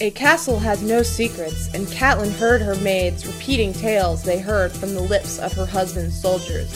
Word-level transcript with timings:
A 0.00 0.12
castle 0.12 0.60
has 0.60 0.80
no 0.80 1.02
secrets, 1.02 1.74
and 1.74 1.88
Catelyn 1.88 2.30
heard 2.30 2.62
her 2.62 2.76
maids 2.76 3.26
repeating 3.26 3.72
tales 3.72 4.22
they 4.22 4.38
heard 4.38 4.70
from 4.70 4.94
the 4.94 5.00
lips 5.00 5.40
of 5.40 5.52
her 5.54 5.66
husband's 5.66 6.20
soldiers. 6.20 6.72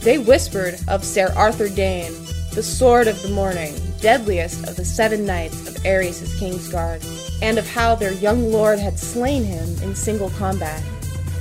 They 0.00 0.18
whispered 0.18 0.78
of 0.86 1.02
Sir 1.02 1.32
Arthur 1.34 1.70
Dayne, 1.70 2.12
the 2.52 2.62
sword 2.62 3.08
of 3.08 3.22
the 3.22 3.30
morning, 3.30 3.74
deadliest 4.02 4.68
of 4.68 4.76
the 4.76 4.84
seven 4.84 5.24
knights 5.24 5.66
of 5.66 5.76
Aerys' 5.86 6.38
Kingsguard, 6.38 7.02
and 7.40 7.56
of 7.56 7.66
how 7.66 7.94
their 7.94 8.12
young 8.12 8.52
lord 8.52 8.78
had 8.78 8.98
slain 8.98 9.42
him 9.42 9.82
in 9.82 9.94
single 9.94 10.30
combat. 10.30 10.82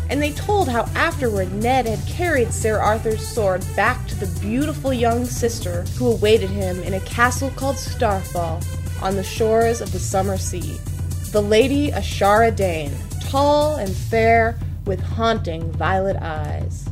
And 0.10 0.22
they 0.22 0.32
told 0.32 0.70
how 0.70 0.84
afterward 0.96 1.52
Ned 1.52 1.86
had 1.86 2.08
carried 2.08 2.54
Sir 2.54 2.80
Arthur's 2.80 3.28
sword 3.28 3.66
back 3.76 4.08
to 4.08 4.16
the 4.16 4.40
beautiful 4.40 4.94
young 4.94 5.26
sister 5.26 5.82
who 5.98 6.14
awaited 6.14 6.50
him 6.50 6.82
in 6.84 6.94
a 6.94 7.02
castle 7.02 7.50
called 7.58 7.78
Starfall 7.78 8.62
on 9.02 9.18
the 9.18 9.24
shores 9.24 9.82
of 9.82 9.92
the 9.92 10.00
summer 10.00 10.38
sea. 10.38 10.80
The 11.36 11.42
Lady 11.42 11.92
Ashara 11.92 12.56
Dayne, 12.56 12.94
tall 13.20 13.76
and 13.76 13.94
fair, 13.94 14.58
with 14.86 15.02
haunting 15.02 15.70
violet 15.74 16.16
eyes. 16.22 16.88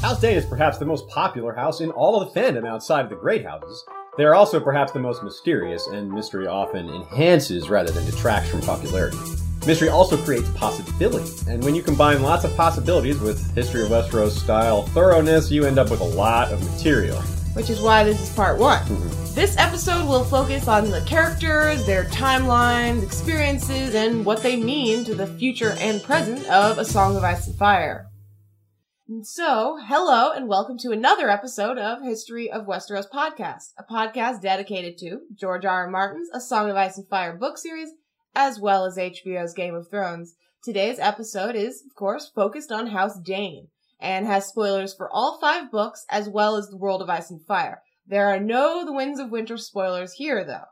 House 0.00 0.18
Dayne 0.22 0.38
is 0.38 0.46
perhaps 0.46 0.78
the 0.78 0.86
most 0.86 1.06
popular 1.08 1.52
house 1.52 1.82
in 1.82 1.90
all 1.90 2.18
of 2.18 2.32
the 2.32 2.40
fandom 2.40 2.66
outside 2.66 3.04
of 3.04 3.10
the 3.10 3.16
Great 3.16 3.44
Houses. 3.44 3.84
They 4.16 4.24
are 4.24 4.34
also 4.34 4.58
perhaps 4.58 4.92
the 4.92 5.00
most 5.00 5.22
mysterious, 5.22 5.86
and 5.86 6.10
mystery 6.10 6.46
often 6.46 6.88
enhances 6.88 7.68
rather 7.68 7.92
than 7.92 8.06
detracts 8.06 8.48
from 8.48 8.62
popularity. 8.62 9.18
Mystery 9.66 9.90
also 9.90 10.16
creates 10.16 10.48
possibility, 10.52 11.30
and 11.46 11.62
when 11.62 11.74
you 11.74 11.82
combine 11.82 12.22
lots 12.22 12.44
of 12.44 12.56
possibilities 12.56 13.20
with 13.20 13.54
History 13.54 13.82
of 13.82 13.90
Westeros 13.90 14.30
style 14.30 14.84
thoroughness, 14.94 15.50
you 15.50 15.66
end 15.66 15.78
up 15.78 15.90
with 15.90 16.00
a 16.00 16.04
lot 16.04 16.50
of 16.50 16.64
material. 16.72 17.22
Which 17.56 17.70
is 17.70 17.80
why 17.80 18.04
this 18.04 18.20
is 18.20 18.28
part 18.36 18.58
one. 18.58 18.82
Mm-hmm. 18.82 19.34
This 19.34 19.56
episode 19.56 20.06
will 20.06 20.24
focus 20.24 20.68
on 20.68 20.90
the 20.90 21.00
characters, 21.06 21.86
their 21.86 22.04
timelines, 22.04 23.02
experiences, 23.02 23.94
and 23.94 24.26
what 24.26 24.42
they 24.42 24.56
mean 24.56 25.06
to 25.06 25.14
the 25.14 25.26
future 25.26 25.74
and 25.78 26.02
present 26.02 26.46
of 26.50 26.76
A 26.76 26.84
Song 26.84 27.16
of 27.16 27.24
Ice 27.24 27.46
and 27.46 27.56
Fire. 27.56 28.08
And 29.08 29.26
so, 29.26 29.78
hello 29.82 30.32
and 30.32 30.48
welcome 30.48 30.76
to 30.80 30.90
another 30.90 31.30
episode 31.30 31.78
of 31.78 32.02
History 32.02 32.50
of 32.50 32.66
Westeros 32.66 33.08
podcast, 33.08 33.72
a 33.78 33.84
podcast 33.90 34.42
dedicated 34.42 34.98
to 34.98 35.20
George 35.34 35.64
R. 35.64 35.84
R. 35.84 35.90
Martin's 35.90 36.28
A 36.34 36.42
Song 36.42 36.68
of 36.68 36.76
Ice 36.76 36.98
and 36.98 37.08
Fire 37.08 37.34
book 37.34 37.56
series, 37.56 37.88
as 38.34 38.60
well 38.60 38.84
as 38.84 38.98
HBO's 38.98 39.54
Game 39.54 39.74
of 39.74 39.88
Thrones. 39.88 40.34
Today's 40.62 40.98
episode 40.98 41.56
is, 41.56 41.82
of 41.86 41.94
course, 41.94 42.30
focused 42.34 42.70
on 42.70 42.88
House 42.88 43.18
Dayne 43.18 43.68
and 44.00 44.26
has 44.26 44.46
spoilers 44.46 44.94
for 44.94 45.10
all 45.10 45.38
five 45.40 45.70
books 45.70 46.04
as 46.10 46.28
well 46.28 46.56
as 46.56 46.68
the 46.68 46.76
World 46.76 47.02
of 47.02 47.10
Ice 47.10 47.30
and 47.30 47.44
Fire. 47.44 47.82
There 48.06 48.28
are 48.28 48.40
no 48.40 48.84
The 48.84 48.92
Winds 48.92 49.18
of 49.18 49.30
Winter 49.30 49.56
spoilers 49.56 50.12
here, 50.12 50.44
though. 50.44 50.66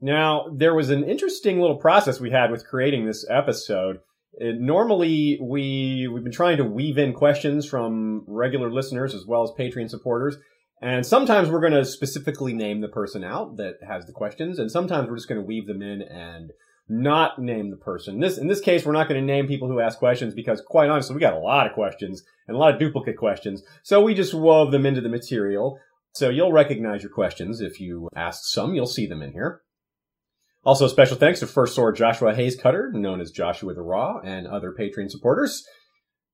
Now, 0.00 0.46
there 0.54 0.74
was 0.74 0.90
an 0.90 1.04
interesting 1.04 1.60
little 1.60 1.76
process 1.76 2.20
we 2.20 2.30
had 2.30 2.50
with 2.50 2.66
creating 2.66 3.04
this 3.04 3.26
episode. 3.28 3.98
It, 4.34 4.60
normally, 4.60 5.38
we 5.42 6.08
we've 6.12 6.22
been 6.22 6.32
trying 6.32 6.56
to 6.58 6.64
weave 6.64 6.96
in 6.96 7.12
questions 7.12 7.66
from 7.66 8.24
regular 8.26 8.70
listeners 8.70 9.14
as 9.14 9.26
well 9.26 9.42
as 9.42 9.50
Patreon 9.50 9.90
supporters, 9.90 10.36
and 10.80 11.04
sometimes 11.04 11.50
we're 11.50 11.60
going 11.60 11.72
to 11.72 11.84
specifically 11.84 12.54
name 12.54 12.80
the 12.80 12.88
person 12.88 13.24
out 13.24 13.56
that 13.56 13.74
has 13.86 14.06
the 14.06 14.12
questions, 14.12 14.58
and 14.58 14.70
sometimes 14.70 15.08
we're 15.08 15.16
just 15.16 15.28
going 15.28 15.40
to 15.40 15.46
weave 15.46 15.66
them 15.66 15.82
in 15.82 16.00
and 16.00 16.52
not 16.90 17.38
name 17.38 17.70
the 17.70 17.76
person. 17.76 18.20
This 18.20 18.36
in 18.36 18.48
this 18.48 18.60
case, 18.60 18.84
we're 18.84 18.92
not 18.92 19.08
going 19.08 19.20
to 19.20 19.26
name 19.26 19.46
people 19.46 19.68
who 19.68 19.80
ask 19.80 19.98
questions 19.98 20.34
because, 20.34 20.60
quite 20.60 20.90
honestly, 20.90 21.14
we 21.14 21.20
got 21.20 21.34
a 21.34 21.38
lot 21.38 21.66
of 21.66 21.72
questions 21.72 22.22
and 22.48 22.56
a 22.56 22.60
lot 22.60 22.74
of 22.74 22.80
duplicate 22.80 23.16
questions, 23.16 23.62
so 23.82 24.02
we 24.02 24.14
just 24.14 24.34
wove 24.34 24.72
them 24.72 24.84
into 24.84 25.00
the 25.00 25.08
material. 25.08 25.78
So 26.12 26.28
you'll 26.28 26.52
recognize 26.52 27.02
your 27.02 27.12
questions 27.12 27.60
if 27.60 27.80
you 27.80 28.08
ask 28.16 28.42
some. 28.44 28.74
You'll 28.74 28.86
see 28.86 29.06
them 29.06 29.22
in 29.22 29.32
here. 29.32 29.62
Also, 30.64 30.88
special 30.88 31.16
thanks 31.16 31.40
to 31.40 31.46
First 31.46 31.74
Sword 31.74 31.96
Joshua 31.96 32.34
Hayes 32.34 32.56
Cutter, 32.56 32.90
known 32.92 33.20
as 33.20 33.30
Joshua 33.30 33.72
the 33.72 33.82
Raw, 33.82 34.20
and 34.22 34.46
other 34.46 34.74
Patreon 34.78 35.10
supporters. 35.10 35.64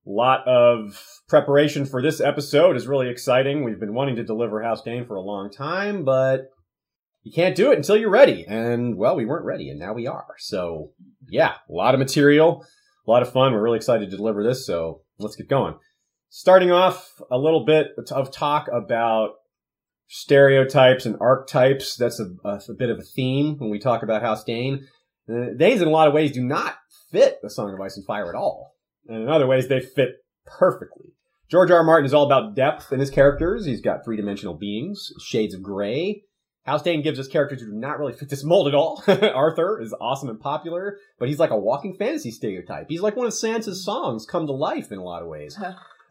A 0.06 0.10
lot 0.10 0.46
of 0.48 1.00
preparation 1.28 1.84
for 1.84 2.00
this 2.00 2.20
episode 2.20 2.76
is 2.76 2.86
really 2.86 3.08
exciting. 3.08 3.62
We've 3.62 3.78
been 3.78 3.94
wanting 3.94 4.16
to 4.16 4.24
deliver 4.24 4.62
House 4.62 4.82
Dayne 4.82 5.04
for 5.04 5.16
a 5.16 5.20
long 5.20 5.50
time, 5.50 6.04
but 6.04 6.48
you 7.26 7.32
can't 7.32 7.56
do 7.56 7.72
it 7.72 7.76
until 7.76 7.96
you're 7.96 8.08
ready. 8.08 8.44
And, 8.46 8.96
well, 8.96 9.16
we 9.16 9.26
weren't 9.26 9.44
ready, 9.44 9.68
and 9.68 9.80
now 9.80 9.92
we 9.92 10.06
are. 10.06 10.36
So, 10.38 10.92
yeah, 11.28 11.54
a 11.68 11.72
lot 11.72 11.92
of 11.92 11.98
material, 11.98 12.64
a 13.04 13.10
lot 13.10 13.22
of 13.22 13.32
fun. 13.32 13.52
We're 13.52 13.62
really 13.62 13.78
excited 13.78 14.08
to 14.08 14.16
deliver 14.16 14.44
this, 14.44 14.64
so 14.64 15.02
let's 15.18 15.34
get 15.34 15.48
going. 15.48 15.74
Starting 16.28 16.70
off, 16.70 17.10
a 17.28 17.36
little 17.36 17.64
bit 17.64 17.88
of 17.98 18.30
talk 18.30 18.68
about 18.72 19.30
stereotypes 20.06 21.04
and 21.04 21.16
archetypes. 21.20 21.96
That's 21.96 22.20
a, 22.20 22.28
a, 22.44 22.60
a, 22.68 22.74
bit 22.78 22.90
of 22.90 23.00
a 23.00 23.02
theme 23.02 23.56
when 23.58 23.70
we 23.70 23.80
talk 23.80 24.04
about 24.04 24.22
House 24.22 24.44
Dayne. 24.44 24.86
Uh, 25.28 25.50
Daynes, 25.56 25.82
in 25.82 25.88
a 25.88 25.90
lot 25.90 26.06
of 26.06 26.14
ways, 26.14 26.30
do 26.30 26.44
not 26.44 26.76
fit 27.10 27.38
the 27.42 27.50
Song 27.50 27.74
of 27.74 27.80
Ice 27.80 27.96
and 27.96 28.06
Fire 28.06 28.28
at 28.28 28.36
all. 28.36 28.76
And 29.08 29.24
in 29.24 29.28
other 29.28 29.48
ways, 29.48 29.66
they 29.66 29.80
fit 29.80 30.10
perfectly. 30.46 31.06
George 31.50 31.72
R. 31.72 31.78
R. 31.78 31.82
Martin 31.82 32.06
is 32.06 32.14
all 32.14 32.26
about 32.26 32.54
depth 32.54 32.92
in 32.92 33.00
his 33.00 33.10
characters. 33.10 33.66
He's 33.66 33.80
got 33.80 34.04
three 34.04 34.16
dimensional 34.16 34.54
beings, 34.54 35.10
shades 35.20 35.54
of 35.54 35.62
gray. 35.64 36.22
House 36.66 36.82
Dayne 36.82 37.02
gives 37.02 37.20
us 37.20 37.28
characters 37.28 37.60
who 37.60 37.68
do 37.68 37.76
not 37.76 38.00
really 38.00 38.12
fit 38.12 38.28
this 38.28 38.42
mold 38.42 38.66
at 38.66 38.74
all. 38.74 39.02
Arthur 39.06 39.80
is 39.80 39.94
awesome 40.00 40.28
and 40.28 40.40
popular, 40.40 40.98
but 41.18 41.28
he's 41.28 41.38
like 41.38 41.50
a 41.50 41.56
walking 41.56 41.96
fantasy 41.96 42.32
stereotype. 42.32 42.86
He's 42.88 43.00
like 43.00 43.14
one 43.14 43.26
of 43.26 43.32
Sansa's 43.32 43.84
songs 43.84 44.26
come 44.26 44.46
to 44.46 44.52
life 44.52 44.90
in 44.90 44.98
a 44.98 45.04
lot 45.04 45.22
of 45.22 45.28
ways. 45.28 45.56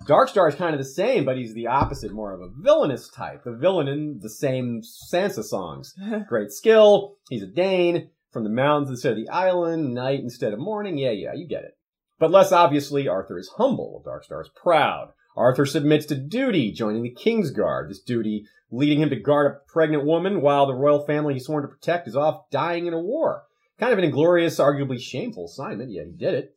Darkstar 0.07 0.47
is 0.47 0.55
kind 0.55 0.73
of 0.73 0.79
the 0.79 0.85
same, 0.85 1.25
but 1.25 1.37
he's 1.37 1.53
the 1.53 1.67
opposite, 1.67 2.13
more 2.13 2.33
of 2.33 2.41
a 2.41 2.49
villainous 2.49 3.09
type. 3.09 3.43
The 3.43 3.51
villain 3.51 3.87
in 3.89 4.19
the 4.21 4.29
same 4.29 4.81
Sansa 4.81 5.43
songs. 5.43 5.93
Great 6.27 6.51
skill. 6.51 7.17
He's 7.29 7.43
a 7.43 7.47
Dayne. 7.47 8.09
From 8.31 8.43
the 8.43 8.49
mountains 8.49 8.89
instead 8.89 9.13
of 9.13 9.17
the 9.17 9.29
island. 9.29 9.93
Night 9.93 10.19
instead 10.19 10.51
of 10.51 10.59
morning. 10.59 10.97
Yeah, 10.97 11.11
yeah, 11.11 11.33
you 11.33 11.47
get 11.47 11.63
it. 11.63 11.77
But 12.19 12.31
less 12.31 12.51
obviously, 12.51 13.07
Arthur 13.07 13.37
is 13.37 13.51
humble. 13.55 14.03
Darkstar 14.05 14.41
is 14.41 14.49
proud. 14.49 15.11
Arthur 15.35 15.65
submits 15.65 16.05
to 16.07 16.15
duty, 16.15 16.71
joining 16.71 17.03
the 17.03 17.11
King's 17.11 17.51
Guard. 17.51 17.89
This 17.89 18.01
duty 18.01 18.45
leading 18.71 19.01
him 19.01 19.09
to 19.09 19.15
guard 19.15 19.51
a 19.51 19.71
pregnant 19.71 20.05
woman 20.05 20.41
while 20.41 20.65
the 20.65 20.73
royal 20.73 21.05
family 21.05 21.33
he's 21.33 21.45
sworn 21.45 21.63
to 21.63 21.67
protect 21.67 22.07
is 22.07 22.15
off 22.15 22.49
dying 22.51 22.85
in 22.85 22.93
a 22.93 22.99
war. 22.99 23.43
Kind 23.79 23.91
of 23.91 23.99
an 23.99 24.05
inglorious, 24.05 24.59
arguably 24.59 24.99
shameful 24.99 25.45
assignment, 25.45 25.91
yet 25.91 26.05
he 26.05 26.13
did 26.13 26.33
it. 26.33 26.55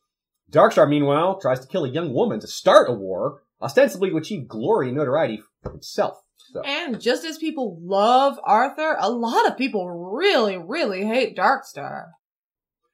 Darkstar, 0.51 0.89
meanwhile, 0.89 1.39
tries 1.41 1.61
to 1.61 1.67
kill 1.67 1.85
a 1.85 1.91
young 1.91 2.13
woman 2.13 2.41
to 2.41 2.47
start 2.47 2.89
a 2.89 2.93
war, 2.93 3.43
ostensibly 3.61 4.11
to 4.11 4.17
achieve 4.17 4.49
glory 4.49 4.89
and 4.89 4.97
notoriety 4.97 5.43
for 5.63 5.73
himself. 5.73 6.23
So. 6.53 6.63
And 6.63 7.01
just 7.01 7.25
as 7.25 7.37
people 7.37 7.79
love 7.83 8.39
Arthur, 8.45 8.97
a 8.99 9.11
lot 9.11 9.47
of 9.47 9.59
people 9.59 9.91
really, 9.91 10.57
really 10.57 11.05
hate 11.05 11.37
Darkstar. 11.37 12.07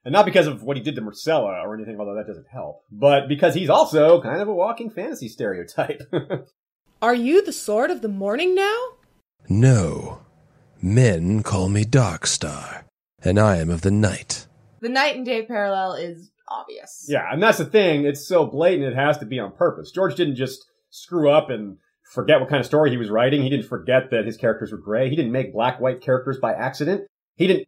And 0.05 0.13
not 0.13 0.25
because 0.25 0.45
of 0.45 0.61
what 0.61 0.77
he 0.77 0.83
did 0.83 0.95
to 0.95 1.01
Myrcella 1.01 1.63
or 1.63 1.73
anything, 1.73 1.99
although 1.99 2.15
that 2.15 2.27
doesn't 2.27 2.47
help, 2.51 2.83
but 2.91 3.27
because 3.27 3.55
he's 3.55 3.71
also 3.71 4.21
kind 4.21 4.39
of 4.39 4.47
a 4.47 4.53
walking 4.53 4.91
fantasy 4.91 5.27
stereotype. 5.27 6.01
Are 7.01 7.15
you 7.15 7.43
the 7.43 7.51
sword 7.51 7.89
of 7.89 8.01
the 8.01 8.07
morning 8.07 8.53
now? 8.53 8.77
No. 9.49 10.19
Men 10.81 11.41
call 11.41 11.69
me 11.69 11.83
Darkstar, 11.83 12.83
and 13.23 13.39
I 13.39 13.57
am 13.57 13.71
of 13.71 13.81
the 13.81 13.91
night. 13.91 14.45
The 14.81 14.89
night 14.89 15.15
and 15.15 15.25
day 15.25 15.43
parallel 15.43 15.93
is 15.93 16.29
obvious. 16.47 17.07
Yeah, 17.09 17.27
and 17.31 17.41
that's 17.41 17.57
the 17.57 17.65
thing. 17.65 18.05
It's 18.05 18.27
so 18.27 18.45
blatant 18.45 18.87
it 18.87 18.95
has 18.95 19.17
to 19.17 19.25
be 19.25 19.39
on 19.39 19.53
purpose. 19.53 19.91
George 19.91 20.15
didn't 20.15 20.35
just 20.35 20.63
screw 20.91 21.31
up 21.31 21.49
and 21.49 21.77
forget 22.13 22.39
what 22.39 22.49
kind 22.49 22.59
of 22.59 22.65
story 22.65 22.91
he 22.91 22.97
was 22.97 23.09
writing. 23.09 23.41
He 23.41 23.49
didn't 23.49 23.67
forget 23.67 24.11
that 24.11 24.25
his 24.25 24.37
characters 24.37 24.71
were 24.71 24.77
gray. 24.77 25.09
He 25.09 25.15
didn't 25.15 25.31
make 25.31 25.53
black 25.53 25.79
white 25.79 26.01
characters 26.01 26.37
by 26.39 26.53
accident. 26.53 27.07
He 27.35 27.47
didn't, 27.47 27.67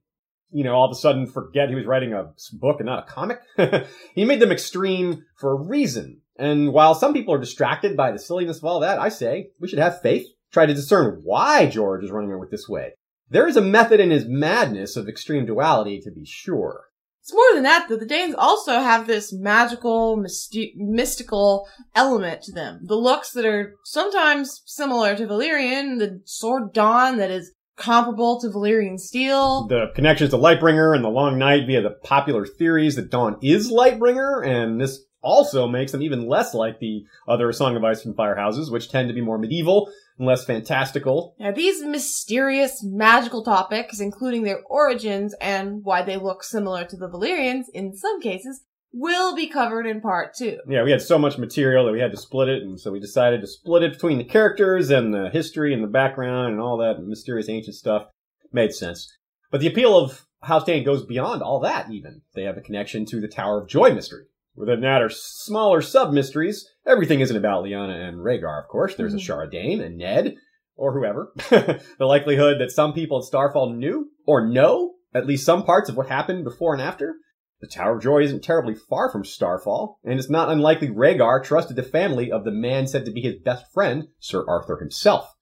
you 0.51 0.63
know, 0.63 0.73
all 0.73 0.85
of 0.85 0.91
a 0.91 0.95
sudden 0.95 1.27
forget 1.27 1.69
he 1.69 1.75
was 1.75 1.85
writing 1.85 2.13
a 2.13 2.31
book 2.53 2.79
and 2.79 2.85
not 2.85 3.07
a 3.07 3.11
comic. 3.11 3.39
he 4.15 4.25
made 4.25 4.39
them 4.39 4.51
extreme 4.51 5.25
for 5.37 5.51
a 5.51 5.67
reason. 5.67 6.21
And 6.37 6.71
while 6.71 6.95
some 6.95 7.13
people 7.13 7.33
are 7.33 7.39
distracted 7.39 7.97
by 7.97 8.11
the 8.11 8.19
silliness 8.19 8.57
of 8.57 8.65
all 8.65 8.79
that, 8.81 8.99
I 8.99 9.09
say 9.09 9.49
we 9.59 9.67
should 9.67 9.79
have 9.79 10.01
faith, 10.01 10.27
try 10.51 10.65
to 10.65 10.73
discern 10.73 11.21
why 11.23 11.67
George 11.67 12.03
is 12.03 12.11
running 12.11 12.31
it 12.31 12.39
with 12.39 12.51
this 12.51 12.69
way. 12.69 12.93
There 13.29 13.47
is 13.47 13.57
a 13.57 13.61
method 13.61 13.99
in 13.99 14.11
his 14.11 14.25
madness 14.25 14.95
of 14.95 15.09
extreme 15.09 15.45
duality, 15.45 15.99
to 16.01 16.11
be 16.11 16.25
sure. 16.25 16.85
It's 17.21 17.33
more 17.33 17.53
than 17.53 17.63
that, 17.63 17.89
though. 17.89 17.97
The 17.97 18.05
Daynes 18.05 18.35
also 18.37 18.79
have 18.79 19.05
this 19.05 19.33
magical, 19.33 20.17
mysti- 20.17 20.71
mystical 20.77 21.67
element 21.93 22.41
to 22.43 22.53
them. 22.53 22.79
The 22.83 22.95
looks 22.95 23.31
that 23.31 23.45
are 23.45 23.73
sometimes 23.83 24.61
similar 24.65 25.13
to 25.17 25.27
Valyrian, 25.27 25.99
the 25.99 26.21
sword 26.23 26.71
dawn 26.71 27.17
that 27.17 27.29
is 27.29 27.51
comparable 27.77 28.39
to 28.41 28.47
Valyrian 28.47 28.99
steel. 28.99 29.67
The 29.67 29.91
connections 29.95 30.31
to 30.31 30.37
Lightbringer 30.37 30.95
and 30.95 31.03
the 31.03 31.09
Long 31.09 31.37
Night 31.37 31.65
via 31.67 31.81
the 31.81 31.91
popular 31.91 32.45
theories 32.45 32.95
that 32.95 33.09
Dawn 33.09 33.37
is 33.41 33.71
Lightbringer, 33.71 34.45
and 34.45 34.81
this 34.81 35.03
also 35.21 35.67
makes 35.67 35.91
them 35.91 36.01
even 36.01 36.27
less 36.27 36.53
like 36.53 36.79
the 36.79 37.05
other 37.27 37.51
Song 37.51 37.75
of 37.75 37.83
Ice 37.83 38.05
and 38.05 38.15
Fire 38.15 38.35
houses, 38.35 38.71
which 38.71 38.89
tend 38.89 39.07
to 39.07 39.13
be 39.13 39.21
more 39.21 39.37
medieval 39.37 39.91
and 40.17 40.27
less 40.27 40.45
fantastical. 40.45 41.35
Now, 41.39 41.51
these 41.51 41.83
mysterious, 41.83 42.83
magical 42.83 43.43
topics, 43.43 43.99
including 43.99 44.43
their 44.43 44.61
origins 44.69 45.35
and 45.41 45.83
why 45.83 46.01
they 46.01 46.17
look 46.17 46.43
similar 46.43 46.85
to 46.85 46.95
the 46.95 47.09
Valyrians 47.09 47.65
in 47.73 47.95
some 47.95 48.21
cases, 48.21 48.61
will 48.93 49.35
be 49.35 49.47
covered 49.47 49.85
in 49.85 50.01
part 50.01 50.33
two. 50.37 50.59
Yeah, 50.67 50.83
we 50.83 50.91
had 50.91 51.01
so 51.01 51.17
much 51.19 51.37
material 51.37 51.85
that 51.85 51.91
we 51.91 51.99
had 51.99 52.11
to 52.11 52.17
split 52.17 52.49
it, 52.49 52.63
and 52.63 52.79
so 52.79 52.91
we 52.91 52.99
decided 52.99 53.41
to 53.41 53.47
split 53.47 53.83
it 53.83 53.93
between 53.93 54.17
the 54.17 54.23
characters 54.23 54.89
and 54.89 55.13
the 55.13 55.29
history 55.31 55.73
and 55.73 55.83
the 55.83 55.87
background 55.87 56.53
and 56.53 56.61
all 56.61 56.77
that 56.77 57.01
mysterious 57.03 57.49
ancient 57.49 57.75
stuff. 57.75 58.07
Made 58.51 58.73
sense. 58.73 59.11
But 59.51 59.61
the 59.61 59.67
appeal 59.67 59.97
of 59.97 60.25
House 60.43 60.63
Dayne 60.63 60.85
goes 60.85 61.05
beyond 61.05 61.41
all 61.41 61.59
that, 61.61 61.91
even. 61.91 62.21
They 62.35 62.43
have 62.43 62.57
a 62.57 62.61
connection 62.61 63.05
to 63.07 63.19
the 63.19 63.27
Tower 63.27 63.61
of 63.61 63.67
Joy 63.69 63.93
mystery. 63.93 64.25
Within 64.55 64.81
that 64.81 65.01
are 65.03 65.09
smaller 65.09 65.81
sub 65.81 66.13
mysteries. 66.13 66.67
Everything 66.85 67.19
isn't 67.19 67.35
about 67.37 67.63
Lyanna 67.63 68.07
and 68.07 68.17
Rhaegar, 68.17 68.63
of 68.63 68.67
course. 68.69 68.95
There's 68.95 69.13
Mhm. 69.13 69.17
Ashara 69.19 69.51
Dayne, 69.51 69.81
and 69.81 69.97
Ned, 69.97 70.35
or 70.75 70.93
whoever. 70.93 71.31
the 71.49 72.05
likelihood 72.05 72.59
that 72.59 72.71
some 72.71 72.93
people 72.93 73.19
at 73.19 73.25
Starfall 73.25 73.73
knew 73.73 74.09
or 74.25 74.47
know 74.47 74.93
at 75.13 75.27
least 75.27 75.45
some 75.45 75.63
parts 75.63 75.89
of 75.89 75.97
what 75.97 76.07
happened 76.07 76.43
before 76.43 76.73
and 76.73 76.81
after. 76.81 77.15
The 77.59 77.67
Tower 77.67 77.95
of 77.95 78.03
Joy 78.03 78.21
isn't 78.21 78.43
terribly 78.43 78.75
far 78.75 79.11
from 79.11 79.25
Starfall, 79.25 79.99
and 80.03 80.19
it's 80.19 80.29
not 80.29 80.49
unlikely 80.49 80.89
Rhaegar 80.89 81.43
trusted 81.43 81.75
the 81.75 81.83
family 81.83 82.31
of 82.31 82.43
the 82.43 82.51
man 82.51 82.85
said 82.85 83.03
to 83.05 83.11
be 83.11 83.21
his 83.21 83.35
best 83.43 83.65
friend, 83.73 84.09
Sir 84.19 84.45
Arthur 84.47 84.77
himself. 84.77 85.33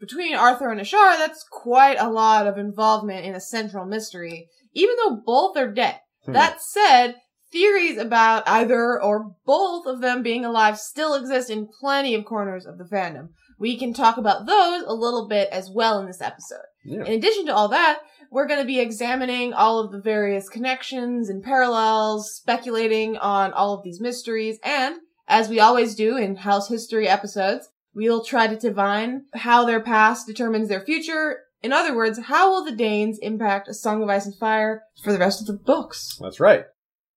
Between 0.00 0.34
Arthur 0.34 0.70
and 0.70 0.80
Ashara, 0.80 1.16
that's 1.16 1.44
quite 1.48 2.00
a 2.00 2.10
lot 2.10 2.46
of 2.46 2.58
involvement 2.58 3.24
in 3.24 3.34
a 3.34 3.40
central 3.40 3.84
mystery, 3.84 4.48
even 4.72 4.96
though 4.96 5.22
both 5.24 5.56
are 5.56 5.70
dead. 5.70 6.00
Hmm. 6.24 6.32
That 6.32 6.60
said, 6.60 7.16
theories 7.52 7.98
about 7.98 8.42
either 8.46 9.00
or 9.02 9.34
both 9.44 9.86
of 9.86 10.00
them 10.00 10.22
being 10.22 10.44
alive 10.44 10.78
still 10.78 11.14
exist 11.14 11.50
in 11.50 11.68
plenty 11.80 12.14
of 12.14 12.24
corners 12.24 12.66
of 12.66 12.78
the 12.78 12.84
fandom. 12.84 13.28
We 13.58 13.76
can 13.76 13.92
talk 13.92 14.16
about 14.16 14.46
those 14.46 14.84
a 14.86 14.94
little 14.94 15.28
bit 15.28 15.48
as 15.50 15.70
well 15.70 15.98
in 16.00 16.06
this 16.06 16.22
episode. 16.22 16.64
Yeah. 16.84 17.04
In 17.04 17.12
addition 17.12 17.46
to 17.46 17.54
all 17.54 17.68
that, 17.68 18.00
we're 18.30 18.46
going 18.46 18.60
to 18.60 18.66
be 18.66 18.80
examining 18.80 19.52
all 19.52 19.80
of 19.80 19.92
the 19.92 20.00
various 20.00 20.48
connections 20.48 21.28
and 21.28 21.42
parallels, 21.42 22.32
speculating 22.32 23.18
on 23.18 23.52
all 23.52 23.74
of 23.74 23.84
these 23.84 24.00
mysteries, 24.00 24.58
and, 24.62 24.96
as 25.28 25.48
we 25.48 25.60
always 25.60 25.94
do 25.94 26.16
in 26.16 26.36
House 26.36 26.68
History 26.68 27.08
episodes, 27.08 27.68
we'll 27.92 28.24
try 28.24 28.46
to 28.46 28.56
divine 28.56 29.24
how 29.34 29.64
their 29.64 29.80
past 29.80 30.26
determines 30.26 30.68
their 30.68 30.80
future. 30.80 31.40
In 31.62 31.72
other 31.72 31.94
words, 31.94 32.18
how 32.18 32.50
will 32.50 32.64
the 32.64 32.72
Daynes 32.72 33.18
impact 33.20 33.68
A 33.68 33.74
Song 33.74 34.02
of 34.02 34.08
Ice 34.08 34.26
and 34.26 34.34
Fire 34.36 34.84
for 35.02 35.12
the 35.12 35.18
rest 35.18 35.40
of 35.40 35.46
the 35.46 35.52
books? 35.52 36.16
That's 36.20 36.40
right. 36.40 36.64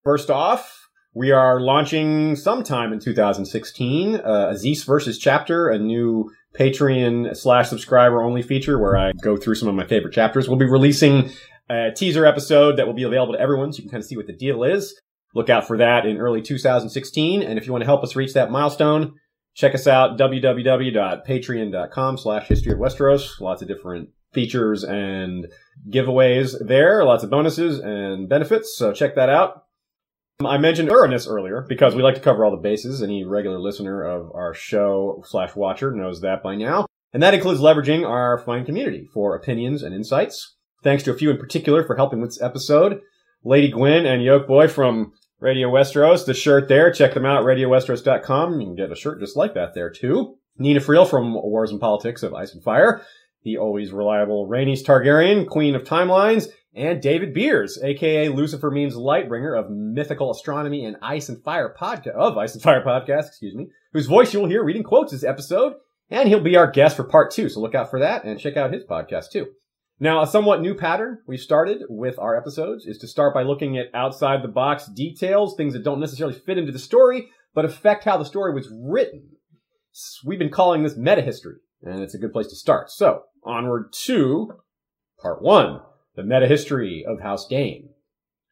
First 0.03 0.29
off, 0.29 0.89
we 1.13 1.31
are 1.31 1.61
launching 1.61 2.35
sometime 2.35 2.91
in 2.91 2.99
2016 2.99 4.15
uh, 4.15 4.49
Aziz 4.51 4.83
versus 4.83 5.17
chapter, 5.17 5.69
a 5.69 5.79
new 5.79 6.29
Patreon 6.59 7.37
slash 7.37 7.69
subscriber 7.69 8.21
only 8.21 8.41
feature 8.41 8.77
where 8.77 8.97
I 8.97 9.13
go 9.13 9.37
through 9.37 9.55
some 9.55 9.69
of 9.69 9.75
my 9.75 9.87
favorite 9.87 10.13
chapters. 10.13 10.49
We'll 10.49 10.57
be 10.57 10.65
releasing 10.65 11.31
a 11.69 11.91
teaser 11.95 12.25
episode 12.25 12.75
that 12.77 12.85
will 12.85 12.93
be 12.93 13.03
available 13.03 13.33
to 13.33 13.39
everyone 13.39 13.71
so 13.71 13.77
you 13.77 13.83
can 13.83 13.91
kind 13.91 14.03
of 14.03 14.07
see 14.07 14.17
what 14.17 14.27
the 14.27 14.33
deal 14.33 14.65
is. 14.65 14.99
Look 15.33 15.49
out 15.49 15.65
for 15.67 15.77
that 15.77 16.05
in 16.05 16.17
early 16.17 16.41
2016. 16.41 17.41
And 17.41 17.57
if 17.57 17.65
you 17.65 17.71
want 17.71 17.83
to 17.83 17.87
help 17.87 18.03
us 18.03 18.17
reach 18.17 18.33
that 18.33 18.51
milestone, 18.51 19.13
check 19.55 19.73
us 19.73 19.87
out 19.87 20.19
www.patreon.com 20.19 22.17
slash 22.17 22.47
history 22.47 22.73
of 22.73 22.79
Westeros. 22.79 23.39
Lots 23.39 23.61
of 23.61 23.69
different 23.69 24.09
features 24.33 24.83
and 24.83 25.47
giveaways 25.89 26.55
there. 26.59 27.05
Lots 27.05 27.23
of 27.23 27.29
bonuses 27.29 27.79
and 27.79 28.27
benefits. 28.27 28.75
So 28.77 28.91
check 28.91 29.15
that 29.15 29.29
out. 29.29 29.62
Um, 30.39 30.47
I 30.47 30.57
mentioned 30.57 30.89
Uranus 30.89 31.27
earlier 31.27 31.65
because 31.67 31.95
we 31.95 32.03
like 32.03 32.15
to 32.15 32.21
cover 32.21 32.43
all 32.43 32.51
the 32.51 32.57
bases. 32.57 33.01
Any 33.01 33.23
regular 33.23 33.59
listener 33.59 34.03
of 34.03 34.31
our 34.33 34.53
show 34.53 35.23
slash 35.25 35.55
watcher 35.55 35.91
knows 35.91 36.21
that 36.21 36.43
by 36.43 36.55
now. 36.55 36.85
And 37.13 37.21
that 37.21 37.33
includes 37.33 37.61
leveraging 37.61 38.07
our 38.07 38.39
fine 38.39 38.65
community 38.65 39.07
for 39.13 39.35
opinions 39.35 39.83
and 39.83 39.93
insights. 39.93 40.55
Thanks 40.83 41.03
to 41.03 41.11
a 41.11 41.17
few 41.17 41.29
in 41.29 41.37
particular 41.37 41.83
for 41.83 41.95
helping 41.95 42.19
with 42.19 42.31
this 42.31 42.41
episode. 42.41 43.01
Lady 43.43 43.69
Gwyn 43.69 44.05
and 44.05 44.23
Yoke 44.23 44.47
Boy 44.47 44.67
from 44.67 45.13
Radio 45.39 45.69
Westeros, 45.69 46.25
the 46.25 46.33
shirt 46.33 46.67
there. 46.67 46.91
Check 46.91 47.13
them 47.13 47.25
out, 47.25 47.43
radiowesteros.com. 47.43 48.59
You 48.59 48.67
can 48.67 48.75
get 48.75 48.91
a 48.91 48.95
shirt 48.95 49.19
just 49.19 49.37
like 49.37 49.53
that 49.53 49.73
there 49.75 49.89
too. 49.89 50.37
Nina 50.57 50.79
Friel 50.79 51.09
from 51.09 51.33
Wars 51.33 51.71
and 51.71 51.79
Politics 51.79 52.23
of 52.23 52.33
Ice 52.33 52.53
and 52.53 52.63
Fire. 52.63 53.01
The 53.43 53.57
always 53.57 53.91
reliable 53.91 54.47
Rhaenys 54.47 54.83
Targaryen, 54.83 55.47
Queen 55.47 55.75
of 55.75 55.83
Timelines, 55.83 56.47
and 56.75 57.01
David 57.01 57.33
Beers, 57.33 57.79
aka 57.83 58.29
Lucifer 58.29 58.71
Means 58.71 58.95
Lightbringer 58.95 59.57
of 59.57 59.69
Mythical 59.69 60.31
Astronomy 60.31 60.85
and 60.85 60.97
Ice 61.01 61.29
and 61.29 61.43
Fire 61.43 61.75
podcast 61.79 62.15
of 62.15 62.37
Ice 62.37 62.53
and 62.53 62.63
Fire 62.63 62.83
podcast, 62.83 63.27
excuse 63.27 63.53
me, 63.53 63.67
whose 63.91 64.07
voice 64.07 64.33
you'll 64.33 64.47
hear 64.47 64.63
reading 64.63 64.83
quotes 64.83 65.11
this 65.11 65.23
episode, 65.23 65.73
and 66.09 66.27
he'll 66.27 66.39
be 66.39 66.55
our 66.55 66.69
guest 66.69 66.95
for 66.95 67.03
part 67.03 67.31
two. 67.31 67.49
So 67.49 67.59
look 67.59 67.75
out 67.75 67.89
for 67.89 67.99
that 67.99 68.23
and 68.23 68.39
check 68.39 68.57
out 68.57 68.73
his 68.73 68.83
podcast 68.83 69.31
too. 69.31 69.47
Now, 69.99 70.23
a 70.23 70.27
somewhat 70.27 70.61
new 70.61 70.73
pattern 70.73 71.19
we've 71.27 71.39
started 71.39 71.83
with 71.87 72.17
our 72.17 72.35
episodes 72.35 72.85
is 72.85 72.97
to 72.99 73.07
start 73.07 73.33
by 73.33 73.43
looking 73.43 73.77
at 73.77 73.93
outside 73.93 74.43
the 74.43 74.47
box 74.47 74.87
details, 74.87 75.55
things 75.55 75.73
that 75.73 75.83
don't 75.83 75.99
necessarily 75.99 76.37
fit 76.37 76.57
into 76.57 76.71
the 76.71 76.79
story, 76.79 77.29
but 77.53 77.65
affect 77.65 78.03
how 78.03 78.17
the 78.17 78.25
story 78.25 78.53
was 78.53 78.73
written. 78.73 79.29
We've 80.25 80.39
been 80.39 80.49
calling 80.49 80.81
this 80.81 80.97
meta 80.97 81.21
history, 81.21 81.57
and 81.83 82.01
it's 82.01 82.15
a 82.15 82.17
good 82.17 82.33
place 82.33 82.47
to 82.47 82.55
start. 82.55 82.89
So, 82.89 83.23
onward 83.45 83.93
to 84.05 84.53
part 85.21 85.43
one 85.43 85.81
the 86.15 86.23
meta 86.23 86.47
history 86.47 87.03
of 87.07 87.21
House 87.21 87.47
Dayne. 87.47 87.89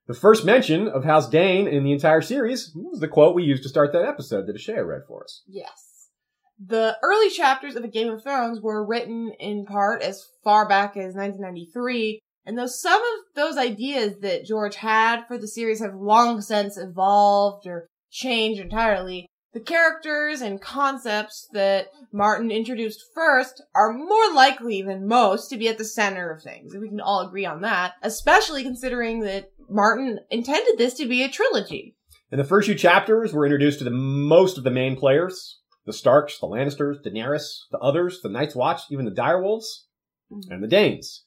The 0.08 0.14
first 0.14 0.44
mention 0.44 0.88
of 0.88 1.04
House 1.04 1.30
Dayne 1.30 1.68
in 1.68 1.84
the 1.84 1.92
entire 1.92 2.22
series 2.22 2.72
was 2.76 3.00
the 3.00 3.08
quote 3.08 3.36
we 3.36 3.44
used 3.44 3.64
to 3.64 3.70
start 3.70 3.94
that 3.94 4.06
episode 4.06 4.48
that 4.48 4.56
Ashaya 4.56 4.86
read 4.86 5.04
for 5.08 5.24
us. 5.24 5.44
Yes. 5.48 6.10
The 6.64 6.98
early 7.04 7.30
chapters 7.30 7.76
of 7.76 7.84
A 7.84 7.88
Game 7.88 8.10
of 8.10 8.22
Thrones 8.22 8.62
were 8.62 8.86
written 8.86 9.32
in 9.40 9.66
part 9.66 10.02
as 10.02 10.24
far 10.44 10.68
back 10.68 10.92
as 10.92 11.16
1993, 11.16 12.20
and 12.46 12.58
though 12.58 12.68
some 12.68 13.02
of 13.02 13.36
those 13.36 13.58
ideas 13.58 14.20
that 14.22 14.46
George 14.46 14.76
had 14.76 15.26
for 15.28 15.38
the 15.38 15.48
series 15.48 15.82
have 15.82 15.96
long 15.96 16.42
since 16.42 16.78
evolved 16.78 17.66
or 17.68 17.88
changed 18.12 18.60
entirely, 18.60 19.28
the 19.54 19.60
characters 19.60 20.42
and 20.42 20.62
concepts 20.62 21.48
that 21.54 21.88
Martin 22.12 22.52
introduced 22.52 23.04
first 23.14 23.62
are 23.76 23.94
more 23.94 24.34
likely 24.34 24.82
than 24.82 25.08
most 25.08 25.50
to 25.50 25.58
be 25.58 25.68
at 25.68 25.78
the 25.78 25.86
center 25.86 26.32
of 26.32 26.42
things. 26.42 26.74
And 26.74 26.82
we 26.82 26.90
can 26.90 27.02
all 27.02 27.28
agree 27.28 27.46
on 27.46 27.62
that, 27.62 27.94
especially 28.02 28.64
considering 28.64 29.22
that 29.22 29.52
Martin 29.70 30.20
intended 30.30 30.78
this 30.78 30.94
to 30.96 31.06
be 31.06 31.24
a 31.24 31.30
trilogy. 31.30 31.96
In 32.32 32.38
the 32.38 32.46
first 32.46 32.68
few 32.68 32.76
chapters, 32.76 33.34
we're 33.34 33.46
introduced 33.46 33.80
to 33.80 33.84
the 33.84 33.92
most 33.92 34.58
of 34.58 34.64
the 34.64 34.72
main 34.72 34.96
players. 34.96 35.60
The 35.86 35.94
Starks, 35.94 36.40
the 36.40 36.48
Lannisters, 36.48 37.04
Daenerys, 37.04 37.62
the 37.72 37.80
others, 37.80 38.22
the 38.22 38.30
Night's 38.30 38.56
Watch, 38.56 38.82
even 38.92 39.04
the 39.04 39.12
Direwolves, 39.12 39.66
mm-hmm. 40.32 40.52
and 40.52 40.64
the 40.64 40.68
Daynes. 40.68 41.24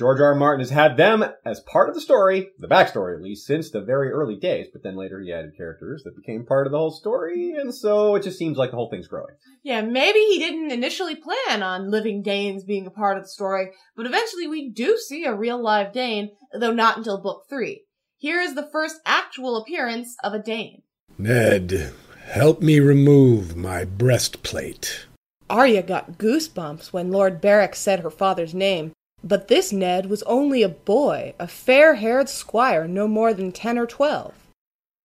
George 0.00 0.18
R. 0.18 0.28
R. 0.28 0.34
Martin 0.34 0.60
has 0.60 0.70
had 0.70 0.96
them 0.96 1.22
as 1.44 1.60
part 1.60 1.90
of 1.90 1.94
the 1.94 2.00
story, 2.00 2.48
the 2.58 2.66
backstory 2.66 3.14
at 3.14 3.22
least, 3.22 3.46
since 3.46 3.70
the 3.70 3.82
very 3.82 4.10
early 4.10 4.34
days, 4.34 4.66
but 4.72 4.82
then 4.82 4.96
later 4.96 5.20
he 5.20 5.30
added 5.30 5.52
characters 5.58 6.04
that 6.04 6.16
became 6.16 6.46
part 6.46 6.66
of 6.66 6.72
the 6.72 6.78
whole 6.78 6.90
story, 6.90 7.52
and 7.52 7.74
so 7.74 8.14
it 8.14 8.22
just 8.22 8.38
seems 8.38 8.56
like 8.56 8.70
the 8.70 8.76
whole 8.76 8.88
thing's 8.88 9.08
growing. 9.08 9.34
Yeah, 9.62 9.82
maybe 9.82 10.20
he 10.20 10.38
didn't 10.38 10.70
initially 10.70 11.16
plan 11.16 11.62
on 11.62 11.90
living 11.90 12.22
Daynes 12.22 12.64
being 12.64 12.86
a 12.86 12.90
part 12.90 13.18
of 13.18 13.24
the 13.24 13.28
story, 13.28 13.72
but 13.94 14.06
eventually 14.06 14.46
we 14.46 14.70
do 14.70 14.96
see 14.96 15.26
a 15.26 15.34
real 15.34 15.62
live 15.62 15.92
Dayne, 15.92 16.30
though 16.58 16.72
not 16.72 16.96
until 16.96 17.20
book 17.20 17.42
three. 17.50 17.84
Here 18.16 18.40
is 18.40 18.54
the 18.54 18.70
first 18.72 19.00
actual 19.04 19.58
appearance 19.58 20.16
of 20.24 20.32
a 20.32 20.42
Dayne. 20.42 20.80
Ned, 21.18 21.92
help 22.24 22.62
me 22.62 22.80
remove 22.80 23.54
my 23.54 23.84
breastplate. 23.84 25.08
Arya 25.50 25.82
got 25.82 26.16
goosebumps 26.16 26.90
when 26.90 27.10
Lord 27.10 27.42
Beric 27.42 27.74
said 27.74 28.00
her 28.00 28.08
father's 28.10 28.54
name, 28.54 28.94
but 29.22 29.48
this 29.48 29.72
Ned 29.72 30.06
was 30.06 30.22
only 30.24 30.62
a 30.62 30.68
boy, 30.68 31.34
a 31.38 31.46
fair 31.46 31.94
haired 31.96 32.28
squire 32.28 32.86
no 32.88 33.06
more 33.06 33.34
than 33.34 33.52
ten 33.52 33.78
or 33.78 33.86
twelve. 33.86 34.34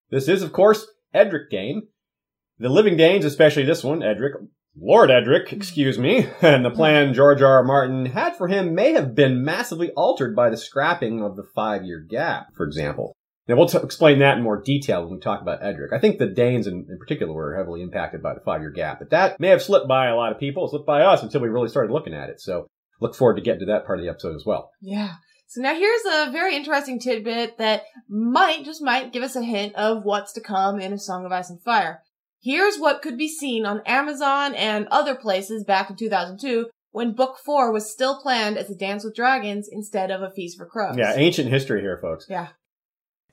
This 0.09 0.27
is, 0.27 0.41
of 0.41 0.53
course, 0.53 0.87
Edric 1.13 1.49
Dayne. 1.49 1.87
The 2.57 2.69
living 2.69 2.95
Daynes, 2.95 3.25
especially 3.25 3.63
this 3.63 3.83
one, 3.83 4.01
Edric, 4.01 4.33
Lord 4.77 5.09
Edric, 5.09 5.51
excuse 5.51 5.97
me, 5.97 6.27
and 6.41 6.63
the 6.63 6.69
plan 6.69 7.13
George 7.13 7.41
R. 7.41 7.57
R. 7.57 7.63
Martin 7.63 8.05
had 8.07 8.35
for 8.35 8.47
him 8.47 8.75
may 8.75 8.93
have 8.93 9.15
been 9.15 9.43
massively 9.43 9.91
altered 9.91 10.35
by 10.35 10.49
the 10.49 10.57
scrapping 10.57 11.21
of 11.21 11.35
the 11.35 11.47
five-year 11.55 12.05
gap, 12.09 12.47
for 12.55 12.65
example. 12.65 13.13
Now, 13.47 13.55
we'll 13.57 13.67
t- 13.67 13.77
explain 13.77 14.19
that 14.19 14.37
in 14.37 14.43
more 14.43 14.61
detail 14.61 15.03
when 15.03 15.13
we 15.13 15.19
talk 15.19 15.41
about 15.41 15.63
Edric. 15.63 15.93
I 15.93 15.99
think 15.99 16.17
the 16.17 16.27
Daynes 16.27 16.65
in, 16.65 16.87
in 16.89 16.97
particular 16.97 17.31
were 17.31 17.55
heavily 17.55 17.81
impacted 17.81 18.23
by 18.23 18.33
the 18.33 18.39
five-year 18.39 18.71
gap, 18.71 18.99
but 18.99 19.11
that 19.11 19.39
may 19.39 19.49
have 19.49 19.61
slipped 19.61 19.87
by 19.87 20.07
a 20.07 20.15
lot 20.15 20.31
of 20.31 20.39
people, 20.39 20.67
slipped 20.67 20.87
by 20.87 21.01
us 21.01 21.21
until 21.21 21.41
we 21.41 21.49
really 21.49 21.69
started 21.69 21.93
looking 21.93 22.13
at 22.13 22.29
it. 22.29 22.41
So 22.41 22.67
look 23.01 23.15
forward 23.15 23.35
to 23.35 23.41
getting 23.41 23.61
to 23.61 23.65
that 23.67 23.85
part 23.85 23.99
of 23.99 24.05
the 24.05 24.09
episode 24.09 24.35
as 24.35 24.45
well. 24.45 24.71
Yeah. 24.81 25.15
So 25.47 25.61
now 25.61 25.75
here's 25.75 26.05
a 26.05 26.31
very 26.31 26.55
interesting 26.55 26.99
tidbit 26.99 27.57
that 27.57 27.83
might, 28.09 28.65
just 28.65 28.81
might, 28.81 29.13
give 29.13 29.23
us 29.23 29.35
a 29.35 29.43
hint 29.43 29.75
of 29.75 30.03
what's 30.03 30.33
to 30.33 30.41
come 30.41 30.79
in 30.79 30.93
A 30.93 30.99
Song 30.99 31.25
of 31.25 31.31
Ice 31.31 31.49
and 31.49 31.61
Fire. 31.61 32.01
Here's 32.41 32.77
what 32.77 33.01
could 33.01 33.17
be 33.17 33.27
seen 33.27 33.65
on 33.65 33.81
Amazon 33.85 34.53
and 34.55 34.87
other 34.89 35.15
places 35.15 35.63
back 35.63 35.89
in 35.89 35.95
2002 35.95 36.67
when 36.91 37.13
book 37.13 37.37
four 37.43 37.71
was 37.71 37.91
still 37.91 38.21
planned 38.21 38.57
as 38.57 38.69
a 38.69 38.75
Dance 38.75 39.03
with 39.03 39.15
Dragons 39.15 39.67
instead 39.71 40.11
of 40.11 40.21
a 40.21 40.31
Feast 40.31 40.57
for 40.57 40.65
Crows. 40.65 40.95
Yeah, 40.97 41.13
ancient 41.15 41.49
history 41.49 41.81
here, 41.81 41.99
folks. 42.01 42.25
Yeah. 42.29 42.49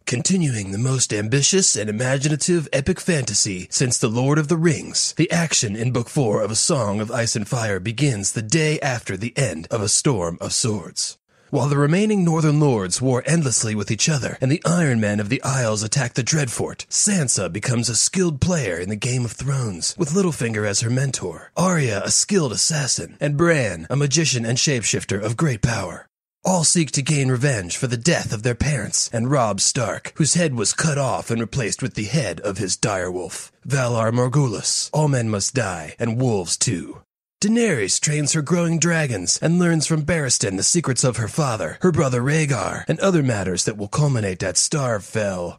Continuing 0.06 0.73
the 0.73 0.78
most 0.78 1.12
ambitious 1.12 1.76
and 1.76 1.88
imaginative 1.88 2.68
epic 2.73 3.00
fantasy 3.00 3.66
since 3.71 3.99
The 3.99 4.09
Lord 4.09 4.38
of 4.38 4.49
the 4.49 4.56
Rings, 4.56 5.14
the 5.16 5.30
action 5.30 5.75
in 5.75 5.92
Book 5.92 6.09
4 6.09 6.42
of 6.42 6.50
A 6.50 6.56
Song 6.56 7.00
of 7.00 7.11
Ice 7.11 7.37
and 7.37 7.49
Fire 7.49 7.80
begins 7.80 8.32
the 8.32 8.42
day 8.42 8.78
after 8.80 9.16
the 9.16 9.37
end 9.37 9.66
of 9.71 9.80
A 9.80 9.88
Storm 9.88 10.38
of 10.40 10.52
Swords. 10.52 11.18
While 11.50 11.68
the 11.68 11.76
remaining 11.76 12.25
Northern 12.25 12.61
Lords 12.61 13.02
war 13.02 13.23
endlessly 13.26 13.75
with 13.75 13.90
each 13.90 14.09
other 14.09 14.38
and 14.40 14.50
the 14.50 14.62
Iron 14.64 15.00
Men 15.00 15.21
of 15.21 15.28
the 15.28 15.42
Isles 15.42 15.82
attack 15.82 16.14
the 16.14 16.25
Dreadfort, 16.25 16.87
Sansa 16.88 17.52
becomes 17.52 17.88
a 17.88 17.97
skilled 17.97 18.40
player 18.40 18.78
in 18.78 18.88
the 18.88 18.97
Game 18.97 19.25
of 19.25 19.32
Thrones, 19.32 19.94
with 19.99 20.14
Littlefinger 20.14 20.66
as 20.66 20.80
her 20.80 20.90
mentor, 20.90 21.52
Arya 21.56 22.02
a 22.04 22.11
skilled 22.11 22.52
assassin, 22.52 23.16
and 23.21 23.37
Bran 23.37 23.87
a 23.90 23.97
magician 23.97 24.47
and 24.47 24.56
shapeshifter 24.56 25.23
of 25.23 25.37
great 25.37 25.62
power. 25.62 26.09
All 26.45 26.65
seek 26.65 26.91
to 26.93 27.03
gain 27.03 27.31
revenge 27.31 27.77
for 27.77 27.87
the 27.87 27.97
death 27.97 28.33
of 28.33 28.43
their 28.43 28.57
parents 28.57 29.09
and 29.13 29.31
Robb 29.31 29.61
Stark, 29.61 30.13
whose 30.17 30.35
head 30.35 30.55
was 30.55 30.73
cut 30.73 30.99
off 30.99 31.31
and 31.31 31.41
replaced 31.41 31.83
with 31.83 31.95
the 31.95 32.05
head 32.05 32.41
of 32.41 32.59
his 32.59 32.77
direwolf. 32.77 33.53
Valar 33.65 34.11
Morghulis. 34.11 34.91
All 34.93 35.07
men 35.07 35.29
must 35.29 35.55
die, 35.55 35.95
and 36.01 36.21
wolves 36.21 36.57
too. 36.57 37.03
Daenerys 37.41 38.01
trains 38.01 38.33
her 38.33 38.43
growing 38.43 38.81
dragons 38.81 39.39
and 39.41 39.61
learns 39.61 39.87
from 39.87 40.05
Barristan 40.05 40.57
the 40.57 40.65
secrets 40.65 41.05
of 41.05 41.17
her 41.17 41.29
father, 41.29 41.79
her 41.81 41.93
brother 41.93 42.23
Rhaegar, 42.23 42.85
and 42.89 42.99
other 42.99 43.23
matters 43.23 43.65
that 43.65 43.77
will 43.77 43.89
culminate 43.89 44.43
at 44.43 44.57
Starfell. 44.57 45.59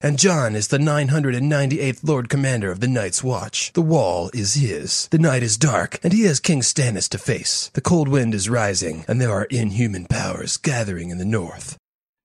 And 0.00 0.16
Jon 0.16 0.54
is 0.54 0.68
the 0.68 0.78
998th 0.78 2.06
Lord 2.06 2.28
Commander 2.28 2.70
of 2.70 2.78
the 2.78 2.86
Night's 2.86 3.24
Watch. 3.24 3.72
The 3.72 3.82
wall 3.82 4.30
is 4.32 4.54
his. 4.54 5.08
The 5.08 5.18
night 5.18 5.42
is 5.42 5.56
dark, 5.56 5.98
and 6.04 6.12
he 6.12 6.22
has 6.26 6.38
King 6.38 6.60
Stannis 6.60 7.08
to 7.08 7.18
face. 7.18 7.68
The 7.74 7.80
cold 7.80 8.06
wind 8.06 8.32
is 8.32 8.48
rising, 8.48 9.04
and 9.08 9.20
there 9.20 9.32
are 9.32 9.46
inhuman 9.46 10.06
powers 10.06 10.56
gathering 10.56 11.10
in 11.10 11.18
the 11.18 11.24
north. 11.24 11.76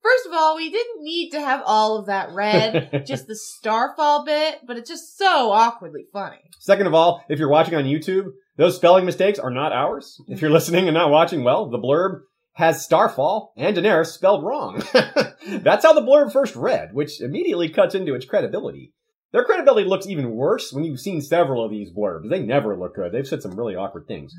First 0.04 0.28
of 0.28 0.34
all, 0.34 0.56
we 0.56 0.70
didn't 0.70 1.02
need 1.02 1.32
to 1.32 1.40
have 1.40 1.64
all 1.66 1.98
of 1.98 2.06
that 2.06 2.30
read, 2.32 3.06
just 3.08 3.26
the 3.26 3.36
starfall 3.36 4.24
bit, 4.24 4.60
but 4.68 4.78
it's 4.78 4.92
just 4.92 5.18
so 5.18 5.52
awkwardly 5.52 6.06
funny. 6.14 6.42
Second 6.60 6.86
of 6.86 6.94
all, 6.94 7.24
if 7.28 7.40
you're 7.40 7.50
watching 7.50 7.74
on 7.74 7.86
YouTube, 7.86 8.34
those 8.56 8.76
spelling 8.76 9.04
mistakes 9.04 9.40
are 9.40 9.50
not 9.50 9.74
ours. 9.74 10.22
If 10.28 10.42
you're 10.42 10.52
listening 10.52 10.88
and 10.88 10.94
not 10.94 11.10
watching, 11.10 11.44
well, 11.44 11.72
the 11.72 11.80
blurb 11.80 12.20
has 12.54 12.84
Starfall 12.84 13.54
and 13.58 13.76
Daenerys 13.76 14.08
spelled 14.08 14.44
wrong. 14.44 14.84
That's 14.94 15.86
how 15.86 15.94
the 15.94 16.02
blurb 16.02 16.32
first 16.32 16.56
read, 16.56 16.94
which 16.94 17.22
immediately 17.22 17.70
cuts 17.70 17.96
into 17.96 18.14
its 18.14 18.26
credibility. 18.26 18.94
Their 19.32 19.44
credibility 19.44 19.88
looks 19.88 20.08
even 20.08 20.36
worse 20.36 20.72
when 20.72 20.84
you've 20.84 21.00
seen 21.00 21.22
several 21.22 21.66
of 21.66 21.72
these 21.72 21.92
blurbs. 21.92 22.30
They 22.30 22.40
never 22.40 22.78
look 22.78 22.96
good. 22.96 23.12
They've 23.12 23.28
said 23.28 23.42
some 23.42 23.58
really 23.58 23.76
awkward 23.76 24.06
things. 24.08 24.34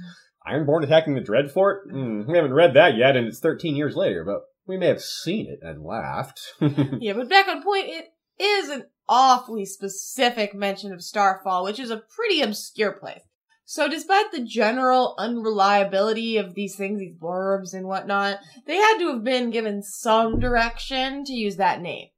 Ironborn 0.47 0.85
attacking 0.85 1.15
the 1.15 1.21
Dreadfort? 1.21 1.91
Mm, 1.93 2.29
we 2.29 2.37
haven't 2.37 2.53
read 2.53 2.75
that 2.75 2.97
yet, 2.97 3.17
and 3.17 3.27
it's 3.27 3.41
13 3.41 3.75
years 3.75 3.97
later, 3.97 4.25
but 4.25 4.43
we 4.67 4.77
may 4.77 4.87
have 4.87 5.03
seen 5.03 5.49
it 5.49 5.59
and 5.63 5.83
laughed. 5.83 6.41
Yeah, 7.01 7.15
but 7.15 7.29
back 7.29 7.49
on 7.49 7.63
point, 7.63 7.87
it 7.89 8.07
is 8.39 8.69
an 8.69 8.85
awfully 9.09 9.65
specific 9.65 10.55
mention 10.55 10.93
of 10.93 11.03
Starfall, 11.03 11.65
which 11.65 11.81
is 11.81 11.91
a 11.91 12.03
pretty 12.15 12.41
obscure 12.41 12.93
place. 12.93 13.23
So 13.65 13.89
despite 13.89 14.31
the 14.31 14.45
general 14.45 15.15
unreliability 15.19 16.37
of 16.37 16.55
these 16.55 16.77
things, 16.77 16.99
these 16.99 17.15
blurbs 17.15 17.73
and 17.73 17.87
whatnot, 17.87 18.39
they 18.67 18.77
had 18.77 18.99
to 18.99 19.13
have 19.13 19.25
been 19.25 19.51
given 19.51 19.83
some 19.83 20.39
direction 20.39 21.25
to 21.25 21.33
use 21.33 21.57
that 21.57 21.81
name. 21.81 22.09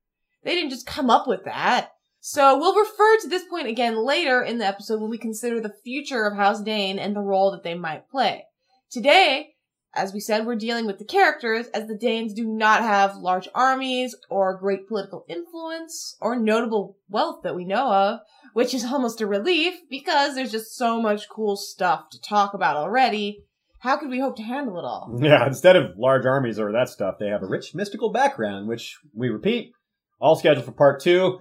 They 0.43 0.55
didn't 0.55 0.71
just 0.71 0.87
come 0.87 1.09
up 1.09 1.26
with 1.26 1.45
that. 1.45 1.91
So 2.21 2.59
we'll 2.59 2.76
refer 2.76 3.19
to 3.19 3.29
this 3.29 3.45
point 3.45 3.69
again 3.69 3.97
later 3.97 4.43
in 4.43 4.59
the 4.59 4.67
episode 4.67 5.00
when 5.00 5.11
we 5.11 5.19
consider 5.19 5.61
the 5.61 5.75
future 5.85 6.25
of 6.25 6.37
House 6.37 6.61
Dayne 6.61 6.99
and 6.99 7.15
the 7.15 7.21
role 7.21 7.53
that 7.53 7.62
they 7.62 7.75
might 7.75 8.11
play. 8.11 8.47
Today, 8.91 9.55
as 9.95 10.12
we 10.12 10.21
said, 10.21 10.45
we're 10.45 10.57
dealing 10.57 10.87
with 10.87 10.99
the 10.99 11.05
characters 11.05 11.69
as 11.69 11.87
the 11.87 11.95
Daynes 11.97 12.35
do 12.35 12.45
not 12.45 12.83
have 12.83 13.17
large 13.17 13.49
armies 13.55 14.15
or 14.29 14.59
great 14.59 14.88
political 14.88 15.25
influence 15.29 16.17
or 16.21 16.37
notable 16.38 16.99
wealth 17.09 17.43
that 17.45 17.55
we 17.55 17.65
know 17.65 17.93
of, 17.93 18.21
which 18.56 18.72
is 18.72 18.86
almost 18.86 19.20
a 19.20 19.26
relief 19.26 19.75
because 19.90 20.34
there's 20.34 20.50
just 20.50 20.75
so 20.75 20.98
much 20.98 21.28
cool 21.28 21.56
stuff 21.56 22.08
to 22.08 22.18
talk 22.18 22.54
about 22.54 22.75
already. 22.75 23.44
How 23.80 23.98
could 23.98 24.08
we 24.08 24.18
hope 24.18 24.34
to 24.36 24.42
handle 24.42 24.78
it 24.78 24.82
all? 24.86 25.14
yeah, 25.20 25.46
instead 25.46 25.76
of 25.76 25.98
large 25.98 26.25
armies 26.25 26.58
or 26.58 26.72
that 26.72 26.88
stuff, 26.88 27.16
they 27.20 27.28
have 27.28 27.42
a 27.42 27.46
rich 27.46 27.75
mystical 27.75 28.10
background, 28.10 28.66
which 28.66 28.96
we 29.12 29.28
repeat, 29.28 29.72
all 30.18 30.36
scheduled 30.36 30.64
for 30.64 30.72
part 30.72 31.02
two. 31.02 31.40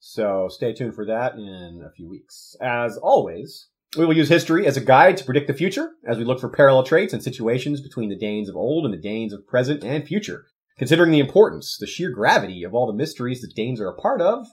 So 0.00 0.48
stay 0.50 0.72
tuned 0.72 0.96
for 0.96 1.06
that 1.06 1.34
in 1.34 1.84
a 1.86 1.92
few 1.92 2.08
weeks. 2.08 2.56
As 2.60 2.96
always, 2.96 3.68
we 3.96 4.04
will 4.04 4.16
use 4.16 4.28
history 4.28 4.66
as 4.66 4.76
a 4.76 4.84
guide 4.84 5.16
to 5.18 5.24
predict 5.24 5.46
the 5.46 5.54
future 5.54 5.90
as 6.04 6.18
we 6.18 6.24
look 6.24 6.40
for 6.40 6.48
parallel 6.48 6.82
traits 6.82 7.12
and 7.12 7.22
situations 7.22 7.80
between 7.80 8.08
the 8.08 8.18
Daynes 8.18 8.48
of 8.48 8.56
old 8.56 8.84
and 8.84 8.92
the 8.92 9.08
Daynes 9.08 9.32
of 9.32 9.46
present 9.46 9.84
and 9.84 10.04
future. 10.04 10.46
Considering 10.78 11.12
the 11.12 11.20
importance, 11.20 11.76
the 11.78 11.86
sheer 11.86 12.10
gravity 12.10 12.64
of 12.64 12.74
all 12.74 12.88
the 12.88 12.92
mysteries 12.92 13.40
that 13.42 13.54
Daynes 13.54 13.78
are 13.78 13.88
a 13.88 13.94
part 13.94 14.20
of, 14.20 14.48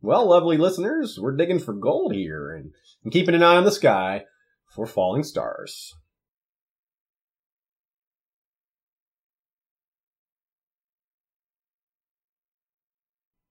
well, 0.00 0.28
lovely 0.28 0.56
listeners, 0.56 1.18
we're 1.20 1.36
digging 1.36 1.58
for 1.58 1.72
gold 1.72 2.14
here 2.14 2.54
and, 2.54 2.72
and 3.02 3.12
keeping 3.12 3.34
an 3.34 3.42
eye 3.42 3.56
on 3.56 3.64
the 3.64 3.70
sky 3.70 4.24
for 4.74 4.86
falling 4.86 5.22
stars. 5.22 5.94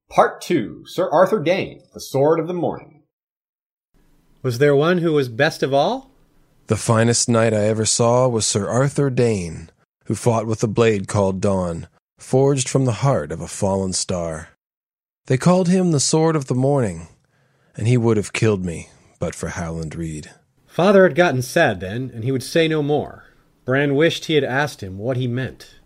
Part 0.10 0.40
2 0.42 0.84
Sir 0.86 1.10
Arthur 1.12 1.44
Dayne, 1.44 1.82
The 1.94 2.00
Sword 2.00 2.40
of 2.40 2.48
the 2.48 2.54
Morning. 2.54 3.04
Was 4.42 4.60
there 4.60 4.76
one 4.76 5.00
who 5.00 5.12
was 5.12 5.28
best 5.28 5.62
of 5.62 5.74
all? 5.74 6.12
The 6.68 6.78
finest 6.78 7.28
knight 7.28 7.54
I 7.54 7.66
ever 7.66 7.86
saw 7.86 8.28
was 8.30 8.46
Sir 8.46 8.70
Arthur 8.70 9.10
Dayne, 9.10 9.70
who 10.06 10.16
fought 10.16 10.48
with 10.48 10.64
a 10.64 10.68
blade 10.68 11.08
called 11.08 11.42
Dawn, 11.42 11.88
forged 12.18 12.70
from 12.70 12.86
the 12.86 13.04
heart 13.04 13.32
of 13.32 13.42
a 13.42 13.48
fallen 13.48 13.92
star. 13.92 14.55
They 15.28 15.38
called 15.38 15.70
him 15.70 15.92
the 15.92 16.00
Sword 16.00 16.36
of 16.36 16.46
the 16.46 16.54
Morning, 16.54 17.08
and 17.76 17.88
he 17.88 17.98
would 17.98 18.18
have 18.18 18.34
killed 18.34 18.64
me 18.64 18.90
but 19.20 19.34
for 19.34 19.50
Howland 19.50 19.96
Reed. 19.96 20.32
Father 20.68 21.04
had 21.04 21.16
gotten 21.16 21.42
sad 21.42 21.80
then, 21.80 22.12
and 22.14 22.24
he 22.24 22.32
would 22.32 22.44
say 22.44 22.68
no 22.68 22.84
more. 22.84 23.24
Bran 23.66 23.96
wished 23.96 24.26
he 24.26 24.36
had 24.36 24.44
asked 24.44 24.84
him 24.84 25.00
what 25.00 25.18
he 25.18 25.28
meant. 25.28 25.80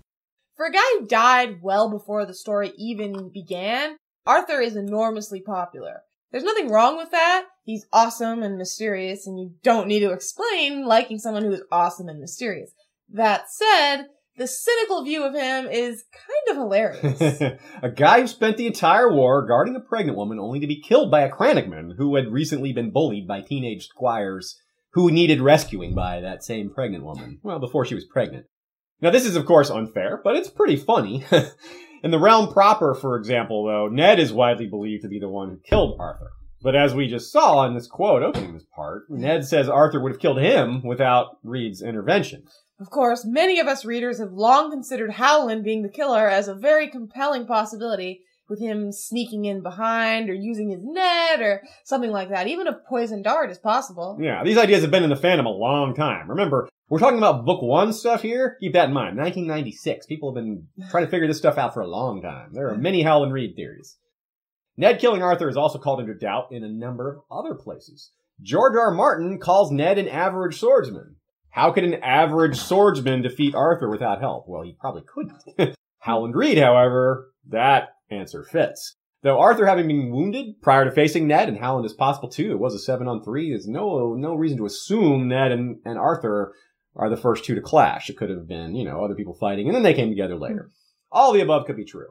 For 0.58 0.66
a 0.66 0.72
guy 0.72 0.84
who 0.98 1.08
died 1.08 1.62
well 1.62 1.90
before 1.90 2.26
the 2.26 2.34
story 2.34 2.74
even 2.78 3.30
began, 3.34 3.96
Arthur 4.26 4.60
is 4.60 4.76
enormously 4.76 5.40
popular. 5.42 6.02
There's 6.32 6.44
nothing 6.44 6.70
wrong 6.70 6.98
with 6.98 7.12
that. 7.12 7.46
He's 7.64 7.86
awesome 7.94 8.44
and 8.44 8.58
mysterious, 8.58 9.26
and 9.26 9.40
you 9.40 9.54
don't 9.64 9.88
need 9.88 10.02
to 10.02 10.12
explain 10.12 10.86
liking 10.86 11.18
someone 11.18 11.44
who 11.44 11.54
is 11.54 11.64
awesome 11.72 12.10
and 12.10 12.20
mysterious. 12.20 12.72
That 13.08 13.46
said, 13.50 14.08
the 14.40 14.48
cynical 14.48 15.04
view 15.04 15.26
of 15.26 15.36
him 15.36 15.68
is 15.68 16.06
kind 16.14 16.50
of 16.50 16.56
hilarious. 16.56 17.42
a 17.84 17.90
guy 17.90 18.22
who 18.22 18.28
spent 18.28 18.56
the 18.56 18.68
entire 18.68 19.14
war 19.14 19.46
guarding 19.46 19.76
a 19.76 19.82
pregnant 19.82 20.18
woman 20.18 20.40
only 20.40 20.62
to 20.62 20.68
be 20.68 20.82
killed 20.82 21.12
by 21.12 21.22
a 21.22 21.32
Crannogman 21.32 21.98
who 21.98 22.16
had 22.16 22.32
recently 22.32 22.72
been 22.72 22.92
bullied 22.92 23.28
by 23.28 23.42
teenage 23.42 23.88
squires 23.88 24.58
who 24.94 25.12
needed 25.12 25.42
rescuing 25.42 25.94
by 25.94 26.22
that 26.22 26.44
same 26.44 26.70
pregnant 26.70 27.04
woman. 27.04 27.40
Well, 27.44 27.60
before 27.60 27.86
she 27.86 27.96
was 27.96 28.06
pregnant. 28.06 28.46
Now, 29.02 29.12
this 29.12 29.26
is, 29.26 29.36
of 29.36 29.46
course, 29.46 29.70
unfair, 29.70 30.22
but 30.24 30.38
it's 30.38 30.50
pretty 30.50 30.78
funny. 30.78 31.26
In 32.04 32.12
the 32.12 32.20
realm 32.20 32.52
proper, 32.52 32.96
for 32.96 33.18
example, 33.18 33.66
though, 33.66 33.88
Ned 33.88 34.20
is 34.20 34.32
widely 34.32 34.68
believed 34.68 35.02
to 35.02 35.10
be 35.10 35.20
the 35.20 35.28
one 35.28 35.50
who 35.50 35.60
killed 35.70 35.98
Arthur. 36.00 36.32
But 36.62 36.76
as 36.76 36.94
we 36.94 37.08
just 37.08 37.32
saw 37.32 37.66
in 37.66 37.74
this 37.74 37.88
quote 37.88 38.22
opening 38.22 38.54
this 38.54 38.66
part, 38.76 39.04
Ned 39.10 39.46
says 39.46 39.70
Arthur 39.70 40.02
would 40.02 40.12
have 40.12 40.22
killed 40.22 40.40
him 40.40 40.82
without 40.84 41.38
Reed's 41.44 41.82
intervention. 41.82 42.44
Of 42.80 42.90
course, 42.90 43.26
many 43.26 43.60
of 43.60 43.68
us 43.68 43.84
readers 43.84 44.20
have 44.20 44.32
long 44.32 44.72
considered 44.72 45.12
Howland 45.12 45.64
being 45.64 45.84
the 45.84 45.90
killer 45.90 46.28
as 46.30 46.48
a 46.48 46.56
very 46.56 46.88
compelling 46.88 47.46
possibility, 47.46 48.22
with 48.50 48.60
him 48.60 48.92
sneaking 48.92 49.46
in 49.46 49.62
behind 49.62 50.30
or 50.30 50.34
using 50.34 50.70
his 50.72 50.84
net 50.84 51.42
or 51.42 51.62
something 51.84 52.12
like 52.12 52.30
that. 52.30 52.48
Even 52.48 52.68
a 52.68 52.74
poison 52.74 53.22
dart 53.22 53.52
is 53.52 53.60
possible. 53.60 54.18
Yeah, 54.20 54.44
these 54.44 54.58
ideas 54.58 54.82
have 54.82 54.92
been 54.92 55.04
in 55.04 55.10
the 55.10 55.16
fandom 55.16 55.46
a 55.46 55.50
long 55.50 55.94
time. 55.94 56.30
Remember, 56.30 56.68
we're 56.90 57.00
talking 57.00 57.20
about 57.20 57.46
book 57.46 57.62
one 57.62 57.94
stuff 57.94 58.24
here. 58.24 58.58
Keep 58.60 58.74
that 58.74 58.90
in 58.90 58.94
mind. 58.94 59.16
1996. 59.18 60.08
People 60.08 60.34
have 60.34 60.44
been 60.44 60.68
trying 60.90 61.06
to 61.06 61.12
figure 61.12 61.28
this 61.28 61.38
stuff 61.38 61.58
out 61.58 61.74
for 61.74 61.82
a 61.82 61.88
long 61.88 62.22
time. 62.22 62.50
There 62.54 62.70
are 62.70 62.78
many 62.78 63.04
Howland 63.04 63.34
Reed 63.34 63.56
theories. 63.56 63.98
Ned 64.76 65.00
killing 65.00 65.22
Arthur 65.22 65.50
is 65.50 65.58
also 65.58 65.78
called 65.78 66.00
into 66.00 66.16
doubt 66.16 66.48
in 66.52 66.64
a 66.64 66.70
number 66.70 67.12
of 67.12 67.22
other 67.32 67.54
places. 67.54 68.12
George 68.42 68.74
R. 68.76 68.88
R. 68.88 68.92
Martin 68.92 69.38
calls 69.38 69.72
Ned 69.72 69.98
an 69.98 70.08
average 70.08 70.58
swordsman. 70.58 71.18
How 71.52 71.72
could 71.72 71.84
an 71.84 71.96
average 71.96 72.58
swordsman 72.58 73.22
defeat 73.22 73.56
Arthur 73.56 73.90
without 73.90 74.20
help? 74.20 74.46
Well, 74.48 74.64
he 74.64 74.76
probably 74.80 75.04
couldn't. 75.08 75.76
Howland 76.00 76.36
Reed, 76.36 76.58
however, 76.58 77.32
that 77.50 77.90
answer 78.10 78.44
fits. 78.44 78.96
Though 79.22 79.40
Arthur 79.40 79.66
having 79.66 79.88
been 79.88 80.12
wounded 80.12 80.62
prior 80.62 80.86
to 80.86 80.92
facing 80.92 81.28
Ned 81.28 81.50
and 81.50 81.58
Howland 81.58 81.86
is 81.86 81.94
possible 81.94 82.30
too, 82.30 82.52
it 82.52 82.60
was 82.60 82.74
a 82.74 82.80
seven 82.80 83.08
on 83.08 83.24
three. 83.24 83.50
There's 83.50 83.68
no 83.68 84.16
no 84.16 84.34
reason 84.36 84.58
to 84.60 84.66
assume 84.66 85.28
Ned 85.28 85.52
and, 85.52 85.78
and 85.84 85.98
Arthur 85.98 86.54
are 86.96 87.10
the 87.10 87.18
first 87.18 87.44
two 87.44 87.56
to 87.56 87.62
clash. 87.62 88.10
It 88.10 88.16
could 88.16 88.30
have 88.30 88.48
been, 88.48 88.76
you 88.76 88.86
know, 88.86 89.04
other 89.04 89.16
people 89.16 89.34
fighting 89.34 89.68
and 89.68 89.76
then 89.76 89.84
they 89.84 89.94
came 89.94 90.10
together 90.10 90.38
later. 90.38 90.70
Hmm. 90.70 90.74
All 91.12 91.34
the 91.34 91.42
above 91.42 91.66
could 91.66 91.76
be 91.76 91.86
true. 91.86 92.08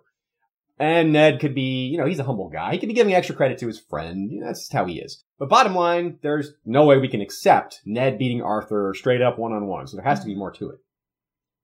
And 0.80 1.12
Ned 1.12 1.40
could 1.40 1.54
be, 1.54 1.86
you 1.86 1.98
know, 1.98 2.06
he's 2.06 2.20
a 2.20 2.24
humble 2.24 2.48
guy. 2.48 2.72
He 2.72 2.78
could 2.78 2.88
be 2.88 2.94
giving 2.94 3.14
extra 3.14 3.34
credit 3.34 3.58
to 3.58 3.66
his 3.66 3.80
friend. 3.80 4.30
You 4.30 4.40
know, 4.40 4.46
that's 4.46 4.60
just 4.60 4.72
how 4.72 4.84
he 4.84 5.00
is. 5.00 5.24
But 5.38 5.48
bottom 5.48 5.74
line, 5.74 6.18
there's 6.22 6.52
no 6.64 6.84
way 6.84 6.98
we 6.98 7.08
can 7.08 7.20
accept 7.20 7.80
Ned 7.84 8.18
beating 8.18 8.42
Arthur 8.42 8.94
straight 8.96 9.20
up 9.20 9.38
one 9.38 9.52
on 9.52 9.66
one. 9.66 9.86
So 9.86 9.96
there 9.96 10.04
has 10.04 10.20
to 10.20 10.26
be 10.26 10.36
more 10.36 10.52
to 10.52 10.70
it. 10.70 10.78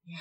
Yeah, 0.07 0.19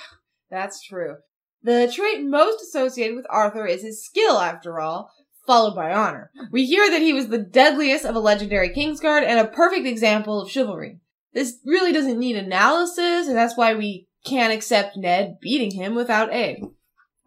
that's 0.51 0.81
true. 0.81 1.17
The 1.63 1.91
trait 1.93 2.23
most 2.23 2.61
associated 2.61 3.15
with 3.15 3.25
Arthur 3.29 3.65
is 3.65 3.81
his 3.81 4.03
skill, 4.03 4.39
after 4.39 4.79
all, 4.79 5.11
followed 5.47 5.75
by 5.75 5.93
honor. 5.93 6.29
We 6.51 6.65
hear 6.65 6.89
that 6.89 7.01
he 7.01 7.13
was 7.13 7.29
the 7.29 7.37
deadliest 7.37 8.05
of 8.05 8.15
a 8.15 8.19
legendary 8.19 8.69
Kingsguard 8.69 9.23
and 9.23 9.39
a 9.39 9.47
perfect 9.47 9.87
example 9.87 10.41
of 10.41 10.51
chivalry. 10.51 10.99
This 11.33 11.57
really 11.65 11.91
doesn't 11.91 12.19
need 12.19 12.35
analysis, 12.35 13.27
and 13.27 13.35
that's 13.35 13.57
why 13.57 13.73
we 13.73 14.07
can't 14.25 14.53
accept 14.53 14.97
Ned 14.97 15.37
beating 15.41 15.71
him 15.71 15.95
without 15.95 16.33
aid. 16.33 16.63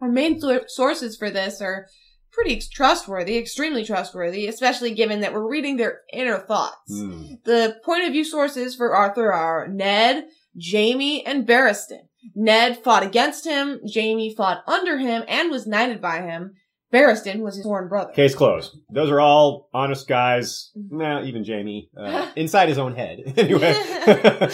Our 0.01 0.09
main 0.09 0.39
sources 0.67 1.17
for 1.17 1.29
this 1.29 1.61
are 1.61 1.87
pretty 2.31 2.61
trustworthy, 2.71 3.37
extremely 3.37 3.83
trustworthy, 3.83 4.47
especially 4.47 4.93
given 4.93 5.21
that 5.21 5.33
we're 5.33 5.49
reading 5.49 5.77
their 5.77 6.01
inner 6.13 6.37
thoughts. 6.37 6.91
Hmm. 6.91 7.35
The 7.45 7.77
point 7.83 8.05
of 8.05 8.11
view 8.11 8.23
sources 8.23 8.75
for 8.75 8.95
Arthur 8.95 9.33
are 9.33 9.67
Ned, 9.67 10.25
Jaime, 10.71 11.25
and 11.25 11.47
Barristan. 11.47 12.07
Ned 12.35 12.83
fought 12.83 13.03
against 13.03 13.45
him, 13.45 13.79
Jaime 13.91 14.35
fought 14.35 14.63
under 14.67 14.97
him 14.97 15.23
and 15.27 15.49
was 15.49 15.65
knighted 15.65 16.01
by 16.01 16.21
him. 16.21 16.53
Barristan 16.93 17.39
was 17.39 17.55
his 17.55 17.63
sworn 17.63 17.89
brother. 17.89 18.13
Case 18.13 18.33
closed. 18.33 18.77
Those 18.89 19.11
are 19.11 19.19
all 19.19 19.69
honest 19.73 20.07
guys. 20.07 20.71
Nah, 20.75 21.23
even 21.23 21.43
Jaime. 21.43 21.89
Uh, 21.97 22.31
inside 22.35 22.69
his 22.69 22.77
own 22.77 22.95
head. 22.95 23.33
anyway. 23.37 23.73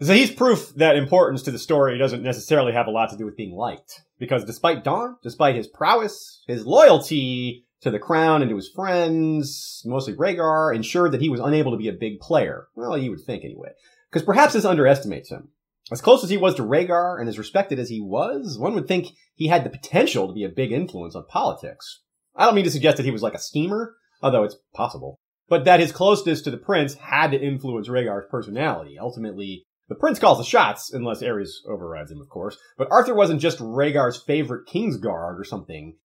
so 0.00 0.12
he's 0.12 0.30
proof 0.30 0.72
that 0.76 0.96
importance 0.96 1.42
to 1.42 1.50
the 1.50 1.58
story 1.58 1.98
doesn't 1.98 2.22
necessarily 2.22 2.72
have 2.72 2.86
a 2.86 2.90
lot 2.90 3.10
to 3.10 3.16
do 3.16 3.26
with 3.26 3.36
being 3.36 3.54
liked. 3.54 4.02
Because 4.18 4.44
despite 4.44 4.82
Dawn, 4.82 5.16
despite 5.22 5.56
his 5.56 5.66
prowess, 5.66 6.42
his 6.46 6.64
loyalty 6.66 7.66
to 7.82 7.90
the 7.90 7.98
crown 7.98 8.42
and 8.42 8.48
to 8.48 8.56
his 8.56 8.68
friends, 8.68 9.82
mostly 9.84 10.14
Rhaegar, 10.14 10.74
ensured 10.74 11.12
that 11.12 11.20
he 11.20 11.28
was 11.28 11.40
unable 11.40 11.72
to 11.72 11.78
be 11.78 11.88
a 11.88 11.92
big 11.92 12.18
player. 12.18 12.68
Well, 12.74 12.98
you 12.98 13.10
would 13.10 13.20
think 13.20 13.44
anyway. 13.44 13.70
Because 14.10 14.24
perhaps 14.24 14.54
this 14.54 14.64
underestimates 14.64 15.30
him. 15.30 15.50
As 15.90 16.00
close 16.00 16.22
as 16.22 16.30
he 16.30 16.36
was 16.36 16.54
to 16.56 16.62
Rhaegar 16.62 17.18
and 17.18 17.28
as 17.28 17.38
respected 17.38 17.78
as 17.78 17.88
he 17.88 18.00
was, 18.00 18.58
one 18.58 18.74
would 18.74 18.86
think 18.86 19.08
he 19.34 19.48
had 19.48 19.64
the 19.64 19.70
potential 19.70 20.26
to 20.26 20.34
be 20.34 20.44
a 20.44 20.48
big 20.48 20.70
influence 20.70 21.14
on 21.14 21.24
politics. 21.28 22.02
I 22.36 22.44
don't 22.44 22.54
mean 22.54 22.64
to 22.64 22.70
suggest 22.70 22.98
that 22.98 23.06
he 23.06 23.10
was 23.10 23.22
like 23.22 23.34
a 23.34 23.38
schemer, 23.38 23.94
although 24.22 24.44
it's 24.44 24.56
possible, 24.74 25.18
but 25.48 25.64
that 25.64 25.80
his 25.80 25.92
closeness 25.92 26.42
to 26.42 26.50
the 26.50 26.58
prince 26.58 26.94
had 26.94 27.30
to 27.30 27.40
influence 27.40 27.88
Rhaegar's 27.88 28.26
personality. 28.30 28.98
Ultimately, 28.98 29.64
the 29.88 29.94
prince 29.94 30.18
calls 30.18 30.38
the 30.38 30.44
shots, 30.44 30.92
unless 30.92 31.22
Aerys 31.22 31.50
overrides 31.66 32.10
him, 32.10 32.20
of 32.20 32.28
course. 32.28 32.58
But 32.76 32.88
Arthur 32.90 33.14
wasn't 33.14 33.40
just 33.40 33.58
Rhaegar's 33.58 34.22
favorite 34.22 34.68
Kingsguard 34.68 35.38
or 35.38 35.44
something. 35.44 35.96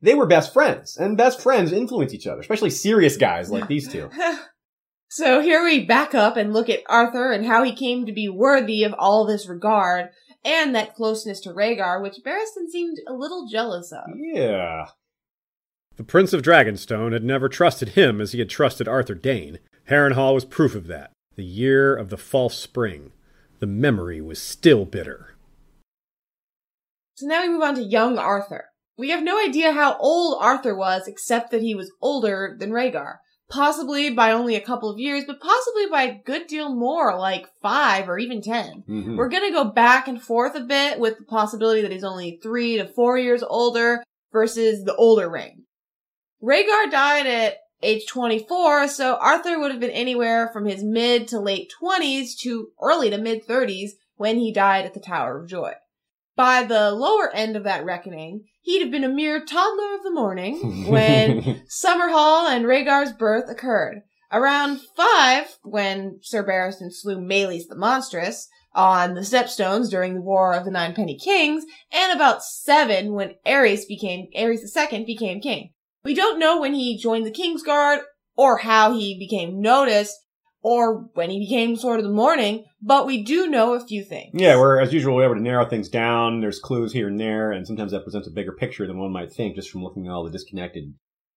They 0.00 0.14
were 0.14 0.26
best 0.26 0.52
friends, 0.52 0.96
and 0.96 1.16
best 1.16 1.40
friends 1.40 1.72
influence 1.72 2.14
each 2.14 2.26
other, 2.26 2.40
especially 2.40 2.70
serious 2.70 3.16
guys 3.16 3.50
like 3.50 3.68
these 3.68 3.88
two. 3.88 4.10
So 5.14 5.42
here 5.42 5.62
we 5.62 5.84
back 5.84 6.14
up 6.14 6.38
and 6.38 6.54
look 6.54 6.70
at 6.70 6.84
Arthur 6.88 7.32
and 7.32 7.44
how 7.44 7.64
he 7.64 7.74
came 7.74 8.06
to 8.06 8.12
be 8.14 8.30
worthy 8.30 8.82
of 8.82 8.94
all 8.98 9.26
this 9.26 9.46
regard 9.46 10.08
and 10.42 10.74
that 10.74 10.94
closeness 10.94 11.38
to 11.40 11.50
Rhaegar, 11.50 12.02
which 12.02 12.24
Barristan 12.24 12.70
seemed 12.70 12.96
a 13.06 13.12
little 13.12 13.46
jealous 13.46 13.92
of. 13.92 14.04
Yeah. 14.16 14.86
The 15.96 16.02
Prince 16.02 16.32
of 16.32 16.40
Dragonstone 16.40 17.12
had 17.12 17.24
never 17.24 17.50
trusted 17.50 17.90
him 17.90 18.22
as 18.22 18.32
he 18.32 18.38
had 18.38 18.48
trusted 18.48 18.88
Arthur 18.88 19.14
Dayne. 19.14 19.58
Harrenhal 19.90 20.32
was 20.32 20.46
proof 20.46 20.74
of 20.74 20.86
that. 20.86 21.12
The 21.36 21.44
year 21.44 21.94
of 21.94 22.08
the 22.08 22.16
false 22.16 22.56
spring. 22.56 23.12
The 23.58 23.66
memory 23.66 24.22
was 24.22 24.40
still 24.40 24.86
bitter. 24.86 25.36
So 27.16 27.26
now 27.26 27.42
we 27.42 27.50
move 27.50 27.60
on 27.60 27.74
to 27.74 27.82
young 27.82 28.16
Arthur. 28.16 28.70
We 28.96 29.10
have 29.10 29.22
no 29.22 29.38
idea 29.38 29.72
how 29.72 29.98
old 29.98 30.38
Arthur 30.40 30.74
was 30.74 31.06
except 31.06 31.50
that 31.50 31.60
he 31.60 31.74
was 31.74 31.92
older 32.00 32.56
than 32.58 32.70
Rhaegar. 32.70 33.16
Possibly 33.52 34.08
by 34.08 34.32
only 34.32 34.56
a 34.56 34.60
couple 34.62 34.88
of 34.88 34.98
years, 34.98 35.24
but 35.26 35.40
possibly 35.40 35.86
by 35.90 36.04
a 36.04 36.22
good 36.24 36.46
deal 36.46 36.74
more, 36.74 37.18
like 37.18 37.46
five 37.60 38.08
or 38.08 38.18
even 38.18 38.40
10 38.40 38.82
Mhm. 38.88 39.16
We're 39.16 39.28
gonna 39.28 39.50
go 39.50 39.64
back 39.64 40.08
and 40.08 40.22
forth 40.22 40.54
a 40.54 40.60
bit 40.60 40.98
with 40.98 41.18
the 41.18 41.24
possibility 41.24 41.82
that 41.82 41.92
he's 41.92 42.02
only 42.02 42.40
three 42.42 42.78
to 42.78 42.86
four 42.86 43.18
years 43.18 43.42
older 43.42 44.02
versus 44.32 44.84
the 44.84 44.96
older 44.96 45.28
ring. 45.28 45.64
Rhaegar 46.42 46.90
died 46.90 47.26
at 47.26 47.58
age 47.82 48.06
24, 48.06 48.88
so 48.88 49.16
Arthur 49.16 49.58
would 49.58 49.70
have 49.70 49.80
been 49.80 49.90
anywhere 49.90 50.48
from 50.52 50.64
his 50.64 50.82
mid 50.82 51.28
to 51.28 51.38
late 51.38 51.70
20s 51.78 52.34
to 52.36 52.68
early 52.80 53.10
to 53.10 53.18
mid 53.18 53.46
30s 53.46 53.92
when 54.16 54.38
he 54.38 54.52
died 54.52 54.86
at 54.86 54.94
the 54.94 55.00
Tower 55.00 55.38
of 55.38 55.48
Joy. 55.48 55.74
By 56.34 56.62
the 56.62 56.92
lower 56.92 57.30
end 57.34 57.56
of 57.56 57.64
that 57.64 57.84
reckoning, 57.84 58.44
he'd 58.62 58.80
have 58.80 58.90
been 58.90 59.04
a 59.04 59.08
mere 59.08 59.44
toddler 59.44 59.94
of 59.94 60.02
the 60.02 60.10
morning 60.10 60.86
when 60.88 61.62
Summerhall 61.68 62.48
and 62.48 62.64
Rhaegar's 62.64 63.12
birth 63.12 63.50
occurred. 63.50 64.02
Around 64.30 64.80
five, 64.96 65.58
when 65.62 66.20
Sir 66.22 66.42
Barristan 66.42 66.90
slew 66.90 67.18
Maelys 67.18 67.68
the 67.68 67.76
Monstrous 67.76 68.48
on 68.74 69.12
the 69.14 69.20
Stepstones 69.20 69.90
during 69.90 70.14
the 70.14 70.22
War 70.22 70.54
of 70.54 70.64
the 70.64 70.70
Nine 70.70 70.94
Penny 70.94 71.18
Kings, 71.18 71.64
and 71.92 72.12
about 72.12 72.42
seven 72.42 73.12
when 73.12 73.34
Aerys 73.46 73.86
became 73.86 74.28
Aerys 74.34 74.60
II 74.74 75.04
became 75.04 75.42
king. 75.42 75.74
We 76.02 76.14
don't 76.14 76.38
know 76.38 76.58
when 76.58 76.72
he 76.72 76.96
joined 76.96 77.26
the 77.26 77.30
Kingsguard 77.30 78.00
or 78.34 78.58
how 78.58 78.94
he 78.94 79.18
became 79.18 79.60
noticed 79.60 80.16
or 80.62 81.10
when 81.14 81.30
he 81.30 81.40
became 81.40 81.76
Sword 81.76 82.00
of 82.00 82.06
the 82.06 82.12
Morning, 82.12 82.64
but 82.80 83.06
we 83.06 83.22
do 83.22 83.48
know 83.48 83.74
a 83.74 83.84
few 83.84 84.04
things. 84.04 84.30
Yeah, 84.34 84.56
we're 84.56 84.80
as 84.80 84.92
usual 84.92 85.16
we're 85.16 85.24
able 85.24 85.34
to 85.34 85.40
narrow 85.40 85.64
things 85.64 85.88
down. 85.88 86.40
There's 86.40 86.60
clues 86.60 86.92
here 86.92 87.08
and 87.08 87.18
there, 87.18 87.52
and 87.52 87.66
sometimes 87.66 87.92
that 87.92 88.04
presents 88.04 88.28
a 88.28 88.32
bigger 88.32 88.52
picture 88.52 88.86
than 88.86 88.98
one 88.98 89.12
might 89.12 89.32
think 89.32 89.56
just 89.56 89.70
from 89.70 89.82
looking 89.82 90.06
at 90.06 90.12
all 90.12 90.24
the 90.24 90.30
disconnected 90.30 90.94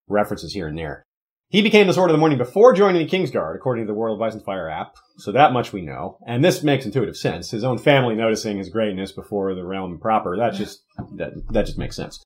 references 0.08 0.54
here 0.54 0.68
and 0.68 0.78
there. 0.78 1.04
He 1.50 1.62
became 1.62 1.88
the 1.88 1.94
Sword 1.94 2.10
of 2.10 2.14
the 2.14 2.20
Morning 2.20 2.38
before 2.38 2.74
joining 2.74 3.06
the 3.06 3.10
Kingsguard, 3.10 3.56
according 3.56 3.86
to 3.86 3.88
the 3.88 3.98
World 3.98 4.18
of 4.18 4.22
Ice 4.22 4.34
and 4.34 4.44
Fire 4.44 4.70
app, 4.70 4.96
so 5.18 5.32
that 5.32 5.54
much 5.54 5.72
we 5.72 5.82
know. 5.82 6.18
And 6.26 6.44
this 6.44 6.64
makes 6.64 6.86
intuitive 6.86 7.16
sense. 7.16 7.52
His 7.52 7.64
own 7.64 7.78
family 7.78 8.16
noticing 8.16 8.58
his 8.58 8.70
greatness 8.70 9.12
before 9.12 9.54
the 9.54 9.64
realm 9.64 10.00
proper, 10.00 10.38
that 10.38 10.54
just, 10.54 10.84
that, 11.16 11.34
that 11.52 11.66
just 11.66 11.78
makes 11.78 11.96
sense. 11.96 12.24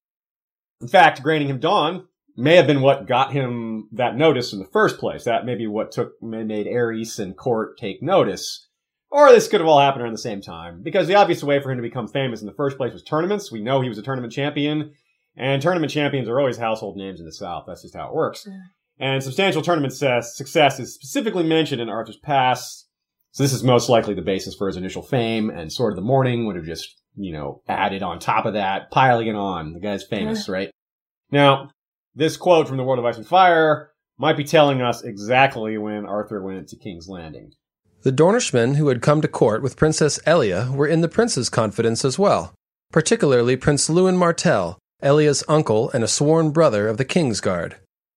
In 0.81 0.88
fact, 0.88 1.21
granting 1.21 1.49
him 1.49 1.59
Dawn 1.59 2.07
may 2.39 2.56
have 2.56 2.67
been 2.67 2.82
what 2.82 3.08
got 3.08 3.32
him 3.34 3.89
that 3.91 4.15
notice 4.15 4.54
in 4.54 4.60
the 4.60 4.65
first 4.65 4.97
place. 4.97 5.25
That 5.25 5.45
may 5.45 5.56
be 5.56 5.67
what 5.67 5.91
took, 5.91 6.13
made 6.21 6.65
Aerys 6.65 7.19
and 7.19 7.38
Court 7.38 7.78
take 7.78 8.02
notice. 8.02 8.67
Or 9.12 9.32
this 9.32 9.47
could 9.47 9.60
have 9.60 9.67
all 9.67 9.80
happened 9.80 10.04
around 10.04 10.13
the 10.13 10.19
same 10.19 10.41
time. 10.41 10.82
Because 10.84 11.08
the 11.08 11.15
obvious 11.15 11.43
way 11.43 11.62
for 11.62 11.71
him 11.71 11.78
to 11.78 11.84
become 11.84 12.08
famous 12.08 12.41
in 12.41 12.47
the 12.47 12.54
first 12.54 12.78
place 12.78 12.93
was 12.93 13.04
tournaments. 13.04 13.52
We 13.52 13.62
know 13.62 13.82
he 13.82 13.89
was 13.89 13.97
a 13.97 14.04
tournament 14.04 14.34
champion. 14.34 14.93
And 15.36 15.62
tournament 15.62 15.91
champions 15.91 16.28
are 16.30 16.39
always 16.39 16.58
household 16.58 16.97
names 16.97 17.19
in 17.19 17.25
the 17.25 17.32
South. 17.32 17.65
That's 17.67 17.82
just 17.82 17.95
how 17.95 18.08
it 18.08 18.13
works. 18.13 18.47
And 18.99 19.23
substantial 19.23 19.62
tournament 19.62 19.93
success, 19.93 20.36
success 20.36 20.80
is 20.80 20.93
specifically 20.93 21.43
mentioned 21.43 21.82
in 21.82 21.89
Arthur's 21.89 22.17
past. 22.17 22.88
So 23.32 23.43
this 23.43 23.54
is 23.54 23.63
most 23.63 23.89
likely 23.89 24.13
the 24.13 24.21
basis 24.21 24.56
for 24.56 24.67
his 24.67 24.78
initial 24.78 25.02
fame. 25.02 25.49
And 25.49 25.71
Sword 25.71 25.93
of 25.93 25.95
the 25.95 26.02
Morning 26.02 26.45
would 26.45 26.56
have 26.56 26.65
just, 26.65 27.02
you 27.15 27.32
know, 27.32 27.62
added 27.67 28.04
on 28.04 28.19
top 28.19 28.45
of 28.45 28.54
that, 28.54 28.91
piling 28.91 29.28
it 29.28 29.36
on. 29.36 29.73
The 29.73 29.80
guy's 29.80 30.04
famous, 30.04 30.49
right? 30.49 30.71
Now, 31.32 31.69
this 32.19 32.36
quote 32.36 32.67
from 32.67 32.75
the 32.75 32.84
World 32.84 32.99
of 32.99 33.05
Ice 33.05 33.15
and 33.15 33.25
Fire 33.25 33.91
might 34.17 34.36
be 34.36 34.43
telling 34.43 34.82
us 34.82 35.01
exactly 35.01 35.77
when 35.77 36.05
Arthur 36.05 36.43
went 36.43 36.67
to 36.67 36.75
King's 36.75 37.08
Landing. 37.08 37.53
The 38.01 38.12
Dornishmen 38.12 38.75
who 38.75 38.89
had 38.89 39.01
come 39.01 39.21
to 39.21 39.27
court 39.29 39.63
with 39.63 39.77
Princess 39.77 40.19
Elia 40.25 40.69
were 40.69 40.86
in 40.86 40.99
the 40.99 41.08
prince's 41.08 41.49
confidence 41.49 42.03
as 42.03 42.19
well, 42.19 42.53
particularly 42.91 43.55
Prince 43.55 43.88
Lewyn 43.88 44.17
Martell, 44.17 44.77
Elia's 45.01 45.45
uncle 45.47 45.89
and 45.91 46.03
a 46.03 46.10
sworn 46.10 46.51
brother 46.51 46.89
of 46.89 46.97
the 46.97 47.05
Kingsguard. 47.05 47.75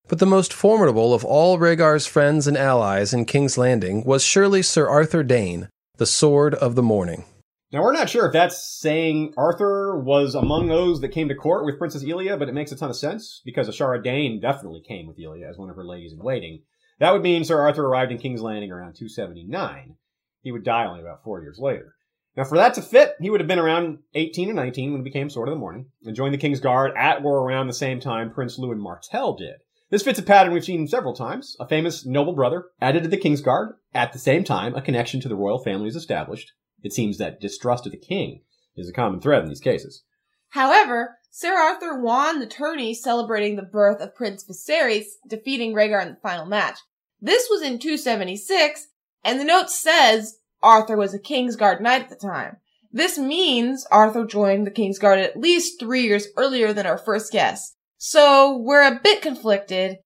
But 0.08 0.18
the 0.18 0.26
most 0.26 0.52
formidable 0.52 1.14
of 1.14 1.24
all 1.24 1.58
Rhaegar's 1.58 2.08
friends 2.08 2.48
and 2.48 2.56
allies 2.56 3.14
in 3.14 3.24
King's 3.24 3.56
Landing 3.56 4.02
was 4.02 4.24
surely 4.24 4.62
Sir 4.62 4.88
Arthur 4.88 5.22
Dayne, 5.22 5.68
the 5.98 6.06
Sword 6.06 6.56
of 6.56 6.74
the 6.74 6.82
Morning. 6.82 7.24
Now, 7.72 7.80
we're 7.80 7.92
not 7.92 8.10
sure 8.10 8.26
if 8.26 8.34
that's 8.34 8.62
saying 8.62 9.32
Arthur 9.38 9.98
was 9.98 10.34
among 10.34 10.68
those 10.68 11.00
that 11.00 11.08
came 11.08 11.28
to 11.28 11.34
court 11.34 11.64
with 11.64 11.78
Princess 11.78 12.04
Elia, 12.04 12.36
but 12.36 12.50
it 12.50 12.54
makes 12.54 12.70
a 12.70 12.76
ton 12.76 12.90
of 12.90 12.96
sense 12.96 13.40
because 13.46 13.66
Ashara 13.66 14.04
Dayne 14.04 14.40
definitely 14.40 14.82
came 14.86 15.06
with 15.06 15.18
Elia 15.18 15.48
as 15.48 15.56
one 15.56 15.70
of 15.70 15.76
her 15.76 15.84
ladies 15.84 16.12
in 16.12 16.18
waiting. 16.18 16.64
That 16.98 17.12
would 17.12 17.22
mean 17.22 17.44
Sir 17.44 17.58
Arthur 17.58 17.86
arrived 17.86 18.12
in 18.12 18.18
King's 18.18 18.42
Landing 18.42 18.70
around 18.70 18.94
279. 18.96 19.96
He 20.42 20.52
would 20.52 20.64
die 20.64 20.84
only 20.84 21.00
about 21.00 21.24
four 21.24 21.40
years 21.40 21.58
later. 21.58 21.94
Now, 22.36 22.44
for 22.44 22.58
that 22.58 22.74
to 22.74 22.82
fit, 22.82 23.14
he 23.20 23.30
would 23.30 23.40
have 23.40 23.48
been 23.48 23.58
around 23.58 24.00
18 24.14 24.50
or 24.50 24.54
19 24.54 24.92
when 24.92 25.00
he 25.00 25.04
became 25.04 25.30
Sword 25.30 25.48
of 25.48 25.54
the 25.54 25.58
Morning 25.58 25.86
and 26.04 26.14
joined 26.14 26.34
the 26.34 26.38
King's 26.38 26.60
Guard 26.60 26.92
at 26.94 27.24
or 27.24 27.38
around 27.38 27.68
the 27.68 27.72
same 27.72 28.00
time 28.00 28.32
Prince 28.32 28.58
Lewyn 28.58 28.78
Martell 28.78 29.34
did. 29.34 29.56
This 29.88 30.02
fits 30.02 30.18
a 30.18 30.22
pattern 30.22 30.52
we've 30.52 30.64
seen 30.64 30.86
several 30.88 31.14
times. 31.14 31.56
A 31.58 31.66
famous 31.66 32.04
noble 32.04 32.34
brother 32.34 32.66
added 32.82 33.02
to 33.04 33.08
the 33.08 33.16
King's 33.16 33.40
Guard. 33.40 33.76
At 33.94 34.12
the 34.12 34.18
same 34.18 34.44
time, 34.44 34.74
a 34.74 34.82
connection 34.82 35.20
to 35.22 35.28
the 35.28 35.36
royal 35.36 35.62
family 35.62 35.88
is 35.88 35.96
established. 35.96 36.52
It 36.82 36.92
seems 36.92 37.18
that 37.18 37.40
distrust 37.40 37.86
of 37.86 37.92
the 37.92 37.98
king 37.98 38.42
is 38.76 38.88
a 38.88 38.92
common 38.92 39.20
thread 39.20 39.42
in 39.42 39.48
these 39.48 39.60
cases. 39.60 40.02
However, 40.50 41.18
Sir 41.30 41.54
Arthur 41.54 41.98
won 41.98 42.40
the 42.40 42.46
tourney 42.46 42.92
celebrating 42.92 43.56
the 43.56 43.62
birth 43.62 44.00
of 44.00 44.14
Prince 44.14 44.44
Viserys, 44.44 45.06
defeating 45.26 45.72
Rhaegar 45.72 46.02
in 46.02 46.08
the 46.10 46.20
final 46.22 46.44
match. 46.44 46.78
This 47.20 47.48
was 47.48 47.62
in 47.62 47.78
276, 47.78 48.88
and 49.24 49.40
the 49.40 49.44
note 49.44 49.70
says 49.70 50.38
Arthur 50.62 50.96
was 50.96 51.14
a 51.14 51.18
Kingsguard 51.18 51.80
knight 51.80 52.02
at 52.02 52.10
the 52.10 52.16
time. 52.16 52.58
This 52.90 53.16
means 53.16 53.86
Arthur 53.90 54.26
joined 54.26 54.66
the 54.66 54.70
Kingsguard 54.70 55.24
at 55.24 55.38
least 55.38 55.80
three 55.80 56.02
years 56.02 56.28
earlier 56.36 56.74
than 56.74 56.84
our 56.84 56.98
first 56.98 57.32
guess. 57.32 57.74
So 57.96 58.58
we're 58.58 58.86
a 58.86 59.00
bit 59.02 59.22
conflicted, 59.22 59.98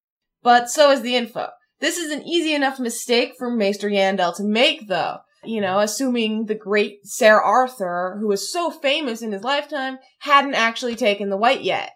but 0.43 0.71
so 0.71 0.93
is 0.93 1.03
the 1.03 1.17
info. 1.17 1.49
This 1.81 1.99
is 1.99 2.13
an 2.13 2.23
easy 2.23 2.55
enough 2.55 2.79
mistake 2.79 3.33
for 3.37 3.51
Maester 3.51 3.89
Yandel 3.89 4.37
to 4.37 4.45
make, 4.45 4.87
though. 4.87 5.19
You 5.47 5.61
know, 5.61 5.79
assuming 5.79 6.47
the 6.47 6.55
great 6.55 7.07
Sir 7.07 7.41
Arthur, 7.41 8.17
who 8.21 8.29
was 8.29 8.51
so 8.53 8.71
famous 8.71 9.23
in 9.23 9.33
his 9.33 9.43
lifetime, 9.43 9.99
hadn't 10.21 10.55
actually 10.55 10.97
taken 10.97 11.31
the 11.31 11.37
white 11.37 11.63
yet. 11.63 11.93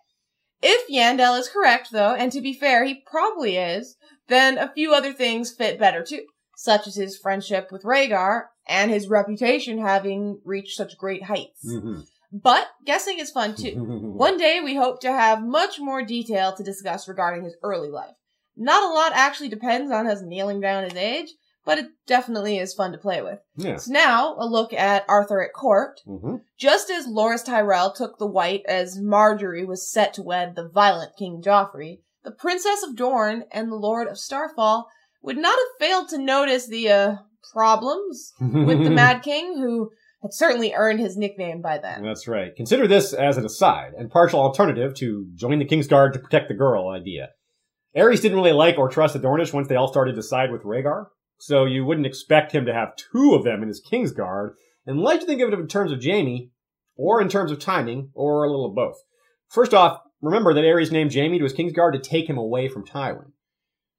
If 0.63 0.89
Yandel 0.91 1.39
is 1.39 1.49
correct, 1.49 1.89
though, 1.91 2.15
and 2.15 2.31
to 2.33 2.41
be 2.41 2.53
fair, 2.53 2.85
he 2.85 3.03
probably 3.11 3.57
is, 3.57 3.97
then 4.29 4.59
a 4.59 4.73
few 4.73 4.93
other 4.93 5.13
things 5.13 5.53
fit 5.53 5.79
better 5.79 6.05
too, 6.05 6.25
such 6.57 6.87
as 6.87 6.97
his 6.97 7.19
friendship 7.19 7.69
with 7.73 7.85
Rhaegar 7.85 8.45
and 8.69 8.91
his 8.91 9.09
reputation 9.09 9.79
having 9.79 10.41
reached 10.45 10.77
such 10.77 10.99
great 10.99 11.25
heights. 11.25 11.67
Mm-hmm. 11.67 12.01
But 12.33 12.69
guessing 12.87 13.19
is 13.19 13.31
fun 13.31 13.57
too. 13.57 13.75
One 14.17 14.37
day 14.37 14.61
we 14.63 14.77
hope 14.77 15.01
to 15.01 15.13
have 15.13 15.43
much 15.43 15.81
more 15.81 16.05
detail 16.05 16.55
to 16.55 16.63
discuss 16.63 17.09
regarding 17.09 17.45
his 17.45 17.57
early 17.63 17.91
life. 17.91 18.15
Not 18.57 18.83
a 18.83 18.93
lot 18.93 19.13
actually 19.15 19.49
depends 19.49 19.91
on 19.91 20.07
us 20.07 20.21
nailing 20.23 20.61
down 20.61 20.85
his 20.85 20.95
age, 20.95 21.29
but 21.65 21.79
it 21.79 21.87
definitely 22.07 22.59
is 22.59 22.75
fun 22.75 22.93
to 22.93 22.99
play 22.99 23.23
with. 23.23 23.39
Yeah. 23.57 23.77
So 23.77 23.93
now, 23.93 24.35
a 24.39 24.47
look 24.47 24.73
at 24.73 25.05
Arthur 25.09 25.43
at 25.43 25.53
court. 25.53 26.01
hmm 26.07 26.37
Just 26.59 26.91
as 26.91 27.07
Loras 27.07 27.45
Tyrell 27.45 27.93
took 27.93 28.19
the 28.19 28.27
white 28.27 28.63
as 28.67 28.99
Margaery 28.99 29.67
was 29.67 29.91
set 29.91 30.15
to 30.15 30.23
wed 30.23 30.55
the 30.57 30.69
violent 30.69 31.17
King 31.19 31.43
Joffrey, 31.45 32.01
the 32.25 32.33
Princess 32.33 32.83
of 32.83 32.97
Dorne 32.97 33.45
and 33.51 33.71
the 33.71 33.77
Lord 33.77 34.09
of 34.09 34.19
Starfall 34.19 34.89
would 35.23 35.37
not 35.39 35.59
have 35.59 35.89
failed 35.89 36.09
to 36.11 36.19
notice 36.19 36.67
the, 36.67 36.91
uh, 36.91 37.17
problems 37.53 38.33
with 38.41 38.83
the 38.85 38.91
Mad 38.91 39.23
King, 39.23 39.59
who 39.59 39.91
had 40.23 40.33
certainly 40.33 40.75
earned 40.75 41.01
his 41.01 41.17
nickname 41.17 41.63
by 41.63 41.79
then. 41.79 42.03
That's 42.03 42.29
right. 42.29 42.55
Consider 42.55 42.87
this 42.87 43.13
as 43.13 43.37
an 43.37 43.45
aside 43.45 43.93
and 43.97 44.11
partial 44.11 44.41
alternative 44.41 44.95
to 44.97 45.27
join 45.35 45.59
the 45.59 45.65
King's 45.65 45.87
Guard 45.87 46.13
to 46.13 46.19
protect 46.19 46.49
the 46.49 46.55
girl 46.55 46.89
idea. 46.89 47.31
Aerys 47.97 48.21
didn't 48.21 48.37
really 48.39 48.53
like 48.53 48.79
or 48.79 48.89
trust 48.89 49.15
the 49.15 49.21
Dornish 49.21 49.53
once 49.53 49.69
they 49.69 49.75
all 49.75 49.89
started 49.89 50.15
to 50.15 50.23
side 50.23 50.53
with 50.53 50.63
Rhaegar, 50.63 51.07
so 51.41 51.65
you 51.65 51.85
wouldn't 51.85 52.07
expect 52.07 52.53
him 52.53 52.67
to 52.67 52.75
have 52.75 52.97
two 52.97 53.35
of 53.35 53.45
them 53.45 53.63
in 53.63 53.69
his 53.69 53.81
King's 53.81 54.13
Guard, 54.13 54.55
and 54.87 55.01
like 55.01 55.21
to 55.21 55.27
think 55.27 55.41
of 55.41 55.51
it 55.51 55.59
in 55.59 55.67
terms 55.67 55.91
of 55.91 56.05
Jaime, 56.05 56.51
or 56.97 57.21
in 57.21 57.31
terms 57.31 57.51
of 57.51 57.59
timing, 57.59 58.11
or 58.15 58.45
a 58.45 58.51
little 58.51 58.67
of 58.67 58.75
both. 58.75 58.99
First 59.49 59.73
off, 59.73 60.03
remember 60.21 60.53
that 60.53 60.65
Aerys 60.65 60.93
named 60.93 61.15
Jaime 61.15 61.39
to 61.39 61.45
his 61.45 61.55
King's 61.55 61.73
Guard 61.73 61.95
to 61.95 61.99
take 61.99 62.29
him 62.29 62.37
away 62.37 62.69
from 62.69 62.87
Tywin, 62.87 63.33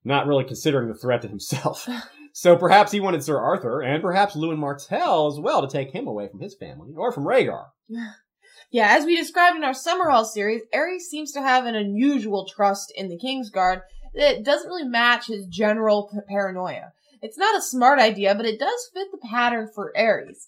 not 0.04 0.28
really 0.28 0.44
considering 0.44 0.88
the 0.88 0.94
threat 0.94 1.24
to 1.24 1.28
himself. 1.28 1.90
So 2.34 2.56
perhaps 2.56 2.94
he 2.94 3.02
wanted 3.02 3.26
Sir 3.26 3.38
Arthur, 3.38 3.82
and 3.82 4.02
perhaps 4.02 4.38
Lewyn 4.38 4.58
Martell 4.58 5.28
as 5.28 5.38
well, 5.38 5.62
to 5.62 5.68
take 5.68 5.92
him 5.92 6.08
away 6.08 6.30
from 6.30 6.40
his 6.40 6.56
family, 6.56 6.94
or 6.96 7.12
from 7.12 7.26
Rhaegar. 7.26 7.66
Yeah, 8.74 8.96
as 8.96 9.04
we 9.04 9.18
described 9.18 9.58
in 9.58 9.66
our 9.66 9.74
Summerhall 9.74 10.24
series, 10.24 10.62
Aerys 10.74 11.02
seems 11.02 11.34
to 11.34 11.42
have 11.42 11.66
an 11.66 11.76
unusual 11.76 12.48
trust 12.48 12.94
in 12.96 13.10
the 13.10 13.18
King's 13.18 13.50
Guard 13.50 13.82
that 14.16 14.46
doesn't 14.46 14.70
really 14.70 14.88
match 14.88 15.28
his 15.28 15.46
general 15.48 16.10
paranoia. 16.30 16.94
It's 17.22 17.38
not 17.38 17.58
a 17.58 17.62
smart 17.62 18.00
idea, 18.00 18.36
but 18.36 18.46
it 18.46 18.60
does 18.60 18.90
fit 18.94 19.08
the 19.12 19.28
pattern 19.30 19.70
for 19.74 19.94
Aerys. 19.98 20.48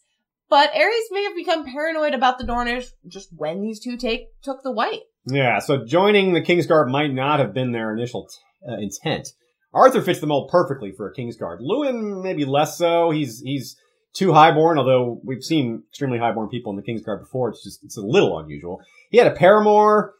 But 0.49 0.71
Aerys 0.73 1.12
may 1.12 1.23
have 1.23 1.36
become 1.36 1.65
paranoid 1.65 2.13
about 2.13 2.38
the 2.38 2.43
Dornish 2.43 2.89
just 3.07 3.29
when 3.36 3.62
these 3.62 3.79
two 3.79 3.97
take 3.97 4.27
took 4.41 4.63
the 4.63 4.71
white. 4.71 5.01
Yeah, 5.25 5.59
so 5.59 5.86
joining 5.86 6.33
the 6.33 6.41
Kingsguard 6.41 6.91
might 6.91 7.13
not 7.13 7.39
have 7.39 7.53
been 7.53 7.71
their 7.71 7.93
initial 7.93 8.27
t- 8.27 8.71
uh, 8.71 8.77
intent. 8.77 9.29
Arthur 9.73 10.01
fits 10.01 10.19
the 10.19 10.27
mold 10.27 10.49
perfectly 10.51 10.91
for 10.91 11.09
a 11.09 11.13
Kingsguard. 11.15 11.59
Lewyn 11.62 12.21
maybe 12.21 12.45
less 12.45 12.77
so. 12.77 13.09
He's 13.09 13.39
he's 13.39 13.75
too 14.13 14.33
highborn, 14.33 14.77
although 14.77 15.19
we've 15.23 15.43
seen 15.43 15.83
extremely 15.89 16.19
highborn 16.19 16.49
people 16.49 16.71
in 16.71 16.75
the 16.75 16.83
Kingsguard 16.83 17.21
before. 17.21 17.49
It's 17.49 17.63
just 17.63 17.83
it's 17.83 17.97
a 17.97 18.01
little 18.01 18.38
unusual. 18.38 18.81
He 19.09 19.17
had 19.17 19.27
a 19.27 19.36
paramour. 19.36 20.13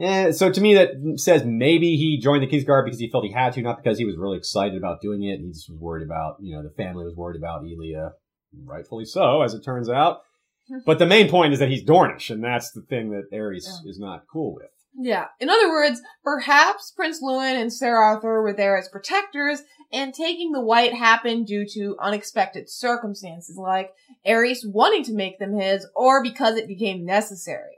Eh, 0.00 0.30
so 0.32 0.50
to 0.50 0.60
me, 0.60 0.74
that 0.74 0.90
says 1.16 1.44
maybe 1.44 1.96
he 1.96 2.18
joined 2.20 2.42
the 2.42 2.46
Kingsguard 2.46 2.84
because 2.84 3.00
he 3.00 3.10
felt 3.10 3.24
he 3.24 3.32
had 3.32 3.52
to, 3.54 3.62
not 3.62 3.82
because 3.82 3.98
he 3.98 4.04
was 4.04 4.16
really 4.16 4.38
excited 4.38 4.76
about 4.76 5.00
doing 5.00 5.22
it. 5.24 5.40
He 5.40 5.48
just 5.48 5.68
was 5.68 5.78
worried 5.78 6.04
about, 6.06 6.36
you 6.40 6.54
know, 6.54 6.62
the 6.62 6.70
family 6.70 7.04
was 7.04 7.16
worried 7.16 7.36
about 7.38 7.62
Elia, 7.64 8.12
rightfully 8.64 9.04
so, 9.04 9.42
as 9.42 9.54
it 9.54 9.64
turns 9.64 9.88
out. 9.88 10.20
But 10.84 10.98
the 10.98 11.06
main 11.06 11.30
point 11.30 11.54
is 11.54 11.60
that 11.60 11.70
he's 11.70 11.82
Dornish, 11.82 12.28
and 12.28 12.44
that's 12.44 12.72
the 12.72 12.82
thing 12.82 13.10
that 13.12 13.32
Aerys 13.32 13.64
Yeah. 13.66 13.90
is 13.90 13.98
not 13.98 14.24
cool 14.30 14.54
with. 14.54 14.66
Yeah. 14.94 15.28
In 15.40 15.48
other 15.48 15.70
words, 15.70 16.02
perhaps 16.22 16.92
Prince 16.94 17.22
Lewyn 17.22 17.58
and 17.58 17.72
Sir 17.72 17.96
Arthur 17.96 18.42
were 18.42 18.52
there 18.52 18.76
as 18.76 18.88
protectors, 18.88 19.62
and 19.92 20.12
taking 20.12 20.52
the 20.52 20.60
white 20.60 20.92
happened 20.92 21.46
due 21.46 21.64
to 21.72 21.96
unexpected 22.00 22.68
circumstances, 22.68 23.56
like 23.56 23.92
Aerys 24.26 24.58
wanting 24.64 25.04
to 25.04 25.14
make 25.14 25.38
them 25.38 25.54
his, 25.58 25.86
or 25.96 26.22
because 26.22 26.56
it 26.56 26.68
became 26.68 27.06
necessary. 27.06 27.76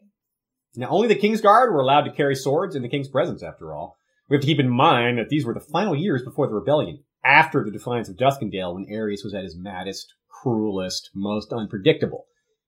Now, 0.76 0.88
only 0.90 1.08
the 1.08 1.16
King's 1.16 1.40
Guard 1.40 1.72
were 1.72 1.80
allowed 1.80 2.02
to 2.02 2.12
carry 2.12 2.36
swords 2.36 2.76
in 2.76 2.82
the 2.82 2.88
King's 2.88 3.08
presence, 3.08 3.42
after 3.42 3.74
all. 3.74 3.98
We 4.28 4.36
have 4.36 4.42
to 4.42 4.46
keep 4.46 4.60
in 4.60 4.70
mind 4.70 5.18
that 5.18 5.28
these 5.28 5.44
were 5.44 5.54
the 5.54 5.60
final 5.60 5.96
years 5.96 6.22
before 6.22 6.46
the 6.46 6.54
rebellion, 6.54 7.02
after 7.24 7.64
the 7.64 7.72
defiance 7.72 8.08
of 8.08 8.16
Duskendale, 8.16 8.74
when 8.74 8.86
Aerys 8.86 9.24
was 9.24 9.34
at 9.34 9.42
his 9.42 9.56
maddest, 9.56 10.14
cruelest, 10.28 11.10
most 11.14 11.52
unpredictable. 11.52 12.26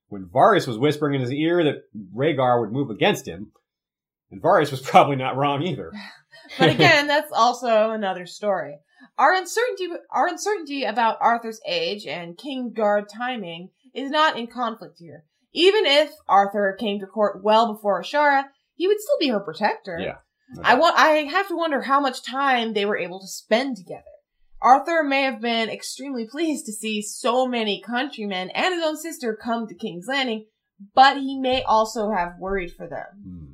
When 0.09 0.27
Varys 0.27 0.67
was 0.67 0.79
whispering 0.79 1.15
in 1.15 1.21
his 1.21 1.33
ear 1.33 1.63
that 1.65 1.85
Rhaegar 2.15 2.61
would 2.61 2.73
move 2.73 2.91
against 2.91 3.27
him, 3.27 3.53
and 4.31 4.43
Varys 4.43 4.71
was 4.71 4.81
probably 4.83 5.17
not 5.17 5.37
wrong 5.37 5.63
either. 5.63 5.93
But 6.59 6.71
again, 6.71 7.07
that's 7.07 7.31
also 7.33 7.91
another 7.91 8.27
story. 8.27 8.79
Our 9.17 9.35
uncertainty, 9.35 9.89
our 10.11 10.27
uncertainty 10.27 10.85
about 10.85 11.19
Arthur's 11.21 11.61
age 11.67 12.07
and 12.07 12.37
King 12.37 12.73
Guard 12.73 13.05
timing 13.09 13.71
is 13.95 14.11
not 14.11 14.37
in 14.37 14.49
conflict 14.49 14.99
here. 14.99 15.25
Even 15.53 15.85
if 15.87 16.11
Arthur 16.29 16.77
came 16.79 16.99
to 17.01 17.07
court 17.07 17.43
well 17.43 17.73
before 17.73 18.01
Ashara, 18.03 18.45
he 18.75 18.87
would 18.89 19.01
still 19.01 19.19
be 19.21 19.29
her 19.29 19.41
protector. 19.41 19.99
Yeah. 20.01 20.17
I 20.63 20.75
want, 20.75 20.99
I 20.99 21.25
have 21.31 21.49
to 21.49 21.57
wonder 21.57 21.83
how 21.83 22.01
much 22.01 22.25
time 22.25 22.73
they 22.73 22.85
were 22.85 22.99
able 22.99 23.21
to 23.21 23.27
spend 23.27 23.77
together. 23.77 24.03
Arthur 24.61 25.03
may 25.03 25.23
have 25.23 25.41
been 25.41 25.69
extremely 25.69 26.27
pleased 26.27 26.67
to 26.67 26.73
see 26.73 27.03
so 27.03 27.47
many 27.47 27.83
countrymen 27.85 28.51
and 28.51 28.75
his 28.75 28.85
own 28.85 28.97
sister 28.97 29.37
come 29.41 29.67
to 29.67 29.75
King's 29.75 30.07
Landing, 30.07 30.47
but 30.95 31.19
he 31.19 31.39
may 31.39 31.63
also 31.63 32.11
have 32.11 32.39
worried 32.39 32.73
for 32.73 32.87
them. 32.87 33.07
Hmm. 33.25 33.45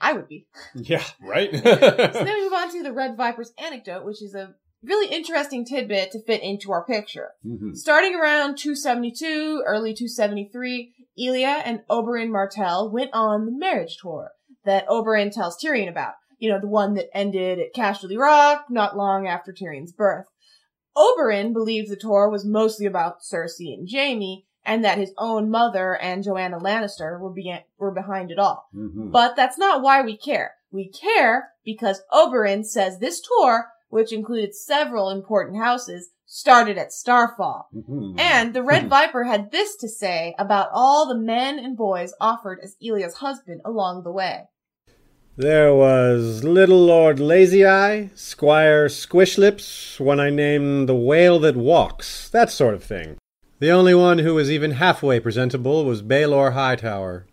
I 0.00 0.12
would 0.12 0.28
be. 0.28 0.46
Yeah, 0.74 1.04
right? 1.20 1.50
So 1.54 1.60
then 1.60 2.24
we 2.24 2.40
move 2.44 2.52
on 2.52 2.70
to 2.72 2.82
the 2.82 2.92
Red 2.92 3.16
Viper's 3.16 3.52
anecdote, 3.58 4.04
which 4.04 4.22
is 4.22 4.34
a 4.34 4.54
really 4.82 5.14
interesting 5.14 5.64
tidbit 5.64 6.12
to 6.12 6.22
fit 6.22 6.42
into 6.42 6.70
our 6.72 6.84
picture. 6.84 7.30
Mhm. 7.44 7.74
Starting 7.74 8.14
around 8.14 8.58
272, 8.58 9.62
early 9.66 9.94
273, 9.94 10.92
Elia 11.18 11.62
and 11.64 11.80
Oberyn 11.90 12.30
Martell 12.30 12.90
went 12.90 13.10
on 13.12 13.46
the 13.46 13.52
marriage 13.52 13.96
tour 14.00 14.30
that 14.64 14.86
Oberyn 14.88 15.32
tells 15.32 15.56
Tyrion 15.56 15.88
about. 15.88 16.14
You 16.38 16.50
know, 16.50 16.60
the 16.60 16.66
one 16.66 16.94
that 16.94 17.14
ended 17.16 17.58
at 17.58 17.74
Casterly 17.74 18.18
Rock 18.18 18.66
not 18.68 18.96
long 18.96 19.26
after 19.26 19.52
Tyrion's 19.52 19.92
birth. 19.92 20.26
Oberyn 20.96 21.52
believed 21.52 21.90
the 21.90 21.96
tour 21.96 22.28
was 22.28 22.44
mostly 22.44 22.86
about 22.86 23.20
Cersei 23.22 23.74
and 23.74 23.88
Jaime, 23.90 24.46
and 24.64 24.84
that 24.84 24.98
his 24.98 25.12
own 25.18 25.50
mother 25.50 25.96
and 25.96 26.22
Joanna 26.24 26.58
Lannister 26.58 27.20
were, 27.20 27.32
be- 27.32 27.64
were 27.78 27.90
behind 27.90 28.30
it 28.30 28.38
all. 28.38 28.68
Mhm. 28.74 29.10
But 29.10 29.36
that's 29.36 29.58
not 29.58 29.82
why 29.82 30.02
we 30.02 30.16
care. 30.16 30.54
We 30.72 30.88
care 30.88 31.50
because 31.64 32.02
Oberyn 32.12 32.64
says 32.64 32.98
this 32.98 33.20
tour, 33.20 33.66
which 33.88 34.12
included 34.12 34.54
several 34.54 35.10
important 35.10 35.58
houses, 35.58 36.10
started 36.34 36.76
at 36.76 36.92
Starfall. 36.92 37.68
Mhm. 37.72 38.18
And 38.18 38.54
the 38.54 38.62
Red 38.64 38.88
Viper 38.88 39.22
had 39.22 39.52
this 39.52 39.76
to 39.76 39.88
say 39.88 40.34
about 40.36 40.68
all 40.72 41.06
the 41.06 41.14
men 41.14 41.60
and 41.60 41.76
boys 41.76 42.12
offered 42.20 42.58
as 42.60 42.74
Elia's 42.82 43.14
husband 43.14 43.60
along 43.64 44.02
the 44.02 44.10
way. 44.10 44.48
There 45.36 45.72
was 45.72 46.42
Little 46.42 46.84
Lord 46.84 47.20
Lazy 47.20 47.64
Eye, 47.64 48.10
Squire 48.16 48.88
Squishlips, 48.88 50.00
one 50.00 50.18
I 50.18 50.30
named 50.30 50.88
the 50.88 50.96
Whale 50.96 51.38
That 51.38 51.56
Walks, 51.56 52.28
that 52.30 52.50
sort 52.50 52.74
of 52.74 52.82
thing. 52.82 53.16
The 53.60 53.70
only 53.70 53.94
one 53.94 54.18
who 54.18 54.34
was 54.34 54.50
even 54.50 54.72
halfway 54.72 55.20
presentable 55.20 55.84
was 55.84 56.02
Baelor 56.02 56.52
Hightower. 56.54 57.26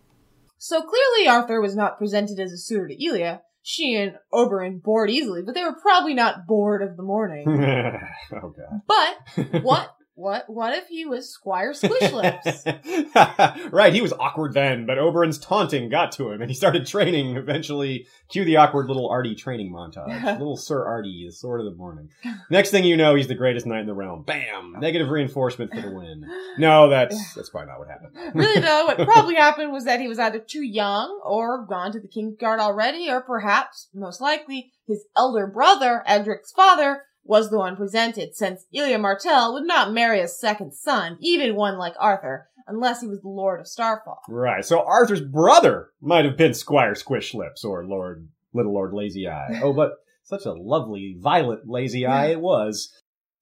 So 0.58 0.80
clearly 0.80 1.28
Arthur 1.28 1.60
was 1.60 1.74
not 1.74 1.98
presented 1.98 2.38
as 2.38 2.52
a 2.52 2.56
suitor 2.56 2.86
to 2.86 3.04
Elia. 3.04 3.42
She 3.62 3.94
and 3.94 4.14
Oberyn 4.32 4.82
bored 4.82 5.08
easily, 5.10 5.42
but 5.42 5.54
they 5.54 5.62
were 5.62 5.76
probably 5.80 6.14
not 6.14 6.46
bored 6.46 6.82
of 6.82 6.96
the 6.96 7.02
morning. 7.02 7.46
oh 8.32 8.54
god. 8.56 8.80
but 8.86 9.62
what, 9.62 9.94
what, 10.14 10.44
what 10.48 10.76
if 10.76 10.88
he 10.88 11.06
was 11.06 11.30
Squire 11.30 11.72
Squishlips? 11.72 13.70
right, 13.72 13.94
he 13.94 14.02
was 14.02 14.12
awkward 14.12 14.52
then, 14.52 14.84
but 14.84 14.98
Oberyn's 14.98 15.38
taunting 15.38 15.88
got 15.88 16.12
to 16.12 16.30
him, 16.30 16.42
and 16.42 16.50
he 16.50 16.54
started 16.54 16.86
training. 16.86 17.36
Eventually, 17.36 18.06
cue 18.28 18.44
the 18.44 18.56
awkward 18.56 18.88
little 18.88 19.08
Artie 19.08 19.34
training 19.34 19.72
montage. 19.72 20.22
little 20.38 20.56
Sir 20.56 20.84
Artie, 20.84 21.24
the 21.26 21.32
sword 21.32 21.60
of 21.60 21.66
the 21.66 21.76
morning. 21.76 22.10
Next 22.50 22.70
thing 22.70 22.84
you 22.84 22.96
know, 22.96 23.14
he's 23.14 23.28
the 23.28 23.34
greatest 23.34 23.64
knight 23.64 23.80
in 23.80 23.86
the 23.86 23.94
realm. 23.94 24.22
Bam! 24.22 24.76
Negative 24.78 25.08
reinforcement 25.08 25.72
for 25.72 25.80
the 25.80 25.90
win. 25.90 26.24
No, 26.58 26.90
that's 26.90 27.34
that's 27.34 27.48
probably 27.48 27.68
not 27.68 27.78
what 27.78 27.88
happened. 27.88 28.34
really 28.34 28.60
though, 28.60 28.84
what 28.84 28.98
probably 28.98 29.36
happened 29.36 29.72
was 29.72 29.84
that 29.84 30.00
he 30.00 30.08
was 30.08 30.18
either 30.18 30.38
too 30.38 30.62
young 30.62 31.18
or 31.24 31.64
gone 31.64 31.92
to 31.92 32.00
the 32.00 32.08
King's 32.08 32.36
Guard 32.36 32.60
already, 32.60 33.10
or 33.10 33.22
perhaps, 33.22 33.88
most 33.94 34.20
likely, 34.20 34.70
his 34.86 35.04
elder 35.16 35.46
brother, 35.46 36.02
Edric's 36.06 36.52
father, 36.52 37.04
was 37.24 37.50
the 37.50 37.58
one 37.58 37.76
presented, 37.76 38.34
since 38.34 38.66
Elia 38.74 38.98
Martell 38.98 39.54
would 39.54 39.66
not 39.66 39.92
marry 39.92 40.20
a 40.20 40.28
second 40.28 40.74
son, 40.74 41.16
even 41.20 41.54
one 41.54 41.78
like 41.78 41.94
Arthur, 41.98 42.48
unless 42.66 43.00
he 43.00 43.06
was 43.06 43.20
the 43.20 43.28
Lord 43.28 43.60
of 43.60 43.68
Starfall. 43.68 44.22
Right, 44.28 44.64
so 44.64 44.84
Arthur's 44.84 45.20
brother 45.20 45.90
might 46.00 46.24
have 46.24 46.36
been 46.36 46.54
Squire 46.54 46.94
Squish 46.94 47.34
Lips 47.34 47.64
or 47.64 47.84
Lord 47.84 48.28
Little 48.52 48.74
Lord 48.74 48.92
Lazy 48.92 49.28
Eye. 49.28 49.60
Oh, 49.62 49.72
but 49.72 49.92
such 50.24 50.44
a 50.46 50.52
lovely 50.52 51.16
violet 51.18 51.68
lazy 51.68 52.06
eye 52.06 52.26
it 52.26 52.40
was. 52.40 52.92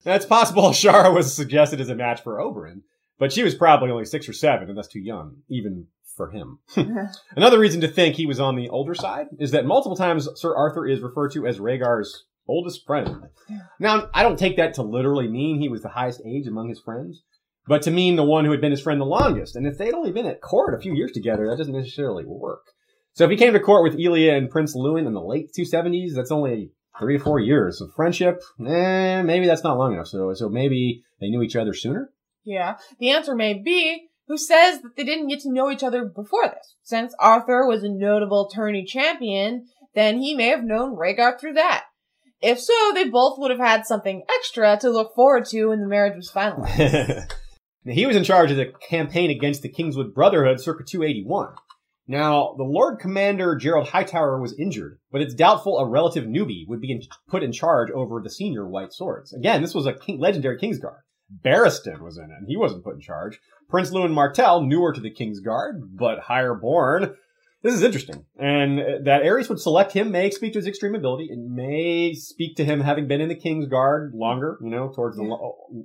That's 0.03 0.25
possible 0.25 0.63
Ashara 0.69 1.13
was 1.13 1.33
suggested 1.33 1.79
as 1.79 1.89
a 1.89 1.95
match 1.95 2.21
for 2.21 2.37
Oberyn, 2.37 2.81
but 3.19 3.31
she 3.31 3.43
was 3.43 3.55
probably 3.55 3.91
only 3.91 4.05
six 4.05 4.27
or 4.27 4.33
seven, 4.33 4.69
and 4.69 4.77
that's 4.77 4.87
too 4.87 4.99
young, 4.99 5.37
even 5.47 5.87
for 6.15 6.31
him. 6.31 6.59
Another 7.35 7.59
reason 7.59 7.81
to 7.81 7.87
think 7.87 8.15
he 8.15 8.25
was 8.25 8.39
on 8.39 8.55
the 8.55 8.69
older 8.69 8.93
side 8.93 9.27
is 9.39 9.51
that 9.51 9.65
multiple 9.65 9.95
times 9.95 10.27
Sir 10.35 10.55
Arthur 10.55 10.87
is 10.87 11.01
referred 11.01 11.31
to 11.33 11.47
as 11.47 11.59
Rhaegar's 11.59 12.25
oldest 12.47 12.85
friend. 12.85 13.23
Now, 13.79 14.09
I 14.13 14.23
don't 14.23 14.39
take 14.39 14.57
that 14.57 14.75
to 14.75 14.83
literally 14.83 15.27
mean 15.27 15.59
he 15.59 15.69
was 15.69 15.81
the 15.81 15.89
highest 15.89 16.21
age 16.25 16.47
among 16.47 16.69
his 16.69 16.79
friends, 16.79 17.23
but 17.67 17.81
to 17.83 17.91
mean 17.91 18.15
the 18.15 18.23
one 18.23 18.45
who 18.45 18.51
had 18.51 18.61
been 18.61 18.71
his 18.71 18.81
friend 18.81 18.99
the 18.99 19.05
longest. 19.05 19.55
And 19.55 19.67
if 19.67 19.77
they'd 19.77 19.93
only 19.93 20.11
been 20.11 20.25
at 20.25 20.41
court 20.41 20.73
a 20.73 20.81
few 20.81 20.93
years 20.93 21.11
together, 21.11 21.47
that 21.47 21.57
doesn't 21.57 21.75
necessarily 21.75 22.25
work. 22.25 22.63
So 23.13 23.25
if 23.25 23.31
he 23.31 23.37
came 23.37 23.53
to 23.53 23.59
court 23.59 23.83
with 23.83 23.99
Elia 23.99 24.37
and 24.37 24.49
Prince 24.49 24.75
Lewyn 24.75 25.05
in 25.05 25.13
the 25.13 25.21
late 25.21 25.51
270s, 25.57 26.13
that's 26.15 26.31
only 26.31 26.71
three 26.99 27.17
to 27.17 27.23
four 27.23 27.39
years 27.39 27.81
of 27.81 27.93
friendship. 27.93 28.41
Eh, 28.65 29.21
maybe 29.21 29.47
that's 29.47 29.63
not 29.63 29.77
long 29.77 29.93
enough. 29.93 30.07
So, 30.07 30.33
so 30.33 30.49
maybe 30.49 31.03
they 31.19 31.29
knew 31.29 31.41
each 31.41 31.55
other 31.55 31.73
sooner. 31.73 32.11
Yeah, 32.43 32.77
the 32.99 33.09
answer 33.09 33.35
may 33.35 33.53
be 33.53 34.07
who 34.27 34.37
says 34.37 34.81
that 34.81 34.95
they 34.95 35.03
didn't 35.03 35.27
get 35.27 35.41
to 35.41 35.51
know 35.51 35.69
each 35.69 35.83
other 35.83 36.05
before 36.05 36.47
this. 36.47 36.75
Since 36.83 37.13
Arthur 37.19 37.67
was 37.67 37.83
a 37.83 37.89
notable 37.89 38.49
tourney 38.49 38.85
champion, 38.85 39.67
then 39.93 40.19
he 40.19 40.35
may 40.35 40.47
have 40.47 40.63
known 40.63 40.95
Rhaegar 40.95 41.39
through 41.39 41.53
that. 41.53 41.85
If 42.41 42.59
so, 42.59 42.91
they 42.93 43.07
both 43.07 43.37
would 43.37 43.51
have 43.51 43.59
had 43.59 43.85
something 43.85 44.23
extra 44.37 44.77
to 44.81 44.89
look 44.89 45.13
forward 45.13 45.45
to 45.47 45.67
when 45.67 45.79
the 45.79 45.87
marriage 45.87 46.15
was 46.15 46.31
finalized. 46.31 47.31
he 47.85 48.05
was 48.05 48.15
in 48.15 48.23
charge 48.23 48.51
of 48.51 48.57
the 48.57 48.73
campaign 48.87 49.29
against 49.29 49.61
the 49.61 49.69
Kingswood 49.69 50.13
Brotherhood 50.13 50.59
circa 50.59 50.83
281. 50.83 51.53
Now, 52.07 52.55
the 52.57 52.63
Lord 52.63 52.99
Commander 52.99 53.55
Gerold 53.55 53.87
Hightower 53.87 54.41
was 54.41 54.57
injured, 54.57 54.99
but 55.11 55.21
it's 55.21 55.35
doubtful 55.35 55.77
a 55.77 55.87
relative 55.87 56.25
newbie 56.25 56.67
would 56.67 56.81
be 56.81 56.91
in, 56.91 57.01
put 57.29 57.43
in 57.43 57.51
charge 57.51 57.91
over 57.91 58.19
the 58.21 58.29
senior 58.29 58.67
White 58.67 58.91
Swords. 58.91 59.33
Again, 59.33 59.61
this 59.61 59.75
was 59.75 59.85
a 59.85 59.93
king, 59.93 60.19
legendary 60.19 60.57
Kingsguard. 60.59 61.01
Barristan 61.45 62.01
was 62.01 62.17
in 62.17 62.25
it, 62.25 62.37
and 62.37 62.47
he 62.47 62.57
wasn't 62.57 62.83
put 62.83 62.95
in 62.95 63.01
charge. 63.01 63.39
Prince 63.69 63.91
Lewyn 63.91 64.11
Martell, 64.11 64.61
newer 64.61 64.91
to 64.91 64.99
the 64.99 65.13
Kingsguard, 65.13 65.79
but 65.97 66.19
higher 66.19 66.55
born. 66.55 67.15
This 67.63 67.75
is 67.75 67.83
interesting. 67.83 68.25
And 68.39 68.79
uh, 68.79 68.83
that 69.03 69.21
Aerys 69.23 69.49
would 69.49 69.59
select 69.59 69.91
him 69.91 70.11
may 70.11 70.31
speak 70.31 70.53
to 70.53 70.59
his 70.59 70.67
extreme 70.67 70.95
ability. 70.95 71.29
It 71.31 71.39
may 71.39 72.13
speak 72.13 72.55
to 72.57 72.65
him 72.65 72.81
having 72.81 73.07
been 73.07 73.21
in 73.21 73.29
the 73.29 73.35
King's 73.35 73.67
Guard 73.67 74.13
longer, 74.15 74.57
you 74.63 74.69
know, 74.69 74.91
towards 74.95 75.17
the 75.17 75.37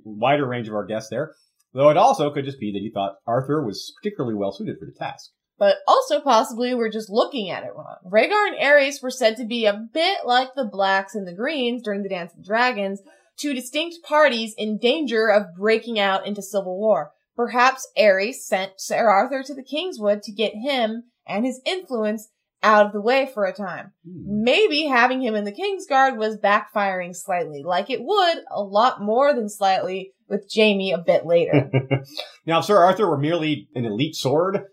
wider 0.03 0.47
range 0.47 0.67
of 0.67 0.73
our 0.73 0.85
guests 0.85 1.09
there. 1.09 1.33
Though 1.73 1.89
it 1.89 1.97
also 1.97 2.31
could 2.31 2.45
just 2.45 2.59
be 2.59 2.71
that 2.71 2.79
he 2.79 2.89
thought 2.91 3.17
Arthur 3.27 3.63
was 3.63 3.93
particularly 4.01 4.35
well 4.35 4.51
suited 4.51 4.77
for 4.79 4.85
the 4.85 4.97
task. 4.97 5.29
But 5.59 5.77
also 5.87 6.19
possibly 6.19 6.73
we're 6.73 6.91
just 6.91 7.09
looking 7.09 7.49
at 7.49 7.63
it 7.63 7.73
wrong. 7.75 7.97
Rhaegar 8.05 8.47
and 8.47 8.57
Aerys 8.57 9.01
were 9.01 9.11
said 9.11 9.37
to 9.37 9.45
be 9.45 9.65
a 9.65 9.87
bit 9.93 10.19
like 10.25 10.55
the 10.55 10.65
blacks 10.65 11.13
and 11.13 11.27
the 11.27 11.33
greens 11.33 11.83
during 11.83 12.03
the 12.03 12.09
Dance 12.09 12.33
of 12.33 12.45
Dragons, 12.45 13.01
two 13.37 13.53
distinct 13.53 13.97
parties 14.03 14.55
in 14.57 14.79
danger 14.79 15.29
of 15.29 15.55
breaking 15.55 15.99
out 15.99 16.25
into 16.25 16.41
civil 16.41 16.77
war. 16.79 17.11
Perhaps 17.35 17.87
Aerys 17.97 18.35
sent 18.35 18.73
Sir 18.77 19.09
Arthur 19.09 19.43
to 19.43 19.53
the 19.53 19.63
Kingswood 19.63 20.23
to 20.23 20.31
get 20.31 20.53
him 20.55 21.03
and 21.27 21.45
his 21.45 21.61
influence 21.65 22.29
out 22.63 22.85
of 22.85 22.91
the 22.91 23.01
way 23.01 23.29
for 23.33 23.45
a 23.45 23.53
time. 23.53 23.91
Hmm. 24.05 24.43
Maybe 24.43 24.85
having 24.85 25.21
him 25.21 25.35
in 25.35 25.45
the 25.45 25.51
Kingsguard 25.51 26.17
was 26.17 26.37
backfiring 26.37 27.15
slightly, 27.15 27.63
like 27.63 27.89
it 27.89 28.01
would 28.01 28.37
a 28.51 28.61
lot 28.61 29.01
more 29.01 29.33
than 29.33 29.49
slightly 29.49 30.13
with 30.27 30.49
Jaime 30.53 30.91
a 30.91 30.97
bit 30.97 31.25
later. 31.25 31.69
now, 32.45 32.59
if 32.59 32.65
Sir 32.65 32.77
Arthur 32.77 33.09
were 33.09 33.17
merely 33.17 33.69
an 33.75 33.85
elite 33.85 34.15
sword, 34.15 34.63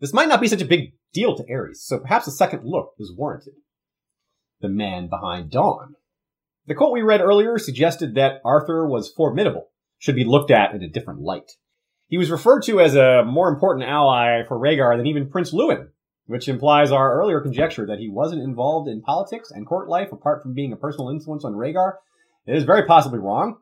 this 0.00 0.12
might 0.12 0.28
not 0.28 0.40
be 0.40 0.48
such 0.48 0.62
a 0.62 0.66
big 0.66 0.92
deal 1.12 1.36
to 1.36 1.44
Aerys, 1.44 1.76
so 1.76 1.98
perhaps 1.98 2.26
a 2.26 2.32
second 2.32 2.62
look 2.64 2.92
is 2.98 3.14
warranted. 3.16 3.54
The 4.60 4.68
man 4.68 5.08
behind 5.08 5.50
Dawn. 5.50 5.94
The 6.66 6.74
quote 6.74 6.92
we 6.92 7.00
read 7.00 7.20
earlier 7.20 7.56
suggested 7.58 8.14
that 8.14 8.42
Arthur 8.44 8.86
was 8.86 9.10
formidable, 9.10 9.70
should 9.98 10.16
be 10.16 10.24
looked 10.24 10.50
at 10.50 10.74
in 10.74 10.82
a 10.82 10.88
different 10.88 11.20
light. 11.20 11.52
He 12.08 12.18
was 12.18 12.30
referred 12.30 12.62
to 12.64 12.80
as 12.80 12.94
a 12.94 13.24
more 13.24 13.48
important 13.48 13.88
ally 13.88 14.42
for 14.46 14.58
Rhaegar 14.58 14.96
than 14.96 15.06
even 15.06 15.30
Prince 15.30 15.52
Lewyn, 15.52 15.88
which 16.28 16.46
implies 16.46 16.92
our 16.92 17.14
earlier 17.14 17.40
conjecture 17.40 17.86
that 17.86 17.98
he 17.98 18.08
wasn't 18.08 18.42
involved 18.42 18.88
in 18.88 19.00
politics 19.00 19.50
and 19.50 19.66
court 19.66 19.88
life 19.88 20.12
apart 20.12 20.42
from 20.42 20.54
being 20.54 20.72
a 20.72 20.76
personal 20.76 21.08
influence 21.08 21.44
on 21.44 21.54
Rhaegar. 21.54 21.94
It 22.46 22.54
is 22.54 22.64
very 22.64 22.86
possibly 22.86 23.18
wrong. 23.18 23.56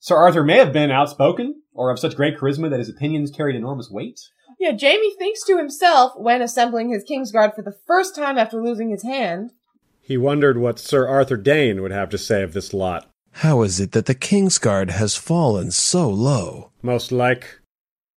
Sir 0.00 0.16
Arthur 0.16 0.42
may 0.42 0.56
have 0.56 0.72
been 0.72 0.90
outspoken 0.90 1.62
or 1.74 1.90
of 1.90 1.98
such 1.98 2.16
great 2.16 2.38
charisma 2.38 2.70
that 2.70 2.78
his 2.78 2.88
opinions 2.88 3.30
carried 3.30 3.54
enormous 3.54 3.90
weight. 3.90 4.18
Yeah, 4.58 4.70
Jaime 4.70 5.14
thinks 5.18 5.44
to 5.44 5.58
himself 5.58 6.12
when 6.16 6.40
assembling 6.40 6.90
his 6.90 7.04
Kingsguard 7.04 7.54
for 7.54 7.62
the 7.62 7.76
first 7.86 8.16
time 8.16 8.38
after 8.38 8.62
losing 8.62 8.90
his 8.90 9.02
hand. 9.02 9.52
He 10.00 10.16
wondered 10.16 10.58
what 10.58 10.78
Sir 10.78 11.06
Arthur 11.06 11.36
Dayne 11.36 11.82
would 11.82 11.92
have 11.92 12.08
to 12.10 12.18
say 12.18 12.42
of 12.42 12.54
this 12.54 12.72
lot. 12.72 13.10
How 13.32 13.62
is 13.62 13.78
it 13.78 13.92
that 13.92 14.06
the 14.06 14.14
Kingsguard 14.14 14.90
has 14.90 15.16
fallen 15.16 15.70
so 15.70 16.08
low? 16.08 16.72
Most 16.82 17.12
like. 17.12 17.60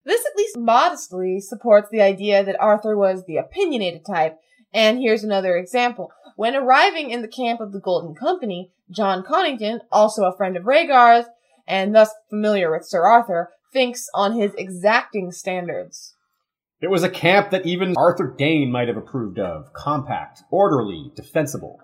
This 0.05 0.25
at 0.25 0.32
least 0.32 0.32
modestly 0.57 1.39
supports 1.39 1.89
the 1.91 2.01
idea 2.01 2.43
that 2.43 2.59
Arthur 2.59 2.97
was 2.97 3.25
the 3.25 3.37
opinionated 3.37 4.05
type. 4.05 4.37
And 4.73 4.99
here's 4.99 5.23
another 5.23 5.55
example. 5.55 6.11
When 6.35 6.55
arriving 6.55 7.11
in 7.11 7.21
the 7.21 7.27
camp 7.27 7.61
of 7.61 7.71
the 7.71 7.79
Golden 7.79 8.15
Company, 8.15 8.71
Jon 8.89 9.23
Connington, 9.23 9.81
also 9.91 10.23
a 10.23 10.35
friend 10.35 10.57
of 10.57 10.63
Rhaegar's, 10.63 11.27
and 11.67 11.93
thus 11.93 12.09
familiar 12.29 12.71
with 12.71 12.87
Sir 12.87 13.03
Arthur, 13.03 13.51
thinks 13.71 14.07
on 14.13 14.33
his 14.33 14.53
exacting 14.57 15.31
standards. 15.31 16.15
It 16.81 16.89
was 16.89 17.03
a 17.03 17.09
camp 17.09 17.51
that 17.51 17.65
even 17.65 17.95
Arthur 17.97 18.35
Dayne 18.37 18.71
might 18.71 18.89
have 18.89 18.97
approved 18.97 19.39
of. 19.39 19.71
Compact, 19.73 20.43
orderly, 20.51 21.11
defensible. 21.15 21.79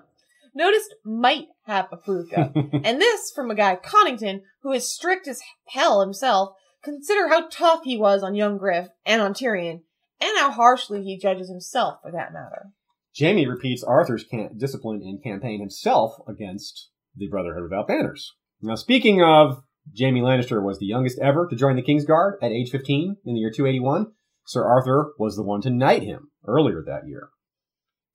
Noticed 0.54 0.94
might 1.06 1.48
have 1.66 1.88
approved 1.92 2.34
of. 2.34 2.54
and 2.84 3.00
this 3.00 3.32
from 3.34 3.50
a 3.50 3.56
guy 3.56 3.78
Connington, 3.78 4.42
who 4.62 4.74
is 4.74 4.94
strict 4.94 5.28
as 5.28 5.42
hell 5.70 6.02
himself. 6.02 6.50
Consider 6.84 7.28
how 7.28 7.48
tough 7.50 7.82
he 7.84 7.98
was 7.98 8.24
on 8.24 8.36
young 8.36 8.58
Griff 8.58 8.88
and 9.06 9.22
on 9.22 9.34
Tyrion, 9.34 9.82
and 10.22 10.38
how 10.38 10.52
harshly 10.52 11.04
he 11.04 11.18
judges 11.18 11.50
himself 11.50 12.00
for 12.02 12.12
that 12.12 12.34
matter. 12.34 12.72
Jaime 13.20 13.48
repeats 13.48 13.84
Arthur's 13.84 14.24
can- 14.24 14.58
discipline 14.58 15.02
in 15.02 15.20
campaign 15.20 15.60
himself 15.60 16.16
against 16.28 16.90
the 17.16 17.28
Brotherhood 17.28 17.64
Without 17.64 17.88
Banners. 17.88 18.34
Now, 18.62 18.76
speaking 18.76 19.22
of, 19.22 19.64
Jaime 19.98 20.22
Lannister 20.22 20.64
was 20.64 20.80
the 20.80 20.86
youngest 20.86 21.20
ever 21.20 21.48
to 21.48 21.56
join 21.56 21.76
the 21.76 21.82
Kingsguard 21.82 22.34
at 22.42 22.52
age 22.52 22.70
15 22.70 23.18
in 23.26 23.34
the 23.34 23.40
year 23.40 23.52
281. 23.52 24.12
Sir 24.46 24.66
Arthur 24.66 25.14
was 25.18 25.36
the 25.36 25.44
one 25.44 25.62
to 25.62 25.70
knight 25.70 26.04
him 26.04 26.32
earlier 26.48 26.84
that 26.86 27.08
year. 27.08 27.30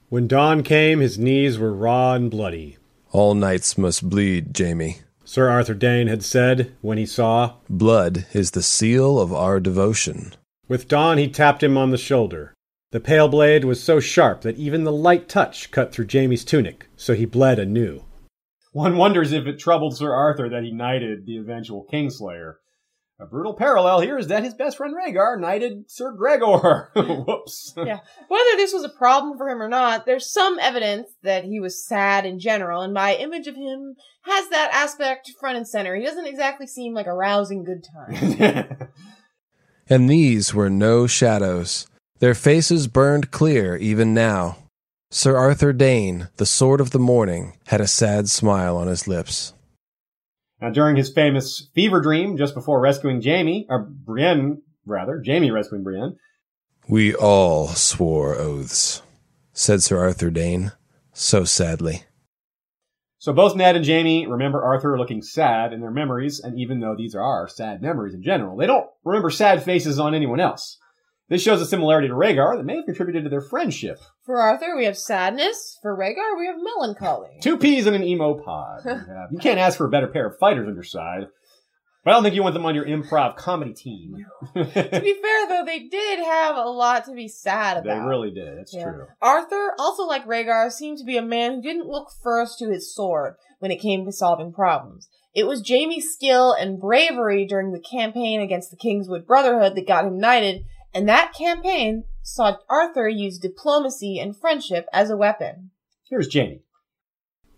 When 0.08 0.28
dawn 0.28 0.62
came, 0.62 1.00
his 1.00 1.18
knees 1.18 1.58
were 1.58 1.72
raw 1.72 2.14
and 2.14 2.30
bloody. 2.30 2.78
All 3.10 3.34
knights 3.34 3.78
must 3.78 4.08
bleed, 4.08 4.56
Jaime. 4.56 4.98
Sir 5.24 5.48
Arthur 5.48 5.74
Dayne 5.74 6.06
had 6.06 6.22
said 6.22 6.74
when 6.82 6.98
he 6.98 7.06
saw. 7.06 7.54
Blood 7.68 8.26
is 8.32 8.50
the 8.50 8.62
seal 8.62 9.18
of 9.18 9.32
our 9.32 9.58
devotion. 9.58 10.34
With 10.68 10.88
dawn, 10.88 11.18
he 11.18 11.28
tapped 11.28 11.62
him 11.62 11.76
on 11.76 11.90
the 11.90 11.98
shoulder. 11.98 12.54
The 12.92 13.00
pale 13.00 13.28
blade 13.28 13.64
was 13.64 13.82
so 13.82 14.00
sharp 14.00 14.42
that 14.42 14.56
even 14.56 14.84
the 14.84 14.92
light 14.92 15.28
touch 15.28 15.70
cut 15.70 15.92
through 15.92 16.06
Jaime's 16.12 16.44
tunic, 16.44 16.88
so 16.96 17.14
he 17.14 17.24
bled 17.24 17.58
anew. 17.58 18.04
One 18.72 18.96
wonders 18.96 19.32
if 19.32 19.46
it 19.46 19.58
troubled 19.58 19.96
Sir 19.96 20.12
Arthur 20.12 20.48
that 20.48 20.62
he 20.62 20.72
knighted 20.72 21.26
the 21.26 21.38
eventual 21.38 21.86
Kingslayer. 21.92 22.56
A 23.24 23.26
brutal 23.26 23.54
parallel 23.54 24.00
here 24.00 24.18
is 24.18 24.26
that 24.26 24.44
his 24.44 24.52
best 24.52 24.76
friend 24.76 24.94
Rhaegar 24.94 25.40
knighted 25.40 25.90
Sir 25.90 26.12
Gregor. 26.12 26.90
Whoops. 26.94 27.72
Yeah. 27.74 28.00
Whether 28.28 28.56
this 28.56 28.74
was 28.74 28.84
a 28.84 28.90
problem 28.90 29.38
for 29.38 29.48
him 29.48 29.62
or 29.62 29.68
not, 29.68 30.04
there's 30.04 30.30
some 30.30 30.58
evidence 30.58 31.08
that 31.22 31.44
he 31.44 31.58
was 31.58 31.86
sad 31.86 32.26
in 32.26 32.38
general, 32.38 32.82
and 32.82 32.92
my 32.92 33.14
image 33.14 33.46
of 33.46 33.56
him 33.56 33.94
has 34.24 34.50
that 34.50 34.74
aspect 34.74 35.30
front 35.40 35.56
and 35.56 35.66
center. 35.66 35.96
He 35.96 36.04
doesn't 36.04 36.26
exactly 36.26 36.66
seem 36.66 36.92
like 36.92 37.06
a 37.06 37.14
rousing 37.14 37.64
good 37.64 37.82
time. 37.82 38.76
And 39.86 40.08
these 40.08 40.54
were 40.54 40.70
no 40.70 41.06
shadows. 41.06 41.86
Their 42.18 42.34
faces 42.34 42.88
burned 42.88 43.30
clear 43.30 43.76
even 43.76 44.14
now. 44.14 44.56
Sir 45.10 45.36
Arthur 45.36 45.74
Dayne, 45.74 46.28
the 46.38 46.46
Sword 46.46 46.80
of 46.80 46.90
the 46.90 46.98
Morning, 46.98 47.58
had 47.66 47.82
a 47.82 47.86
sad 47.86 48.30
smile 48.30 48.78
on 48.78 48.86
his 48.86 49.06
lips. 49.06 49.52
Now, 50.60 50.70
during 50.70 50.96
his 50.96 51.12
famous 51.12 51.68
fever 51.74 52.00
dream 52.00 52.36
just 52.36 52.54
before 52.54 52.80
rescuing 52.80 53.22
Jaime, 53.22 53.66
or 53.68 53.80
Brienne, 53.80 54.62
rather, 54.86 55.22
Jaime 55.24 55.50
rescuing 55.50 55.82
Brienne, 55.82 56.16
We 56.88 57.14
all 57.14 57.68
swore 57.68 58.36
oaths, 58.36 59.02
said 59.52 59.82
Sir 59.82 59.98
Arthur 59.98 60.30
Dayne, 60.30 60.72
so 61.12 61.44
sadly. 61.44 62.04
So 63.18 63.32
both 63.32 63.56
Ned 63.56 63.74
and 63.74 63.86
Jaime 63.86 64.26
remember 64.26 64.62
Arthur 64.62 64.98
looking 64.98 65.22
sad 65.22 65.72
in 65.72 65.80
their 65.80 65.90
memories, 65.90 66.40
and 66.40 66.58
even 66.58 66.80
though 66.80 66.94
these 66.94 67.14
are 67.14 67.48
sad 67.48 67.80
memories 67.80 68.12
in 68.14 68.22
general, 68.22 68.56
they 68.56 68.66
don't 68.66 68.86
remember 69.02 69.30
sad 69.30 69.62
faces 69.62 69.98
on 69.98 70.14
anyone 70.14 70.40
else. 70.40 70.78
This 71.34 71.42
shows 71.42 71.60
a 71.60 71.66
similarity 71.66 72.06
to 72.06 72.14
Rhaegar 72.14 72.56
that 72.56 72.62
may 72.62 72.76
have 72.76 72.84
contributed 72.84 73.24
to 73.24 73.28
their 73.28 73.40
friendship. 73.40 73.98
For 74.24 74.40
Arthur, 74.40 74.76
we 74.76 74.84
have 74.84 74.96
sadness. 74.96 75.80
For 75.82 75.96
Rhaegar, 75.96 76.38
we 76.38 76.46
have 76.46 76.54
melancholy. 76.62 77.30
Two 77.42 77.58
peas 77.58 77.88
in 77.88 77.94
an 77.94 78.04
emo 78.04 78.34
pod. 78.34 78.82
You 78.84 79.26
you 79.32 79.38
can't 79.40 79.58
ask 79.58 79.76
for 79.76 79.86
a 79.86 79.90
better 79.90 80.06
pair 80.06 80.28
of 80.28 80.38
fighters 80.38 80.68
on 80.68 80.74
your 80.74 80.84
side. 80.84 81.26
But 82.04 82.10
I 82.12 82.14
don't 82.14 82.22
think 82.22 82.36
you 82.36 82.44
want 82.44 82.54
them 82.54 82.66
on 82.66 82.76
your 82.76 82.84
improv 82.86 83.34
comedy 83.34 83.72
team. 83.72 84.24
to 84.54 84.62
be 84.64 84.70
fair, 84.70 85.48
though, 85.48 85.64
they 85.66 85.88
did 85.88 86.20
have 86.20 86.56
a 86.56 86.68
lot 86.68 87.06
to 87.06 87.12
be 87.14 87.26
sad 87.26 87.78
about. 87.78 88.02
they 88.02 88.06
really 88.08 88.30
did. 88.30 88.56
That's 88.56 88.72
Yeah. 88.72 88.84
true. 88.84 89.06
Arthur, 89.20 89.74
also 89.76 90.04
like 90.04 90.24
Rhaegar, 90.28 90.70
seemed 90.70 90.98
to 90.98 91.04
be 91.04 91.16
a 91.16 91.22
man 91.22 91.54
who 91.56 91.62
didn't 91.62 91.88
look 91.88 92.10
first 92.22 92.60
to 92.60 92.70
his 92.70 92.94
sword 92.94 93.34
when 93.58 93.72
it 93.72 93.80
came 93.80 94.04
to 94.04 94.12
solving 94.12 94.52
problems. 94.52 95.08
It 95.34 95.48
was 95.48 95.68
Jaime's 95.68 96.12
skill 96.12 96.52
and 96.52 96.78
bravery 96.80 97.44
during 97.44 97.72
the 97.72 97.80
campaign 97.80 98.40
against 98.40 98.70
the 98.70 98.76
Kingswood 98.76 99.26
Brotherhood 99.26 99.74
that 99.74 99.88
got 99.88 100.04
him 100.04 100.18
knighted, 100.20 100.62
and 100.94 101.08
that 101.08 101.34
campaign 101.36 102.04
saw 102.22 102.56
Arthur 102.70 103.08
use 103.08 103.38
diplomacy 103.38 104.18
and 104.18 104.36
friendship 104.36 104.86
as 104.92 105.10
a 105.10 105.16
weapon. 105.16 105.70
Here's 106.08 106.32
Jaime. 106.32 106.62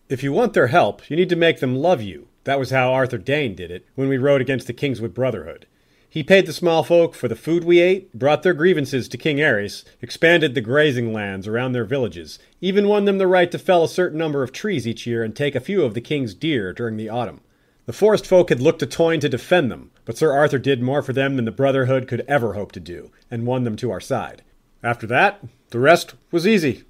If 0.09 0.23
you 0.23 0.33
want 0.33 0.55
their 0.55 0.69
help, 0.69 1.11
you 1.11 1.17
need 1.17 1.29
to 1.29 1.37
make 1.37 1.61
them 1.61 1.77
love 1.77 2.01
you. 2.01 2.29
That 2.45 2.59
was 2.59 2.71
how 2.71 2.93
Arthur 2.93 3.19
Dayne 3.19 3.55
did 3.55 3.71
it 3.71 3.87
when 3.95 4.09
we 4.09 4.19
rode 4.19 4.41
against 4.41 4.67
the 4.67 4.73
Kingswood 4.73 5.13
Brotherhood. 5.13 5.67
He 6.09 6.23
paid 6.23 6.47
the 6.47 6.53
small 6.53 6.83
folk 6.83 7.15
for 7.15 7.29
the 7.29 7.37
food 7.37 7.65
we 7.65 7.81
ate, 7.81 8.15
brought 8.15 8.43
their 8.43 8.55
grievances 8.55 9.09
to 9.09 9.19
King 9.19 9.39
Aerys, 9.39 9.85
expanded 10.01 10.55
the 10.55 10.61
grazing 10.61 11.13
lands 11.13 11.47
around 11.47 11.73
their 11.73 11.85
villages, 11.85 12.39
even 12.61 12.89
won 12.89 13.05
them 13.05 13.19
the 13.19 13.27
right 13.27 13.51
to 13.51 13.59
fell 13.59 13.85
a 13.85 13.89
certain 13.89 14.17
number 14.17 14.43
of 14.43 14.53
trees 14.53 14.87
each 14.87 15.07
year 15.07 15.23
and 15.23 15.37
take 15.37 15.55
a 15.55 15.61
few 15.61 15.83
of 15.83 15.93
the 15.93 16.01
king's 16.01 16.33
deer 16.33 16.73
during 16.73 16.97
the 16.97 17.09
autumn. 17.09 17.43
The 17.85 17.93
forest 17.93 18.27
folk 18.27 18.49
had 18.49 18.61
looked 18.61 18.79
to 18.79 18.87
Toyne 18.87 19.21
to 19.21 19.29
defend 19.29 19.71
them, 19.71 19.91
but 20.07 20.17
Sir 20.17 20.33
Arthur 20.33 20.59
did 20.59 20.81
more 20.81 21.03
for 21.03 21.13
them 21.13 21.37
than 21.37 21.45
the 21.45 21.51
Brotherhood 21.51 22.09
could 22.09 22.25
ever 22.27 22.55
hope 22.55 22.73
to 22.73 22.81
do, 22.81 23.11
and 23.31 23.47
won 23.47 23.65
them 23.65 23.77
to 23.77 23.91
our 23.91 24.01
side. 24.01 24.43
After 24.83 25.07
that, 25.09 25.45
the 25.71 25.81
rest 25.81 26.15
was 26.31 26.47
easy. 26.47 26.85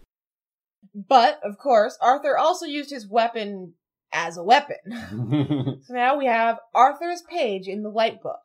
But, 0.95 1.41
of 1.43 1.59
course, 1.59 1.99
Arthur 2.01 2.37
also 2.37 2.67
used 2.67 2.91
his 2.91 3.09
weapon 3.09 3.73
as 4.13 4.37
a 4.37 4.45
weapon. 4.45 5.81
so 5.87 5.95
now 5.95 6.17
we 6.17 6.27
have 6.27 6.59
Arthur's 6.75 7.23
page 7.23 7.67
in 7.67 7.83
the 7.83 7.91
White 7.91 8.23
Book. 8.23 8.41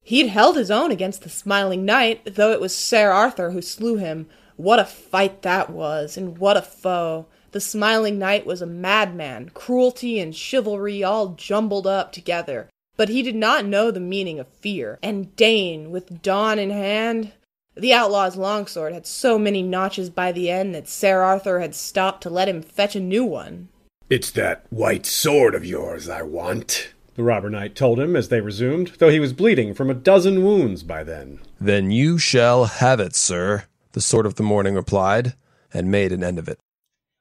He'd 0.00 0.28
held 0.28 0.56
his 0.56 0.70
own 0.70 0.90
against 0.90 1.22
the 1.22 1.28
Smiling 1.28 1.84
Knight, 1.84 2.34
though 2.34 2.52
it 2.52 2.60
was 2.60 2.74
Sir 2.74 3.10
Arthur 3.10 3.50
who 3.50 3.62
slew 3.62 3.96
him. 3.96 4.28
What 4.56 4.78
a 4.78 4.84
fight 4.84 5.42
that 5.42 5.70
was, 5.70 6.16
and 6.16 6.38
what 6.38 6.56
a 6.56 6.62
foe! 6.62 7.26
The 7.50 7.60
Smiling 7.60 8.18
Knight 8.18 8.46
was 8.46 8.62
a 8.62 8.66
madman, 8.66 9.50
cruelty 9.50 10.18
and 10.18 10.34
chivalry 10.34 11.04
all 11.04 11.34
jumbled 11.34 11.86
up 11.86 12.12
together. 12.12 12.68
But 13.02 13.08
he 13.08 13.24
did 13.24 13.34
not 13.34 13.66
know 13.66 13.90
the 13.90 13.98
meaning 13.98 14.38
of 14.38 14.46
fear, 14.60 15.00
and 15.02 15.34
Dayne, 15.34 15.90
with 15.90 16.22
dawn 16.22 16.60
in 16.60 16.70
hand. 16.70 17.32
The 17.74 17.92
outlaw's 17.92 18.36
longsword 18.36 18.92
had 18.92 19.08
so 19.08 19.40
many 19.40 19.60
notches 19.60 20.08
by 20.08 20.30
the 20.30 20.48
end 20.48 20.72
that 20.76 20.88
Sir 20.88 21.20
Arthur 21.20 21.58
had 21.58 21.74
stopped 21.74 22.22
to 22.22 22.30
let 22.30 22.48
him 22.48 22.62
fetch 22.62 22.94
a 22.94 23.00
new 23.00 23.24
one. 23.24 23.70
It's 24.08 24.30
that 24.30 24.66
white 24.70 25.04
sword 25.04 25.56
of 25.56 25.66
yours 25.66 26.08
I 26.08 26.22
want, 26.22 26.92
the 27.16 27.24
robber 27.24 27.50
knight 27.50 27.74
told 27.74 27.98
him 27.98 28.14
as 28.14 28.28
they 28.28 28.40
resumed, 28.40 28.92
though 28.98 29.10
he 29.10 29.18
was 29.18 29.32
bleeding 29.32 29.74
from 29.74 29.90
a 29.90 29.94
dozen 29.94 30.44
wounds 30.44 30.84
by 30.84 31.02
then. 31.02 31.40
Then 31.60 31.90
you 31.90 32.18
shall 32.18 32.66
have 32.66 33.00
it, 33.00 33.16
sir, 33.16 33.64
the 33.94 34.00
sword 34.00 34.26
of 34.26 34.36
the 34.36 34.44
morning 34.44 34.76
replied, 34.76 35.34
and 35.74 35.90
made 35.90 36.12
an 36.12 36.22
end 36.22 36.38
of 36.38 36.48
it. 36.48 36.60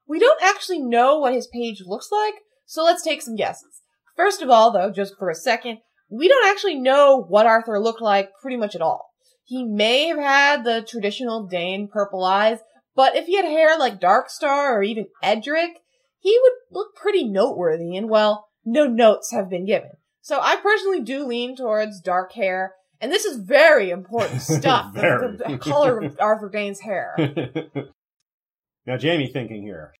We 0.08 0.20
don't 0.20 0.44
actually 0.44 0.78
know 0.78 1.18
what 1.18 1.34
his 1.34 1.48
page 1.48 1.82
looks 1.84 2.12
like, 2.12 2.36
so 2.68 2.84
let's 2.84 3.02
take 3.02 3.24
some 3.24 3.36
guesses. 3.36 3.71
First 4.16 4.42
of 4.42 4.50
all, 4.50 4.72
though, 4.72 4.92
just 4.92 5.18
for 5.18 5.30
a 5.30 5.36
second, 5.36 5.80
we 6.10 6.28
don't 6.28 6.48
actually 6.48 6.76
know 6.76 7.24
what 7.28 7.46
Arthur 7.46 7.80
looked 7.80 8.02
like 8.02 8.32
pretty 8.42 8.58
much 8.58 8.76
at 8.76 8.82
all. 8.82 9.12
He 9.44 9.64
may 9.64 10.08
have 10.08 10.18
had 10.18 10.64
the 10.64 10.86
traditional 10.88 11.48
Dayne 11.48 11.88
purple 11.92 12.24
eyes, 12.24 12.60
but 12.96 13.16
if 13.16 13.26
he 13.26 13.36
had 13.36 13.46
hair 13.46 13.78
like 13.78 14.00
Darkstar 14.00 14.72
or 14.72 14.84
even 14.84 15.08
Edric, 15.24 15.72
he 16.20 16.38
would 16.42 16.54
look 16.72 16.96
pretty 16.96 17.24
noteworthy, 17.24 17.96
and 17.96 18.10
well, 18.10 18.48
no 18.64 18.86
notes 18.88 19.32
have 19.32 19.50
been 19.50 19.66
given. 19.66 19.92
So 20.22 20.40
I 20.40 20.58
personally 20.58 21.02
do 21.02 21.26
lean 21.26 21.56
towards 21.56 22.00
dark 22.00 22.34
hair, 22.34 22.76
and 23.00 23.12
this 23.12 23.26
is 23.26 23.38
very 23.38 23.90
important 23.90 24.42
stuff. 24.42 24.94
the, 24.94 25.38
the, 25.38 25.52
the 25.54 25.58
color 25.58 26.00
of 26.00 26.18
Arthur 26.20 26.50
Dayne's 26.50 26.82
hair. 26.82 27.16
now, 28.86 28.98
Jaime 29.00 29.28
thinking 29.28 29.64
here. 29.64 29.94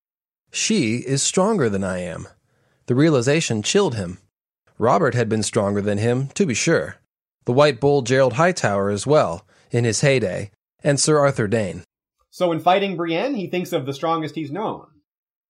She 0.52 0.96
is 0.98 1.22
stronger 1.22 1.68
than 1.68 1.82
I 1.82 1.98
am. 2.00 2.28
The 2.86 2.94
realization 2.94 3.62
chilled 3.62 3.94
him. 3.94 4.18
Robert 4.78 5.14
had 5.14 5.28
been 5.28 5.42
stronger 5.42 5.80
than 5.80 5.98
him, 5.98 6.28
to 6.34 6.46
be 6.46 6.54
sure. 6.54 6.96
The 7.44 7.52
White 7.52 7.80
Bull 7.80 8.02
Gerold 8.02 8.34
Hightower 8.34 8.90
as 8.90 9.06
well, 9.06 9.46
in 9.70 9.84
his 9.84 10.00
heyday, 10.00 10.50
and 10.82 10.98
Sir 10.98 11.18
Arthur 11.18 11.46
Dayne. 11.46 11.82
So 12.30 12.50
in 12.52 12.60
fighting 12.60 12.96
Brienne, 12.96 13.34
he 13.34 13.46
thinks 13.46 13.72
of 13.72 13.86
the 13.86 13.92
strongest 13.92 14.34
he's 14.34 14.50
known. 14.50 14.86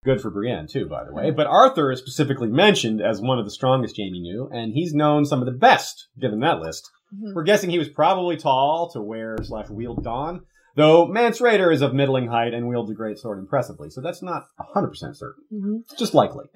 Good 0.05 0.21
for 0.21 0.31
Brienne, 0.31 0.67
too, 0.67 0.87
by 0.87 1.05
the 1.05 1.13
way. 1.15 1.31
But 1.31 1.47
Arthur 1.47 1.93
is 1.93 2.01
specifically 2.01 2.49
mentioned 2.49 3.01
as 3.01 3.21
one 3.21 3.39
of 3.39 3.45
the 3.45 3.53
strongest 3.53 3.97
Jaime 3.97 4.21
knew, 4.21 4.49
and 4.53 4.73
he's 4.73 4.93
known 4.93 5.25
some 5.25 5.41
of 5.41 5.47
the 5.47 5.53
best, 5.53 6.09
given 6.21 6.41
that 6.41 6.61
list. 6.61 6.91
Mm-hmm. 7.15 7.35
We're 7.35 7.45
guessing 7.45 7.71
he 7.71 7.79
was 7.79 7.89
probably 7.89 8.37
tall 8.37 8.91
to 8.93 9.01
wear 9.01 9.37
slash 9.43 9.69
wield 9.71 10.03
Dawn, 10.03 10.43
Though 10.75 11.07
Mance 11.07 11.41
Rayder 11.41 11.73
is 11.73 11.83
of 11.83 11.93
middling 11.93 12.29
height 12.29 12.55
and 12.55 12.67
wields 12.67 12.91
a 12.91 12.95
great 12.95 13.19
sword 13.19 13.39
impressively, 13.39 13.91
so 13.91 14.01
that's 14.01 14.23
not 14.23 14.45
100% 14.75 14.95
certain. 15.17 15.45
Mm-hmm. 15.53 15.77
Just 15.99 16.15
likely. 16.15 16.47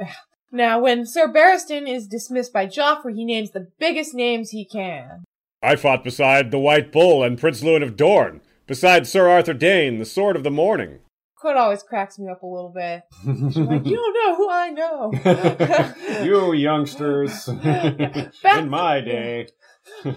Now, 0.53 0.81
when 0.81 1.07
Sir 1.07 1.27
Barristan 1.29 1.89
is 1.89 2.07
dismissed 2.07 2.53
by 2.53 2.67
Joffrey, 2.67 3.15
he 3.15 3.25
names 3.25 3.51
the 3.51 3.69
biggest 3.79 4.15
names 4.15 4.51
he 4.51 4.65
can. 4.65 5.25
I 5.63 5.77
fought 5.77 6.05
beside 6.05 6.51
the 6.51 6.59
White 6.59 6.93
Bull 6.93 7.23
and 7.23 7.39
Prince 7.39 7.63
Lewyn 7.63 7.83
of 7.83 7.97
Dorne, 7.97 8.41
beside 8.67 9.07
Sir 9.07 9.29
Arthur 9.29 9.55
Dayne, 9.55 9.99
the 9.99 10.05
Sword 10.05 10.37
of 10.37 10.45
the 10.45 10.51
Morning. 10.51 11.01
Quote 11.37 11.57
always 11.57 11.83
cracks 11.83 12.19
me 12.19 12.31
up 12.31 12.43
a 12.43 12.47
little 12.47 12.73
bit. 12.75 13.03
like, 13.25 13.87
you 13.87 13.97
don't 13.97 14.15
know 14.15 14.37
who 14.37 14.51
I 14.51 14.71
know. 14.71 16.23
you 16.25 16.53
youngsters. 16.53 17.49
In 17.49 18.69
my 18.69 19.01
day. 19.01 19.49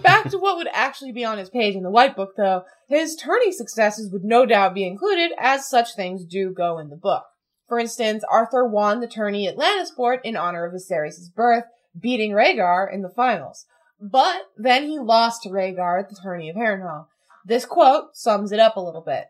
Back 0.02 0.30
to 0.30 0.38
what 0.38 0.56
would 0.56 0.68
actually 0.72 1.12
be 1.12 1.24
on 1.24 1.38
his 1.38 1.50
page 1.50 1.76
in 1.76 1.84
the 1.84 1.90
White 1.90 2.16
Book, 2.16 2.34
though, 2.36 2.64
his 2.88 3.14
tourney 3.14 3.52
successes 3.52 4.10
would 4.10 4.24
no 4.24 4.44
doubt 4.44 4.74
be 4.74 4.84
included, 4.84 5.30
as 5.38 5.68
such 5.68 5.94
things 5.94 6.24
do 6.24 6.52
go 6.52 6.78
in 6.78 6.90
the 6.90 6.96
book. 6.96 7.24
For 7.70 7.78
instance, 7.78 8.24
Arthur 8.28 8.66
won 8.66 8.98
the 8.98 9.06
tourney 9.06 9.46
at 9.46 9.56
Lannisport 9.56 10.18
in 10.24 10.36
honor 10.36 10.66
of 10.66 10.74
Viserys' 10.74 11.32
birth, 11.32 11.64
beating 11.98 12.32
Rhaegar 12.32 12.92
in 12.92 13.02
the 13.02 13.08
finals. 13.08 13.64
But 14.00 14.42
then 14.56 14.88
he 14.88 14.98
lost 14.98 15.44
to 15.44 15.50
Rhaegar 15.50 16.00
at 16.00 16.08
the 16.08 16.18
tourney 16.20 16.50
of 16.50 16.56
Harrenhal. 16.56 17.06
This 17.44 17.64
quote 17.64 18.16
sums 18.16 18.50
it 18.50 18.58
up 18.58 18.74
a 18.74 18.80
little 18.80 19.02
bit. 19.02 19.26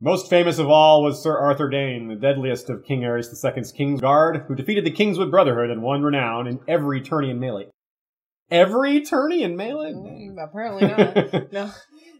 Most 0.00 0.30
famous 0.30 0.60
of 0.60 0.68
all 0.68 1.02
was 1.02 1.20
Sir 1.20 1.36
Arthur 1.36 1.68
Dayne, 1.68 2.06
the 2.06 2.14
deadliest 2.14 2.70
of 2.70 2.84
King 2.84 3.00
Aerys 3.00 3.28
II's 3.44 3.72
King's 3.72 4.00
Guard, 4.00 4.44
who 4.46 4.54
defeated 4.54 4.86
the 4.86 4.92
Kingswood 4.92 5.32
Brotherhood 5.32 5.70
and 5.70 5.82
won 5.82 6.04
renown 6.04 6.46
in 6.46 6.60
every 6.68 7.02
tourney 7.02 7.30
and 7.30 7.40
melee 7.40 7.70
every 8.50 9.00
tourney 9.02 9.42
in 9.42 9.56
Melee? 9.56 9.92
Mm, 9.92 10.42
apparently 10.42 10.88
not. 10.88 11.52
no, 11.52 11.70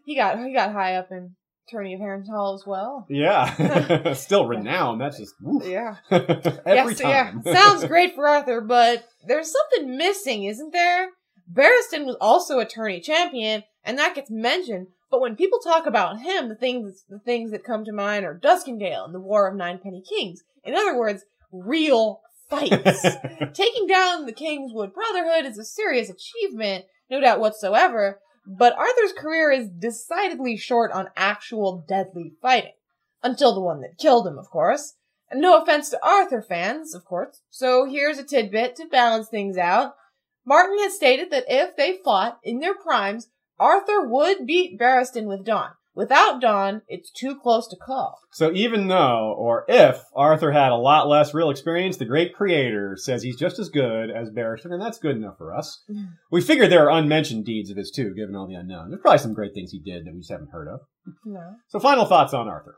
he 0.06 0.16
got 0.16 0.38
he 0.38 0.52
got 0.52 0.72
high 0.72 0.96
up 0.96 1.10
in 1.10 1.34
tourney 1.70 1.94
of 1.94 2.00
Harrenhal 2.00 2.54
as 2.54 2.66
well. 2.66 3.06
Yeah, 3.08 4.12
still 4.14 4.46
renowned. 4.46 5.00
That's 5.00 5.18
just 5.18 5.34
woof. 5.40 5.66
yeah. 5.66 5.96
every 6.10 6.94
yes, 6.94 6.98
time. 6.98 7.42
yeah, 7.44 7.52
sounds 7.52 7.84
great 7.84 8.14
for 8.14 8.28
Arthur, 8.28 8.60
but 8.60 9.06
there's 9.26 9.52
something 9.52 9.96
missing, 9.96 10.44
isn't 10.44 10.72
there? 10.72 11.08
Barristan 11.52 12.06
was 12.06 12.16
also 12.20 12.58
a 12.58 12.66
tourney 12.66 13.00
champion, 13.00 13.64
and 13.84 13.98
that 13.98 14.14
gets 14.14 14.30
mentioned. 14.30 14.88
But 15.10 15.20
when 15.20 15.34
people 15.34 15.58
talk 15.58 15.86
about 15.86 16.20
him, 16.20 16.48
the 16.48 16.54
things 16.54 17.04
the 17.08 17.18
things 17.18 17.50
that 17.50 17.64
come 17.64 17.84
to 17.84 17.92
mind 17.92 18.24
are 18.24 18.38
Duskendale 18.38 19.04
and 19.04 19.14
the 19.14 19.20
War 19.20 19.48
of 19.48 19.56
Ninepenny 19.56 20.02
Kings. 20.08 20.42
In 20.62 20.74
other 20.74 20.96
words, 20.96 21.24
real 21.50 22.20
fights. 22.48 23.06
Taking 23.54 23.86
down 23.86 24.26
the 24.26 24.32
Kingswood 24.32 24.92
Brotherhood 24.94 25.46
is 25.46 25.58
a 25.58 25.64
serious 25.64 26.10
achievement, 26.10 26.84
no 27.10 27.20
doubt 27.20 27.40
whatsoever, 27.40 28.20
but 28.46 28.76
Arthur's 28.76 29.12
career 29.12 29.50
is 29.50 29.68
decidedly 29.68 30.56
short 30.56 30.92
on 30.92 31.10
actual 31.16 31.84
deadly 31.86 32.32
fighting. 32.40 32.72
Until 33.22 33.54
the 33.54 33.60
one 33.60 33.80
that 33.82 33.98
killed 33.98 34.26
him, 34.26 34.38
of 34.38 34.48
course. 34.48 34.94
And 35.30 35.40
no 35.40 35.62
offense 35.62 35.90
to 35.90 36.04
Arthur 36.04 36.42
fans, 36.42 36.94
of 36.94 37.04
course. 37.04 37.42
So 37.50 37.84
here's 37.84 38.18
a 38.18 38.24
tidbit 38.24 38.76
to 38.76 38.86
balance 38.86 39.28
things 39.28 39.56
out. 39.56 39.94
Martin 40.44 40.78
has 40.80 40.94
stated 40.94 41.30
that 41.30 41.44
if 41.48 41.76
they 41.76 41.98
fought 42.04 42.40
in 42.42 42.60
their 42.60 42.74
primes, 42.74 43.28
Arthur 43.58 44.08
would 44.08 44.46
beat 44.46 44.78
Barristan 44.78 45.26
with 45.26 45.44
Dawn. 45.44 45.72
Without 45.94 46.40
Dawn, 46.40 46.82
it's 46.86 47.10
too 47.10 47.36
close 47.38 47.66
to 47.68 47.76
call. 47.76 48.18
So 48.32 48.52
even 48.52 48.86
though, 48.86 49.34
or 49.36 49.64
if, 49.68 50.00
Arthur 50.14 50.52
had 50.52 50.70
a 50.70 50.76
lot 50.76 51.08
less 51.08 51.34
real 51.34 51.50
experience, 51.50 51.96
the 51.96 52.04
great 52.04 52.32
creator 52.32 52.96
says 52.96 53.22
he's 53.22 53.36
just 53.36 53.58
as 53.58 53.68
good 53.68 54.08
as 54.10 54.30
Barristan, 54.30 54.72
and 54.72 54.80
that's 54.80 54.98
good 54.98 55.16
enough 55.16 55.36
for 55.36 55.54
us. 55.54 55.82
we 56.30 56.40
figure 56.40 56.68
there 56.68 56.88
are 56.88 56.98
unmentioned 56.98 57.44
deeds 57.44 57.70
of 57.70 57.76
his 57.76 57.90
too, 57.90 58.14
given 58.14 58.36
all 58.36 58.46
the 58.46 58.54
unknown. 58.54 58.90
There's 58.90 59.02
probably 59.02 59.18
some 59.18 59.34
great 59.34 59.52
things 59.52 59.72
he 59.72 59.80
did 59.80 60.06
that 60.06 60.12
we 60.14 60.20
just 60.20 60.30
haven't 60.30 60.52
heard 60.52 60.68
of. 60.68 60.80
No. 61.24 61.56
So 61.68 61.80
final 61.80 62.04
thoughts 62.04 62.34
on 62.34 62.48
Arthur. 62.48 62.76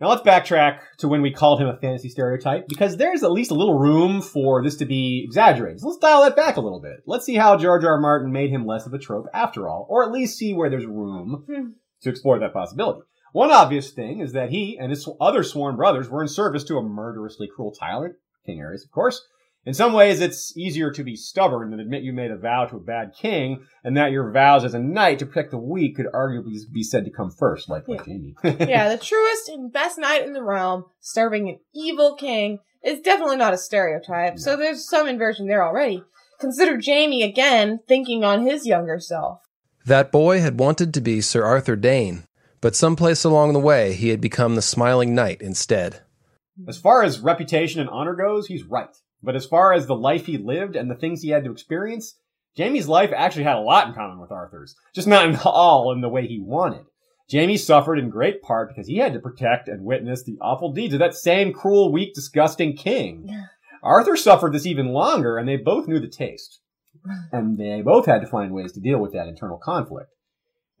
Now 0.00 0.08
let's 0.08 0.22
backtrack 0.22 0.78
to 0.98 1.08
when 1.08 1.20
we 1.20 1.30
called 1.30 1.60
him 1.60 1.68
a 1.68 1.76
fantasy 1.76 2.08
stereotype, 2.08 2.68
because 2.68 2.96
there's 2.96 3.22
at 3.22 3.32
least 3.32 3.50
a 3.50 3.54
little 3.54 3.78
room 3.78 4.22
for 4.22 4.62
this 4.62 4.76
to 4.76 4.86
be 4.86 5.22
exaggerated. 5.26 5.80
So 5.80 5.88
let's 5.88 5.98
dial 5.98 6.22
that 6.22 6.36
back 6.36 6.56
a 6.56 6.62
little 6.62 6.80
bit. 6.80 7.02
Let's 7.06 7.26
see 7.26 7.36
how 7.36 7.58
George 7.58 7.84
R. 7.84 7.92
R. 7.92 8.00
Martin 8.00 8.32
made 8.32 8.48
him 8.48 8.64
less 8.64 8.86
of 8.86 8.94
a 8.94 8.98
trope 8.98 9.26
after 9.34 9.68
all, 9.68 9.86
or 9.90 10.02
at 10.02 10.10
least 10.10 10.38
see 10.38 10.54
where 10.54 10.70
there's 10.70 10.86
room 10.86 11.44
Hmm. 11.46 11.66
To 12.02 12.10
explore 12.10 12.38
that 12.38 12.52
possibility. 12.52 13.02
One 13.32 13.50
obvious 13.50 13.90
thing 13.90 14.20
is 14.20 14.32
that 14.32 14.50
he 14.50 14.76
and 14.78 14.90
his 14.90 15.08
other 15.20 15.42
sworn 15.42 15.76
brothers 15.76 16.08
were 16.08 16.22
in 16.22 16.28
service 16.28 16.64
to 16.64 16.78
a 16.78 16.82
murderously 16.82 17.48
cruel 17.54 17.72
tyrant, 17.72 18.16
King 18.44 18.58
Aerys, 18.58 18.84
of 18.84 18.90
course. 18.90 19.24
In 19.66 19.74
some 19.74 19.92
ways, 19.92 20.20
it's 20.20 20.56
easier 20.56 20.90
to 20.90 21.04
be 21.04 21.16
stubborn 21.16 21.70
than 21.70 21.80
admit 21.80 22.02
you 22.02 22.14
made 22.14 22.30
a 22.30 22.38
vow 22.38 22.64
to 22.64 22.76
a 22.76 22.80
bad 22.80 23.12
king, 23.14 23.62
and 23.84 23.94
that 23.96 24.10
your 24.10 24.32
vows 24.32 24.64
as 24.64 24.72
a 24.72 24.78
knight 24.78 25.18
to 25.18 25.26
protect 25.26 25.50
the 25.50 25.58
weak 25.58 25.96
could 25.96 26.06
arguably 26.14 26.56
be 26.72 26.82
said 26.82 27.04
to 27.04 27.10
come 27.10 27.30
first, 27.30 27.68
like, 27.68 27.86
like 27.86 28.06
Jaime. 28.06 28.34
yeah, 28.42 28.88
the 28.88 28.96
truest 28.96 29.50
and 29.50 29.70
best 29.70 29.98
knight 29.98 30.24
in 30.24 30.32
the 30.32 30.42
realm, 30.42 30.86
serving 31.00 31.50
an 31.50 31.58
evil 31.74 32.16
king, 32.16 32.60
is 32.82 33.00
definitely 33.00 33.36
not 33.36 33.52
a 33.52 33.58
stereotype, 33.58 34.38
so 34.38 34.56
there's 34.56 34.88
some 34.88 35.06
inversion 35.06 35.46
there 35.46 35.62
already. 35.62 36.02
Consider 36.40 36.80
Jaime 36.82 37.22
again 37.22 37.80
thinking 37.86 38.24
on 38.24 38.46
his 38.46 38.66
younger 38.66 38.98
self. 38.98 39.40
That 39.86 40.12
boy 40.12 40.40
had 40.40 40.60
wanted 40.60 40.92
to 40.94 41.00
be 41.00 41.20
Sir 41.20 41.44
Arthur 41.44 41.74
Dayne, 41.74 42.24
but 42.60 42.76
someplace 42.76 43.24
along 43.24 43.54
the 43.54 43.58
way 43.58 43.94
he 43.94 44.10
had 44.10 44.20
become 44.20 44.54
the 44.54 44.62
Smiling 44.62 45.14
Knight 45.14 45.40
instead. 45.40 46.02
As 46.68 46.78
far 46.78 47.02
as 47.02 47.20
reputation 47.20 47.80
and 47.80 47.88
honor 47.88 48.14
goes, 48.14 48.46
he's 48.46 48.64
right. 48.64 48.94
But 49.22 49.36
as 49.36 49.46
far 49.46 49.72
as 49.72 49.86
the 49.86 49.96
life 49.96 50.26
he 50.26 50.36
lived 50.36 50.76
and 50.76 50.90
the 50.90 50.94
things 50.94 51.22
he 51.22 51.30
had 51.30 51.44
to 51.44 51.52
experience, 51.52 52.16
Jaime's 52.56 52.88
life 52.88 53.10
actually 53.14 53.44
had 53.44 53.56
a 53.56 53.60
lot 53.60 53.88
in 53.88 53.94
common 53.94 54.20
with 54.20 54.32
Arthur's, 54.32 54.76
just 54.94 55.08
not 55.08 55.26
in 55.26 55.36
all 55.44 55.92
in 55.92 56.00
the 56.00 56.08
way 56.08 56.26
he 56.26 56.40
wanted. 56.40 56.84
Jaime 57.32 57.56
suffered 57.56 57.98
in 57.98 58.10
great 58.10 58.42
part 58.42 58.68
because 58.68 58.88
he 58.88 58.98
had 58.98 59.12
to 59.12 59.20
protect 59.20 59.68
and 59.68 59.84
witness 59.84 60.24
the 60.24 60.36
awful 60.40 60.72
deeds 60.72 60.94
of 60.94 61.00
that 61.00 61.14
same 61.14 61.52
cruel, 61.52 61.92
weak, 61.92 62.12
disgusting 62.12 62.76
king. 62.76 63.30
Arthur 63.82 64.16
suffered 64.16 64.52
this 64.52 64.66
even 64.66 64.88
longer, 64.88 65.38
and 65.38 65.48
they 65.48 65.56
both 65.56 65.86
knew 65.86 66.00
the 66.00 66.08
taste. 66.08 66.60
And 67.32 67.58
they 67.58 67.82
both 67.82 68.06
had 68.06 68.20
to 68.20 68.26
find 68.26 68.52
ways 68.52 68.72
to 68.72 68.80
deal 68.80 68.98
with 68.98 69.12
that 69.12 69.28
internal 69.28 69.58
conflict. 69.58 70.12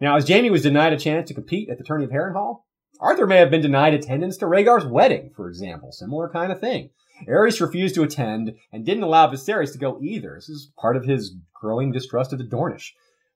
Now, 0.00 0.16
as 0.16 0.28
Jaime 0.28 0.50
was 0.50 0.62
denied 0.62 0.92
a 0.92 0.98
chance 0.98 1.28
to 1.28 1.34
compete 1.34 1.68
at 1.68 1.78
the 1.78 1.84
tourney 1.84 2.04
of 2.04 2.10
Harrenhal, 2.10 2.62
Arthur 3.00 3.26
may 3.26 3.36
have 3.36 3.50
been 3.50 3.62
denied 3.62 3.94
attendance 3.94 4.36
to 4.38 4.46
Rhaegar's 4.46 4.86
wedding, 4.86 5.30
for 5.34 5.48
example. 5.48 5.92
Similar 5.92 6.28
kind 6.28 6.52
of 6.52 6.60
thing. 6.60 6.90
Aerys 7.28 7.60
refused 7.60 7.94
to 7.94 8.02
attend 8.02 8.54
and 8.72 8.84
didn't 8.84 9.02
allow 9.02 9.30
Viserys 9.30 9.72
to 9.72 9.78
go 9.78 9.98
either. 10.02 10.34
This 10.36 10.48
is 10.48 10.72
part 10.78 10.96
of 10.96 11.04
his 11.04 11.34
growing 11.54 11.92
distrust 11.92 12.32
of 12.32 12.38
the 12.38 12.44
Dornish. 12.44 12.92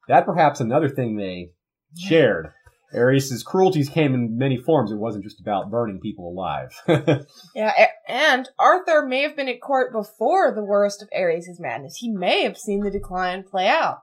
That 0.08 0.26
perhaps 0.26 0.60
another 0.60 0.88
thing 0.88 1.16
they 1.16 1.52
shared. 1.96 2.52
Aerys' 2.92 3.44
cruelties 3.44 3.88
came 3.88 4.14
in 4.14 4.36
many 4.36 4.56
forms. 4.56 4.92
It 4.92 4.98
wasn't 4.98 5.24
just 5.24 5.40
about 5.40 5.70
burning 5.70 6.00
people 6.00 6.28
alive. 6.28 6.70
Yeah, 7.54 7.72
and 8.08 8.48
Arthur 8.58 9.06
may 9.06 9.22
have 9.22 9.36
been 9.36 9.48
at 9.48 9.60
court 9.60 9.92
before 9.92 10.52
the 10.52 10.64
worst 10.64 11.02
of 11.02 11.08
Aerys' 11.16 11.60
madness. 11.60 11.96
He 11.96 12.10
may 12.10 12.42
have 12.42 12.58
seen 12.58 12.80
the 12.80 12.90
decline 12.90 13.44
play 13.44 13.68
out. 13.68 14.02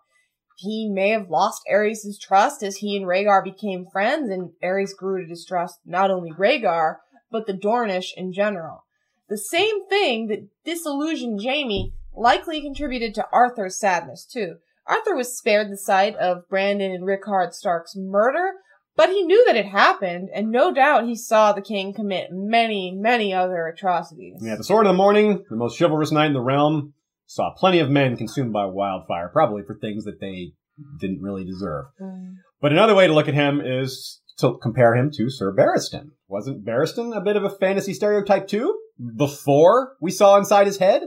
He 0.58 0.90
may 0.90 1.10
have 1.10 1.30
lost 1.30 1.64
Aerys' 1.72 2.20
trust 2.20 2.64
as 2.64 2.78
he 2.78 2.96
and 2.96 3.06
Rhaegar 3.06 3.44
became 3.44 3.86
friends, 3.92 4.30
and 4.30 4.52
Aerys 4.64 4.96
grew 4.96 5.22
to 5.22 5.28
distrust 5.28 5.80
not 5.86 6.12
only 6.12 6.32
Rhaegar, 6.32 6.98
but 7.32 7.48
the 7.48 7.54
Dornish 7.54 8.14
in 8.16 8.32
general. 8.32 8.86
The 9.28 9.38
same 9.38 9.88
thing 9.88 10.28
that 10.28 10.48
disillusioned 10.64 11.42
Jaime 11.44 11.94
likely 12.16 12.62
contributed 12.62 13.16
to 13.16 13.28
Arthur's 13.32 13.80
sadness, 13.80 14.26
too. 14.26 14.58
Arthur 14.86 15.16
was 15.16 15.38
spared 15.38 15.72
the 15.72 15.78
sight 15.78 16.16
of 16.18 16.48
Brandon 16.50 16.92
and 16.92 17.06
Rickard 17.06 17.54
Stark's 17.54 17.96
murder, 17.96 18.56
but 18.96 19.10
he 19.10 19.24
knew 19.24 19.46
that 19.46 19.56
it 19.56 19.66
happened, 19.66 20.30
and 20.34 20.52
no 20.52 20.74
doubt 20.74 21.06
he 21.06 21.16
saw 21.16 21.54
the 21.54 21.62
king 21.62 21.94
commit 21.94 22.30
many, 22.32 22.92
many 22.92 23.34
other 23.34 23.68
atrocities. 23.68 24.38
yeah, 24.42 24.56
the 24.56 24.64
Sword 24.64 24.86
of 24.86 24.92
the 24.92 24.98
Morning, 24.98 25.44
the 25.50 25.56
most 25.56 25.80
chivalrous 25.80 26.12
knight 26.12 26.28
in 26.28 26.34
the 26.34 26.42
realm, 26.42 26.94
saw 27.26 27.54
plenty 27.56 27.80
of 27.80 27.89
men 27.89 28.18
consumed 28.18 28.52
by 28.52 28.66
wildfire, 28.66 29.30
probably 29.30 29.64
for 29.64 29.76
things 29.76 30.04
that 30.04 30.20
they 30.20 30.54
didn't 31.00 31.22
really 31.22 31.46
deserve. 31.46 31.86
Mm. 32.00 32.36
But 32.60 32.72
another 32.72 32.96
way 32.96 33.08
to 33.08 33.14
look 33.14 33.28
at 33.28 33.34
him 33.34 33.62
is 33.64 34.22
to 34.39 34.58
compare 34.62 34.96
him 34.96 35.12
to 35.16 35.30
Sir 35.30 35.54
Barristan. 35.54 36.12
Wasn't 36.28 36.66
Barristan 36.66 37.16
a 37.16 37.22
bit 37.22 37.36
of 37.36 37.44
a 37.44 37.50
fantasy 37.50 37.94
stereotype 37.94 38.48
too? 38.48 38.78
Before 39.16 39.96
we 40.02 40.12
saw 40.12 40.38
inside 40.38 40.68
his 40.68 40.78
head? 40.78 41.04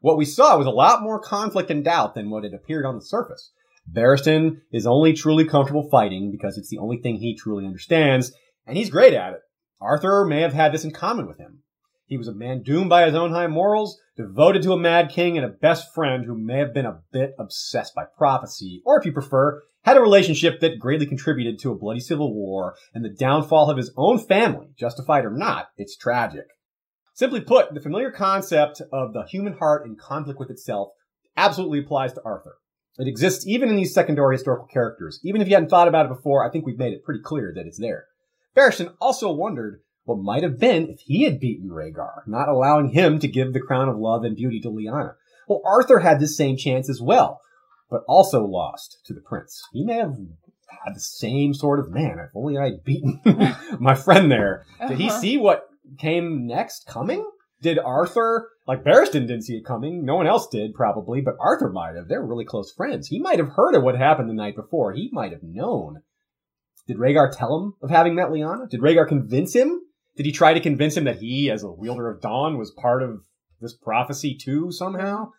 What 0.00 0.18
we 0.18 0.26
saw 0.26 0.58
was 0.58 0.66
a 0.66 0.70
lot 0.70 1.02
more 1.02 1.18
conflict 1.18 1.70
and 1.70 1.82
doubt 1.82 2.14
than 2.14 2.28
what 2.28 2.44
had 2.44 2.52
appeared 2.52 2.84
on 2.84 2.96
the 2.96 3.04
surface. 3.04 3.52
Barristan 3.90 4.62
is 4.72 4.86
only 4.86 5.12
truly 5.12 5.44
comfortable 5.44 5.88
fighting 5.90 6.30
because 6.30 6.56
it's 6.56 6.70
the 6.70 6.78
only 6.78 6.96
thing 6.98 7.16
he 7.16 7.36
truly 7.36 7.66
understands, 7.66 8.32
and 8.66 8.76
he's 8.76 8.90
great 8.90 9.12
at 9.14 9.34
it. 9.34 9.40
Arthur 9.80 10.24
may 10.24 10.40
have 10.40 10.54
had 10.54 10.72
this 10.72 10.84
in 10.84 10.90
common 10.90 11.26
with 11.26 11.38
him. 11.38 11.62
He 12.06 12.16
was 12.16 12.28
a 12.28 12.34
man 12.34 12.62
doomed 12.62 12.90
by 12.90 13.06
his 13.06 13.14
own 13.14 13.30
high 13.30 13.46
morals, 13.46 13.98
devoted 14.16 14.62
to 14.62 14.72
a 14.72 14.78
mad 14.78 15.10
king, 15.10 15.36
and 15.36 15.44
a 15.44 15.50
best 15.50 15.94
friend 15.94 16.24
who 16.24 16.36
may 16.36 16.58
have 16.58 16.74
been 16.74 16.86
a 16.86 17.00
bit 17.12 17.34
obsessed 17.38 17.94
by 17.94 18.04
prophecy, 18.16 18.82
or 18.84 18.98
if 18.98 19.06
you 19.06 19.12
prefer, 19.12 19.62
had 19.84 19.96
a 19.96 20.00
relationship 20.00 20.60
that 20.60 20.78
greatly 20.78 21.06
contributed 21.06 21.58
to 21.58 21.70
a 21.70 21.78
bloody 21.78 22.00
civil 22.00 22.34
war 22.34 22.76
and 22.94 23.04
the 23.04 23.10
downfall 23.10 23.70
of 23.70 23.76
his 23.76 23.92
own 23.96 24.18
family. 24.18 24.68
Justified 24.78 25.24
or 25.24 25.30
not, 25.30 25.68
it's 25.76 25.96
tragic. 25.96 26.46
Simply 27.14 27.40
put, 27.40 27.72
the 27.72 27.80
familiar 27.80 28.10
concept 28.10 28.82
of 28.92 29.12
the 29.12 29.24
human 29.24 29.54
heart 29.54 29.86
in 29.86 29.96
conflict 29.96 30.40
with 30.40 30.50
itself 30.50 30.88
absolutely 31.36 31.80
applies 31.80 32.12
to 32.14 32.22
Arthur. 32.24 32.56
It 32.98 33.08
exists 33.08 33.46
even 33.46 33.68
in 33.68 33.76
these 33.76 33.92
secondary 33.94 34.36
historical 34.36 34.66
characters. 34.66 35.20
Even 35.24 35.40
if 35.40 35.48
you 35.48 35.54
hadn't 35.54 35.68
thought 35.70 35.88
about 35.88 36.06
it 36.06 36.10
before, 36.14 36.46
I 36.46 36.50
think 36.50 36.64
we've 36.64 36.78
made 36.78 36.92
it 36.92 37.04
pretty 37.04 37.20
clear 37.22 37.52
that 37.54 37.66
it's 37.66 37.78
there. 37.78 38.06
Barristan 38.56 38.94
also 39.00 39.32
wondered 39.32 39.80
what 40.04 40.18
might 40.18 40.42
have 40.42 40.60
been 40.60 40.88
if 40.88 41.00
he 41.00 41.24
had 41.24 41.40
beaten 41.40 41.70
Rhaegar, 41.70 42.26
not 42.26 42.48
allowing 42.48 42.90
him 42.90 43.18
to 43.18 43.26
give 43.28 43.52
the 43.52 43.60
crown 43.60 43.88
of 43.88 43.96
love 43.96 44.22
and 44.22 44.36
beauty 44.36 44.60
to 44.60 44.68
Lyanna. 44.70 45.14
Well, 45.48 45.60
Arthur 45.64 45.98
had 46.00 46.20
this 46.20 46.36
same 46.36 46.56
chance 46.56 46.88
as 46.88 47.00
well, 47.00 47.40
but 47.90 48.02
also 48.06 48.44
lost 48.44 48.98
to 49.06 49.12
the 49.14 49.20
prince. 49.20 49.62
He 49.72 49.84
may 49.84 49.94
have 49.96 50.14
had 50.84 50.94
the 50.94 51.00
same 51.00 51.52
sort 51.54 51.80
of 51.80 51.90
man. 51.90 52.18
If 52.18 52.30
only 52.34 52.56
I'd 52.58 52.84
beaten 52.84 53.20
my 53.80 53.94
friend 53.94 54.30
there. 54.30 54.64
Did 54.88 54.98
he 54.98 55.08
Uh-huh. 55.08 55.20
see 55.20 55.36
what 55.38 55.68
came 55.98 56.46
next 56.46 56.86
coming? 56.86 57.26
Did 57.60 57.78
Arthur, 57.78 58.50
like 58.66 58.84
Barristan 58.84 59.26
didn't 59.26 59.42
see 59.42 59.56
it 59.56 59.64
coming. 59.64 60.04
No 60.04 60.16
one 60.16 60.26
else 60.26 60.48
did, 60.48 60.74
probably, 60.74 61.20
but 61.20 61.36
Arthur 61.40 61.70
might 61.70 61.96
have. 61.96 62.08
They're 62.08 62.24
really 62.24 62.44
close 62.44 62.72
friends. 62.72 63.08
He 63.08 63.20
might 63.20 63.38
have 63.38 63.50
heard 63.50 63.74
of 63.74 63.82
what 63.82 63.96
happened 63.96 64.28
the 64.28 64.34
night 64.34 64.56
before. 64.56 64.92
He 64.92 65.08
might 65.12 65.32
have 65.32 65.42
known. 65.42 66.02
Did 66.86 66.98
Rhaegar 66.98 67.34
tell 67.34 67.58
him 67.58 67.74
of 67.82 67.90
having 67.90 68.14
met 68.14 68.28
Lyanna? 68.28 68.68
Did 68.68 68.80
Rhaegar 68.80 69.08
convince 69.08 69.54
him? 69.54 69.80
Did 70.16 70.26
he 70.26 70.32
try 70.32 70.52
to 70.52 70.60
convince 70.60 70.96
him 70.96 71.04
that 71.04 71.18
he, 71.18 71.50
as 71.50 71.62
a 71.62 71.70
wielder 71.70 72.10
of 72.10 72.20
dawn, 72.20 72.58
was 72.58 72.70
part 72.70 73.02
of 73.02 73.24
this 73.60 73.74
prophecy 73.74 74.36
too, 74.36 74.70
somehow? 74.70 75.32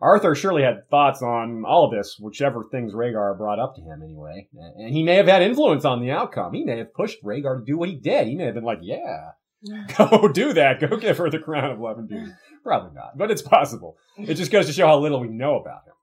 Arthur 0.00 0.34
surely 0.34 0.62
had 0.62 0.88
thoughts 0.90 1.22
on 1.22 1.64
all 1.64 1.84
of 1.84 1.92
this, 1.92 2.18
whichever 2.18 2.64
things 2.70 2.92
Rhaegar 2.92 3.38
brought 3.38 3.60
up 3.60 3.76
to 3.76 3.82
him 3.82 4.02
anyway. 4.02 4.48
And 4.76 4.92
he 4.92 5.02
may 5.02 5.14
have 5.14 5.28
had 5.28 5.42
influence 5.42 5.84
on 5.84 6.00
the 6.00 6.10
outcome. 6.10 6.54
He 6.54 6.64
may 6.64 6.78
have 6.78 6.92
pushed 6.92 7.22
Rhaegar 7.22 7.60
to 7.60 7.64
do 7.64 7.78
what 7.78 7.88
he 7.88 7.94
did. 7.94 8.26
He 8.26 8.34
may 8.34 8.46
have 8.46 8.54
been 8.54 8.64
like, 8.64 8.80
yeah, 8.82 9.30
go 9.96 10.28
do 10.28 10.52
that. 10.54 10.80
Go 10.80 10.96
give 10.96 11.18
her 11.18 11.30
the 11.30 11.38
crown 11.38 11.70
of 11.70 11.78
love 11.78 11.98
and 11.98 12.08
beauty. 12.08 12.32
Probably 12.62 12.94
not, 12.94 13.16
but 13.16 13.30
it's 13.30 13.42
possible. 13.42 13.96
It 14.16 14.34
just 14.34 14.52
goes 14.52 14.66
to 14.66 14.72
show 14.72 14.86
how 14.86 14.98
little 14.98 15.20
we 15.20 15.28
know 15.28 15.56
about 15.56 15.86
him. 15.86 15.94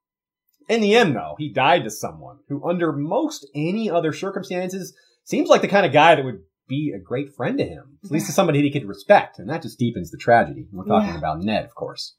In 0.67 0.81
the 0.81 0.95
end, 0.95 1.15
though, 1.15 1.35
he 1.37 1.51
died 1.51 1.83
to 1.83 1.89
someone 1.89 2.39
who, 2.47 2.67
under 2.67 2.91
most 2.91 3.47
any 3.55 3.89
other 3.89 4.13
circumstances, 4.13 4.95
seems 5.23 5.49
like 5.49 5.61
the 5.61 5.67
kind 5.67 5.85
of 5.85 5.91
guy 5.93 6.15
that 6.15 6.23
would 6.25 6.41
be 6.67 6.93
a 6.95 6.99
great 6.99 7.33
friend 7.35 7.57
to 7.57 7.63
him, 7.65 7.97
at 8.05 8.11
least 8.11 8.27
to 8.27 8.31
somebody 8.31 8.61
he 8.61 8.71
could 8.71 8.85
respect, 8.87 9.39
and 9.39 9.49
that 9.49 9.63
just 9.63 9.79
deepens 9.79 10.11
the 10.11 10.17
tragedy. 10.17 10.67
We're 10.71 10.85
talking 10.85 11.09
Yeah. 11.09 11.17
about 11.17 11.39
Ned, 11.41 11.65
of 11.65 11.73
course. 11.73 12.15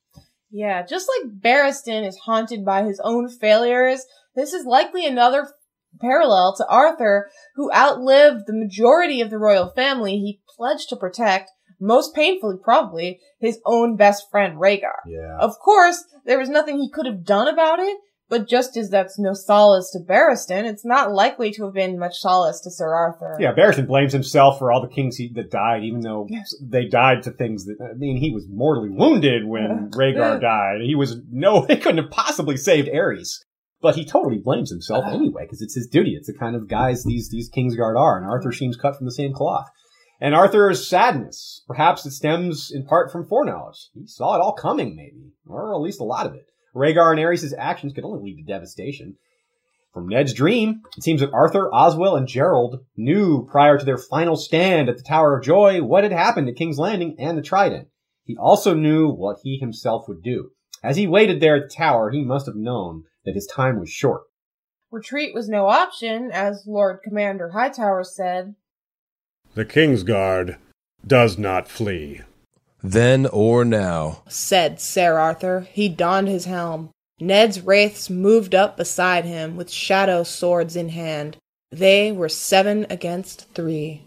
Yeah, 0.50 0.82
just 0.84 1.08
like 1.08 1.30
Barristan 1.40 2.04
is 2.04 2.18
haunted 2.24 2.64
by 2.64 2.82
his 2.82 3.00
own 3.04 3.28
failures, 3.28 4.04
this 4.34 4.52
is 4.52 4.66
likely 4.66 5.06
another 5.06 5.46
parallel 6.00 6.56
to 6.56 6.66
Arthur, 6.68 7.30
who 7.54 7.72
outlived 7.72 8.46
the 8.46 8.52
majority 8.56 9.20
of 9.20 9.30
the 9.30 9.38
royal 9.38 9.68
family 9.70 10.18
he 10.18 10.40
pledged 10.60 10.88
to 10.90 10.96
protect, 10.96 11.50
most 11.80 12.14
painfully 12.14 12.56
probably, 12.62 13.18
his 13.40 13.58
own 13.64 13.96
best 13.96 14.24
friend 14.30 14.58
Rhaegar. 14.58 14.98
Yeah. 15.06 15.38
Of 15.40 15.52
course, 15.58 16.04
there 16.26 16.38
was 16.38 16.50
nothing 16.50 16.76
he 16.78 16.90
could 16.90 17.06
have 17.06 17.24
done 17.24 17.48
about 17.48 17.78
it, 17.78 17.96
but 18.28 18.46
just 18.46 18.76
as 18.76 18.90
that's 18.90 19.18
no 19.18 19.32
solace 19.32 19.90
to 19.92 19.98
Barristan, 19.98 20.64
it's 20.64 20.84
not 20.84 21.12
likely 21.12 21.50
to 21.52 21.64
have 21.64 21.72
been 21.74 21.98
much 21.98 22.18
solace 22.18 22.60
to 22.60 22.70
Sir 22.70 22.94
Arthur. 22.94 23.36
Yeah, 23.40 23.54
Barristan 23.54 23.86
blames 23.86 24.12
himself 24.12 24.58
for 24.58 24.70
all 24.70 24.82
the 24.82 24.94
kings 24.94 25.16
he, 25.16 25.32
that 25.34 25.50
died, 25.50 25.82
even 25.82 26.00
though 26.02 26.26
Yes. 26.28 26.54
they 26.62 26.84
died 26.86 27.22
to 27.24 27.30
things 27.30 27.64
that, 27.64 27.78
I 27.82 27.94
mean, 27.96 28.18
he 28.18 28.30
was 28.30 28.46
mortally 28.48 28.90
wounded 28.90 29.46
when 29.46 29.90
Rhaegar 29.92 30.40
died. 30.42 30.82
He 30.82 30.94
was, 30.94 31.16
no, 31.30 31.62
he 31.68 31.76
couldn't 31.76 32.02
have 32.04 32.12
possibly 32.12 32.56
saved 32.58 32.88
Aerys. 32.88 33.30
But 33.82 33.96
he 33.96 34.04
totally 34.04 34.36
blames 34.38 34.70
himself 34.70 35.06
Uh. 35.06 35.14
anyway, 35.14 35.44
because 35.44 35.62
it's 35.62 35.74
his 35.74 35.86
duty. 35.88 36.10
It's 36.14 36.26
the 36.26 36.38
kind 36.38 36.54
of 36.54 36.68
guys 36.68 37.02
these, 37.02 37.30
these 37.30 37.50
Kingsguard 37.50 37.98
are, 37.98 38.18
and 38.18 38.26
Arthur 38.30 38.52
seems 38.52 38.76
cut 38.76 38.94
from 38.96 39.06
the 39.06 39.12
same 39.12 39.32
cloth. 39.32 39.66
And 40.20 40.34
Arthur's 40.34 40.86
sadness, 40.86 41.64
perhaps 41.66 42.04
it 42.04 42.10
stems 42.10 42.70
in 42.70 42.84
part 42.84 43.10
from 43.10 43.26
foreknowledge. 43.26 43.88
He 43.94 44.06
saw 44.06 44.34
it 44.36 44.40
all 44.40 44.52
coming, 44.52 44.94
maybe, 44.94 45.32
or 45.46 45.74
at 45.74 45.80
least 45.80 46.00
a 46.00 46.04
lot 46.04 46.26
of 46.26 46.34
it. 46.34 46.46
Rhaegar 46.74 47.10
and 47.12 47.18
Aerys' 47.18 47.54
actions 47.56 47.94
could 47.94 48.04
only 48.04 48.22
lead 48.22 48.44
to 48.44 48.52
devastation. 48.52 49.16
From 49.94 50.06
Ned's 50.06 50.34
dream, 50.34 50.82
it 50.96 51.02
seems 51.02 51.20
that 51.20 51.32
Arthur, 51.32 51.68
Oswell, 51.74 52.16
and 52.16 52.28
Gerold 52.28 52.80
knew 52.96 53.46
prior 53.50 53.76
to 53.76 53.84
their 53.84 53.98
final 53.98 54.36
stand 54.36 54.88
at 54.88 54.96
the 54.96 55.02
Tower 55.02 55.38
of 55.38 55.44
Joy 55.44 55.82
what 55.82 56.04
had 56.04 56.12
happened 56.12 56.48
at 56.48 56.54
King's 56.54 56.78
Landing 56.78 57.16
and 57.18 57.36
the 57.36 57.42
Trident. 57.42 57.88
He 58.24 58.36
also 58.36 58.74
knew 58.74 59.08
what 59.08 59.38
he 59.42 59.58
himself 59.58 60.04
would 60.06 60.22
do. 60.22 60.50
As 60.84 60.96
he 60.96 61.08
waited 61.08 61.40
there 61.40 61.56
at 61.56 61.68
the 61.68 61.74
tower, 61.74 62.10
he 62.10 62.24
must 62.24 62.46
have 62.46 62.54
known 62.54 63.04
that 63.24 63.34
his 63.34 63.46
time 63.46 63.80
was 63.80 63.90
short. 63.90 64.22
Retreat 64.92 65.34
was 65.34 65.48
no 65.48 65.66
option, 65.66 66.30
as 66.32 66.64
Lord 66.66 67.00
Commander 67.02 67.50
Hightower 67.50 68.04
said. 68.04 68.54
The 69.54 69.64
Kingsguard 69.64 70.58
does 71.06 71.36
not 71.36 71.68
flee. 71.68 72.20
Then 72.82 73.26
or 73.26 73.64
now. 73.64 74.22
said 74.28 74.80
Sir 74.80 75.18
Arthur. 75.18 75.66
He 75.72 75.88
donned 75.88 76.28
his 76.28 76.44
helm. 76.44 76.90
Ned's 77.20 77.60
wraiths 77.60 78.08
moved 78.08 78.54
up 78.54 78.76
beside 78.76 79.24
him 79.24 79.56
with 79.56 79.70
shadow 79.70 80.22
swords 80.22 80.76
in 80.76 80.90
hand. 80.90 81.36
They 81.70 82.12
were 82.12 82.28
seven 82.28 82.86
against 82.88 83.52
three. 83.54 84.04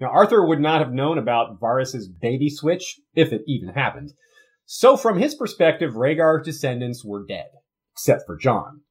Now, 0.00 0.08
Arthur 0.08 0.46
would 0.46 0.60
not 0.60 0.80
have 0.80 0.94
known 0.94 1.18
about 1.18 1.60
Varys's 1.60 2.08
baby 2.08 2.48
switch, 2.48 2.98
if 3.14 3.32
it 3.32 3.42
even 3.46 3.68
happened. 3.70 4.12
So 4.64 4.96
from 4.96 5.18
his 5.18 5.34
perspective, 5.34 5.94
Rhaegar's 5.96 6.46
descendants 6.46 7.04
were 7.04 7.26
dead, 7.26 7.48
except 7.92 8.22
for 8.24 8.36
Jon. 8.36 8.82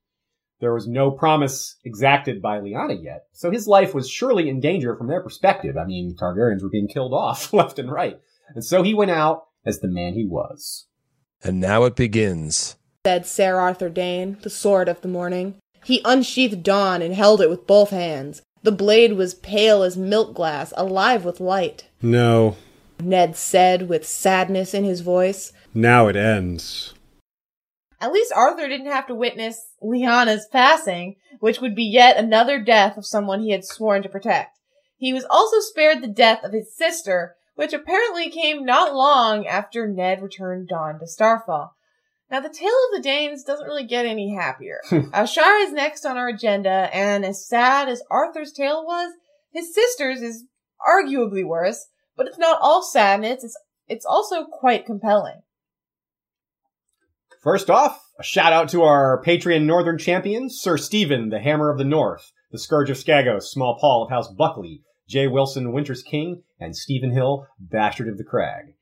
There 0.59 0.73
was 0.73 0.87
no 0.87 1.09
promise 1.11 1.77
exacted 1.85 2.41
by 2.41 2.59
Lyanna 2.59 3.01
yet, 3.01 3.23
so 3.31 3.49
his 3.49 3.65
life 3.67 3.93
was 3.93 4.09
surely 4.09 4.49
in 4.49 4.59
danger 4.59 4.95
from 4.95 5.07
their 5.07 5.21
perspective. 5.21 5.77
I 5.77 5.85
mean, 5.85 6.15
Targaryens 6.19 6.61
were 6.61 6.69
being 6.69 6.87
killed 6.89 7.13
off 7.13 7.53
left 7.53 7.79
and 7.79 7.91
right. 7.91 8.19
And 8.53 8.63
so 8.65 8.83
he 8.83 8.93
went 8.93 9.11
out 9.11 9.43
as 9.65 9.79
the 9.79 9.87
man 9.87 10.13
he 10.13 10.25
was. 10.25 10.87
And 11.43 11.59
now 11.61 11.85
it 11.85 11.95
begins. 11.95 12.75
said 13.05 13.25
Sir 13.25 13.57
Arthur 13.57 13.87
Dayne, 13.89 14.37
the 14.41 14.49
sword 14.49 14.89
of 14.89 14.99
the 15.01 15.07
morning. 15.07 15.55
He 15.85 16.01
unsheathed 16.03 16.63
Dawn 16.63 17.01
and 17.01 17.13
held 17.13 17.39
it 17.39 17.49
with 17.49 17.65
both 17.65 17.91
hands. 17.91 18.41
The 18.63 18.71
blade 18.73 19.13
was 19.13 19.33
pale 19.33 19.83
as 19.83 19.95
milk 19.95 20.35
glass, 20.35 20.73
alive 20.75 21.23
with 21.23 21.39
light. 21.39 21.87
No, 22.01 22.57
Ned 23.01 23.37
said 23.37 23.87
with 23.87 24.05
sadness 24.05 24.73
in 24.73 24.83
his 24.83 24.99
voice. 24.99 25.53
now 25.73 26.07
it 26.07 26.17
ends. 26.17 26.93
At 28.01 28.13
least 28.13 28.31
Arthur 28.33 28.67
didn't 28.67 28.91
have 28.91 29.07
to 29.07 29.15
witness 29.15 29.73
Lyanna's 29.83 30.47
passing, 30.51 31.17
which 31.39 31.59
would 31.59 31.75
be 31.75 31.83
yet 31.83 32.17
another 32.17 32.59
death 32.59 32.97
of 32.97 33.05
someone 33.05 33.41
he 33.41 33.51
had 33.51 33.65
sworn 33.65 34.03
to 34.03 34.09
protect. 34.09 34.57
He 34.97 35.13
was 35.13 35.25
also 35.29 35.59
spared 35.59 36.01
the 36.01 36.07
death 36.07 36.43
of 36.43 36.53
his 36.53 36.75
sister, 36.75 37.35
which 37.55 37.73
apparently 37.73 38.29
came 38.29 38.65
not 38.65 38.95
long 38.95 39.45
after 39.45 39.87
Ned 39.87 40.21
returned 40.21 40.69
Dawn 40.69 40.99
to 40.99 41.07
Starfall. 41.07 41.75
Now, 42.31 42.39
the 42.39 42.49
tale 42.49 42.69
of 42.69 42.95
the 42.95 43.01
Daynes 43.01 43.43
doesn't 43.43 43.65
really 43.65 43.85
get 43.85 44.05
any 44.05 44.33
happier. 44.35 44.79
Hmm. 44.89 45.09
Ashara 45.13 45.63
is 45.63 45.73
next 45.73 46.05
on 46.05 46.17
our 46.17 46.29
agenda, 46.29 46.89
and 46.93 47.25
as 47.25 47.47
sad 47.47 47.89
as 47.89 48.03
Arthur's 48.09 48.51
tale 48.51 48.85
was, 48.85 49.13
his 49.51 49.73
sister's 49.73 50.21
is 50.21 50.45
arguably 50.87 51.45
worse, 51.45 51.87
but 52.15 52.27
it's 52.27 52.37
not 52.37 52.59
all 52.61 52.83
sadness, 52.83 53.43
it's, 53.43 53.57
it's 53.87 54.05
also 54.05 54.45
quite 54.45 54.85
compelling. 54.85 55.41
First 57.41 57.69
off, 57.69 57.97
a 58.19 58.23
shout 58.23 58.51
out 58.51 58.67
to 58.69 58.81
our 58.83 59.23
Patreon 59.25 59.63
Northern 59.63 59.97
champion, 59.97 60.49
Sir 60.49 60.77
Stephen, 60.77 61.29
the 61.29 61.39
Hammer 61.39 61.71
of 61.71 61.77
the 61.77 61.85
North, 61.85 62.33
the 62.51 62.59
Scourge 62.59 62.89
of 62.89 62.97
Skagos, 62.97 63.43
Small 63.43 63.77
Paul 63.79 64.03
of 64.03 64.09
House 64.09 64.29
Buckley, 64.29 64.81
Jay 65.07 65.25
Wilson, 65.25 65.71
Winter's 65.71 66.03
King, 66.03 66.43
and 66.59 66.75
Stephen 66.75 67.11
Hill, 67.11 67.47
Bastard 67.57 68.09
of 68.09 68.17
the 68.17 68.25
Crag. 68.25 68.73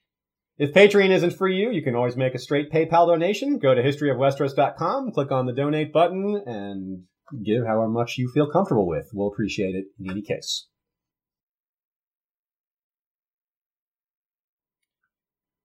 If 0.57 0.73
Patreon 0.73 1.11
isn't 1.11 1.37
for 1.37 1.47
you, 1.47 1.69
you 1.69 1.83
can 1.83 1.93
always 1.93 2.17
make 2.17 2.33
a 2.33 2.39
straight 2.39 2.71
PayPal 2.71 3.05
donation. 3.05 3.59
Go 3.59 3.75
to 3.75 3.83
historyofwesteros.com, 3.83 5.11
click 5.11 5.31
on 5.31 5.45
the 5.45 5.53
donate 5.53 5.93
button, 5.93 6.41
and 6.47 7.03
give 7.45 7.63
however 7.63 7.89
much 7.89 8.17
you 8.17 8.31
feel 8.33 8.49
comfortable 8.49 8.87
with. 8.87 9.11
We'll 9.13 9.27
appreciate 9.27 9.75
it 9.75 9.85
in 9.99 10.09
any 10.09 10.23
case. 10.23 10.65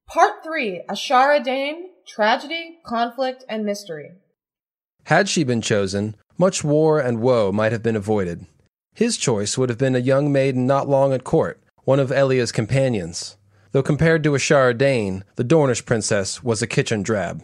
Part 0.07 0.45
3 0.45 0.83
Ashara 0.91 1.43
Dayne 1.43 1.92
Tragedy, 2.07 2.79
Conflict, 2.85 3.45
and 3.49 3.65
Mystery. 3.65 4.13
Had 5.05 5.29
she 5.29 5.45
been 5.45 5.61
chosen, 5.61 6.17
much 6.39 6.63
war 6.63 7.01
and 7.01 7.21
woe 7.21 7.53
might 7.53 7.73
have 7.73 7.83
been 7.83 7.97
avoided. 7.97 8.47
His 8.95 9.17
choice 9.17 9.57
would 9.57 9.69
have 9.69 9.79
been 9.79 9.97
a 9.97 10.01
young 10.01 10.33
maiden 10.33 10.67
not 10.67 10.89
long 10.89 11.13
at 11.13 11.25
court, 11.25 11.61
one 11.85 11.99
of 11.99 12.13
Elia's 12.13 12.53
companions. 12.53 13.37
Though 13.73 13.83
compared 13.83 14.23
to 14.25 14.35
a 14.35 14.75
Dayne, 14.75 15.25
the 15.37 15.45
Dornish 15.45 15.87
princess 15.87 16.43
was 16.43 16.61
a 16.61 16.67
kitchen 16.67 17.03
drab. 17.03 17.43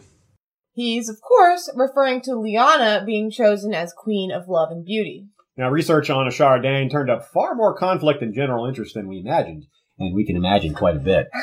He's, 0.73 1.09
of 1.09 1.19
course, 1.21 1.69
referring 1.75 2.21
to 2.21 2.31
Lyanna 2.31 3.05
being 3.05 3.31
chosen 3.31 3.73
as 3.73 3.91
Queen 3.97 4.31
of 4.31 4.47
Love 4.47 4.69
and 4.71 4.85
Beauty. 4.85 5.27
Now, 5.57 5.69
research 5.69 6.09
on 6.09 6.27
Ashara 6.27 6.61
Dayne 6.61 6.89
turned 6.89 7.09
up 7.09 7.25
far 7.25 7.55
more 7.55 7.75
conflict 7.75 8.21
and 8.21 8.33
general 8.33 8.65
interest 8.65 8.93
than 8.93 9.07
we 9.07 9.19
imagined, 9.19 9.65
and 9.97 10.15
we 10.15 10.25
can 10.25 10.37
imagine 10.37 10.73
quite 10.73 10.95
a 10.95 10.99
bit. 10.99 11.27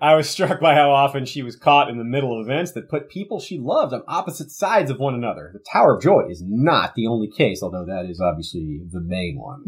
I 0.00 0.14
was 0.14 0.28
struck 0.30 0.60
by 0.60 0.74
how 0.74 0.90
often 0.90 1.26
she 1.26 1.42
was 1.42 1.56
caught 1.56 1.90
in 1.90 1.98
the 1.98 2.04
middle 2.04 2.38
of 2.38 2.46
events 2.46 2.72
that 2.72 2.88
put 2.88 3.10
people 3.10 3.40
she 3.40 3.58
loved 3.58 3.92
on 3.92 4.02
opposite 4.08 4.50
sides 4.50 4.90
of 4.90 4.98
one 4.98 5.14
another. 5.14 5.50
The 5.52 5.64
Tower 5.72 5.96
of 5.96 6.02
Joy 6.02 6.26
is 6.28 6.42
not 6.46 6.94
the 6.94 7.06
only 7.06 7.28
case, 7.30 7.62
although 7.62 7.84
that 7.86 8.06
is 8.08 8.20
obviously 8.20 8.80
the 8.90 9.00
main 9.00 9.38
one. 9.38 9.64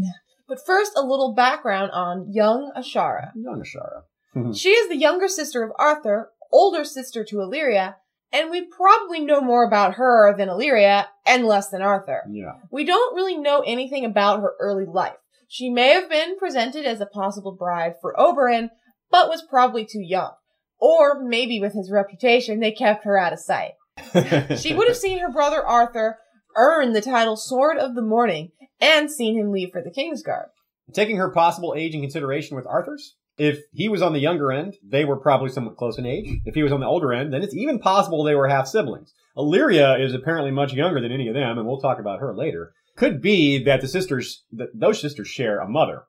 But 0.49 0.64
first, 0.64 0.93
a 0.97 1.03
little 1.03 1.35
background 1.35 1.91
on 1.93 2.33
young 2.33 2.72
Ashara. 2.76 3.30
Young 3.35 3.62
Ashara. 3.62 4.03
She 4.55 4.70
is 4.70 4.89
the 4.89 4.97
younger 4.97 5.28
sister 5.28 5.62
of 5.62 5.72
Arthur, 5.78 6.30
older 6.51 6.85
sister 6.85 7.22
to 7.24 7.37
Allyria, 7.37 7.97
and 8.33 8.51
we 8.51 8.62
probably 8.62 9.20
know 9.20 9.43
more 9.43 9.64
about 9.64 9.95
her 9.95 10.35
than 10.37 10.49
Allyria 10.49 11.07
and 11.26 11.45
less 11.45 11.68
than 11.68 11.83
Arthur. 11.83 12.22
Yeah. 12.30 12.55
We 12.70 12.85
don't 12.85 13.14
really 13.14 13.37
know 13.37 13.62
anything 13.66 14.07
about 14.07 14.41
her 14.41 14.55
early 14.59 14.87
life. 14.87 15.16
She 15.49 15.68
may 15.68 15.89
have 15.89 16.09
been 16.09 16.39
presented 16.39 16.87
as 16.87 17.03
a 17.03 17.07
possible 17.07 17.53
bride 17.53 17.97
for 18.01 18.14
Oberyn, 18.18 18.70
but 19.13 19.29
was 19.29 19.43
probably 19.49 19.85
too 19.85 20.03
young. 20.03 20.33
Or 20.81 21.23
maybe 21.23 21.61
with 21.61 21.75
his 21.75 21.93
reputation, 21.93 22.59
they 22.59 22.73
kept 22.73 23.05
her 23.05 23.17
out 23.17 23.33
of 23.33 23.39
sight. 23.39 23.73
She 24.59 24.75
would 24.75 24.89
have 24.89 24.97
seen 24.97 25.21
her 25.21 25.31
brother 25.31 25.65
Arthur 25.65 26.19
earn 26.57 26.93
the 26.93 27.01
title 27.01 27.37
Sword 27.37 27.77
of 27.79 27.95
the 27.95 28.03
Morning 28.03 28.51
and 28.81 29.11
seen 29.11 29.39
him 29.39 29.53
leave 29.53 29.71
for 29.71 29.83
the 29.83 29.91
Kingsguard. 29.91 30.47
Taking 30.93 31.19
her 31.19 31.31
possible 31.31 31.75
age 31.77 31.95
in 31.95 32.01
consideration 32.01 32.57
with 32.57 32.67
Arthur's, 32.67 33.15
if 33.39 33.61
he 33.73 33.89
was 33.89 34.03
on 34.03 34.13
the 34.13 34.19
younger 34.19 34.51
end, 34.51 34.75
they 34.83 35.05
were 35.05 35.17
probably 35.17 35.51
somewhat 35.51 35.77
close 35.77 35.99
in 35.99 36.07
age. 36.07 36.29
If 36.45 36.55
he 36.55 36.63
was 36.63 36.73
on 36.73 36.81
the 36.81 36.87
older 36.87 37.13
end, 37.13 37.33
then 37.33 37.43
it's 37.43 37.55
even 37.55 37.79
possible 37.79 38.25
they 38.25 38.35
were 38.35 38.49
half 38.49 38.67
siblings. 38.67 39.13
Allyria 39.37 40.05
is 40.05 40.15
apparently 40.15 40.51
much 40.51 40.75
younger 40.75 41.01
than 41.01 41.13
any 41.13 41.29
of 41.29 41.35
them, 41.35 41.59
and 41.59 41.67
we'll 41.67 41.81
talk 41.81 41.99
about 41.99 42.21
her 42.21 42.35
later. 42.35 42.73
Could 42.97 43.23
be 43.23 43.63
that 43.65 43.81
the 43.81 43.89
sisters, 43.89 44.45
that 44.53 44.69
those 44.75 45.01
sisters 45.01 45.29
share 45.29 45.61
a 45.61 45.69
mother. 45.69 46.05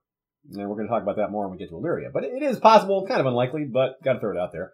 And 0.52 0.70
we're 0.70 0.76
going 0.76 0.88
to 0.88 0.94
talk 0.94 1.04
about 1.04 1.18
that 1.18 1.32
more 1.32 1.48
when 1.48 1.58
we 1.58 1.58
get 1.58 1.70
to 1.70 1.76
Allyria. 1.76 2.12
But 2.12 2.24
it 2.24 2.44
is 2.44 2.60
possible, 2.60 3.06
kind 3.08 3.20
of 3.20 3.26
unlikely, 3.26 3.66
but 3.66 4.04
got 4.04 4.14
to 4.14 4.20
throw 4.20 4.32
it 4.32 4.40
out 4.40 4.52
there. 4.52 4.74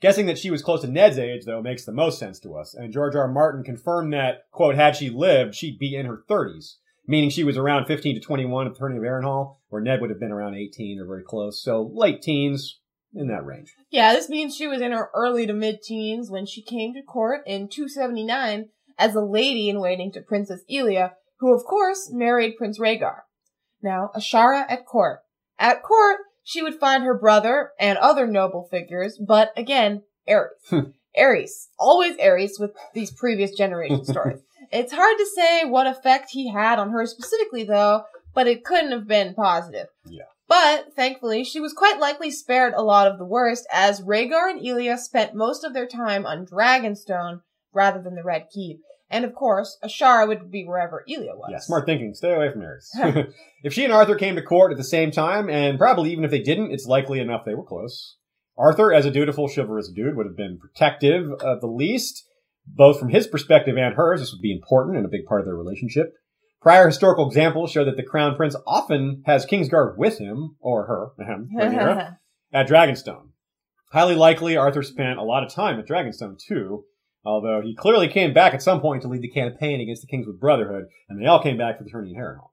Guessing 0.00 0.26
that 0.26 0.38
she 0.38 0.50
was 0.50 0.62
close 0.62 0.80
to 0.80 0.88
Ned's 0.88 1.18
age, 1.18 1.44
though, 1.44 1.60
makes 1.60 1.84
the 1.84 1.92
most 1.92 2.18
sense 2.18 2.38
to 2.40 2.56
us. 2.56 2.74
And 2.74 2.92
George 2.92 3.14
R. 3.14 3.22
R. 3.22 3.28
Martin 3.28 3.64
confirmed 3.64 4.12
that, 4.14 4.44
quote, 4.50 4.74
had 4.74 4.96
she 4.96 5.10
lived, 5.10 5.54
she'd 5.54 5.78
be 5.78 5.94
in 5.94 6.06
her 6.06 6.22
30s. 6.28 6.76
Meaning 7.06 7.30
she 7.30 7.44
was 7.44 7.56
around 7.56 7.86
15 7.86 8.14
to 8.14 8.20
21 8.20 8.66
at 8.66 8.72
the 8.72 8.78
turning 8.78 8.98
of 8.98 9.04
Harrenhal, 9.04 9.56
where 9.68 9.82
Ned 9.82 10.00
would 10.00 10.10
have 10.10 10.20
been 10.20 10.30
around 10.30 10.54
18 10.54 11.00
or 11.00 11.06
very 11.06 11.24
close. 11.24 11.62
So 11.62 11.90
late 11.92 12.22
teens, 12.22 12.80
in 13.14 13.28
that 13.28 13.44
range. 13.44 13.74
Yeah, 13.90 14.12
this 14.12 14.28
means 14.28 14.54
she 14.54 14.66
was 14.66 14.80
in 14.80 14.92
her 14.92 15.10
early 15.14 15.46
to 15.46 15.52
mid 15.52 15.82
teens 15.82 16.30
when 16.30 16.46
she 16.46 16.62
came 16.62 16.94
to 16.94 17.02
court 17.02 17.42
in 17.46 17.68
279 17.68 18.68
as 18.98 19.14
a 19.14 19.20
lady 19.20 19.68
in 19.68 19.80
waiting 19.80 20.12
to 20.12 20.20
Princess 20.20 20.62
Elia, 20.70 21.14
who 21.40 21.54
of 21.54 21.64
course 21.64 22.10
married 22.12 22.56
Prince 22.56 22.78
Rhaegar. 22.78 23.22
Now, 23.82 24.10
Ashara 24.16 24.64
at 24.68 24.86
court. 24.86 25.20
At 25.58 25.82
court, 25.82 26.18
she 26.42 26.62
would 26.62 26.74
find 26.74 27.04
her 27.04 27.18
brother 27.18 27.70
and 27.78 27.98
other 27.98 28.26
noble 28.26 28.66
figures, 28.70 29.18
but 29.18 29.52
again, 29.56 30.02
Aerys. 30.28 30.48
Hmm. 30.68 30.90
Aerys. 31.18 31.68
Always 31.78 32.16
Aerys 32.16 32.58
with 32.58 32.72
these 32.94 33.10
previous 33.10 33.52
generation 33.52 34.04
stories. 34.04 34.40
It's 34.70 34.92
hard 34.92 35.18
to 35.18 35.26
say 35.26 35.64
what 35.64 35.86
effect 35.86 36.30
he 36.30 36.50
had 36.50 36.78
on 36.78 36.90
her 36.90 37.06
specifically 37.06 37.64
though, 37.64 38.02
but 38.34 38.46
it 38.46 38.64
couldn't 38.64 38.92
have 38.92 39.08
been 39.08 39.34
positive. 39.34 39.88
Yeah. 40.06 40.24
But 40.48 40.94
thankfully, 40.94 41.44
she 41.44 41.60
was 41.60 41.72
quite 41.72 42.00
likely 42.00 42.30
spared 42.30 42.74
a 42.74 42.82
lot 42.82 43.06
of 43.06 43.18
the 43.18 43.24
worst, 43.24 43.66
as 43.72 44.00
Rhaegar 44.00 44.50
and 44.50 44.66
Elia 44.66 44.98
spent 44.98 45.34
most 45.34 45.62
of 45.62 45.74
their 45.74 45.86
time 45.86 46.26
on 46.26 46.44
Dragonstone 46.44 47.42
rather 47.72 48.02
than 48.02 48.16
the 48.16 48.24
Red 48.24 48.48
Keep. 48.52 48.80
And 49.10 49.24
of 49.24 49.34
course, 49.34 49.76
Ashara 49.84 50.28
would 50.28 50.50
be 50.50 50.64
wherever 50.64 51.04
Elia 51.08 51.34
was. 51.34 51.48
Yeah, 51.50 51.58
smart 51.58 51.84
thinking. 51.84 52.14
Stay 52.14 52.32
away 52.32 52.52
from 52.52 52.62
Aerys. 52.62 53.32
if 53.64 53.72
she 53.74 53.84
and 53.84 53.92
Arthur 53.92 54.14
came 54.14 54.36
to 54.36 54.42
court 54.42 54.70
at 54.70 54.78
the 54.78 54.84
same 54.84 55.10
time, 55.10 55.50
and 55.50 55.78
probably 55.78 56.12
even 56.12 56.24
if 56.24 56.30
they 56.30 56.42
didn't, 56.42 56.70
it's 56.70 56.86
likely 56.86 57.18
enough 57.18 57.42
they 57.44 57.54
were 57.54 57.64
close. 57.64 58.16
Arthur, 58.56 58.92
as 58.92 59.06
a 59.06 59.10
dutiful, 59.10 59.48
chivalrous 59.48 59.90
dude, 59.90 60.16
would 60.16 60.26
have 60.26 60.36
been 60.36 60.58
protective 60.58 61.32
at 61.44 61.60
the 61.60 61.66
least, 61.66 62.24
both 62.66 63.00
from 63.00 63.08
his 63.08 63.26
perspective 63.26 63.76
and 63.76 63.94
hers. 63.94 64.20
This 64.20 64.32
would 64.32 64.42
be 64.42 64.52
important 64.52 64.96
and 64.96 65.06
a 65.06 65.10
big 65.10 65.24
part 65.26 65.40
of 65.40 65.46
their 65.46 65.56
relationship. 65.56 66.12
Prior 66.60 66.86
historical 66.86 67.26
examples 67.26 67.72
show 67.72 67.84
that 67.86 67.96
the 67.96 68.02
crown 68.02 68.36
prince 68.36 68.54
often 68.66 69.22
has 69.24 69.46
Kingsguard 69.46 69.96
with 69.96 70.18
him, 70.18 70.56
or 70.60 70.86
her, 70.86 71.08
Rhaenyra, 71.18 72.18
at 72.52 72.68
Dragonstone. 72.68 73.30
Highly 73.92 74.14
likely, 74.14 74.56
Arthur 74.56 74.82
spent 74.82 75.18
a 75.18 75.24
lot 75.24 75.42
of 75.42 75.52
time 75.52 75.80
at 75.80 75.88
Dragonstone 75.88 76.38
too, 76.38 76.84
although 77.24 77.60
he 77.62 77.74
clearly 77.74 78.08
came 78.08 78.32
back 78.32 78.54
at 78.54 78.62
some 78.62 78.80
point 78.80 79.02
to 79.02 79.08
lead 79.08 79.22
the 79.22 79.30
campaign 79.30 79.80
against 79.80 80.02
the 80.02 80.08
Kingswood 80.08 80.40
Brotherhood, 80.40 80.86
and 81.08 81.20
they 81.20 81.26
all 81.26 81.42
came 81.42 81.56
back 81.56 81.78
for 81.78 81.84
the 81.84 81.90
tourney 81.90 82.10
in 82.10 82.16
Harrenhal. 82.16 82.50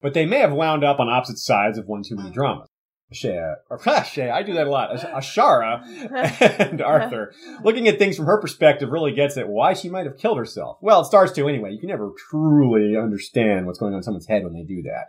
But 0.00 0.14
they 0.14 0.26
may 0.26 0.38
have 0.38 0.52
wound 0.52 0.84
up 0.84 0.98
on 0.98 1.08
opposite 1.08 1.38
sides 1.38 1.78
of 1.78 1.86
one 1.86 2.02
too 2.02 2.16
many 2.16 2.30
dramas. 2.30 2.68
Shea, 3.12 3.54
or 3.68 3.78
Shea, 4.04 4.30
I 4.30 4.42
do 4.42 4.54
that 4.54 4.66
a 4.66 4.70
lot. 4.70 4.90
Ashara 4.96 5.82
and 6.70 6.80
Arthur. 6.80 7.32
Looking 7.62 7.88
at 7.88 7.98
things 7.98 8.16
from 8.16 8.26
her 8.26 8.40
perspective 8.40 8.90
really 8.90 9.12
gets 9.12 9.36
at 9.36 9.48
why 9.48 9.74
she 9.74 9.88
might 9.88 10.06
have 10.06 10.16
killed 10.16 10.38
herself. 10.38 10.78
Well, 10.80 11.02
it 11.02 11.06
starts 11.06 11.32
to 11.32 11.48
anyway. 11.48 11.72
You 11.72 11.78
can 11.78 11.90
never 11.90 12.10
truly 12.30 12.96
understand 12.96 13.66
what's 13.66 13.78
going 13.78 13.92
on 13.92 13.98
in 13.98 14.02
someone's 14.02 14.28
head 14.28 14.44
when 14.44 14.54
they 14.54 14.64
do 14.64 14.82
that. 14.82 15.08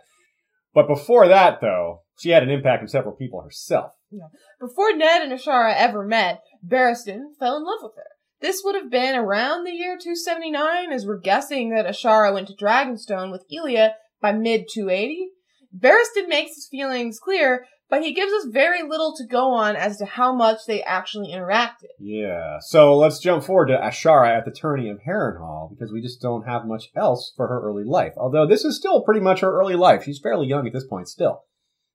But 0.74 0.88
before 0.88 1.28
that, 1.28 1.60
though, 1.60 2.02
she 2.18 2.30
had 2.30 2.42
an 2.42 2.50
impact 2.50 2.82
on 2.82 2.88
several 2.88 3.14
people 3.14 3.40
herself. 3.40 3.92
Yeah. 4.10 4.28
Before 4.60 4.94
Ned 4.94 5.22
and 5.22 5.32
Ashara 5.32 5.74
ever 5.76 6.04
met, 6.04 6.42
Barristan 6.66 7.36
fell 7.38 7.56
in 7.56 7.64
love 7.64 7.80
with 7.82 7.92
her. 7.96 8.13
This 8.44 8.60
would 8.62 8.74
have 8.74 8.90
been 8.90 9.14
around 9.14 9.64
the 9.64 9.72
year 9.72 9.96
279, 9.96 10.92
as 10.92 11.06
we're 11.06 11.16
guessing 11.16 11.70
that 11.70 11.86
Ashara 11.86 12.30
went 12.30 12.48
to 12.48 12.54
Dragonstone 12.54 13.32
with 13.32 13.46
Elia 13.50 13.94
by 14.20 14.32
mid 14.32 14.66
280. 14.70 15.30
Barristan 15.74 16.28
makes 16.28 16.54
his 16.54 16.68
feelings 16.70 17.18
clear, 17.18 17.64
but 17.88 18.02
he 18.02 18.12
gives 18.12 18.34
us 18.34 18.44
very 18.44 18.82
little 18.82 19.16
to 19.16 19.26
go 19.26 19.54
on 19.54 19.76
as 19.76 19.96
to 19.96 20.04
how 20.04 20.34
much 20.34 20.58
they 20.66 20.82
actually 20.82 21.32
interacted. 21.32 21.88
Yeah. 21.98 22.58
So 22.60 22.94
let's 22.94 23.18
jump 23.18 23.44
forward 23.44 23.68
to 23.68 23.78
Ashara 23.78 24.36
at 24.36 24.44
the 24.44 24.50
tourney 24.50 24.90
of 24.90 24.98
Harrenhal, 25.08 25.70
because 25.70 25.90
we 25.90 26.02
just 26.02 26.20
don't 26.20 26.46
have 26.46 26.66
much 26.66 26.90
else 26.94 27.32
for 27.34 27.48
her 27.48 27.62
early 27.62 27.84
life. 27.84 28.12
Although 28.18 28.46
this 28.46 28.66
is 28.66 28.76
still 28.76 29.00
pretty 29.04 29.22
much 29.22 29.40
her 29.40 29.58
early 29.58 29.74
life. 29.74 30.04
She's 30.04 30.20
fairly 30.22 30.48
young 30.48 30.66
at 30.66 30.74
this 30.74 30.86
point 30.86 31.08
still. 31.08 31.44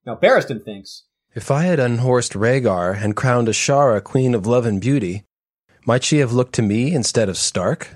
Now, 0.03 0.15
Barristan 0.15 0.65
thinks, 0.65 1.05
If 1.35 1.51
I 1.51 1.65
had 1.65 1.79
unhorsed 1.79 2.33
Rhaegar 2.33 2.99
and 2.99 3.15
crowned 3.15 3.47
Ashara 3.47 4.03
Queen 4.03 4.33
of 4.33 4.47
Love 4.47 4.65
and 4.65 4.81
Beauty, 4.81 5.25
Might 5.85 6.03
she 6.03 6.17
have 6.19 6.33
looked 6.33 6.53
to 6.55 6.61
me 6.61 6.93
instead 6.93 7.29
of 7.29 7.37
Stark? 7.37 7.89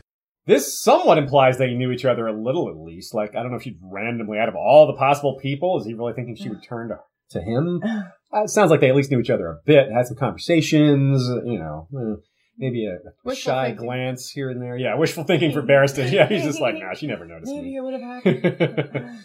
This 0.45 0.81
somewhat 0.81 1.17
implies 1.17 1.57
they 1.57 1.73
knew 1.73 1.91
each 1.91 2.05
other 2.05 2.27
a 2.27 2.33
little 2.33 2.67
at 2.69 2.75
least. 2.77 3.13
Like, 3.13 3.35
I 3.35 3.41
don't 3.41 3.51
know 3.51 3.57
if 3.57 3.63
she'd 3.63 3.79
randomly, 3.81 4.39
out 4.39 4.49
of 4.49 4.55
all 4.55 4.87
the 4.87 4.93
possible 4.97 5.37
people, 5.41 5.79
is 5.79 5.85
he 5.85 5.93
really 5.93 6.13
thinking 6.13 6.35
she 6.35 6.49
would 6.49 6.63
turn 6.63 6.89
to, 6.89 6.99
to 7.31 7.41
him? 7.41 7.81
Uh, 8.35 8.45
it 8.45 8.49
sounds 8.49 8.71
like 8.71 8.79
they 8.79 8.89
at 8.89 8.95
least 8.95 9.11
knew 9.11 9.19
each 9.19 9.29
other 9.29 9.45
a 9.47 9.57
bit, 9.63 9.91
had 9.95 10.07
some 10.07 10.17
conversations, 10.17 11.21
you 11.45 11.59
know, 11.59 11.87
eh, 11.95 12.15
maybe 12.57 12.87
a, 12.87 13.29
a 13.29 13.35
shy 13.35 13.67
thinking. 13.67 13.85
glance 13.85 14.27
here 14.31 14.49
and 14.49 14.59
there. 14.59 14.75
Yeah, 14.75 14.95
wishful 14.95 15.23
thinking 15.23 15.51
for 15.51 15.61
Barristan. 15.61 16.11
Yeah, 16.11 16.27
he's 16.27 16.41
just 16.41 16.59
like, 16.59 16.73
nah, 16.73 16.95
she 16.95 17.05
never 17.05 17.25
noticed 17.27 17.51
Maybe 17.53 17.67
me. 17.69 17.75
it 17.75 17.81
would 17.81 17.93
have 17.93 18.01
happened. 18.23 19.19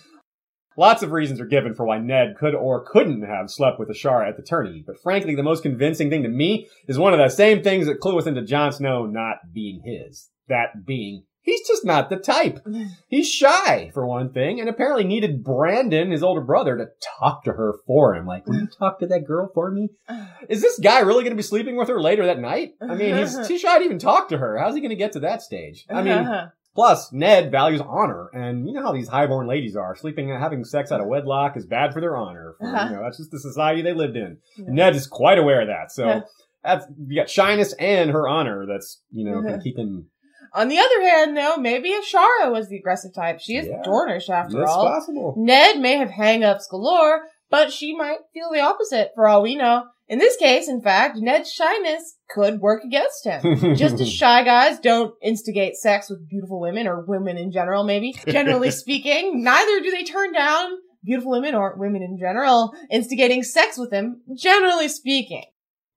Lots 0.79 1.03
of 1.03 1.11
reasons 1.11 1.41
are 1.41 1.45
given 1.45 1.75
for 1.75 1.85
why 1.85 1.99
Ned 1.99 2.37
could 2.39 2.55
or 2.55 2.85
couldn't 2.85 3.23
have 3.23 3.51
slept 3.51 3.81
with 3.81 3.89
Ashara 3.89 4.29
at 4.29 4.37
the 4.37 4.45
tourney, 4.45 4.85
but 4.87 5.03
frankly, 5.03 5.35
the 5.35 5.43
most 5.43 5.65
convincing 5.65 6.09
thing 6.09 6.23
to 6.23 6.29
me 6.29 6.69
is 6.87 6.97
one 6.97 7.13
of 7.13 7.19
the 7.19 7.29
same 7.31 7.65
things 7.65 7.87
that 7.87 7.99
clue 7.99 8.17
us 8.17 8.29
into 8.29 8.45
Jon 8.45 8.71
Snow 8.71 9.05
not 9.05 9.39
being 9.53 9.83
his. 9.85 10.29
That 10.49 10.87
being, 10.87 11.25
he's 11.41 11.67
just 11.67 11.85
not 11.85 12.11
the 12.11 12.17
type. 12.17 12.65
He's 13.09 13.29
shy, 13.29 13.91
for 13.93 14.07
one 14.07 14.33
thing, 14.33 14.61
and 14.61 14.69
apparently 14.69 15.03
needed 15.03 15.43
Brandon, 15.43 16.13
his 16.13 16.23
older 16.23 16.43
brother, 16.43 16.77
to 16.77 16.87
talk 17.19 17.43
to 17.45 17.55
her 17.55 17.75
for 17.85 18.15
him. 18.15 18.25
Like, 18.25 18.47
will 18.47 18.61
you 18.61 18.69
talk 18.79 19.01
to 19.01 19.07
that 19.09 19.27
girl 19.27 19.51
for 19.53 19.73
me? 19.73 19.89
Is 20.49 20.63
this 20.63 20.79
guy 20.79 21.01
really 21.01 21.25
going 21.25 21.33
to 21.33 21.37
be 21.37 21.43
sleeping 21.43 21.77
with 21.77 21.89
her 21.89 22.01
later 22.01 22.25
that 22.27 22.39
night? 22.39 22.75
I 22.81 22.95
mean, 22.95 23.17
he's 23.17 23.37
too 23.49 23.59
shy 23.59 23.79
to 23.79 23.85
even 23.85 23.99
talk 23.99 24.29
to 24.29 24.39
her. 24.39 24.59
How's 24.59 24.77
he 24.77 24.81
going 24.81 24.91
to 24.91 24.97
get 24.97 25.13
to 25.13 25.21
that 25.21 25.43
stage? 25.43 25.87
I 25.91 26.03
mean, 26.03 26.25
Plus, 26.79 27.13
Ned 27.13 27.51
values 27.51 27.81
honor, 27.81 28.29
and 28.33 28.65
you 28.69 28.73
know 28.73 28.83
how 28.83 28.93
these 28.93 29.09
highborn 29.09 29.49
ladies 29.49 29.75
are. 29.75 29.97
Sleeping, 29.97 30.31
and 30.31 30.41
having 30.41 30.63
sex 30.63 30.93
out 30.93 31.01
of 31.01 31.09
wedlock 31.09 31.57
is 31.57 31.67
bad 31.67 31.93
for 31.93 32.01
their 32.01 32.17
honor. 32.17 32.55
For, 32.61 32.67
Uh-huh. 32.69 32.87
You 32.89 32.95
know, 32.97 33.03
that's 33.03 33.17
just 33.17 33.33
the 33.33 33.41
society 33.41 33.83
they 33.83 33.93
lived 33.95 34.17
in. 34.17 34.39
Yeah. 34.57 34.65
Ned 34.69 34.95
is 34.95 35.09
quite 35.09 35.39
aware 35.39 35.61
of 35.63 35.67
that. 35.67 35.91
So 35.91 36.07
Yeah. 36.07 36.21
that's 36.63 36.87
you 37.09 37.21
got 37.21 37.29
shyness 37.29 37.73
and 37.81 38.11
her 38.11 38.29
honor. 38.29 38.65
That's 38.65 39.03
you 39.11 39.25
know 39.29 39.39
Uh-huh. 39.41 39.49
can 39.55 39.61
keep 39.61 39.77
him. 39.77 40.09
On 40.55 40.69
the 40.69 40.79
other 40.79 41.01
hand, 41.03 41.37
though, 41.37 41.57
maybe 41.57 41.91
Ashara 41.93 42.53
was 42.53 42.69
the 42.69 42.77
aggressive 42.79 43.13
type. 43.13 43.41
She 43.41 43.57
is 43.57 43.67
Yeah. 43.67 43.83
Dornish 43.85 44.31
after 44.31 44.59
That's 44.61 44.71
all. 44.71 44.87
possible. 44.87 45.35
Ned 45.37 45.81
may 45.81 45.97
have 45.97 46.11
hang-ups 46.11 46.69
galore, 46.69 47.23
but 47.51 47.73
she 47.73 47.93
might 47.97 48.21
feel 48.33 48.51
the 48.53 48.61
opposite 48.61 49.11
for 49.17 49.27
all 49.27 49.43
we 49.43 49.57
know. 49.57 49.87
In 50.09 50.19
this 50.19 50.37
case, 50.37 50.69
in 50.69 50.81
fact, 50.81 51.19
Ned's 51.19 51.53
shyness 51.53 52.17
could 52.31 52.61
work 52.61 52.83
against 52.83 53.27
him. 53.27 53.75
Just 53.77 54.01
as 54.01 54.11
shy 54.11 54.43
guys 54.43 54.81
don't 54.81 55.15
instigate 55.23 55.77
sex 55.77 56.09
with 56.09 56.29
beautiful 56.29 56.61
women 56.61 56.87
or 56.87 57.05
women 57.05 57.37
in 57.37 57.53
general, 57.53 57.85
maybe. 57.85 58.15
Generally 58.27 58.71
speaking, 58.73 59.43
neither 59.45 59.81
do 59.81 59.91
they 59.91 60.05
turn 60.05 60.33
down 60.33 60.71
beautiful 61.05 61.31
women 61.31 61.55
or 61.55 61.77
women 61.77 62.03
in 62.03 62.19
general 62.19 62.73
instigating 62.91 63.43
sex 63.43 63.77
with 63.77 63.91
them, 63.91 64.23
generally 64.35 64.89
speaking. 64.89 65.45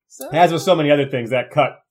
So, 0.08 0.30
As 0.30 0.52
with 0.52 0.62
so 0.62 0.76
many 0.76 0.92
other 0.92 1.08
things, 1.08 1.30
that 1.30 1.52
cut 1.52 1.82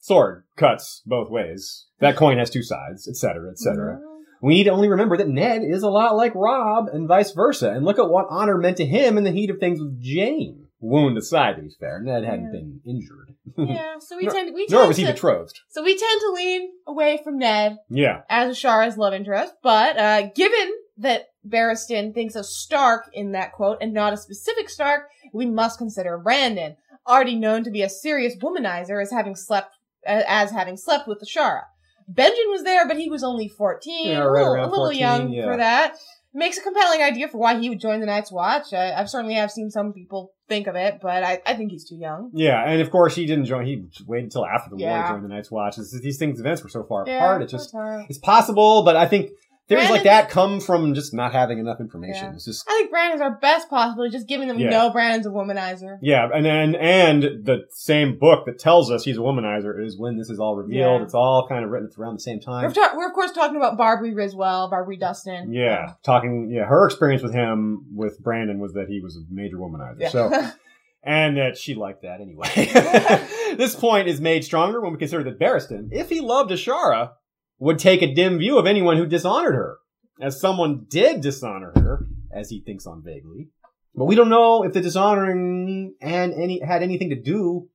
sword 0.00 0.44
cuts 0.56 1.02
both 1.04 1.30
ways. 1.30 1.86
That 2.00 2.16
coin 2.16 2.38
has 2.38 2.48
two 2.48 2.62
sides, 2.62 3.06
etc., 3.06 3.50
etc. 3.50 4.00
We 4.40 4.54
need 4.54 4.64
to 4.64 4.70
only 4.70 4.88
remember 4.88 5.16
that 5.16 5.28
Ned 5.28 5.62
is 5.64 5.82
a 5.82 5.90
lot 5.90 6.16
like 6.16 6.34
Robb 6.34 6.88
and 6.88 7.08
vice 7.08 7.32
versa. 7.32 7.70
And 7.72 7.84
look 7.84 7.98
at 7.98 8.08
what 8.08 8.26
honor 8.30 8.56
meant 8.56 8.76
to 8.78 8.86
him 8.86 9.18
in 9.18 9.24
the 9.24 9.32
heat 9.32 9.50
of 9.50 9.58
things 9.58 9.80
with 9.80 10.00
Jeyne. 10.00 10.67
Wound 10.80 11.18
aside, 11.18 11.56
to 11.56 11.62
be 11.62 11.70
fair, 11.80 12.00
Ned 12.00 12.24
hadn't 12.24 12.46
Yeah. 12.46 12.50
been 12.52 12.80
injured. 12.86 13.34
Yeah, 13.56 13.94
so 14.00 14.16
we 14.16 14.24
Nor- 14.24 14.32
tend 14.34 14.54
we 14.54 14.66
Nor 14.70 14.86
was 14.86 14.96
he 14.96 15.04
to, 15.04 15.12
betrothed. 15.12 15.58
so 15.68 15.82
we 15.82 15.96
tend 15.98 16.20
to 16.20 16.32
lean 16.32 16.70
away 16.86 17.18
from 17.24 17.38
Ned 17.38 17.78
Yeah. 17.90 18.20
as 18.30 18.56
Ashara's 18.56 18.96
love 18.96 19.12
interest, 19.12 19.54
but 19.62 19.98
uh, 19.98 20.22
given 20.34 20.72
that 20.98 21.26
Barristan 21.46 22.14
thinks 22.14 22.36
of 22.36 22.46
Stark 22.46 23.08
in 23.12 23.32
that 23.32 23.52
quote 23.52 23.78
and 23.80 23.92
not 23.92 24.12
a 24.12 24.16
specific 24.16 24.68
Stark, 24.68 25.08
we 25.32 25.46
must 25.46 25.78
consider 25.78 26.18
Brandon, 26.18 26.76
already 27.06 27.34
known 27.36 27.64
to 27.64 27.70
be 27.70 27.82
a 27.82 27.88
serious 27.88 28.36
womanizer 28.36 29.02
as 29.02 29.10
having 29.10 29.34
slept 29.34 29.74
as 30.06 30.50
having 30.52 30.76
slept 30.76 31.08
with 31.08 31.20
Ashara. 31.20 31.62
Benjen 32.10 32.48
was 32.50 32.62
there, 32.64 32.86
but 32.88 32.96
he 32.96 33.10
was 33.10 33.22
only 33.22 33.48
14, 33.48 34.06
Yeah, 34.08 34.24
a 34.26 34.30
little, 34.30 34.54
a 34.54 34.62
little 34.62 34.76
14, 34.86 34.98
young 35.00 35.32
yeah. 35.32 35.44
for 35.44 35.56
that. 35.58 35.94
Makes 36.38 36.58
a 36.58 36.62
compelling 36.62 37.02
idea 37.02 37.26
for 37.26 37.38
why 37.38 37.58
he 37.58 37.68
would 37.68 37.80
join 37.80 37.98
the 37.98 38.06
Night's 38.06 38.30
Watch. 38.30 38.72
I, 38.72 38.92
I've 38.92 39.10
certainly 39.10 39.34
have 39.34 39.50
seen 39.50 39.70
some 39.70 39.92
people 39.92 40.32
think 40.48 40.68
of 40.68 40.76
it, 40.76 41.00
but 41.02 41.24
I, 41.24 41.42
I 41.44 41.54
think 41.54 41.72
he's 41.72 41.84
too 41.84 41.96
young. 41.96 42.30
Yeah, 42.32 42.62
and 42.64 42.80
of 42.80 42.90
course 42.92 43.16
he 43.16 43.26
didn't 43.26 43.46
join. 43.46 43.66
He 43.66 43.84
waited 44.06 44.26
until 44.26 44.46
after 44.46 44.70
the 44.70 44.76
war 44.76 44.88
Yeah. 44.88 45.02
to 45.02 45.14
join 45.14 45.22
the 45.22 45.28
Night's 45.28 45.50
Watch. 45.50 45.78
It's- 45.78 46.00
these 46.00 46.16
things, 46.16 46.38
events 46.38 46.62
were 46.62 46.68
so 46.68 46.84
far 46.84 47.04
Yeah, 47.08 47.16
apart. 47.16 47.42
It 47.42 47.48
just, 47.48 47.74
it's 48.08 48.18
possible, 48.20 48.84
but 48.84 48.94
I 48.94 49.06
think 49.06 49.30
theories 49.68 49.90
like 49.90 50.02
that 50.04 50.30
come 50.30 50.60
from 50.60 50.94
just 50.94 51.12
not 51.14 51.32
having 51.32 51.58
enough 51.58 51.80
information. 51.80 52.24
Yeah. 52.26 52.32
It's 52.34 52.44
just, 52.46 52.68
I 52.68 52.72
think 52.72 52.90
Brandon's 52.90 53.20
our 53.20 53.38
best 53.38 53.68
possibility, 53.68 54.10
just 54.12 54.26
giving 54.26 54.48
them 54.48 54.56
we 54.56 54.64
Yeah. 54.64 54.70
know 54.70 54.90
Brandon's 54.90 55.26
a 55.26 55.30
womanizer. 55.30 55.98
yeah, 56.02 56.28
and 56.34 56.46
and 56.46 56.74
and 56.76 57.22
the 57.44 57.66
same 57.70 58.18
book 58.18 58.46
that 58.46 58.58
tells 58.58 58.90
us 58.90 59.04
he's 59.04 59.18
a 59.18 59.20
womanizer 59.20 59.84
is 59.84 59.98
when 59.98 60.16
this 60.16 60.30
is 60.30 60.40
all 60.40 60.56
revealed. 60.56 61.00
Yeah. 61.00 61.04
It's 61.04 61.14
all 61.14 61.46
kind 61.48 61.64
of 61.64 61.70
written 61.70 61.90
around 61.98 62.14
the 62.14 62.20
same 62.20 62.40
We're, 62.46 62.62
time. 62.62 62.72
ta- 62.72 62.94
we're 62.96 63.06
of 63.08 63.12
course 63.12 63.32
talking 63.32 63.56
about 63.56 63.78
Barbrey 63.78 64.14
Ryswell, 64.14 64.70
Barbrey 64.72 64.98
Dustin. 64.98 65.52
Yeah, 65.52 65.92
talking. 66.02 66.50
Yeah, 66.50 66.64
her 66.64 66.86
experience 66.86 67.22
with 67.22 67.34
him 67.34 67.86
with 67.94 68.18
Brandon 68.22 68.58
was 68.58 68.72
that 68.72 68.88
he 68.88 69.00
was 69.00 69.16
a 69.16 69.20
major 69.30 69.56
womanizer. 69.56 70.10
So. 70.10 70.50
And 71.00 71.36
that 71.36 71.56
she 71.56 71.76
liked 71.76 72.02
that 72.02 72.20
anyway. 72.20 72.48
this 73.56 73.74
point 73.76 74.08
is 74.08 74.20
made 74.20 74.44
stronger 74.44 74.80
when 74.80 74.92
we 74.92 74.98
consider 74.98 75.22
that 75.24 75.38
Barristan, 75.38 75.88
if 75.92 76.08
he 76.08 76.20
loved 76.20 76.50
Ashara, 76.50 77.12
would 77.58 77.78
take 77.78 78.02
a 78.02 78.14
dim 78.14 78.38
view 78.38 78.58
of 78.58 78.66
anyone 78.66 78.96
who 78.96 79.06
dishonored 79.06 79.54
her. 79.54 79.78
As 80.20 80.40
someone 80.40 80.86
did 80.88 81.20
dishonor 81.20 81.72
her, 81.76 82.06
as 82.32 82.50
he 82.50 82.60
thinks 82.60 82.86
on 82.86 83.02
vaguely. 83.04 83.48
But 83.94 84.04
we 84.06 84.14
don't 84.14 84.28
know 84.28 84.64
if 84.64 84.72
the 84.72 84.80
dishonoring 84.80 85.94
and 86.00 86.32
any 86.34 86.60
had 86.60 86.82
anything 86.82 87.10
to 87.10 87.20
do 87.20 87.68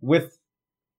with 0.00 0.38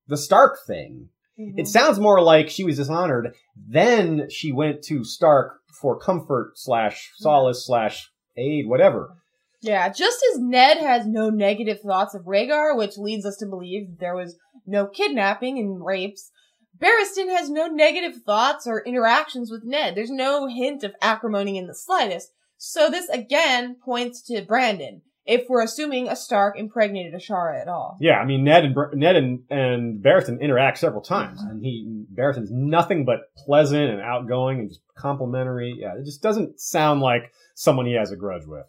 the 0.08 0.18
Stark 0.18 0.58
thing. 0.66 1.10
Mhm. 1.40 1.54
It 1.58 1.68
sounds 1.68 2.00
more 2.00 2.22
like 2.22 2.50
she 2.50 2.64
was 2.64 2.78
dishonored, 2.78 3.36
then 3.56 4.30
she 4.30 4.52
went 4.52 4.84
to 4.84 5.04
Stark 5.04 5.60
for 5.82 5.98
comfort 5.98 6.54
slash 6.56 7.12
solace 7.18 7.66
slash 7.66 8.12
aid, 8.38 8.68
whatever. 8.68 9.16
yeah, 9.62 9.88
just 9.90 10.24
as 10.34 10.40
Ned 10.42 10.78
has 10.80 11.08
no 11.08 11.30
negative 11.30 11.80
thoughts 11.80 12.14
of 12.14 12.26
Rhaegar, 12.26 12.76
which 12.78 12.98
leads 12.98 13.26
us 13.26 13.38
to 13.38 13.46
believe 13.46 13.98
there 14.00 14.16
was 14.16 14.36
no 14.68 14.88
kidnapping 14.88 15.58
and 15.58 15.84
rapes, 15.84 16.32
Barristan 16.78 17.30
has 17.30 17.50
no 17.50 17.68
negative 17.68 18.22
thoughts 18.26 18.68
or 18.68 18.84
interactions 18.84 19.52
with 19.52 19.64
Ned. 19.64 19.96
There's 19.96 20.10
no 20.10 20.48
hint 20.48 20.84
of 20.84 20.96
acrimony 21.02 21.58
in 21.58 21.68
the 21.68 21.76
slightest. 21.76 22.32
So 22.58 22.90
this 22.90 23.10
again 23.10 23.76
points 23.84 24.22
to 24.24 24.42
Brandon, 24.42 25.02
if 25.26 25.50
we're 25.50 25.64
assuming 25.64 26.08
a 26.08 26.16
Stark 26.16 26.58
impregnated 26.58 27.14
Ashara 27.14 27.62
at 27.62 27.68
all. 27.68 27.98
Yeah, 28.00 28.18
I 28.18 28.26
mean 28.26 28.44
Ned 28.44 28.66
and 28.66 28.74
Br- 28.74 28.94
Ned 28.94 29.16
and, 29.16 29.40
and 29.50 30.04
Barristan 30.04 30.40
interact 30.42 30.78
several 30.78 31.02
times, 31.02 31.40
uh-huh. 31.40 31.52
and 31.52 31.64
he 31.64 32.06
Barristan's 32.14 32.52
nothing 32.52 33.06
but 33.06 33.34
pleasant 33.38 33.90
and 33.90 34.02
outgoing 34.02 34.60
and 34.60 34.70
just 34.70 34.82
complimentary. 34.98 35.76
Yeah, 35.78 35.96
it 36.00 36.06
just 36.06 36.22
doesn't 36.22 36.60
sound 36.60 37.02
like 37.02 37.32
someone 37.56 37.86
he 37.86 37.94
has 37.94 38.12
a 38.12 38.16
grudge 38.16 38.46
with. 38.46 38.66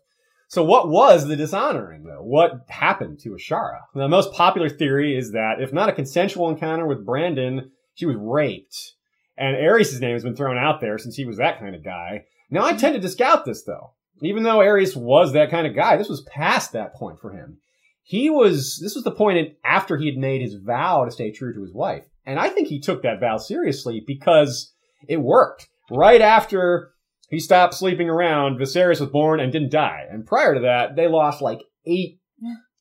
So 0.48 0.62
what 0.62 0.88
was 0.88 1.26
the 1.26 1.36
dishonoring 1.36 2.04
though? 2.04 2.22
What 2.22 2.60
happened 2.68 3.18
to 3.20 3.30
Ashara? 3.30 3.80
The 3.94 4.08
most 4.08 4.32
popular 4.32 4.68
theory 4.68 5.16
is 5.16 5.32
that 5.32 5.56
if 5.60 5.72
not 5.72 5.88
a 5.88 5.92
consensual 5.92 6.48
encounter 6.48 6.86
with 6.86 7.04
Brandon, 7.04 7.72
she 7.94 8.06
was 8.06 8.16
raped. 8.18 8.94
And 9.36 9.56
Aerys' 9.56 10.00
name 10.00 10.12
has 10.12 10.22
been 10.22 10.36
thrown 10.36 10.58
out 10.58 10.80
there 10.80 10.98
since 10.98 11.16
he 11.16 11.24
was 11.24 11.38
that 11.38 11.58
kind 11.58 11.74
of 11.74 11.84
guy. 11.84 12.24
Now 12.50 12.64
I 12.64 12.74
tend 12.74 12.94
to 12.94 13.00
discount 13.00 13.44
this 13.44 13.64
though. 13.64 13.92
Even 14.22 14.44
though 14.44 14.58
Aerys 14.58 14.96
was 14.96 15.32
that 15.32 15.50
kind 15.50 15.66
of 15.66 15.74
guy, 15.74 15.96
this 15.96 16.08
was 16.08 16.26
past 16.32 16.72
that 16.72 16.94
point 16.94 17.18
for 17.20 17.32
him 17.32 17.58
he 18.04 18.28
was 18.30 18.78
this 18.82 18.94
was 18.94 19.02
the 19.02 19.10
point 19.10 19.38
in- 19.38 19.56
after 19.64 19.96
he 19.96 20.06
had 20.06 20.16
made 20.16 20.42
his 20.42 20.54
vow 20.54 21.04
to 21.04 21.10
stay 21.10 21.32
true 21.32 21.52
to 21.52 21.62
his 21.62 21.72
wife 21.72 22.04
and 22.24 22.38
i 22.38 22.48
think 22.48 22.68
he 22.68 22.78
took 22.78 23.02
that 23.02 23.18
vow 23.18 23.38
seriously 23.38 24.00
because 24.06 24.72
it 25.08 25.16
worked 25.16 25.66
right 25.90 26.20
after 26.20 26.90
he 27.30 27.40
stopped 27.40 27.74
sleeping 27.74 28.08
around 28.08 28.58
viserys 28.60 29.00
was 29.00 29.10
born 29.10 29.40
and 29.40 29.50
didn't 29.50 29.72
die 29.72 30.04
and 30.10 30.26
prior 30.26 30.54
to 30.54 30.60
that 30.60 30.94
they 30.94 31.08
lost 31.08 31.42
like 31.42 31.60
eight 31.86 32.20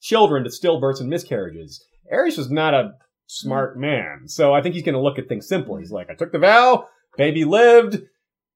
children 0.01 0.43
to 0.43 0.49
stillbirths 0.49 0.99
and 0.99 1.09
miscarriages 1.09 1.83
aerys 2.13 2.37
was 2.37 2.51
not 2.51 2.73
a 2.73 2.91
smart 3.39 3.77
man 3.77 4.27
so 4.27 4.53
i 4.53 4.61
think 4.61 4.75
he's 4.75 4.83
going 4.83 4.93
to 4.93 5.01
look 5.01 5.17
at 5.19 5.27
things 5.27 5.47
simple 5.47 5.77
he's 5.77 5.91
like 5.91 6.09
i 6.09 6.15
took 6.15 6.31
the 6.31 6.39
vow 6.39 6.87
baby 7.17 7.45
lived 7.45 8.01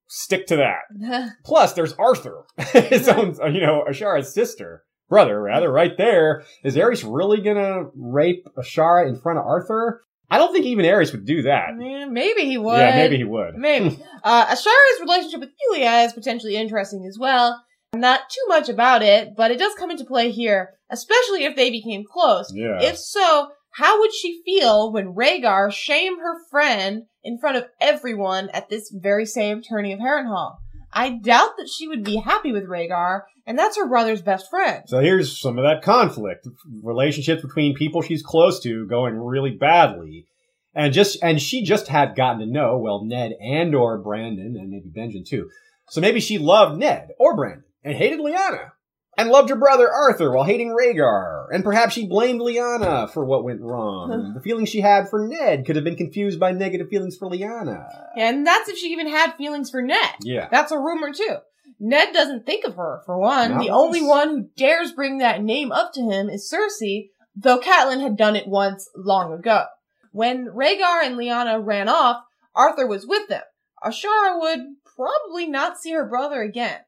stick 0.07 0.47
to 0.47 0.55
that 0.57 1.33
Plus, 1.43 1.73
there's 1.73 1.93
Arthur, 1.93 2.43
his 2.57 3.07
own, 3.07 3.35
you 3.53 3.61
know, 3.61 3.85
Ashara's 3.87 4.33
sister, 4.33 4.83
brother, 5.09 5.41
rather, 5.41 5.71
right 5.71 5.97
there. 5.97 6.43
Is 6.63 6.75
Aerys 6.75 7.03
really 7.07 7.41
gonna 7.41 7.85
rape 7.95 8.45
Ashara 8.57 9.07
in 9.07 9.19
front 9.19 9.39
of 9.39 9.45
Arthur? 9.45 10.03
I 10.29 10.37
don't 10.37 10.51
think 10.51 10.65
even 10.65 10.85
Aerys 10.85 11.13
would 11.13 11.25
do 11.25 11.43
that. 11.43 11.69
Yeah, 11.79 12.05
maybe 12.05 12.41
he 12.41 12.57
would. 12.57 12.77
Yeah, 12.77 12.95
maybe 12.95 13.17
he 13.17 13.23
would. 13.23 13.55
Maybe. 13.55 13.97
uh, 14.23 14.45
Ashara's 14.45 14.99
relationship 14.99 15.39
with 15.39 15.51
Elia 15.69 16.01
is 16.01 16.13
potentially 16.13 16.55
interesting 16.55 17.05
as 17.07 17.17
well. 17.17 17.63
Not 17.95 18.29
too 18.29 18.43
much 18.49 18.67
about 18.67 19.01
it, 19.01 19.35
but 19.37 19.51
it 19.51 19.57
does 19.57 19.73
come 19.75 19.89
into 19.89 20.03
play 20.03 20.31
here, 20.31 20.71
especially 20.89 21.45
if 21.45 21.55
they 21.55 21.71
became 21.71 22.03
close. 22.05 22.51
Yeah. 22.53 22.81
If 22.81 22.97
so, 22.97 23.49
how 23.77 23.99
would 23.99 24.11
she 24.11 24.41
feel 24.43 24.91
when 24.91 25.13
Rhaegar 25.13 25.71
shamed 25.71 26.19
her 26.19 26.43
friend 26.49 27.03
in 27.23 27.37
front 27.37 27.57
of 27.57 27.67
everyone 27.79 28.49
at 28.49 28.69
this 28.69 28.91
very 28.91 29.25
same 29.25 29.61
tourney 29.61 29.93
of 29.93 29.99
Harrenhal? 29.99 30.55
I 30.91 31.11
doubt 31.11 31.57
that 31.57 31.69
she 31.69 31.87
would 31.87 32.03
be 32.03 32.15
happy 32.15 32.51
with 32.51 32.67
Rhaegar, 32.67 33.21
and 33.45 33.57
that's 33.57 33.77
her 33.77 33.87
brother's 33.87 34.23
best 34.23 34.49
friend. 34.49 34.83
So 34.87 34.99
here's 34.99 35.39
some 35.39 35.59
of 35.59 35.63
that 35.63 35.83
conflict. 35.83 36.47
Relationships 36.81 37.43
between 37.43 37.75
people 37.75 38.01
she's 38.01 38.23
close 38.23 38.59
to 38.61 38.87
going 38.87 39.15
really 39.15 39.51
badly. 39.51 40.25
And 40.73 40.91
just 40.91 41.19
and 41.21 41.39
she 41.39 41.63
just 41.63 41.87
had 41.87 42.15
gotten 42.15 42.39
to 42.39 42.51
know 42.51 42.79
well 42.79 43.03
Ned 43.05 43.33
and 43.39 43.75
or 43.75 43.99
Brandon 43.99 44.55
and 44.59 44.71
maybe 44.71 44.89
Benjen 44.89 45.23
too. 45.23 45.49
So 45.89 46.01
maybe 46.01 46.19
she 46.19 46.39
loved 46.39 46.79
Ned 46.79 47.09
or 47.19 47.35
Brandon 47.35 47.63
and 47.83 47.95
hated 47.95 48.19
Lyanna 48.19 48.71
and 49.17 49.29
loved 49.29 49.49
her 49.49 49.55
brother 49.55 49.87
Arthur 49.91 50.31
while 50.31 50.45
hating 50.45 50.75
Rhaegar. 50.75 51.36
And 51.51 51.63
perhaps 51.63 51.93
she 51.93 52.07
blamed 52.07 52.41
Lyanna 52.41 53.09
for 53.09 53.23
what 53.25 53.43
went 53.43 53.61
wrong. 53.61 54.33
the 54.33 54.41
feelings 54.41 54.69
she 54.69 54.81
had 54.81 55.09
for 55.09 55.27
Ned 55.27 55.65
could 55.65 55.75
have 55.75 55.85
been 55.85 55.95
confused 55.95 56.39
by 56.39 56.51
negative 56.51 56.89
feelings 56.89 57.17
for 57.17 57.29
Lyanna. 57.29 57.87
And 58.15 58.45
that's 58.45 58.69
if 58.69 58.77
she 58.77 58.87
even 58.87 59.07
had 59.07 59.35
feelings 59.35 59.69
for 59.69 59.81
Ned. 59.81 60.15
Yeah. 60.21 60.47
That's 60.51 60.71
a 60.71 60.77
rumor 60.77 61.13
too. 61.13 61.37
Ned 61.79 62.13
doesn't 62.13 62.45
think 62.45 62.65
of 62.65 62.75
her, 62.75 63.01
for 63.05 63.19
one. 63.19 63.51
Not 63.51 63.63
the 63.63 63.69
once. 63.69 63.85
only 63.85 64.01
one 64.01 64.29
who 64.29 64.49
dares 64.57 64.91
bring 64.93 65.19
that 65.19 65.43
name 65.43 65.71
up 65.71 65.93
to 65.93 66.01
him 66.01 66.29
is 66.29 66.51
Cersei, 66.51 67.09
though 67.35 67.59
Catelyn 67.59 68.01
had 68.01 68.17
done 68.17 68.35
it 68.35 68.47
once 68.47 68.89
long 68.95 69.31
ago. 69.31 69.65
When 70.11 70.47
Rhaegar 70.47 71.03
and 71.03 71.17
Lyanna 71.17 71.63
ran 71.63 71.87
off, 71.87 72.23
Arthur 72.55 72.87
was 72.87 73.05
with 73.05 73.27
them. 73.27 73.43
Ashara 73.83 74.39
would 74.39 74.61
probably 74.95 75.47
not 75.47 75.77
see 75.77 75.91
her 75.91 76.07
brother 76.07 76.41
again. 76.41 76.79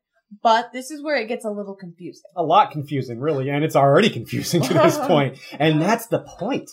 But 0.44 0.72
this 0.74 0.92
is 0.92 1.04
where 1.04 1.16
it 1.16 1.28
gets 1.28 1.46
a 1.46 1.50
little 1.50 1.76
confusing. 1.76 2.24
a 2.36 2.44
lot 2.44 2.72
confusing, 2.72 3.20
really, 3.20 3.50
and 3.50 3.64
it's 3.64 3.76
already 3.76 4.10
confusing 4.20 4.62
to 4.62 4.74
this 4.74 4.98
point. 5.08 5.40
And 5.60 5.82
that's 5.82 6.08
the 6.08 6.20
point. 6.20 6.70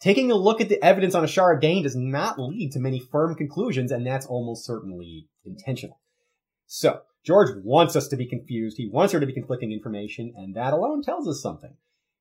Taking 0.00 0.30
a 0.30 0.36
look 0.36 0.60
at 0.60 0.68
the 0.68 0.82
evidence 0.84 1.14
on 1.14 1.24
Ashara 1.24 1.60
Dayne 1.60 1.82
does 1.82 1.96
not 1.96 2.38
lead 2.38 2.72
to 2.72 2.78
many 2.78 3.00
firm 3.00 3.34
conclusions, 3.34 3.90
and 3.90 4.06
that's 4.06 4.26
almost 4.26 4.64
certainly 4.64 5.28
intentional. 5.44 5.98
So, 6.66 7.00
George 7.24 7.50
wants 7.64 7.96
us 7.96 8.08
to 8.08 8.16
be 8.16 8.26
confused. 8.26 8.76
He 8.76 8.88
wants 8.88 9.12
her 9.12 9.20
to 9.20 9.26
be 9.26 9.32
conflicting 9.32 9.72
information, 9.72 10.32
and 10.36 10.54
that 10.54 10.72
alone 10.72 11.02
tells 11.02 11.26
us 11.26 11.42
something. 11.42 11.74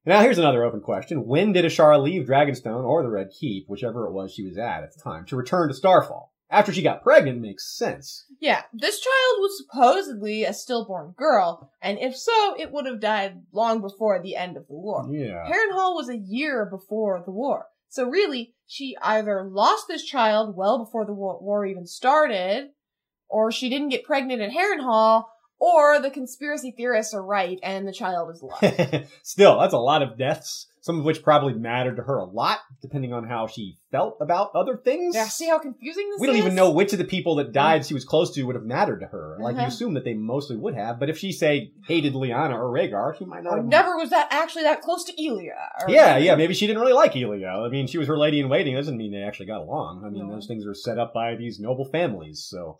Now, 0.06 0.22
here's 0.22 0.38
another 0.38 0.64
open 0.64 0.80
question. 0.80 1.28
When 1.28 1.52
did 1.52 1.66
Ashara 1.66 2.02
leave 2.02 2.28
Dragonstone 2.28 2.86
or 2.86 3.04
the 3.04 3.10
Red 3.10 3.30
Keep, 3.38 3.66
whichever 3.68 4.08
it 4.08 4.14
was 4.14 4.34
she 4.34 4.46
was 4.46 4.58
at 4.58 4.84
at 4.84 4.94
the 4.94 5.02
time, 5.02 5.26
to 5.26 5.36
return 5.36 5.68
to 5.68 5.74
Starfall? 5.74 6.32
After 6.50 6.72
she 6.72 6.82
got 6.82 7.04
pregnant 7.04 7.42
makes 7.42 7.76
sense. 7.78 8.26
Yeah, 8.40 8.64
this 8.74 9.00
child 9.00 9.38
was 9.40 9.58
supposedly 9.58 10.46
a 10.46 10.54
stillborn 10.54 11.14
girl, 11.18 11.72
and 11.82 12.00
if 12.00 12.16
so, 12.16 12.56
it 12.58 12.72
would 12.72 12.86
have 12.86 13.02
died 13.02 13.42
long 13.52 13.82
before 13.82 14.22
the 14.22 14.36
end 14.36 14.56
of 14.56 14.68
the 14.68 14.76
war. 14.76 15.06
Yeah. 15.12 15.46
Harrenhal 15.46 15.96
was 15.96 16.10
a 16.10 16.18
year 16.18 16.66
before 16.66 17.22
the 17.26 17.32
war. 17.32 17.66
So 17.90 18.08
really, 18.08 18.54
she 18.66 18.96
either 19.02 19.44
lost 19.44 19.88
this 19.88 20.04
child 20.04 20.56
well 20.56 20.78
before 20.78 21.06
the 21.06 21.14
war, 21.14 21.38
war 21.42 21.66
even 21.66 21.86
started, 21.86 22.70
or 23.28 23.52
she 23.52 23.70
didn't 23.70 23.90
get 23.90 24.06
pregnant 24.06 24.42
at 24.42 24.52
Harrenhal, 24.52 25.26
or 25.60 26.00
the 26.02 26.10
conspiracy 26.12 26.72
theorists 26.76 27.14
are 27.14 27.24
right 27.24 27.60
and 27.64 27.88
the 27.88 27.94
child 27.94 28.30
is 28.34 28.42
alive. 28.42 29.10
Still, 29.24 29.60
that's 29.60 29.74
a 29.74 29.78
lot 29.80 30.02
of 30.04 30.18
deaths, 30.18 30.68
some 30.82 31.00
of 31.00 31.06
which 31.06 31.24
probably 31.24 31.54
mattered 31.54 31.96
to 31.96 32.04
her 32.04 32.18
a 32.20 32.26
lot, 32.26 32.60
depending 32.82 33.12
on 33.12 33.28
how 33.28 33.48
she 33.48 33.78
felt 33.92 34.18
about 34.22 34.52
other 34.54 34.78
things. 34.78 35.16
yeah, 35.16 35.26
see 35.26 35.48
how 35.48 35.58
confusing 35.58 36.08
this 36.10 36.16
is? 36.18 36.22
we 36.22 36.28
don't 36.28 36.36
is? 36.36 36.42
even 36.44 36.54
know 36.56 36.70
which 36.72 36.94
of 36.94 37.00
the 37.00 37.06
people 37.06 37.36
that 37.36 37.52
died 37.54 37.86
she 37.86 37.94
was 37.96 38.06
close 38.06 38.32
to 38.36 38.44
would 38.44 38.56
have 38.56 38.66
mattered 38.66 39.00
to 39.00 39.08
her. 39.08 39.38
Like, 39.42 39.54
you 39.56 39.60
Uh-huh. 39.62 39.68
assume 39.68 39.94
that 39.96 40.04
they 40.06 40.14
mostly 40.14 40.58
would 40.58 40.76
have, 40.76 41.00
but 41.00 41.10
if 41.10 41.18
she, 41.18 41.32
say, 41.32 41.72
hated 41.88 42.14
Lyanna 42.14 42.54
or 42.54 42.72
Rhaegar, 42.72 43.18
she 43.18 43.26
might 43.26 43.44
not 43.44 43.54
Or 43.54 43.58
have. 43.58 43.66
never 43.66 43.98
was 43.98 44.12
that 44.12 44.28
actually 44.32 44.64
that 44.64 44.82
close 44.82 45.04
to 45.06 45.14
Elia. 45.26 45.56
Yeah, 45.88 46.18
yeah, 46.18 46.36
maybe 46.36 46.54
she 46.54 46.68
didn't 46.68 46.82
really 46.82 46.94
like 46.94 47.16
Elia. 47.16 47.48
I 47.50 47.70
mean, 47.70 47.88
she 47.88 47.98
was 47.98 48.08
her 48.08 48.18
lady 48.18 48.40
in 48.40 48.48
waiting. 48.50 48.76
That 48.76 48.82
doesn't 48.82 48.98
mean 48.98 49.12
they 49.12 49.24
actually 49.24 49.48
got 49.48 49.62
along. 49.62 50.04
I 50.06 50.10
mean, 50.10 50.28
No. 50.28 50.36
those 50.36 50.46
things 50.48 50.66
are 50.68 50.74
set 50.76 51.00
up 51.00 51.14
by 51.14 51.36
these 51.36 51.60
noble 51.60 51.86
families, 51.86 52.46
so. 52.48 52.78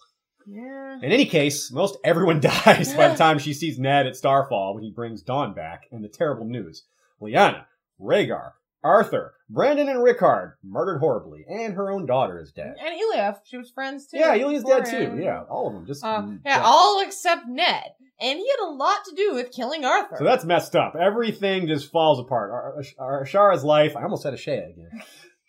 Yeah. 0.50 0.96
In 1.02 1.12
any 1.12 1.26
case, 1.26 1.72
most 1.72 1.98
everyone 2.04 2.40
dies 2.66 2.94
by 2.94 3.10
the 3.10 3.16
time 3.18 3.38
she 3.40 3.54
sees 3.54 3.78
Ned 3.78 4.08
at 4.08 4.16
Starfall 4.16 4.74
when 4.74 4.84
he 4.84 4.92
brings 4.92 5.22
Dawn 5.22 5.54
back 5.54 5.88
and 5.92 6.04
the 6.04 6.08
terrible 6.08 6.46
news. 6.46 6.84
Lyanna, 7.22 7.66
Rhaegar, 8.00 8.52
Arthur, 8.84 9.34
Brandon 9.50 9.90
and 9.90 10.04
Rickard 10.04 10.54
murdered 10.64 11.00
horribly, 11.00 11.46
and 11.50 11.74
her 11.74 11.92
own 11.92 12.06
daughter 12.06 12.40
is 12.40 12.52
dead. 12.52 12.76
And 12.84 12.96
Elia, 13.00 13.38
she 13.46 13.58
was 13.58 13.70
friends 13.72 14.08
too. 14.08 14.18
Yeah, 14.18 14.36
Elia's 14.36 14.64
dead 14.64 14.86
too. 14.86 15.20
Yeah, 15.22 15.44
all 15.50 15.68
of 15.68 15.74
them. 15.74 15.86
Just 15.86 16.04
Uh, 16.04 16.22
mm, 16.22 16.40
yeah, 16.46 16.62
all 16.64 17.02
except 17.06 17.48
Ned. 17.48 17.92
And 18.20 18.40
he 18.40 18.50
had 18.50 18.66
a 18.68 18.72
lot 18.72 19.06
to 19.06 19.16
do 19.16 19.36
with 19.36 19.52
killing 19.52 19.86
Arthur. 19.86 20.16
So 20.18 20.24
that's 20.24 20.44
messed 20.44 20.76
up. 20.76 20.96
Everything 20.96 21.68
just 21.68 21.92
falls 21.92 22.20
apart. 22.20 22.50
Ar- 22.52 22.82
Ar- 22.98 23.24
Ashara's 23.24 23.64
life. 23.64 23.96
I 23.96 24.04
almost 24.04 24.24
said 24.24 24.34
Ashea 24.34 24.72
again. 24.72 24.90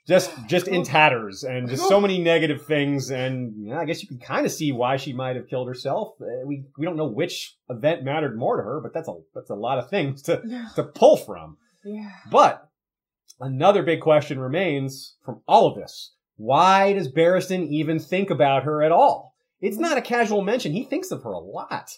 Just, 0.08 0.32
just 0.46 0.68
in 0.68 0.84
tatters, 0.84 1.44
and 1.44 1.68
just 1.68 1.86
so 1.86 2.00
many 2.00 2.18
negative 2.18 2.64
things. 2.64 3.10
And 3.10 3.52
yeah, 3.58 3.78
I 3.78 3.84
guess 3.84 4.00
you 4.02 4.08
can 4.08 4.18
kind 4.18 4.46
of 4.46 4.52
see 4.52 4.72
why 4.72 4.96
she 4.96 5.12
might 5.12 5.36
have 5.36 5.48
killed 5.48 5.68
herself. 5.68 6.14
Uh, 6.18 6.46
we 6.46 6.64
we 6.78 6.86
don't 6.86 6.96
know 6.96 7.06
which 7.06 7.56
event 7.68 8.04
mattered 8.04 8.38
more 8.38 8.56
to 8.56 8.62
her, 8.62 8.80
but 8.80 8.94
that's 8.94 9.06
a 9.06 9.14
that's 9.34 9.50
a 9.50 9.54
lot 9.54 9.78
of 9.78 9.90
things 9.90 10.22
to 10.22 10.40
to 10.76 10.84
pull 10.84 11.18
from. 11.18 11.58
yeah. 11.84 12.10
But 12.30 12.66
another 13.38 13.82
big 13.82 14.00
question 14.00 14.38
remains 14.38 15.16
from 15.26 15.42
all 15.46 15.66
of 15.66 15.76
this: 15.76 16.14
Why 16.36 16.94
does 16.94 17.12
Barristan 17.12 17.68
even 17.68 17.98
think 17.98 18.30
about 18.30 18.64
her 18.64 18.82
at 18.82 18.92
all? 18.92 19.34
It's 19.60 19.76
not 19.76 19.98
a 19.98 20.02
casual 20.02 20.40
mention. 20.40 20.72
He 20.72 20.84
thinks 20.84 21.10
of 21.10 21.22
her 21.24 21.32
a 21.32 21.38
lot. 21.38 21.90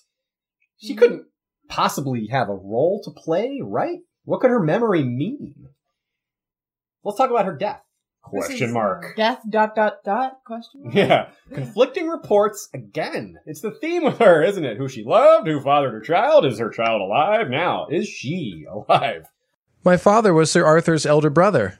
She 0.79 0.97
couldn't 0.97 1.27
possibly 1.69 2.27
have 2.27 2.49
a 2.49 2.55
role 2.55 3.01
to 3.05 3.11
play, 3.13 3.61
right? 3.63 3.99
What 4.25 4.41
could 4.41 4.51
her 4.51 4.61
memory 4.63 5.05
mean? 5.05 5.69
Let's 7.05 7.17
talk 7.17 7.31
about 7.31 7.47
her 7.47 7.57
death. 7.57 7.83
This 8.33 8.47
Question 8.47 8.73
mark. 8.73 9.17
Death 9.17 9.41
dot 9.49 9.75
dot 9.75 10.05
dot 10.05 10.39
question 10.45 10.85
mark? 10.85 10.95
Yeah, 10.95 11.31
conflicting 11.53 12.07
reports 12.09 12.69
again. 12.73 13.39
It's 13.47 13.61
the 13.61 13.73
theme 13.73 14.05
with 14.05 14.19
her, 14.19 14.43
isn't 14.43 14.65
it? 14.65 14.77
Who 14.77 14.89
she 14.89 15.03
loved, 15.03 15.49
who 15.49 15.61
fathered 15.61 15.95
her 15.95 16.01
child, 16.01 16.45
is 16.47 16.59
her 16.59 16.71
child 16.71 17.01
alive? 17.01 17.49
Now, 17.51 17.87
is 17.89 18.09
she 18.09 18.67
alive? 18.71 19.27
My 19.83 19.97
father 19.97 20.33
was 20.33 20.51
Sir 20.51 20.65
Arthur's 20.65 21.07
elder 21.07 21.31
brother. 21.31 21.79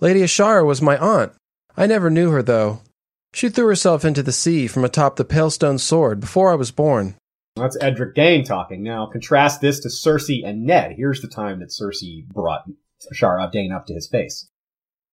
Lady 0.00 0.20
Ashara 0.20 0.64
was 0.64 0.80
my 0.80 0.96
aunt. 0.96 1.32
I 1.76 1.86
never 1.86 2.08
knew 2.10 2.30
her, 2.30 2.42
though. 2.42 2.80
She 3.34 3.48
threw 3.48 3.66
herself 3.66 4.04
into 4.04 4.22
the 4.22 4.32
sea 4.32 4.66
from 4.66 4.84
atop 4.84 5.16
the 5.16 5.24
Palestone 5.24 5.80
sword 5.80 6.20
before 6.20 6.52
I 6.52 6.54
was 6.54 6.70
born. 6.70 7.16
That's 7.56 7.76
Edric 7.80 8.14
Dayne 8.14 8.44
talking. 8.44 8.82
Now, 8.82 9.06
contrast 9.06 9.60
this 9.60 9.80
to 9.80 9.88
Cersei 9.88 10.46
and 10.46 10.64
Ned. 10.64 10.92
Here's 10.96 11.20
the 11.20 11.28
time 11.28 11.60
that 11.60 11.70
Cersei 11.70 12.26
brought 12.26 12.64
Ashara 13.12 13.50
Dayne 13.50 13.72
up 13.72 13.86
to 13.86 13.94
his 13.94 14.08
face. 14.08 14.48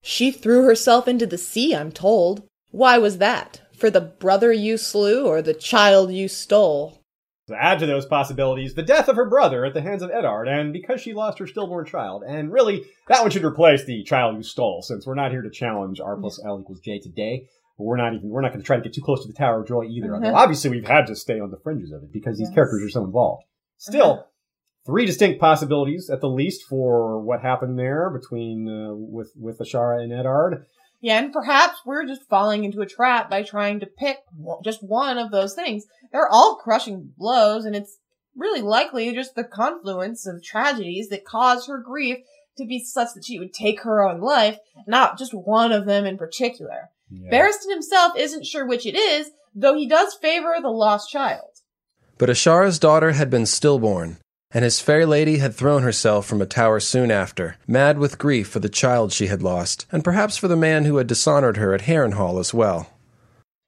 She 0.01 0.31
threw 0.31 0.63
herself 0.63 1.07
into 1.07 1.25
the 1.27 1.37
sea, 1.37 1.75
I'm 1.75 1.91
told. 1.91 2.43
Why 2.71 2.97
was 2.97 3.17
that? 3.17 3.61
For 3.73 3.89
the 3.89 4.01
brother 4.01 4.51
you 4.51 4.77
slew 4.77 5.25
or 5.25 5.41
the 5.41 5.53
child 5.53 6.11
you 6.11 6.27
stole? 6.27 7.01
To 7.47 7.55
add 7.55 7.79
to 7.79 7.87
those 7.87 8.05
possibilities, 8.05 8.75
the 8.75 8.83
death 8.83 9.07
of 9.07 9.15
her 9.15 9.27
brother 9.27 9.65
at 9.65 9.73
the 9.73 9.81
hands 9.81 10.03
of 10.03 10.11
Eddard, 10.11 10.47
and 10.47 10.71
because 10.71 11.01
she 11.01 11.13
lost 11.13 11.39
her 11.39 11.47
stillborn 11.47 11.85
child. 11.85 12.23
And 12.27 12.51
really, 12.51 12.85
that 13.07 13.21
one 13.21 13.31
should 13.31 13.43
replace 13.43 13.85
the 13.85 14.03
child 14.03 14.35
you 14.37 14.43
stole, 14.43 14.83
since 14.83 15.07
we're 15.07 15.15
not 15.15 15.31
here 15.31 15.41
to 15.41 15.49
challenge 15.49 15.99
R 15.99 16.15
plus 16.17 16.39
L 16.45 16.59
equals 16.61 16.79
J 16.81 16.99
today. 16.99 17.47
But 17.77 17.85
we're 17.85 17.97
not 17.97 18.13
even, 18.13 18.29
we're 18.29 18.41
not 18.41 18.49
going 18.49 18.59
to 18.61 18.65
try 18.65 18.75
to 18.75 18.83
get 18.83 18.93
too 18.93 19.01
close 19.01 19.23
to 19.23 19.27
the 19.31 19.33
Tower 19.37 19.61
of 19.61 19.67
Joy 19.67 19.85
either. 19.85 20.09
Mhm. 20.09 20.15
Although 20.15 20.35
obviously 20.35 20.69
we've 20.69 20.85
had 20.87 21.07
to 21.07 21.15
stay 21.15 21.39
on 21.39 21.49
the 21.49 21.57
fringes 21.63 21.91
of 21.91 22.03
it 22.03 22.11
because 22.13 22.37
these 22.37 22.49
Yes. 22.49 22.55
characters 22.55 22.83
are 22.83 22.89
so 22.89 23.03
involved. 23.03 23.43
Still, 23.77 24.27
three 24.89 25.05
distinct 25.05 25.39
possibilities 25.39 26.09
at 26.09 26.19
the 26.19 26.29
least 26.29 26.63
for 26.63 27.19
what 27.19 27.41
happened 27.41 27.77
there 27.77 28.09
between, 28.09 28.67
uh, 28.67 28.95
with, 28.95 29.31
with 29.35 29.59
Ashara 29.59 30.01
and 30.03 30.11
Eddard. 30.11 30.65
Yeah, 30.99 31.19
and 31.19 31.31
perhaps 31.31 31.77
we're 31.85 32.07
just 32.07 32.27
falling 32.27 32.63
into 32.63 32.81
a 32.81 32.87
trap 32.87 33.29
by 33.29 33.43
trying 33.43 33.79
to 33.81 33.85
pick 33.85 34.17
just 34.63 34.83
one 34.83 35.17
of 35.17 35.31
those 35.31 35.53
things. 35.53 35.85
They're 36.11 36.27
all 36.27 36.55
crushing 36.55 37.13
blows, 37.17 37.65
and 37.65 37.75
it's 37.75 37.99
really 38.35 38.61
likely 38.61 39.13
just 39.13 39.35
the 39.35 39.43
confluence 39.43 40.25
of 40.25 40.43
tragedies 40.43 41.09
that 41.09 41.23
caused 41.23 41.67
her 41.67 41.77
grief 41.77 42.17
to 42.57 42.65
be 42.65 42.83
such 42.83 43.09
that 43.13 43.25
she 43.25 43.37
would 43.37 43.53
take 43.53 43.81
her 43.83 44.03
own 44.03 44.19
life, 44.19 44.57
not 44.87 45.17
just 45.19 45.33
one 45.33 45.71
of 45.71 45.85
them 45.85 46.05
in 46.05 46.17
particular. 46.17 46.89
Yeah. 47.11 47.29
Barristan 47.31 47.71
himself 47.71 48.13
isn't 48.17 48.45
sure 48.45 48.65
which 48.65 48.85
it 48.85 48.97
is, 48.97 49.29
though 49.53 49.75
he 49.75 49.87
does 49.87 50.15
favor 50.15 50.55
the 50.59 50.69
lost 50.69 51.11
child. 51.11 51.49
But 52.17 52.29
Ashara's 52.29 52.79
daughter 52.79 53.13
had 53.13 53.29
been 53.29 53.45
stillborn, 53.45 54.17
and 54.51 54.63
his 54.63 54.79
fair 54.79 55.05
lady 55.05 55.37
had 55.37 55.53
thrown 55.53 55.83
herself 55.83 56.25
from 56.25 56.41
a 56.41 56.45
tower 56.45 56.79
soon 56.79 57.11
after, 57.11 57.57
mad 57.67 57.97
with 57.99 58.17
grief 58.17 58.47
for 58.49 58.59
the 58.59 58.69
child 58.69 59.11
she 59.11 59.27
had 59.27 59.43
lost, 59.43 59.85
and 59.91 60.03
perhaps 60.03 60.37
for 60.37 60.47
the 60.47 60.55
man 60.55 60.85
who 60.85 60.97
had 60.97 61.07
dishonored 61.07 61.57
her 61.57 61.73
at 61.73 61.81
Harrenhal 61.81 62.39
as 62.39 62.53
well. 62.53 62.89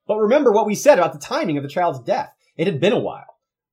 But 0.08 0.18
remember 0.18 0.52
what 0.52 0.66
we 0.66 0.76
said 0.76 0.98
about 0.98 1.14
the 1.14 1.20
timing 1.20 1.58
of 1.58 1.64
the 1.64 1.70
child's 1.70 2.00
death. 2.00 2.34
It 2.58 2.68
had 2.68 2.80
been 2.80 2.94
a 2.94 3.00
while. 3.00 3.26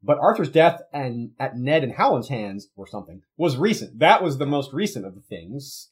But 0.03 0.19
Arthur's 0.21 0.51
death 0.51 0.81
and 0.93 1.31
at 1.41 1.57
Ned 1.57 1.83
and 1.83 1.93
Howland's 1.95 2.29
hands 2.29 2.69
or 2.77 2.87
something 2.87 3.23
was 3.37 3.57
recent. 3.57 3.99
That 3.99 4.23
was 4.23 4.39
the 4.39 4.47
most 4.47 4.73
recent 4.73 5.05
of 5.05 5.15
the 5.17 5.23
things. 5.23 5.91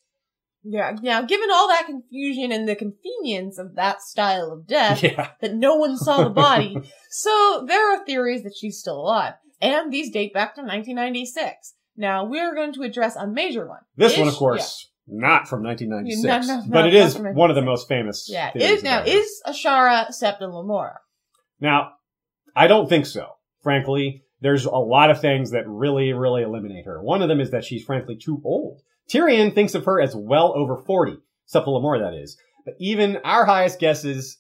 Yeah, 0.63 0.95
now 1.03 1.23
given 1.23 1.49
all 1.53 1.69
that 1.69 1.87
confusion 1.87 2.53
and 2.53 2.69
the 2.69 2.77
convenience 2.77 3.59
of 3.59 3.75
that 3.75 4.03
style 4.03 4.53
of 4.53 4.67
death, 4.67 5.03
Yeah. 5.03 5.31
that 5.41 5.55
no 5.55 5.75
one 5.77 5.97
saw 5.97 6.23
the 6.23 6.31
body. 6.31 6.77
so 7.11 7.65
there 7.67 7.93
are 7.95 8.05
theories 8.05 8.43
that 8.45 8.55
she's 8.57 8.79
still 8.79 9.01
alive. 9.01 9.35
And 9.61 9.93
these 9.93 10.11
date 10.11 10.33
back 10.33 10.55
to 10.55 10.61
1996. 10.61 11.75
Now 11.97 12.25
we're 12.25 12.55
going 12.55 12.73
to 12.75 12.83
address 12.83 13.17
a 13.17 13.27
major 13.27 13.67
one. 13.67 13.81
This 13.97 14.19
one, 14.19 14.29
of 14.29 14.35
course, 14.35 14.91
not 15.07 15.49
from 15.49 15.63
1996. 15.63 16.25
Yeah, 16.25 16.55
no, 16.55 16.61
no, 16.61 16.71
but 16.71 16.83
no, 16.83 16.87
it 16.89 16.95
is 16.95 17.19
one 17.19 17.51
of 17.51 17.57
the 17.57 17.63
most 17.63 17.89
famous. 17.89 18.29
Yeah. 18.29 18.51
yeah. 18.55 18.69
Is, 18.69 18.83
now, 18.83 19.03
is 19.03 19.43
Ashara 19.47 20.13
Septa 20.13 20.47
Lemore? 20.47 20.97
Now, 21.61 21.93
I 22.55 22.67
don't 22.67 22.89
think 22.89 23.07
so. 23.07 23.33
Frankly, 23.63 24.25
there's 24.41 24.65
a 24.65 24.71
lot 24.71 25.11
of 25.11 25.21
things 25.21 25.53
that 25.53 25.67
really, 25.67 26.13
really 26.13 26.43
eliminate 26.43 26.85
her. 26.87 27.03
One 27.03 27.23
of 27.23 27.29
them 27.29 27.41
is 27.41 27.51
that 27.51 27.65
she's 27.65 27.85
frankly 27.85 28.17
too 28.17 28.41
old. 28.45 28.83
Tyrion 29.11 29.55
thinks 29.55 29.75
of 29.75 29.85
her 29.85 30.01
as 30.01 30.15
well 30.15 30.53
over 30.57 30.77
40. 30.77 31.17
Septa 31.47 31.71
Lemore, 31.71 32.01
that 32.01 32.15
is. 32.15 32.37
But 32.65 32.75
even 32.79 33.19
our 33.25 33.45
highest 33.45 33.79
guesses, 33.79 34.39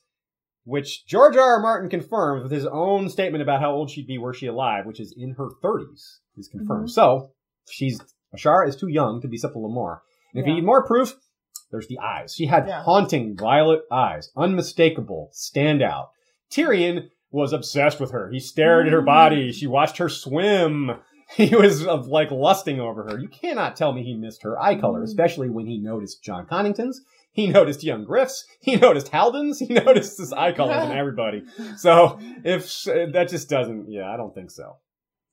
which 0.67 1.07
George 1.07 1.37
R. 1.37 1.55
R. 1.55 1.61
Martin 1.62 1.89
confirms 1.89 2.43
with 2.43 2.53
his 2.53 2.67
own 2.67 3.09
statement 3.09 3.41
about 3.41 3.61
how 3.61 3.73
old 3.73 3.89
she'd 3.89 4.07
be 4.07 4.19
were 4.19 4.35
she 4.35 4.47
alive, 4.47 4.85
which 4.85 5.01
is 5.01 5.14
in 5.17 5.31
her 5.39 5.49
30s, 5.62 6.19
is 6.37 6.49
confirmed. 6.49 6.89
Mhm. 6.89 6.91
So 6.91 7.31
she's 7.71 8.01
Ashara 8.37 8.69
is 8.69 8.77
too 8.77 8.89
young 8.89 9.21
to 9.23 9.29
be 9.29 9.37
Septa 9.39 9.57
Lemore. 9.57 10.01
And 10.35 10.41
if 10.41 10.47
Yeah. 10.47 10.51
you 10.51 10.55
need 10.57 10.67
more 10.67 10.85
proof, 10.85 11.17
there's 11.71 11.87
the 11.87 11.99
eyes. 12.01 12.35
She 12.35 12.47
had 12.47 12.67
Yeah. 12.67 12.83
haunting 12.83 13.37
violet 13.37 13.83
eyes, 13.91 14.31
unmistakable, 14.37 15.31
standout. 15.33 16.09
Tyrion 16.51 17.09
was 17.31 17.53
obsessed 17.53 18.01
with 18.01 18.11
her. 18.11 18.31
He 18.31 18.41
stared 18.41 18.87
at 18.87 18.93
her 18.93 19.03
Mm. 19.03 19.07
body. 19.07 19.53
She 19.53 19.67
watched 19.67 19.99
her 19.99 20.09
swim. 20.09 20.91
He 21.37 21.57
was 21.57 21.85
of 21.85 22.07
like 22.07 22.31
lusting 22.31 22.79
over 22.79 23.03
her. 23.11 23.19
You 23.19 23.27
cannot 23.29 23.75
tell 23.75 23.93
me 23.93 24.05
he 24.05 24.14
missed 24.14 24.45
her 24.45 24.57
eye 24.61 24.77
color, 24.77 25.01
Mm. 25.01 25.05
especially 25.05 25.51
when 25.51 25.67
he 25.67 25.77
noticed 25.79 26.23
Jon 26.23 26.47
Connington's. 26.47 27.01
He 27.37 27.47
noticed 27.49 27.84
young 27.84 28.05
Griff's. 28.05 28.47
He 28.61 28.76
noticed 28.76 29.09
Haldon's. 29.09 29.59
He 29.59 29.66
noticed 29.74 30.16
his 30.18 30.32
eye 30.32 30.53
colors 30.53 30.84
in 30.84 30.97
everybody. 30.97 31.45
So 31.76 32.18
if 32.45 32.84
that 32.84 33.28
just 33.28 33.51
doesn't, 33.51 33.91
yeah, 33.91 34.11
I 34.11 34.16
don't 34.16 34.34
think 34.34 34.51
so. 34.51 34.78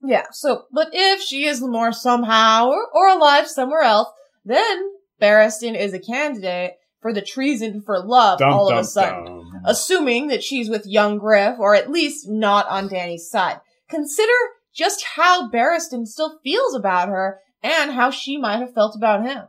Yeah, 0.05 0.25
so, 0.31 0.65
but 0.73 0.89
if 0.91 1.21
she 1.21 1.45
is 1.45 1.61
Lemore 1.61 1.93
somehow 1.93 2.67
or, 2.67 2.85
or 2.93 3.07
alive 3.07 3.47
somewhere 3.47 3.83
else, 3.83 4.09
then 4.43 4.91
Barristan 5.21 5.77
is 5.79 5.93
a 5.93 5.99
candidate 5.99 6.73
for 7.01 7.13
the 7.13 7.21
treason 7.21 7.81
for 7.81 8.03
love 8.03 8.39
Dum, 8.39 8.51
all 8.51 8.69
of 8.69 8.77
a 8.77 8.83
sudden. 8.83 9.25
dum. 9.25 9.61
Assuming 9.65 10.27
that 10.27 10.43
she's 10.43 10.69
with 10.69 10.85
young 10.85 11.17
Griff, 11.17 11.57
or 11.57 11.73
at 11.73 11.89
least 11.89 12.27
not 12.27 12.67
on 12.67 12.89
Dany's 12.89 13.29
side. 13.29 13.61
Consider 13.89 14.33
just 14.75 15.05
how 15.15 15.49
Barristan 15.49 16.05
still 16.05 16.39
feels 16.43 16.75
about 16.75 17.07
her 17.07 17.39
and 17.61 17.91
how 17.91 18.11
she 18.11 18.37
might 18.37 18.57
have 18.59 18.73
felt 18.73 18.95
about 18.97 19.25
him. 19.25 19.45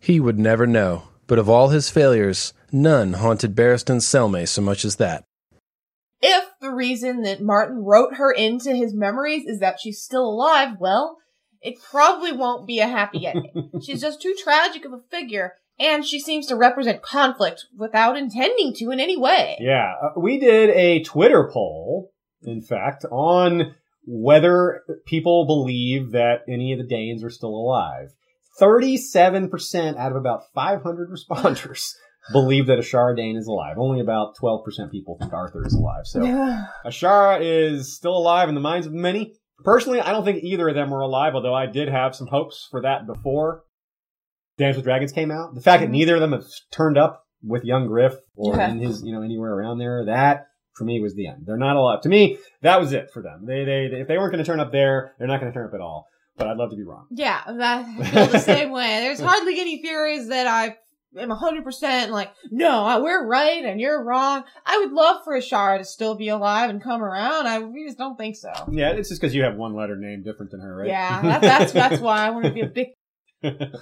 He 0.00 0.18
would 0.18 0.38
never 0.38 0.66
know, 0.66 1.04
but 1.30 1.38
of 1.38 1.48
all 1.48 1.68
his 1.68 1.88
failures, 1.88 2.52
none 2.72 3.12
haunted 3.12 3.54
Barristan 3.54 3.98
Selmy 3.98 4.48
so 4.48 4.60
much 4.60 4.84
as 4.84 4.96
that. 4.96 5.22
If 6.20 6.44
the 6.60 6.72
reason 6.72 7.22
that 7.22 7.40
Martin 7.40 7.84
wrote 7.84 8.14
her 8.16 8.32
into 8.32 8.74
his 8.74 8.92
memories 8.92 9.46
is 9.46 9.60
that 9.60 9.78
she's 9.78 10.02
still 10.02 10.28
alive, 10.28 10.78
well, 10.80 11.18
it 11.62 11.76
probably 11.88 12.32
won't 12.32 12.66
be 12.66 12.80
a 12.80 12.88
happy 12.88 13.28
ending. 13.28 13.70
she's 13.80 14.00
just 14.00 14.20
too 14.20 14.34
tragic 14.42 14.84
of 14.84 14.92
a 14.92 14.98
figure, 15.08 15.52
and 15.78 16.04
she 16.04 16.18
seems 16.18 16.48
to 16.48 16.56
represent 16.56 17.00
conflict 17.00 17.64
without 17.78 18.16
intending 18.16 18.74
to 18.74 18.90
in 18.90 18.98
any 18.98 19.16
way. 19.16 19.56
Yeah, 19.60 19.92
uh, 20.02 20.18
we 20.18 20.40
did 20.40 20.70
a 20.70 21.04
Twitter 21.04 21.48
poll, 21.48 22.10
in 22.42 22.60
fact, 22.60 23.04
on 23.08 23.76
whether 24.04 24.82
people 25.06 25.46
believe 25.46 26.10
that 26.10 26.40
any 26.48 26.72
of 26.72 26.80
the 26.80 26.92
Daynes 26.92 27.22
are 27.22 27.30
still 27.30 27.54
alive. 27.54 28.10
37% 28.60 29.96
out 29.96 30.10
of 30.10 30.16
about 30.16 30.52
500 30.54 31.08
responders 31.10 31.94
believe 32.32 32.66
that 32.66 32.78
Ashara 32.78 33.16
Dayne 33.16 33.36
is 33.36 33.46
alive. 33.46 33.76
Only 33.78 34.00
about 34.00 34.36
12% 34.36 34.90
people 34.90 35.16
think 35.18 35.32
Arthur 35.32 35.66
is 35.66 35.74
alive. 35.74 36.06
So 36.06 36.20
Ashara 36.84 37.38
is 37.40 37.94
still 37.96 38.16
alive 38.16 38.48
in 38.48 38.54
the 38.54 38.60
minds 38.60 38.86
of 38.86 38.92
many. 38.92 39.34
Personally, 39.64 40.00
I 40.00 40.12
don't 40.12 40.24
think 40.24 40.42
either 40.42 40.68
of 40.68 40.74
them 40.74 40.92
are 40.92 41.00
alive, 41.00 41.34
although 41.34 41.54
I 41.54 41.66
did 41.66 41.88
have 41.88 42.14
some 42.14 42.26
hopes 42.28 42.68
for 42.70 42.82
that 42.82 43.06
before 43.06 43.64
Dance 44.58 44.76
with 44.76 44.84
Dragons 44.84 45.12
came 45.12 45.30
out. 45.30 45.54
The 45.54 45.60
fact 45.60 45.80
that 45.80 45.86
mm-hmm. 45.86 45.92
neither 45.92 46.14
of 46.16 46.20
them 46.20 46.32
have 46.32 46.44
turned 46.70 46.98
up 46.98 47.24
with 47.42 47.64
young 47.64 47.86
Griff 47.86 48.14
or 48.36 48.56
Yeah. 48.56 48.70
in 48.70 48.78
his, 48.78 49.02
you 49.02 49.12
know, 49.12 49.22
anywhere 49.22 49.52
around 49.52 49.78
there, 49.78 50.04
that 50.06 50.48
for 50.74 50.84
me 50.84 51.00
was 51.00 51.14
the 51.14 51.26
end. 51.26 51.44
They're 51.46 51.56
not 51.56 51.76
alive. 51.76 52.02
To 52.02 52.08
me, 52.08 52.38
that 52.62 52.80
was 52.80 52.92
it 52.92 53.10
for 53.12 53.22
them. 53.22 53.46
They, 53.46 53.64
they, 53.64 53.86
if 54.00 54.08
they 54.08 54.18
weren't 54.18 54.32
going 54.32 54.44
to 54.44 54.50
turn 54.50 54.60
up 54.60 54.72
there, 54.72 55.14
they're 55.18 55.28
not 55.28 55.40
going 55.40 55.50
to 55.52 55.56
turn 55.56 55.68
up 55.68 55.74
at 55.74 55.80
all. 55.80 56.08
But 56.40 56.48
I'd 56.48 56.56
love 56.56 56.70
to 56.70 56.76
be 56.76 56.84
wrong. 56.84 57.06
Yeah, 57.10 57.42
that, 57.46 57.84
I 58.00 58.10
feel 58.10 58.26
the 58.28 58.38
same 58.38 58.70
way. 58.70 59.00
There's 59.00 59.20
hardly 59.20 59.60
any 59.60 59.82
theories 59.82 60.28
that 60.28 60.46
I 60.46 60.78
am 61.18 61.28
100% 61.28 62.08
like, 62.08 62.32
no, 62.50 62.98
we're 63.02 63.26
right 63.26 63.62
and 63.62 63.78
you're 63.78 64.02
wrong. 64.02 64.44
I 64.64 64.78
would 64.78 64.90
love 64.90 65.22
for 65.22 65.38
Ashara 65.38 65.76
to 65.76 65.84
still 65.84 66.14
be 66.14 66.28
alive 66.28 66.70
and 66.70 66.82
come 66.82 67.02
around. 67.02 67.46
I 67.46 67.58
we 67.58 67.84
just 67.84 67.98
don't 67.98 68.16
think 68.16 68.36
so. 68.36 68.50
Yeah, 68.72 68.92
it's 68.92 69.10
just 69.10 69.20
because 69.20 69.34
you 69.34 69.42
have 69.42 69.56
one 69.56 69.74
letter 69.74 69.96
name 69.96 70.22
different 70.22 70.50
than 70.50 70.60
her, 70.60 70.76
right? 70.76 70.88
Yeah, 70.88 71.20
that, 71.20 71.42
that's 71.42 71.72
that's 71.72 72.00
why 72.00 72.26
I 72.26 72.30
want 72.30 72.46
to 72.46 72.52
be 72.52 72.62
a 72.62 72.66
big. 72.66 72.88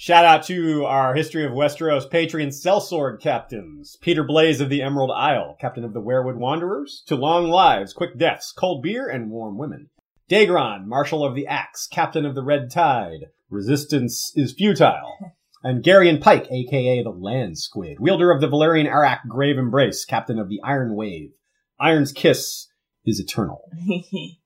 Shout 0.00 0.24
out 0.24 0.44
to 0.44 0.84
our 0.84 1.16
History 1.16 1.44
of 1.44 1.50
Westeros 1.50 2.08
Patreon 2.08 2.52
sellsword 2.52 3.20
captains. 3.20 3.96
Peter 4.00 4.22
Blaze 4.22 4.60
of 4.60 4.68
the 4.68 4.82
Emerald 4.82 5.10
Isle, 5.10 5.56
captain 5.60 5.82
of 5.82 5.94
the 5.94 6.00
Werewood 6.00 6.36
Wanderers. 6.36 7.02
To 7.08 7.16
long 7.16 7.48
lives, 7.48 7.92
quick 7.92 8.16
deaths, 8.16 8.52
cold 8.56 8.84
beer, 8.84 9.08
and 9.08 9.32
warm 9.32 9.58
women. 9.58 9.88
Dagron, 10.28 10.84
marshal 10.86 11.24
of 11.24 11.34
the 11.34 11.46
Axe, 11.46 11.86
captain 11.86 12.26
of 12.26 12.34
the 12.34 12.42
Red 12.42 12.70
Tide. 12.70 13.26
Resistance 13.50 14.32
is 14.34 14.52
futile. 14.52 15.18
And 15.60 15.82
Garrion 15.82 16.20
Pike, 16.20 16.46
aka 16.52 17.02
the 17.02 17.10
Land 17.10 17.58
Squid, 17.58 17.98
wielder 17.98 18.30
of 18.30 18.40
the 18.40 18.46
Valyrian 18.46 18.88
arakh 18.88 19.26
Grave 19.26 19.58
Embrace, 19.58 20.04
captain 20.04 20.38
of 20.38 20.48
the 20.48 20.60
Iron 20.62 20.94
Wave. 20.94 21.32
Iron's 21.80 22.12
kiss 22.12 22.68
is 23.04 23.18
eternal. 23.18 23.68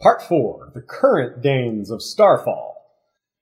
Part 0.00 0.22
4 0.22 0.70
The 0.74 0.80
Current 0.80 1.42
Daynes 1.42 1.90
of 1.90 2.00
Starfall. 2.00 2.76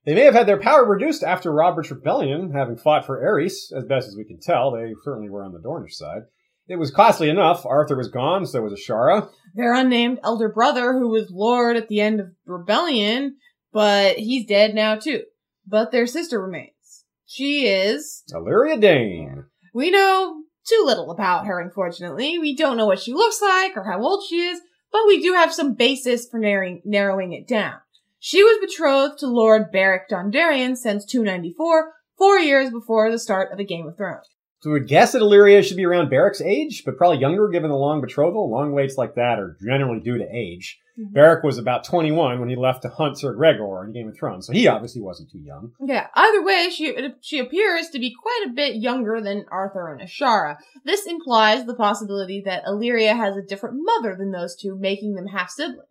They 0.05 0.17
may 0.17 0.23
have 0.23 0.35
had 0.35 0.49
their 0.49 0.59
power 0.61 0.85
reduced 0.85 1.23
after 1.23 1.53
Robert's 1.53 1.93
rebellion, 1.93 2.53
having 2.53 2.77
fought 2.77 3.07
for 3.07 3.23
Aerys. 3.23 3.73
as 3.73 3.85
best 3.85 4.09
as 4.09 4.17
we 4.17 4.25
can 4.25 4.41
tell. 4.41 4.73
They 4.73 4.95
certainly 5.05 5.31
were 5.31 5.45
on 5.45 5.53
the 5.53 5.61
Dornish 5.61 5.93
side. 5.93 6.23
It 6.69 6.77
was 6.77 6.91
costly 6.91 7.29
enough. 7.29 7.65
Arthur 7.65 7.97
was 7.97 8.09
gone, 8.09 8.45
so 8.47 8.63
was 8.63 8.73
Ashara. 8.73 9.29
Their 9.55 9.75
unnamed 9.75 10.19
elder 10.25 10.49
brother, 10.49 10.93
who 10.93 11.09
was 11.09 11.31
Lord 11.31 11.77
at 11.77 11.89
the 11.89 12.01
end 12.01 12.21
of 12.21 12.33
rebellion, 12.45 13.37
but 13.73 14.17
he's 14.19 14.47
dead 14.47 14.75
now 14.75 14.97
too. 14.97 15.23
But 15.67 15.93
their 15.93 16.07
sister 16.07 16.41
remains. 16.43 17.05
She 17.27 17.67
is. 17.67 18.25
Allyria 18.33 18.81
Dayne. 18.81 19.45
We 19.73 19.91
know 19.91 20.43
too 20.67 20.83
little 20.85 21.11
about 21.11 21.47
her, 21.47 21.61
unfortunately. 21.61 22.39
We 22.39 22.57
don't 22.57 22.77
know 22.77 22.87
what 22.87 23.01
she 23.01 23.13
looks 23.13 23.41
like 23.41 23.77
or 23.77 23.85
how 23.85 24.03
old 24.03 24.25
she 24.29 24.41
is, 24.41 24.61
but 24.91 25.07
we 25.07 25.23
do 25.23 25.35
have 25.35 25.55
some 25.55 25.75
basis 25.75 26.27
for 26.29 26.39
narrowing, 26.39 26.83
narrowing 26.85 27.33
it 27.33 27.47
down. 27.47 27.77
She 28.19 28.43
was 28.43 28.59
betrothed 28.61 29.19
to 29.19 29.27
Lord 29.27 29.71
Beric 29.71 30.09
Dondarrion 30.09 30.77
since 30.77 31.05
294, 31.05 31.93
four 32.17 32.39
years 32.39 32.71
before 32.71 33.11
the 33.11 33.19
start 33.19 33.53
of 33.53 33.59
the 33.59 33.65
Game 33.65 33.87
of 33.87 33.97
Thrones. 33.97 34.27
So 34.67 34.71
we 34.71 34.81
would 34.81 34.89
guess 34.89 35.13
that 35.13 35.23
Allyria 35.23 35.63
should 35.63 35.77
be 35.77 35.87
around 35.87 36.11
Beric's 36.11 36.41
age, 36.41 36.83
but 36.85 36.97
probably 36.97 37.19
younger 37.19 37.47
given 37.47 37.71
the 37.71 37.77
long 37.77 38.01
betrothal. 38.01 38.51
Long 38.51 38.73
waits 38.73 38.99
like 38.99 39.15
that 39.15 39.39
are 39.39 39.57
generally 39.65 40.01
due 40.01 40.19
to 40.19 40.27
age. 40.29 40.81
Mhm. 40.99 41.13
Beric 41.13 41.45
was 41.45 41.57
about 41.57 41.85
21 41.85 42.41
when 42.41 42.49
he 42.49 42.57
left 42.57 42.83
to 42.83 42.89
hunt 42.89 43.17
Sir 43.17 43.33
Gregor 43.35 43.85
in 43.85 43.93
Game 43.93 44.09
of 44.09 44.17
Thrones, 44.19 44.49
so 44.49 44.53
he 44.53 44.67
obviously 44.67 45.01
wasn't 45.01 45.31
too 45.31 45.39
young. 45.39 45.71
Yeah, 45.81 46.09
either 46.15 46.43
way, 46.43 46.69
she 46.69 46.97
she 47.21 47.39
appears 47.39 47.91
to 47.91 48.01
be 48.01 48.13
quite 48.21 48.45
a 48.49 48.53
bit 48.55 48.75
younger 48.75 49.21
than 49.21 49.45
Arthur 49.53 49.93
and 49.93 50.01
Ashara. 50.01 50.57
This 50.85 51.07
implies 51.07 51.65
the 51.65 51.77
possibility 51.77 52.43
that 52.45 52.65
Allyria 52.65 53.15
has 53.15 53.37
a 53.37 53.43
different 53.43 53.77
mother 53.79 54.17
than 54.19 54.33
those 54.33 54.57
two, 54.57 54.75
making 54.75 55.15
them 55.15 55.29
half 55.29 55.51
siblings. 55.51 55.87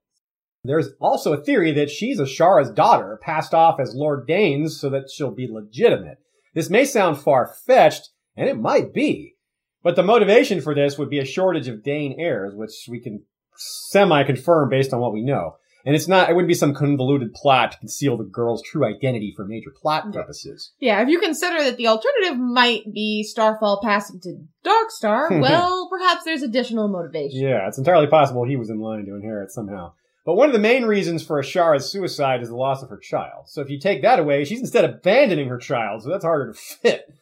There's 0.65 0.89
also 0.99 1.31
a 1.31 1.41
theory 1.41 1.71
that 1.71 1.89
she's 1.89 2.19
Ashara's 2.19 2.71
daughter, 2.71 3.17
passed 3.21 3.53
off 3.53 3.79
as 3.79 3.95
Lord 3.95 4.27
Daynes 4.27 4.81
so 4.81 4.89
that 4.89 5.09
she'll 5.09 5.31
be 5.31 5.47
legitimate. 5.49 6.17
This 6.53 6.69
may 6.69 6.83
sound 6.83 7.19
far-fetched, 7.19 8.09
and 8.35 8.49
it 8.49 8.57
might 8.57 8.93
be, 8.93 9.35
but 9.83 9.95
the 9.95 10.03
motivation 10.03 10.61
for 10.61 10.73
this 10.73 10.97
would 10.97 11.09
be 11.09 11.19
a 11.19 11.25
shortage 11.25 11.67
of 11.67 11.83
Dayne 11.83 12.15
heirs, 12.19 12.53
which 12.55 12.87
we 12.89 12.99
can 12.99 13.23
semi-confirm 13.55 14.69
based 14.69 14.93
on 14.93 14.99
what 14.99 15.13
we 15.13 15.21
know. 15.21 15.57
And 15.85 15.95
it's 15.95 16.07
not, 16.07 16.29
it 16.29 16.33
wouldn't 16.33 16.47
be 16.47 16.55
some 16.55 16.73
convoluted 16.73 17.35
plot 17.35 17.73
to 17.73 17.77
conceal 17.77 18.17
the 18.17 18.23
girl's 18.23 18.63
true 18.63 18.83
identity 18.83 19.31
for 19.35 19.45
major 19.45 19.69
plot 19.79 20.11
purposes. 20.11 20.71
Yeah, 20.79 21.03
if 21.03 21.09
you 21.09 21.19
consider 21.19 21.63
that 21.63 21.77
the 21.77 21.87
alternative 21.87 22.39
might 22.39 22.91
be 22.91 23.21
Starfall 23.21 23.81
passing 23.83 24.19
to 24.21 24.39
Darkstar, 24.65 25.39
well, 25.41 25.87
perhaps 25.87 26.23
there's 26.23 26.41
additional 26.41 26.87
motivation. 26.87 27.39
Yeah, 27.39 27.67
it's 27.67 27.77
entirely 27.77 28.07
possible 28.07 28.43
he 28.43 28.55
was 28.55 28.71
in 28.71 28.79
line 28.79 29.05
to 29.05 29.13
inherit 29.13 29.51
somehow. 29.51 29.93
But 30.25 30.33
one 30.33 30.49
of 30.49 30.53
the 30.53 30.59
main 30.59 30.85
reasons 30.85 31.23
for 31.23 31.39
Ashara's 31.39 31.91
suicide 31.91 32.41
is 32.41 32.49
the 32.49 32.55
loss 32.55 32.81
of 32.81 32.89
her 32.89 32.97
child. 32.97 33.47
So 33.47 33.61
if 33.61 33.69
you 33.69 33.79
take 33.79 34.01
that 34.01 34.17
away, 34.17 34.43
she's 34.43 34.61
instead 34.61 34.83
abandoning 34.83 35.49
her 35.49 35.59
child, 35.59 36.01
so 36.01 36.09
that's 36.09 36.25
harder 36.25 36.51
to 36.51 36.59
fit. 36.59 37.13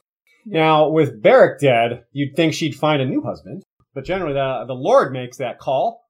Now, 0.46 0.90
with 0.90 1.22
Beric 1.22 1.60
dead, 1.60 2.06
you'd 2.12 2.36
think 2.36 2.54
she'd 2.54 2.76
find 2.76 3.02
a 3.02 3.06
new 3.06 3.22
husband, 3.22 3.64
but 3.94 4.06
generally 4.06 4.34
the, 4.34 4.66
the 4.68 4.74
Lord 4.74 5.14
makes 5.14 5.38
that 5.38 5.60
call. 5.60 6.04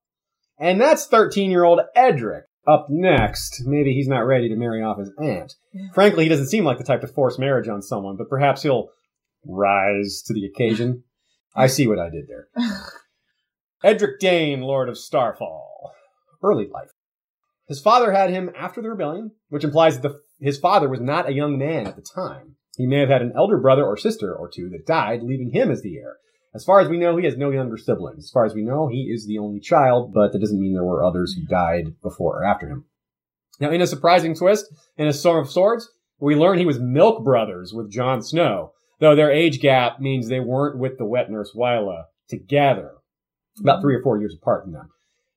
And 0.59 0.79
that's 0.79 1.07
13-year-old 1.07 1.81
Edric. 1.95 2.45
Up 2.65 2.88
next, 2.89 3.63
maybe 3.65 3.93
he's 3.93 4.07
not 4.07 4.25
ready 4.25 4.47
to 4.47 4.55
marry 4.55 4.81
off 4.81 4.97
his 4.97 5.11
aunt. 5.19 5.53
Frankly, 5.93 6.23
he 6.23 6.29
doesn't 6.29 6.47
seem 6.47 6.63
like 6.63 6.77
the 6.77 6.86
type 6.86 7.01
to 7.01 7.07
force 7.07 7.38
marriage 7.38 7.67
on 7.67 7.81
someone, 7.81 8.15
but 8.15 8.29
perhaps 8.29 8.63
he'll 8.63 8.88
rise 9.45 10.23
to 10.27 10.34
the 10.34 10.45
occasion. 10.45 11.03
I 11.55 11.67
see 11.67 11.88
what 11.88 11.99
I 11.99 12.09
did 12.09 12.25
there. 12.27 12.47
Edric 13.84 14.19
Dayne, 14.19 14.61
Lord 14.61 14.88
of 14.88 14.97
Starfall. 14.97 15.91
Early 16.41 16.67
life. 16.67 16.89
His 17.67 17.81
father 17.81 18.13
had 18.13 18.29
him 18.29 18.49
after 18.57 18.81
the 18.81 18.89
rebellion, 18.89 19.31
which 19.49 19.65
implies 19.65 19.99
that 19.99 20.07
the, 20.07 20.19
his 20.39 20.57
father 20.57 20.88
was 20.88 21.01
not 21.01 21.27
a 21.27 21.34
young 21.34 21.57
man 21.57 21.86
at 21.86 21.97
the 21.97 22.01
time. 22.15 22.55
He 22.78 22.88
may 22.88 22.99
have 22.99 23.09
had 23.09 23.21
an 23.21 23.34
elder 23.36 23.57
brother 23.57 23.86
or 23.86 23.97
sister 23.97 24.34
or 24.34 24.49
two 24.49 24.69
that 24.69 24.88
died, 24.88 25.21
leaving 25.24 25.51
him 25.51 25.69
as 25.69 25.82
the 25.82 25.97
heir. 25.97 26.17
As 26.55 26.63
far 26.63 26.80
as 26.80 26.88
we 26.88 26.97
know, 26.97 27.17
he 27.17 27.26
has 27.26 27.38
no 27.38 27.49
younger 27.49 27.78
siblings. 27.78 28.26
As 28.26 28.32
far 28.32 28.45
as 28.45 28.53
we 28.53 28.63
know, 28.63 28.88
he 28.88 29.11
is 29.11 29.26
the 29.26 29.39
only 29.39 29.59
child, 29.59 30.13
but 30.13 30.32
that 30.32 30.39
doesn't 30.39 30.59
mean 30.59 30.74
there 30.74 30.84
were 30.84 31.03
others 31.03 31.34
who 31.34 31.45
died 31.45 31.99
before 32.01 32.39
or 32.39 32.43
after 32.43 32.67
him. 32.67 32.86
Now, 33.59 33.71
in 33.71 33.82
a 33.82 33.88
surprising 33.88 34.36
twist, 34.36 34.65
in 34.97 35.07
A 35.07 35.13
Storm 35.13 35.45
of 35.45 35.51
Swords, 35.51 35.89
We 36.19 36.36
learn 36.36 36.57
he 36.57 36.65
was 36.65 36.80
milk 36.80 37.24
brothers 37.24 37.74
with 37.74 37.91
Jon 37.91 38.21
Snow, 38.21 38.71
though 38.99 39.15
their 39.15 39.32
age 39.32 39.59
gap 39.59 39.99
means 39.99 40.28
they 40.28 40.39
weren't 40.39 40.80
with 40.80 40.97
the 40.97 41.05
wet 41.05 41.30
nurse 41.30 41.53
Wylla 41.55 42.05
together. 42.30 42.91
About 43.59 43.82
three 43.82 43.95
or 43.95 44.01
four 44.01 44.19
years 44.19 44.36
apart 44.39 44.63
from 44.63 44.74
them. 44.74 44.89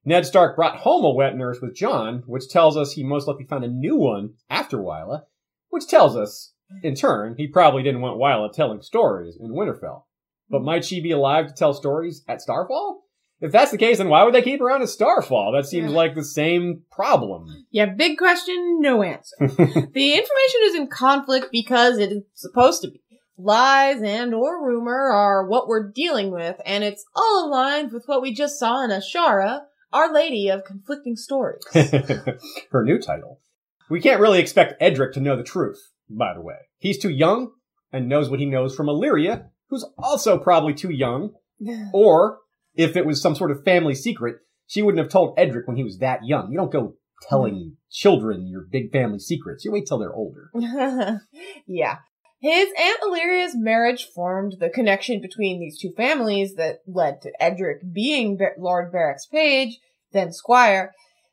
Ned 0.04 0.24
Stark 0.24 0.54
brought 0.54 0.78
home 0.78 1.04
a 1.04 1.10
wet 1.10 1.36
nurse 1.36 1.60
with 1.60 1.74
Jon, 1.74 2.22
which 2.26 2.48
tells 2.48 2.76
us 2.76 2.92
he 2.92 3.02
most 3.02 3.26
likely 3.26 3.44
found 3.44 3.64
a 3.64 3.68
new 3.68 3.96
one 3.96 4.34
after 4.48 4.78
Wylla, 4.78 5.24
which 5.70 5.88
tells 5.88 6.16
us, 6.16 6.52
in 6.82 6.94
turn, 6.94 7.34
he 7.36 7.46
probably 7.46 7.82
didn't 7.82 8.00
want 8.00 8.18
Wylla 8.18 8.52
telling 8.52 8.82
stories 8.82 9.36
in 9.40 9.52
Winterfell. 9.52 10.02
But 10.48 10.60
hmm. 10.60 10.64
might 10.64 10.84
she 10.84 11.00
be 11.00 11.12
alive 11.12 11.46
to 11.48 11.54
tell 11.54 11.74
stories 11.74 12.24
at 12.28 12.40
Starfall? 12.40 13.02
If 13.40 13.52
that's 13.52 13.70
the 13.70 13.78
case, 13.78 13.98
then 13.98 14.08
why 14.08 14.24
would 14.24 14.34
they 14.34 14.40
keep 14.40 14.60
her 14.60 14.66
around 14.66 14.82
at 14.82 14.88
Starfall? 14.88 15.52
That 15.52 15.66
seems 15.66 15.92
like 15.92 16.14
the 16.14 16.24
same 16.24 16.84
problem. 16.90 17.66
Yeah, 17.70 17.86
big 17.86 18.16
question, 18.16 18.80
no 18.80 19.02
answer. 19.02 19.36
the 19.40 20.12
information 20.14 20.60
is 20.62 20.74
in 20.74 20.86
conflict 20.86 21.48
because 21.52 21.98
it 21.98 22.12
is 22.12 22.22
supposed 22.34 22.82
to 22.82 22.90
be. 22.90 23.02
Lies 23.38 24.00
and 24.00 24.32
or 24.32 24.64
rumor 24.64 25.10
are 25.12 25.46
what 25.46 25.68
we're 25.68 25.90
dealing 25.90 26.30
with, 26.30 26.58
and 26.64 26.82
it's 26.82 27.04
all 27.14 27.46
aligned 27.46 27.92
with 27.92 28.04
what 28.06 28.22
we 28.22 28.32
just 28.32 28.58
saw 28.58 28.82
in 28.82 28.90
Ashara, 28.90 29.64
Our 29.92 30.10
Lady 30.10 30.48
of 30.48 30.64
Conflicting 30.64 31.16
Stories. 31.16 31.60
her 31.74 32.82
new 32.82 32.98
title. 32.98 33.42
We 33.90 34.00
can't 34.00 34.22
really 34.22 34.38
expect 34.38 34.80
Edric 34.80 35.12
to 35.12 35.20
know 35.20 35.36
the 35.36 35.42
truth, 35.42 35.92
by 36.08 36.34
the 36.34 36.40
way. 36.40 36.56
He's 36.78 36.98
too 36.98 37.10
young 37.10 37.52
and 37.92 38.08
knows 38.08 38.28
what 38.28 38.40
he 38.40 38.46
knows 38.46 38.74
from 38.74 38.86
Allyria, 38.86 39.48
who's 39.68 39.84
also 39.98 40.38
probably 40.38 40.74
too 40.74 40.90
young. 40.90 41.32
Or, 41.92 42.38
if 42.74 42.96
it 42.96 43.06
was 43.06 43.22
some 43.22 43.34
sort 43.34 43.50
of 43.50 43.64
family 43.64 43.94
secret, 43.94 44.36
she 44.66 44.82
wouldn't 44.82 45.02
have 45.02 45.10
told 45.10 45.38
Edric 45.38 45.66
when 45.66 45.76
he 45.76 45.84
was 45.84 45.98
that 45.98 46.24
young. 46.24 46.50
You 46.50 46.58
don't 46.58 46.72
go 46.72 46.96
telling 47.22 47.76
children 47.90 48.46
your 48.46 48.66
big 48.70 48.92
family 48.92 49.18
secrets. 49.18 49.64
You 49.64 49.72
wait 49.72 49.86
till 49.86 49.98
they're 49.98 50.12
older. 50.12 50.50
yeah. 51.66 51.96
His 52.38 52.68
Aunt 52.78 53.00
Allyria's 53.02 53.56
marriage 53.56 54.06
formed 54.14 54.56
the 54.60 54.68
connection 54.68 55.22
between 55.22 55.58
these 55.58 55.80
two 55.80 55.92
families 55.96 56.54
that 56.56 56.80
led 56.86 57.22
to 57.22 57.32
Edric 57.40 57.78
being 57.92 58.36
Ber- 58.36 58.54
Lord 58.58 58.92
Beric's 58.92 59.26
page, 59.26 59.78
then 60.12 60.32
squire. 60.32 60.92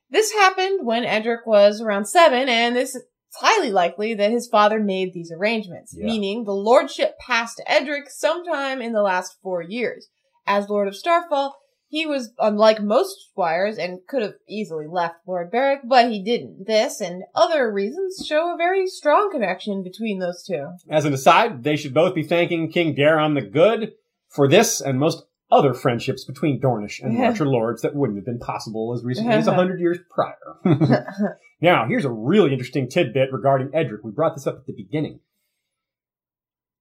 This 0.09 0.31
happened 0.31 0.85
when 0.85 1.03
Edric 1.03 1.45
was 1.45 1.81
around 1.81 2.05
seven, 2.05 2.47
and 2.47 2.75
this 2.75 2.97
is 3.33 3.39
highly 3.47 3.71
likely 3.71 4.13
that 4.13 4.31
his 4.31 4.47
father 4.47 4.79
made 4.79 5.13
these 5.13 5.31
arrangements, 5.31 5.95
Yeah. 5.97 6.05
meaning 6.05 6.43
the 6.43 6.53
lordship 6.53 7.17
passed 7.19 7.57
to 7.57 7.71
Edric 7.71 8.09
sometime 8.09 8.81
in 8.81 8.93
the 8.93 9.01
last 9.01 9.37
four 9.41 9.61
years. 9.61 10.07
As 10.45 10.69
Lord 10.69 10.87
of 10.87 10.95
Starfall, 10.95 11.55
he 11.87 12.05
was 12.05 12.33
unlike 12.39 12.81
most 12.81 13.29
squires 13.29 13.77
and 13.77 13.99
could 14.07 14.23
have 14.23 14.33
easily 14.49 14.87
left 14.87 15.15
Lord 15.27 15.51
Beric, 15.51 15.81
but 15.85 16.09
he 16.09 16.23
didn't. 16.23 16.65
This 16.65 16.99
and 16.99 17.23
other 17.35 17.71
reasons 17.71 18.25
show 18.27 18.53
a 18.53 18.57
very 18.57 18.87
strong 18.87 19.31
connection 19.31 19.83
between 19.83 20.19
those 20.19 20.43
two. 20.43 20.69
As 20.89 21.05
an 21.05 21.13
aside, 21.13 21.63
they 21.63 21.75
should 21.75 21.93
both 21.93 22.15
be 22.15 22.23
thanking 22.23 22.71
King 22.71 22.95
Daeron 22.95 23.35
the 23.35 23.47
Good 23.47 23.93
for 24.27 24.47
this 24.47 24.81
and 24.81 24.99
most 24.99 25.23
other 25.51 25.75
friendships 25.75 26.25
between 26.25 26.59
Dornish 26.59 26.99
and 26.99 27.15
Marcher 27.15 27.45
lords 27.45 27.83
that 27.83 27.93
wouldn't 27.93 28.17
have 28.17 28.25
been 28.25 28.39
possible 28.39 28.91
as 28.95 29.03
recently 29.03 29.33
as 29.33 29.45
a 29.47 29.53
hundred 29.53 29.79
years 29.79 29.99
prior. 30.09 30.35
now, 31.63 31.87
here's 31.87 32.03
a 32.03 32.11
really 32.11 32.51
interesting 32.51 32.89
tidbit 32.89 33.31
regarding 33.31 33.71
Edric. 33.73 34.03
We 34.03 34.11
brought 34.11 34.35
this 34.35 34.45
up 34.45 34.57
at 34.57 34.65
the 34.65 34.73
beginning. 34.73 35.21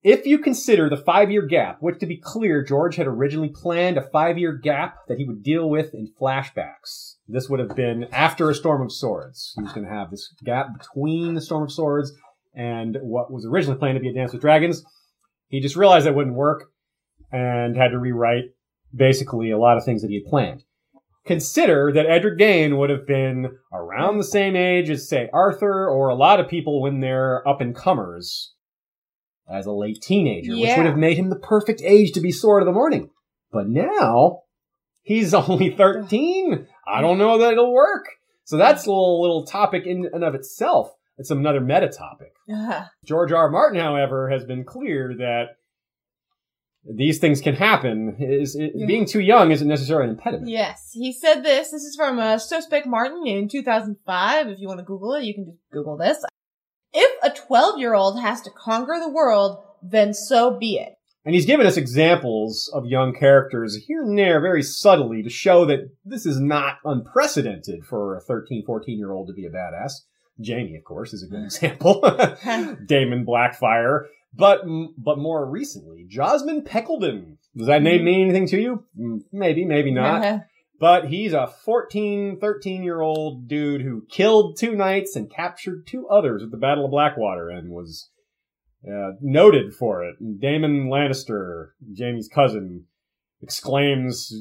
If 0.03 0.27
you 0.27 0.39
consider 0.39 0.91
the 0.91 0.97
five-year 0.97 1.47
gap, 1.47 1.77
which 1.79 2.01
to 2.01 2.07
be 2.07 2.21
clear, 2.21 2.65
George 2.65 2.97
had 2.97 3.07
originally 3.07 3.49
planned 3.55 3.97
a 3.97 4.09
five-year 4.11 4.55
gap 4.55 4.97
that 5.07 5.19
he 5.19 5.25
would 5.25 5.45
deal 5.45 5.71
with 5.71 5.95
in 5.95 6.13
flashbacks. 6.21 7.15
This 7.29 7.49
would 7.49 7.61
have 7.61 7.77
been 7.77 8.09
after 8.11 8.51
a 8.51 8.55
Storm 8.57 8.83
of 8.83 8.91
Swords. 8.91 9.53
He 9.55 9.63
was 9.63 9.73
going 9.73 9.87
to 9.87 9.93
have 9.93 10.11
this 10.11 10.35
gap 10.45 10.77
between 10.77 11.35
the 11.35 11.41
Storm 11.41 11.63
of 11.63 11.73
Swords 11.73 12.13
and 12.53 12.99
what 13.01 13.33
was 13.33 13.47
originally 13.47 13.79
planned 13.79 13.95
to 13.95 14.01
be 14.01 14.09
a 14.09 14.13
Dance 14.13 14.33
with 14.33 14.43
Dragons. 14.43 14.85
He 15.47 15.61
just 15.61 15.77
realized 15.77 16.07
that 16.07 16.17
wouldn't 16.17 16.35
work 16.35 16.73
and 17.31 17.77
had 17.77 17.93
to 17.93 17.99
rewrite 17.99 18.47
basically 18.93 19.53
a 19.53 19.59
lot 19.59 19.77
of 19.77 19.85
things 19.85 20.03
that 20.03 20.09
he 20.09 20.17
had 20.17 20.29
planned. 20.29 20.65
Consider 21.25 21.93
that 21.93 22.07
Edric 22.07 22.37
Dayne 22.37 22.77
would 22.79 22.91
have 22.91 23.07
been 23.07 23.59
around 23.73 24.19
the 24.19 24.25
same 24.25 24.57
age 24.57 24.91
as, 24.91 25.09
say, 25.09 25.31
Arthur 25.33 25.89
or 25.89 26.09
a 26.09 26.17
lot 26.17 26.41
of 26.41 26.49
people 26.49 26.83
when 26.83 27.01
they're 27.01 27.47
up 27.47 27.61
and 27.61 27.77
comers 27.77 28.55
as 29.49 29.67
a 29.67 29.73
late 29.73 30.01
teenager, 30.03 30.53
which 30.53 30.77
would 30.77 30.87
have 30.87 30.97
made 30.97 31.17
him 31.17 31.31
the 31.31 31.39
perfect 31.39 31.81
age 31.85 32.13
to 32.13 32.21
be 32.21 32.33
Sword 32.33 32.63
of 32.63 32.67
the 32.67 32.73
Morning. 32.73 33.11
But 33.53 33.69
now, 33.69 34.41
he's 35.03 35.33
only 35.35 35.71
13. 35.71 36.67
I 36.87 37.01
don't 37.01 37.19
know 37.19 37.39
that 37.39 37.53
it'll 37.53 37.73
work. 37.73 38.07
So 38.45 38.57
that's 38.57 38.87
a 38.87 38.91
little, 38.91 39.23
little 39.23 39.47
topic 39.47 39.87
in 39.87 40.09
and 40.13 40.25
of 40.25 40.35
itself. 40.35 40.93
It's 41.19 41.31
another 41.31 41.61
meta 41.61 41.89
topic. 41.89 42.35
George 43.05 43.31
R. 43.31 43.45
R. 43.45 43.51
Martin, 43.51 43.81
however, 43.81 44.29
has 44.31 44.45
been 44.45 44.65
clear 44.65 45.15
that 45.19 45.57
these 46.85 47.19
things 47.19 47.41
can 47.41 47.55
happen. 47.55 48.17
Is 48.19 48.57
it, 48.57 48.73
Yeah. 48.75 48.87
Being 48.87 49.07
too 49.07 49.21
young 49.21 49.51
isn't 49.53 49.69
necessarily 49.69 50.05
an 50.11 50.17
impediment. 50.17 50.49
yes, 50.49 50.91
he 50.93 51.13
said 51.13 51.43
this. 51.45 51.71
This 51.71 51.83
is 51.83 51.95
from 51.97 52.19
uh, 52.19 52.39
So 52.39 52.61
Spake 52.61 52.87
Martin 52.87 53.27
in 53.27 53.49
2005. 53.49 54.49
If 54.49 54.59
you 54.59 54.69
want 54.69 54.81
to 54.81 54.85
Google 54.85 55.15
it, 55.15 55.25
you 55.25 55.35
can 55.35 55.45
just 55.47 55.59
Google 55.73 55.97
this. 55.97 56.19
If 56.93 57.23
a 57.23 57.31
12 57.31 57.79
year 57.79 57.95
old 57.95 58.21
has 58.21 58.41
to 58.43 58.51
conquer 58.51 58.99
the 59.01 59.09
world, 59.09 59.63
then 59.83 60.13
so 60.13 60.59
be 60.59 60.77
it. 60.77 60.95
And 61.25 61.35
he's 61.37 61.47
given 61.47 61.67
us 61.67 61.77
examples 61.77 62.69
of 62.75 62.85
young 62.87 63.15
characters 63.15 63.77
here 63.87 64.03
and 64.03 64.19
there 64.19 64.41
very 64.41 64.63
subtly 64.63 65.23
to 65.23 65.31
show 65.31 65.65
that 65.67 65.89
this 66.05 66.27
is 66.27 66.41
not 66.41 66.79
unprecedented 66.85 67.85
for 67.85 68.17
a 68.17 68.21
13, 68.21 68.65
14 68.67 68.99
year 68.99 69.13
old 69.13 69.29
to 69.29 69.33
be 69.33 69.47
a 69.47 69.51
badass. 69.51 69.93
Jaime, 70.45 70.75
of 70.77 70.83
course, 70.85 71.13
is 71.13 71.23
a 71.23 71.29
good 71.29 71.45
example. 71.45 72.01
Daemon 72.87 73.25
Blackfyre. 73.25 74.07
But, 74.35 74.63
but 74.97 75.19
more 75.19 75.45
recently, 75.49 76.07
Josmyn 76.11 76.65
Peckledon. 76.67 77.37
Does 77.57 77.67
that 77.67 77.83
name 77.83 78.05
mean 78.05 78.23
anything 78.29 78.47
to 78.49 78.61
you? 78.61 78.85
Maybe, 79.31 79.65
maybe 79.65 79.91
not. 79.93 80.43
But 80.81 81.09
he's 81.09 81.33
a 81.33 81.47
14, 81.47 82.39
13 82.41 82.83
year 82.83 83.01
old 83.01 83.47
dude 83.47 83.83
who 83.83 84.05
killed 84.11 84.57
two 84.59 84.75
knights 84.75 85.15
and 85.15 85.31
captured 85.31 85.87
two 85.87 86.09
others 86.09 86.43
at 86.43 86.51
the 86.51 86.57
Battle 86.57 86.87
of 86.87 86.91
Blackwater 86.91 87.51
and 87.51 87.71
was 87.71 88.11
uh, 88.91 89.11
noted 89.21 89.75
for 89.75 90.03
it. 90.03 90.17
Damon 90.41 90.89
Lannister, 90.89 91.69
Jaime's 91.97 92.27
cousin, 92.27 92.87
exclaims, 93.43 94.33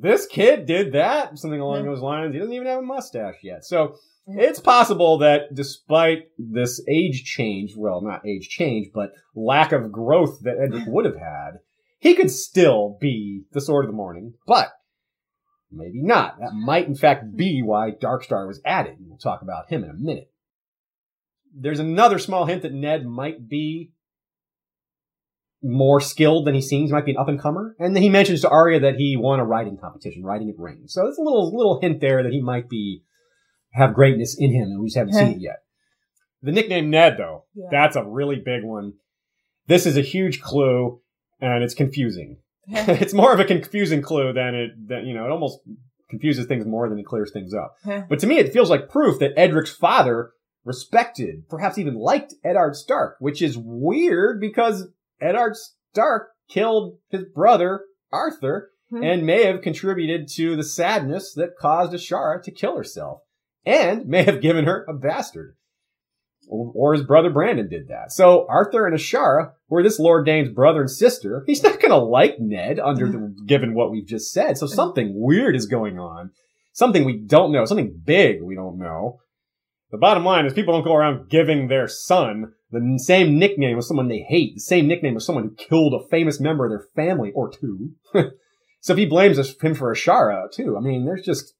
This 0.00 0.26
kid 0.26 0.66
did 0.66 0.92
that? 0.94 1.38
Something 1.38 1.60
along 1.60 1.84
Yeah. 1.84 1.90
those 1.90 2.00
lines. 2.00 2.32
He 2.32 2.38
doesn't 2.40 2.54
even 2.54 2.66
have 2.66 2.78
a 2.80 2.82
mustache 2.82 3.36
yet. 3.42 3.64
So 3.64 3.96
it's 4.26 4.60
possible 4.60 5.18
that 5.18 5.54
despite 5.54 6.28
this 6.38 6.80
age 6.88 7.24
change, 7.24 7.74
well, 7.76 8.00
not 8.00 8.26
age 8.26 8.48
change, 8.48 8.88
but 8.94 9.12
lack 9.34 9.72
of 9.72 9.92
growth 9.92 10.40
that 10.42 10.58
Edric 10.62 10.84
would 10.86 11.04
have 11.04 11.16
had, 11.16 11.58
he 11.98 12.14
could 12.14 12.30
still 12.30 12.96
be 13.00 13.44
the 13.52 13.60
Sword 13.60 13.84
of 13.84 13.90
the 13.90 13.96
Morning, 13.96 14.34
but 14.46 14.72
maybe 15.70 16.02
not. 16.02 16.38
That 16.40 16.54
might, 16.54 16.86
in 16.86 16.94
fact, 16.94 17.36
be 17.36 17.62
why 17.62 17.90
Darkstar 17.90 18.46
was 18.46 18.60
added. 18.64 18.96
We'll 19.00 19.18
talk 19.18 19.42
about 19.42 19.70
him 19.70 19.84
in 19.84 19.90
a 19.90 19.94
minute. 19.94 20.30
There's 21.54 21.80
another 21.80 22.18
small 22.18 22.46
hint 22.46 22.62
that 22.62 22.72
Ned 22.72 23.06
might 23.06 23.48
be 23.48 23.92
more 25.62 26.00
skilled 26.00 26.46
than 26.46 26.54
he 26.54 26.60
seems, 26.60 26.90
might 26.90 27.04
be 27.04 27.12
an 27.12 27.18
up 27.18 27.28
and 27.28 27.40
comer. 27.40 27.76
And 27.78 27.94
then 27.94 28.02
he 28.02 28.08
mentions 28.08 28.40
to 28.40 28.48
Arya 28.48 28.80
that 28.80 28.96
he 28.96 29.16
won 29.16 29.38
a 29.38 29.44
riding 29.44 29.76
competition, 29.76 30.24
riding 30.24 30.48
at 30.48 30.58
Rings. 30.58 30.92
So 30.92 31.02
there's 31.02 31.18
a 31.18 31.22
little 31.22 31.54
little 31.54 31.80
hint 31.80 32.00
there 32.00 32.22
that 32.22 32.32
he 32.32 32.42
might 32.42 32.68
be 32.68 33.04
have 33.72 33.94
greatness 33.94 34.36
in 34.38 34.52
him, 34.52 34.70
and 34.70 34.80
we 34.80 34.86
just 34.86 34.96
haven't 34.96 35.14
seen 35.14 35.32
it 35.32 35.40
yet. 35.40 35.58
The 36.42 36.52
nickname 36.52 36.90
Ned, 36.90 37.16
though, 37.18 37.44
Yeah. 37.54 37.68
that's 37.70 37.96
a 37.96 38.04
really 38.04 38.36
big 38.36 38.64
one. 38.64 38.94
This 39.66 39.86
is 39.86 39.96
a 39.96 40.02
huge 40.02 40.40
clue, 40.40 41.00
and 41.40 41.62
it's 41.62 41.74
confusing. 41.74 42.38
it's 42.68 43.14
more 43.14 43.32
of 43.32 43.40
a 43.40 43.44
confusing 43.44 44.02
clue 44.02 44.32
than 44.32 44.54
it, 44.54 44.88
that 44.88 45.04
you 45.04 45.14
know, 45.14 45.24
it 45.24 45.30
almost 45.30 45.60
confuses 46.10 46.46
things 46.46 46.66
more 46.66 46.88
than 46.88 46.98
it 46.98 47.06
clears 47.06 47.32
things 47.32 47.54
up. 47.54 47.76
But 48.08 48.18
to 48.20 48.26
me, 48.26 48.38
it 48.38 48.52
feels 48.52 48.70
like 48.70 48.88
proof 48.90 49.18
that 49.20 49.34
Edric's 49.36 49.70
father 49.74 50.32
respected, 50.64 51.48
perhaps 51.48 51.78
even 51.78 51.94
liked 51.94 52.34
Eddard 52.44 52.76
Stark, 52.76 53.16
which 53.18 53.40
is 53.42 53.56
weird 53.58 54.40
because 54.40 54.88
Eddard 55.20 55.54
Stark 55.92 56.28
killed 56.48 56.98
his 57.08 57.24
brother, 57.24 57.84
Arthur, 58.12 58.70
and 58.92 59.24
may 59.24 59.44
have 59.44 59.62
contributed 59.62 60.28
to 60.28 60.54
the 60.54 60.62
sadness 60.62 61.32
that 61.34 61.56
caused 61.58 61.92
Ashara 61.94 62.42
to 62.42 62.50
kill 62.50 62.76
herself, 62.76 63.22
and 63.64 64.06
may 64.06 64.24
have 64.24 64.40
given 64.40 64.64
her 64.64 64.84
a 64.88 64.94
bastard. 64.94 65.56
Or, 66.48 66.92
his 66.92 67.04
brother 67.04 67.30
Brandon 67.30 67.68
did 67.68 67.88
that. 67.88 68.12
So 68.12 68.46
Arthur 68.48 68.86
and 68.86 68.94
Ashara 68.94 69.52
were 69.68 69.82
this 69.82 69.98
Lord 69.98 70.26
Dayne's 70.26 70.50
brother 70.50 70.80
and 70.80 70.90
sister. 70.90 71.44
He's 71.46 71.62
not 71.62 71.80
gonna 71.80 71.96
like 71.96 72.40
Ned 72.40 72.78
under 72.78 73.06
the, 73.06 73.18
mm-hmm. 73.18 73.46
given 73.46 73.74
what 73.74 73.90
we've 73.90 74.06
just 74.06 74.32
said. 74.32 74.58
So 74.58 74.66
something 74.66 75.12
weird 75.14 75.56
is 75.56 75.66
going 75.66 75.98
on. 75.98 76.30
Something 76.72 77.04
we 77.04 77.18
don't 77.18 77.52
know. 77.52 77.64
Something 77.64 77.98
big 78.04 78.42
we 78.42 78.54
don't 78.54 78.78
know. 78.78 79.20
The 79.92 79.98
bottom 79.98 80.24
line 80.24 80.46
is 80.46 80.52
people 80.52 80.74
don't 80.74 80.84
go 80.84 80.94
around 80.94 81.28
giving 81.28 81.68
their 81.68 81.86
son 81.86 82.52
the 82.70 82.98
same 82.98 83.38
nickname 83.38 83.76
of 83.76 83.84
someone 83.84 84.08
they 84.08 84.24
hate, 84.26 84.54
the 84.54 84.60
same 84.60 84.88
nickname 84.88 85.16
of 85.16 85.22
someone 85.22 85.44
who 85.44 85.54
killed 85.54 85.94
a 85.94 86.08
famous 86.08 86.40
member 86.40 86.64
of 86.64 86.70
their 86.70 86.88
family 86.96 87.30
or 87.34 87.50
two. 87.50 87.92
so 88.80 88.92
if 88.92 88.98
he 88.98 89.04
blames 89.06 89.38
him 89.60 89.74
for 89.74 89.94
Ashara 89.94 90.50
too, 90.50 90.76
I 90.76 90.80
mean, 90.80 91.04
there's 91.04 91.24
just 91.24 91.54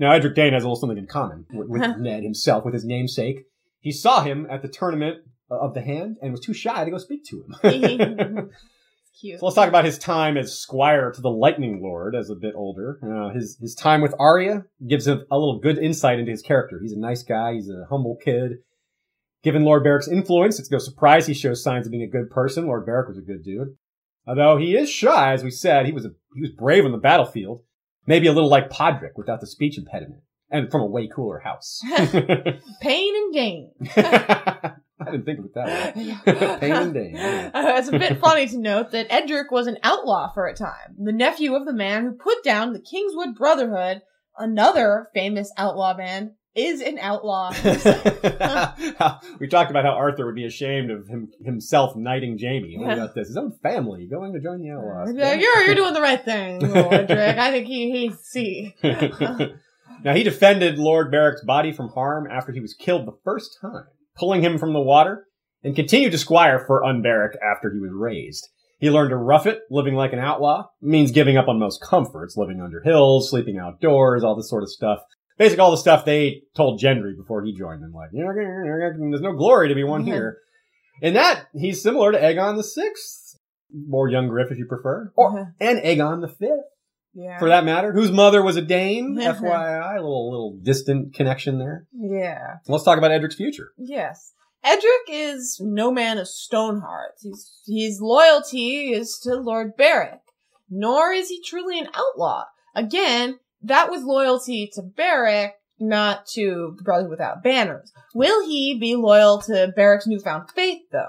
now 0.00 0.12
Edric 0.12 0.34
Dayne 0.34 0.54
has 0.54 0.64
a 0.64 0.66
little 0.66 0.80
something 0.80 0.98
in 0.98 1.06
common 1.06 1.46
with, 1.52 1.68
with 1.68 1.82
Ned 1.98 2.24
himself, 2.24 2.64
with 2.64 2.74
his 2.74 2.84
namesake. 2.84 3.44
He 3.80 3.92
saw 3.92 4.22
him 4.22 4.46
at 4.50 4.62
the 4.62 4.68
tournament 4.68 5.18
of 5.50 5.74
the 5.74 5.82
hand 5.82 6.16
and 6.20 6.32
was 6.32 6.40
too 6.40 6.54
shy 6.54 6.84
to 6.84 6.90
go 6.90 6.98
speak 6.98 7.24
to 7.26 7.44
him. 7.62 8.50
Cute. 9.20 9.38
So 9.38 9.46
let's 9.46 9.56
talk 9.56 9.68
about 9.68 9.84
his 9.84 9.98
time 9.98 10.36
as 10.38 10.58
squire 10.58 11.12
to 11.12 11.20
the 11.20 11.30
Lightning 11.30 11.82
Lord 11.82 12.14
as 12.14 12.30
a 12.30 12.34
bit 12.34 12.54
older. 12.54 12.98
Uh, 13.02 13.34
his 13.34 13.58
his 13.60 13.74
time 13.74 14.00
with 14.00 14.14
Arya 14.18 14.64
gives 14.88 15.06
him 15.06 15.24
a 15.30 15.38
little 15.38 15.58
good 15.58 15.78
insight 15.78 16.18
into 16.18 16.30
his 16.30 16.42
character. 16.42 16.78
He's 16.80 16.92
a 16.92 16.98
nice 16.98 17.22
guy. 17.22 17.54
He's 17.54 17.68
a 17.68 17.86
humble 17.90 18.16
kid. 18.24 18.58
Given 19.42 19.64
Lord 19.64 19.84
Beric's 19.84 20.08
influence, 20.08 20.58
it's 20.58 20.70
no 20.70 20.78
surprise 20.78 21.26
he 21.26 21.34
shows 21.34 21.62
signs 21.62 21.86
of 21.86 21.90
being 21.90 22.04
a 22.04 22.08
good 22.08 22.30
person. 22.30 22.66
Lord 22.66 22.86
Beric 22.86 23.08
was 23.08 23.18
a 23.18 23.22
good 23.22 23.42
dude. 23.42 23.76
Although 24.26 24.58
he 24.58 24.76
is 24.76 24.88
shy, 24.88 25.32
as 25.32 25.42
we 25.42 25.50
said, 25.50 25.86
he 25.86 25.92
was 25.92 26.04
a, 26.04 26.10
he 26.34 26.40
was 26.40 26.50
brave 26.50 26.84
on 26.84 26.92
the 26.92 26.98
battlefield. 26.98 27.62
Maybe 28.06 28.26
a 28.26 28.32
little 28.32 28.48
like 28.48 28.70
Podrick 28.70 29.12
without 29.16 29.40
the 29.40 29.46
speech 29.46 29.78
impediment. 29.78 30.22
And 30.50 30.70
from 30.70 30.80
a 30.80 30.86
way 30.86 31.06
cooler 31.06 31.38
house. 31.38 31.80
Pain 32.80 33.14
and 33.14 33.32
gain. 33.32 33.70
I 33.96 35.12
didn't 35.12 35.24
think 35.24 35.38
of 35.38 35.44
it 35.46 35.54
that 35.54 35.96
way. 35.96 36.16
Pain 36.60 36.72
and 36.72 36.92
gain. 36.92 37.14
yeah. 37.14 37.50
Uh, 37.54 37.78
it's 37.78 37.88
a 37.88 37.98
bit 37.98 38.18
funny 38.18 38.48
to 38.48 38.58
note 38.58 38.90
that 38.90 39.06
Edric 39.10 39.52
was 39.52 39.68
an 39.68 39.78
outlaw 39.84 40.32
for 40.32 40.46
a 40.46 40.54
time, 40.54 40.96
the 40.98 41.12
nephew 41.12 41.54
of 41.54 41.66
the 41.66 41.72
man 41.72 42.04
who 42.04 42.12
put 42.12 42.42
down 42.42 42.72
the 42.72 42.80
Kingswood 42.80 43.36
Brotherhood. 43.36 44.02
Another 44.36 45.08
famous 45.14 45.52
outlaw 45.56 45.94
band 45.94 46.32
is 46.54 46.80
an 46.80 46.98
outlaw. 46.98 47.50
we 49.40 49.48
talked 49.48 49.70
about 49.70 49.84
how 49.84 49.92
Arthur 49.92 50.26
would 50.26 50.34
be 50.34 50.46
ashamed 50.46 50.90
of 50.90 51.06
him 51.06 51.28
himself 51.44 51.94
knighting 51.96 52.38
Jaime. 52.40 52.76
What 52.78 52.92
about 52.92 53.14
this? 53.14 53.28
His 53.28 53.36
own 53.36 53.52
family 53.62 54.06
going 54.06 54.32
to 54.32 54.40
join 54.40 54.60
the 54.60 54.70
uh, 54.70 54.78
outlaws. 54.78 55.14
Yeah, 55.14 55.34
you're 55.34 55.62
you're 55.62 55.74
doing 55.74 55.94
the 55.94 56.00
right 56.00 56.24
thing, 56.24 56.62
Edric. 56.64 57.10
I 57.38 57.50
think 57.50 57.66
he 57.66 57.90
he 57.90 58.12
see. 58.22 58.74
now 58.82 60.14
he 60.14 60.22
defended 60.22 60.78
Lord 60.78 61.10
Beric's 61.10 61.44
body 61.44 61.72
from 61.72 61.90
harm 61.90 62.26
after 62.30 62.52
he 62.52 62.60
was 62.60 62.74
killed 62.74 63.06
the 63.06 63.18
first 63.24 63.58
time, 63.60 63.84
pulling 64.16 64.42
him 64.42 64.58
from 64.58 64.72
the 64.72 64.80
water, 64.80 65.26
and 65.62 65.76
continued 65.76 66.12
to 66.12 66.18
squire 66.18 66.58
for 66.66 66.82
Unberic 66.82 67.36
after 67.42 67.72
he 67.72 67.78
was 67.78 67.92
raised. 67.92 68.48
He 68.80 68.90
learned 68.90 69.10
to 69.10 69.16
rough 69.16 69.46
it, 69.46 69.60
living 69.70 69.94
like 69.94 70.14
an 70.14 70.18
outlaw, 70.20 70.68
means 70.80 71.12
giving 71.12 71.36
up 71.36 71.48
on 71.48 71.58
most 71.58 71.82
comforts, 71.82 72.34
living 72.38 72.62
under 72.62 72.80
hills, 72.80 73.28
sleeping 73.28 73.58
outdoors, 73.58 74.24
all 74.24 74.34
this 74.34 74.48
sort 74.48 74.62
of 74.62 74.70
stuff. 74.70 75.00
Basically, 75.40 75.62
all 75.62 75.70
the 75.70 75.78
stuff 75.78 76.04
they 76.04 76.42
told 76.54 76.78
Gendry 76.78 77.16
before 77.16 77.42
he 77.42 77.54
joined 77.54 77.82
them. 77.82 77.94
Like, 77.94 78.10
there's 78.12 79.22
no 79.22 79.32
glory 79.32 79.68
to 79.68 79.74
be 79.74 79.82
won 79.82 80.02
mm-hmm. 80.02 80.12
here. 80.12 80.36
In 81.00 81.14
that, 81.14 81.46
he's 81.54 81.82
similar 81.82 82.12
to 82.12 82.20
Aegon 82.20 82.56
the 82.56 82.62
Sixth, 82.62 83.38
or 83.90 84.10
young 84.10 84.28
Griff 84.28 84.50
if 84.50 84.58
you 84.58 84.66
prefer, 84.66 85.10
or 85.16 85.30
mm-hmm. 85.32 85.50
and 85.58 85.78
Aegon 85.78 86.20
the 86.20 86.28
Fifth 86.28 86.68
Yeah. 87.14 87.38
for 87.38 87.48
that 87.48 87.64
matter, 87.64 87.94
whose 87.94 88.12
mother 88.12 88.42
was 88.42 88.56
a 88.56 88.60
Dayne. 88.60 89.16
Mm-hmm. 89.16 89.42
FYI, 89.42 89.92
a 89.92 90.02
little 90.02 90.30
little 90.30 90.58
distant 90.62 91.14
connection 91.14 91.58
there. 91.58 91.86
Yeah. 91.98 92.56
Let's 92.68 92.84
talk 92.84 92.98
about 92.98 93.10
Edric's 93.10 93.36
future. 93.36 93.72
Yes. 93.78 94.34
Edric 94.62 95.08
is 95.08 95.58
no 95.58 95.90
man 95.90 96.18
of 96.18 96.28
Stoneheart. 96.28 97.14
His, 97.22 97.62
his 97.66 98.02
loyalty 98.02 98.92
is 98.92 99.18
to 99.22 99.36
Lord 99.36 99.74
Beric. 99.74 100.20
Nor 100.68 101.12
is 101.12 101.30
he 101.30 101.42
truly 101.42 101.78
an 101.78 101.88
outlaw. 101.94 102.44
Again, 102.74 103.38
that 103.62 103.90
was 103.90 104.02
loyalty 104.04 104.70
to 104.74 104.82
Beric, 104.82 105.52
not 105.78 106.26
to 106.34 106.74
the 106.76 106.82
Brothers 106.82 107.08
Without 107.10 107.42
Banners. 107.42 107.92
Will 108.14 108.46
he 108.46 108.78
be 108.78 108.94
loyal 108.96 109.40
to 109.42 109.72
Beric's 109.74 110.06
newfound 110.06 110.50
faith, 110.50 110.82
though? 110.92 111.06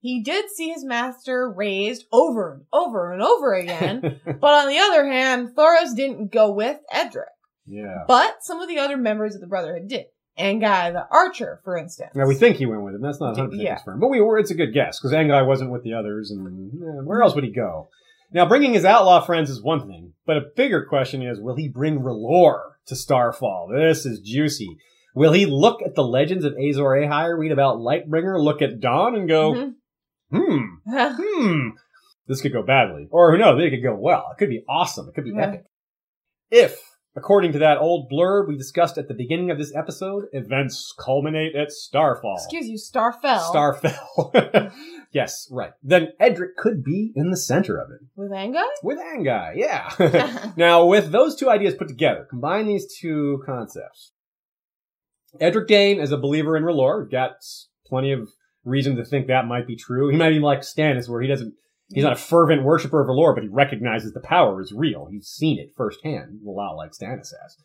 He 0.00 0.22
did 0.22 0.46
see 0.50 0.68
his 0.70 0.84
master 0.84 1.50
raised 1.50 2.04
over 2.12 2.52
and 2.54 2.62
over 2.72 3.12
and 3.12 3.20
over 3.22 3.54
again, 3.54 4.00
but 4.40 4.52
on 4.64 4.68
the 4.68 4.78
other 4.78 5.06
hand, 5.06 5.50
Thoros 5.56 5.94
didn't 5.96 6.30
go 6.32 6.52
with 6.52 6.78
Edric. 6.92 7.28
yeah. 7.66 8.04
But 8.06 8.36
some 8.42 8.60
of 8.60 8.68
the 8.68 8.78
other 8.78 8.96
members 8.96 9.34
of 9.34 9.40
the 9.40 9.46
Brotherhood 9.48 9.88
did. 9.88 10.06
Anguy 10.38 10.92
the 10.92 11.04
Archer, 11.10 11.60
for 11.64 11.76
instance. 11.76 12.12
Now 12.14 12.26
we 12.26 12.36
think 12.36 12.58
he 12.58 12.66
went 12.66 12.82
with 12.84 12.94
him. 12.94 13.02
That's 13.02 13.18
not 13.18 13.30
100 13.32 13.48
percent 13.50 13.62
Yeah. 13.64 13.74
confirmed, 13.74 14.00
but 14.00 14.06
we 14.08 14.20
were. 14.20 14.38
It's 14.38 14.52
a 14.52 14.54
good 14.54 14.72
guess 14.72 15.00
because 15.00 15.12
Anguy 15.12 15.44
wasn't 15.44 15.72
with 15.72 15.82
the 15.82 15.94
others, 15.94 16.30
and 16.30 16.46
eh, 16.80 17.02
where 17.02 17.22
else 17.22 17.34
would 17.34 17.42
he 17.42 17.50
go? 17.50 17.88
Now, 18.30 18.46
bringing 18.46 18.74
his 18.74 18.84
outlaw 18.84 19.20
friends 19.24 19.48
is 19.50 19.62
one 19.62 19.86
thing, 19.88 20.12
but 20.26 20.36
a 20.36 20.50
bigger 20.54 20.84
question 20.84 21.22
is: 21.22 21.40
Will 21.40 21.56
he 21.56 21.68
bring 21.68 22.00
R'hllor 22.00 22.60
to 22.86 22.94
Starfall? 22.96 23.68
This 23.74 24.04
is 24.04 24.20
juicy. 24.20 24.76
Will 25.14 25.32
he 25.32 25.46
look 25.46 25.80
at 25.82 25.94
the 25.94 26.04
legends 26.04 26.44
of 26.44 26.52
Azor 26.52 26.82
Ahai, 26.84 27.36
read 27.36 27.52
about 27.52 27.78
Lightbringer, 27.78 28.38
look 28.42 28.60
at 28.62 28.80
Dawn, 28.80 29.14
and 29.16 29.28
go, 29.28 29.52
Mhm. 29.52 29.74
"Hmm, 30.30 30.64
hmm, 30.86 31.68
this 32.26 32.40
could 32.42 32.52
go 32.52 32.62
badly. 32.62 33.08
Or 33.10 33.32
who 33.32 33.38
knows, 33.38 33.60
it 33.62 33.70
could 33.70 33.82
go 33.82 33.94
well. 33.96 34.26
It 34.32 34.38
could 34.38 34.50
be 34.50 34.62
awesome. 34.68 35.08
It 35.08 35.14
could 35.14 35.24
be 35.24 35.30
Yeah. 35.30 35.46
epic. 35.46 35.64
If, 36.50 36.78
according 37.16 37.52
to 37.52 37.58
that 37.60 37.78
old 37.78 38.10
blurb 38.10 38.46
we 38.48 38.56
discussed 38.56 38.98
at 38.98 39.08
the 39.08 39.14
beginning 39.14 39.50
of 39.50 39.58
this 39.58 39.74
episode, 39.74 40.26
events 40.32 40.94
culminate 40.98 41.56
at 41.56 41.72
Starfall. 41.72 42.34
Excuse 42.36 42.68
you, 42.68 42.76
Starfell. 42.76 43.40
Starfell. 43.40 44.72
yes, 45.10 45.48
right. 45.50 45.72
Then 45.82 46.08
Edric 46.20 46.56
could 46.56 46.84
be 46.84 47.12
in 47.14 47.30
the 47.30 47.36
center 47.36 47.78
of 47.78 47.90
it. 47.90 48.00
With 48.16 48.30
Anguy? 48.30 48.62
With 48.82 48.98
Anguy, 48.98 49.56
yeah. 49.56 50.52
now, 50.56 50.84
with 50.84 51.10
those 51.10 51.36
two 51.36 51.50
ideas 51.50 51.74
put 51.74 51.88
together, 51.88 52.26
combine 52.28 52.66
these 52.66 52.86
two 52.98 53.42
concepts. 53.44 54.12
Edric 55.40 55.68
Dayne, 55.68 56.00
as 56.00 56.12
a 56.12 56.16
believer 56.16 56.56
in 56.56 56.62
R'hllor, 56.62 57.02
we've 57.02 57.10
got 57.10 57.36
plenty 57.86 58.12
of 58.12 58.28
reason 58.64 58.96
to 58.96 59.04
think 59.04 59.26
that 59.26 59.46
might 59.46 59.66
be 59.66 59.76
true. 59.76 60.08
He 60.08 60.16
might 60.16 60.30
be 60.30 60.38
like 60.38 60.60
Stannis, 60.60 61.08
where 61.08 61.20
he 61.20 61.28
doesn't, 61.28 61.54
he's 61.88 62.04
not 62.04 62.14
a 62.14 62.16
fervent 62.16 62.64
worshiper 62.64 63.00
of 63.00 63.08
R'hllor, 63.08 63.34
but 63.34 63.44
he 63.44 63.48
recognizes 63.48 64.12
the 64.12 64.20
power 64.20 64.60
is 64.60 64.72
real. 64.72 65.08
He's 65.10 65.28
seen 65.28 65.58
it 65.58 65.74
firsthand, 65.76 66.40
a 66.46 66.50
lot 66.50 66.76
like 66.76 66.92
Stannis 66.92 67.32
has. 67.40 67.56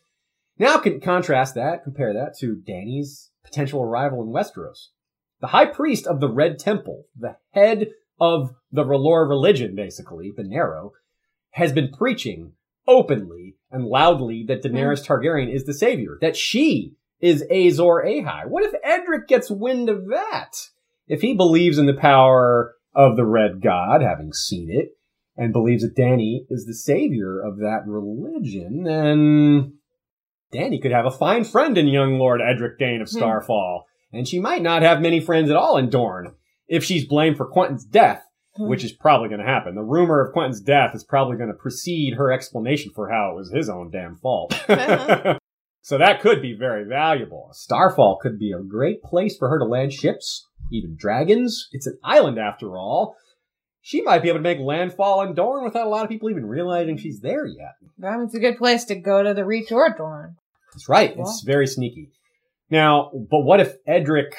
Now, 0.58 0.78
can 0.78 1.00
contrast 1.00 1.54
that, 1.56 1.82
compare 1.82 2.12
that 2.12 2.36
to 2.38 2.54
Dany's 2.54 3.30
potential 3.42 3.82
arrival 3.82 4.22
in 4.22 4.28
Westeros. 4.28 4.88
The 5.44 5.48
high 5.48 5.66
priest 5.66 6.06
of 6.06 6.20
the 6.20 6.32
Red 6.32 6.58
Temple, 6.58 7.04
the 7.14 7.36
head 7.50 7.88
of 8.18 8.54
the 8.72 8.82
R'hllor 8.82 9.28
religion, 9.28 9.74
basically, 9.74 10.32
the 10.34 10.42
Narrow, 10.42 10.92
has 11.50 11.70
been 11.70 11.92
preaching 11.92 12.52
openly 12.88 13.56
and 13.70 13.84
loudly 13.84 14.42
that 14.48 14.62
Daenerys 14.62 15.04
Targaryen 15.04 15.54
is 15.54 15.66
the 15.66 15.74
savior, 15.74 16.16
that 16.22 16.34
she 16.34 16.94
is 17.20 17.42
Azor 17.50 18.02
Ahai. 18.06 18.48
What 18.48 18.64
if 18.64 18.72
Edric 18.82 19.28
gets 19.28 19.50
wind 19.50 19.90
of 19.90 20.08
that? 20.08 20.70
If 21.08 21.20
he 21.20 21.34
believes 21.34 21.76
in 21.76 21.84
the 21.84 21.92
power 21.92 22.72
of 22.94 23.16
the 23.16 23.26
Red 23.26 23.60
God, 23.60 24.00
having 24.00 24.32
seen 24.32 24.70
it, 24.70 24.92
and 25.36 25.52
believes 25.52 25.82
that 25.82 25.94
Dany 25.94 26.46
is 26.48 26.64
the 26.64 26.72
savior 26.72 27.38
of 27.38 27.58
that 27.58 27.82
religion, 27.86 28.84
then 28.84 29.74
Dany 30.54 30.80
could 30.80 30.92
have 30.92 31.04
a 31.04 31.10
fine 31.10 31.44
friend 31.44 31.76
in 31.76 31.86
young 31.86 32.18
Lord 32.18 32.40
Edric 32.40 32.78
Dayne 32.78 33.02
of 33.02 33.10
Hmm. 33.10 33.18
Starfall, 33.18 33.84
and 34.14 34.26
she 34.28 34.38
might 34.40 34.62
not 34.62 34.82
have 34.82 35.00
many 35.00 35.20
friends 35.20 35.50
at 35.50 35.56
all 35.56 35.76
in 35.76 35.90
Dorne 35.90 36.34
if 36.68 36.84
she's 36.84 37.06
blamed 37.06 37.36
for 37.36 37.50
Quentyn's 37.50 37.84
death 37.84 38.22
Hmm. 38.56 38.68
which 38.68 38.84
is 38.84 38.92
probably 38.92 39.28
going 39.28 39.40
to 39.40 39.46
happen. 39.46 39.74
The 39.74 39.82
rumor 39.82 40.20
of 40.24 40.32
Quentyn's 40.32 40.60
death 40.60 40.94
is 40.94 41.02
probably 41.02 41.36
going 41.36 41.48
to 41.48 41.56
precede 41.58 42.14
her 42.14 42.30
explanation 42.30 42.92
for 42.94 43.10
how 43.10 43.32
it 43.32 43.34
was 43.34 43.50
his 43.50 43.68
own 43.68 43.90
damn 43.90 44.14
fault. 44.16 44.52
so 45.82 45.98
that 45.98 46.20
could 46.20 46.40
be 46.40 46.54
very 46.56 46.84
valuable. 46.84 47.48
Starfall 47.52 48.18
could 48.22 48.38
be 48.38 48.52
a 48.52 48.62
great 48.62 49.02
place 49.02 49.36
for 49.36 49.48
her 49.48 49.58
to 49.58 49.64
land 49.64 49.92
ships, 49.92 50.46
even 50.70 50.94
dragons. 50.96 51.68
It's 51.72 51.88
an 51.88 51.98
island 52.04 52.38
after 52.38 52.76
all. 52.76 53.16
She 53.80 54.02
might 54.02 54.22
be 54.22 54.28
able 54.28 54.38
to 54.38 54.42
make 54.44 54.60
landfall 54.60 55.22
in 55.22 55.34
Dorne 55.34 55.64
without 55.64 55.88
a 55.88 55.90
lot 55.90 56.04
of 56.04 56.08
people 56.08 56.30
even 56.30 56.46
realizing 56.46 56.96
she's 56.96 57.20
there 57.20 57.46
yet. 57.46 57.72
That 57.98 58.18
means 58.18 58.36
a 58.36 58.38
good 58.38 58.56
place 58.56 58.84
to 58.84 58.94
go 58.94 59.24
to 59.24 59.34
the 59.34 59.44
Reach 59.44 59.72
or 59.72 59.92
Dorne. 59.98 60.36
That's 60.72 60.88
right. 60.88 61.12
It's 61.18 61.42
very 61.44 61.66
sneaky. 61.66 62.12
Now, 62.70 63.10
but 63.12 63.40
what 63.40 63.60
if 63.60 63.74
Edric 63.86 64.34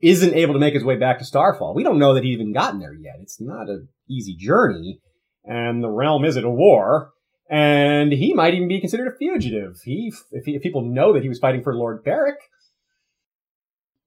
isn't 0.00 0.34
able 0.34 0.54
to 0.54 0.60
make 0.60 0.74
his 0.74 0.84
way 0.84 0.96
back 0.96 1.18
to 1.18 1.24
Starfall? 1.24 1.74
We 1.74 1.82
don't 1.82 1.98
know 1.98 2.14
that 2.14 2.24
he's 2.24 2.34
even 2.34 2.52
gotten 2.52 2.80
there 2.80 2.94
yet. 2.94 3.16
It's 3.20 3.40
not 3.40 3.68
an 3.68 3.88
easy 4.08 4.34
journey, 4.36 5.00
and 5.44 5.82
the 5.82 5.90
realm 5.90 6.24
is 6.24 6.36
at 6.36 6.44
a 6.44 6.50
war, 6.50 7.10
and 7.48 8.12
he 8.12 8.34
might 8.34 8.54
even 8.54 8.68
be 8.68 8.80
considered 8.80 9.08
a 9.08 9.16
fugitive. 9.16 9.76
He, 9.84 10.12
if, 10.32 10.44
he, 10.44 10.56
if 10.56 10.62
people 10.62 10.82
know 10.82 11.12
that 11.12 11.22
he 11.22 11.28
was 11.28 11.38
fighting 11.38 11.62
for 11.62 11.74
Lord 11.74 12.04
Beric, 12.04 12.36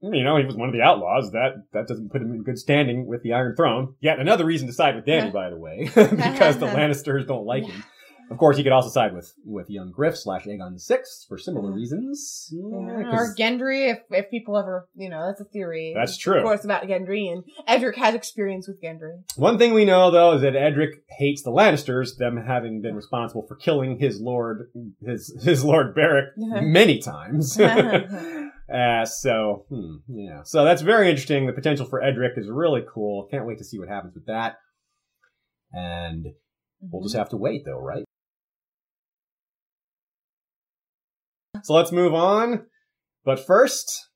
you 0.02 0.24
know, 0.24 0.36
he 0.38 0.46
was 0.46 0.56
one 0.56 0.68
of 0.68 0.74
the 0.74 0.82
outlaws. 0.82 1.32
That 1.32 1.64
that 1.72 1.86
doesn't 1.86 2.10
put 2.10 2.22
him 2.22 2.32
in 2.32 2.42
good 2.42 2.58
standing 2.58 3.06
with 3.06 3.22
the 3.22 3.34
Iron 3.34 3.54
Throne. 3.54 3.94
Yet 4.00 4.18
another 4.18 4.46
reason 4.46 4.66
to 4.66 4.72
side 4.72 4.96
with 4.96 5.04
Dany, 5.04 5.32
by 5.32 5.50
the 5.50 5.58
way, 5.58 5.84
because 5.94 6.58
the 6.58 6.66
Lannisters 6.74 7.26
don't 7.26 7.44
like 7.44 7.64
him. 7.64 7.84
Of 8.30 8.38
course, 8.38 8.56
he 8.56 8.62
could 8.62 8.70
also 8.72 8.88
side 8.90 9.12
with 9.12 9.34
with 9.44 9.68
young 9.68 9.90
Griff 9.90 10.16
slash 10.16 10.44
Aegon 10.46 10.74
the 10.74 10.78
Sixth 10.80 11.26
for 11.28 11.36
similar 11.36 11.72
reasons. 11.72 12.48
Yeah, 12.52 13.02
'cause- 13.02 13.30
or 13.30 13.34
Gendry, 13.36 13.90
if, 13.90 13.98
if 14.10 14.30
people 14.30 14.56
ever, 14.56 14.88
you 14.94 15.08
know, 15.08 15.26
that's 15.26 15.40
a 15.40 15.44
theory. 15.44 15.92
That's 15.96 16.16
true. 16.16 16.38
Of 16.38 16.44
course, 16.44 16.64
about 16.64 16.84
Gendry, 16.84 17.30
and 17.32 17.42
Edric 17.66 17.96
has 17.96 18.14
experience 18.14 18.68
with 18.68 18.80
Gendry. 18.80 19.22
One 19.36 19.58
thing 19.58 19.74
we 19.74 19.84
know 19.84 20.10
though 20.12 20.34
is 20.34 20.42
that 20.42 20.54
Edric 20.54 21.02
hates 21.18 21.42
the 21.42 21.50
Lannisters, 21.50 22.16
them 22.18 22.36
having 22.36 22.80
been 22.80 22.94
responsible 22.94 23.44
for 23.48 23.56
killing 23.56 23.98
his 23.98 24.20
lord, 24.20 24.70
his 25.04 25.36
his 25.44 25.64
Lord 25.64 25.94
Beric 25.94 26.26
many 26.36 27.00
times. 27.00 27.58
uh, 28.72 29.04
so, 29.06 29.64
hmm, 29.68 29.96
yeah. 30.08 30.42
So 30.44 30.64
that's 30.64 30.82
very 30.82 31.10
interesting. 31.10 31.46
The 31.46 31.52
potential 31.52 31.84
for 31.86 32.00
Edric 32.00 32.34
is 32.36 32.48
really 32.48 32.82
cool. 32.92 33.26
Can't 33.30 33.44
wait 33.46 33.58
to 33.58 33.64
see 33.64 33.78
what 33.80 33.88
happens 33.88 34.14
with 34.14 34.26
that. 34.26 34.56
And 35.72 36.26
we'll 36.80 37.02
just 37.02 37.16
have 37.16 37.28
to 37.30 37.36
wait 37.36 37.62
though, 37.64 37.78
right? 37.80 38.04
So 41.64 41.74
let's 41.74 41.92
move 41.92 42.14
on. 42.14 42.66
But 43.24 43.44
first, 43.44 44.08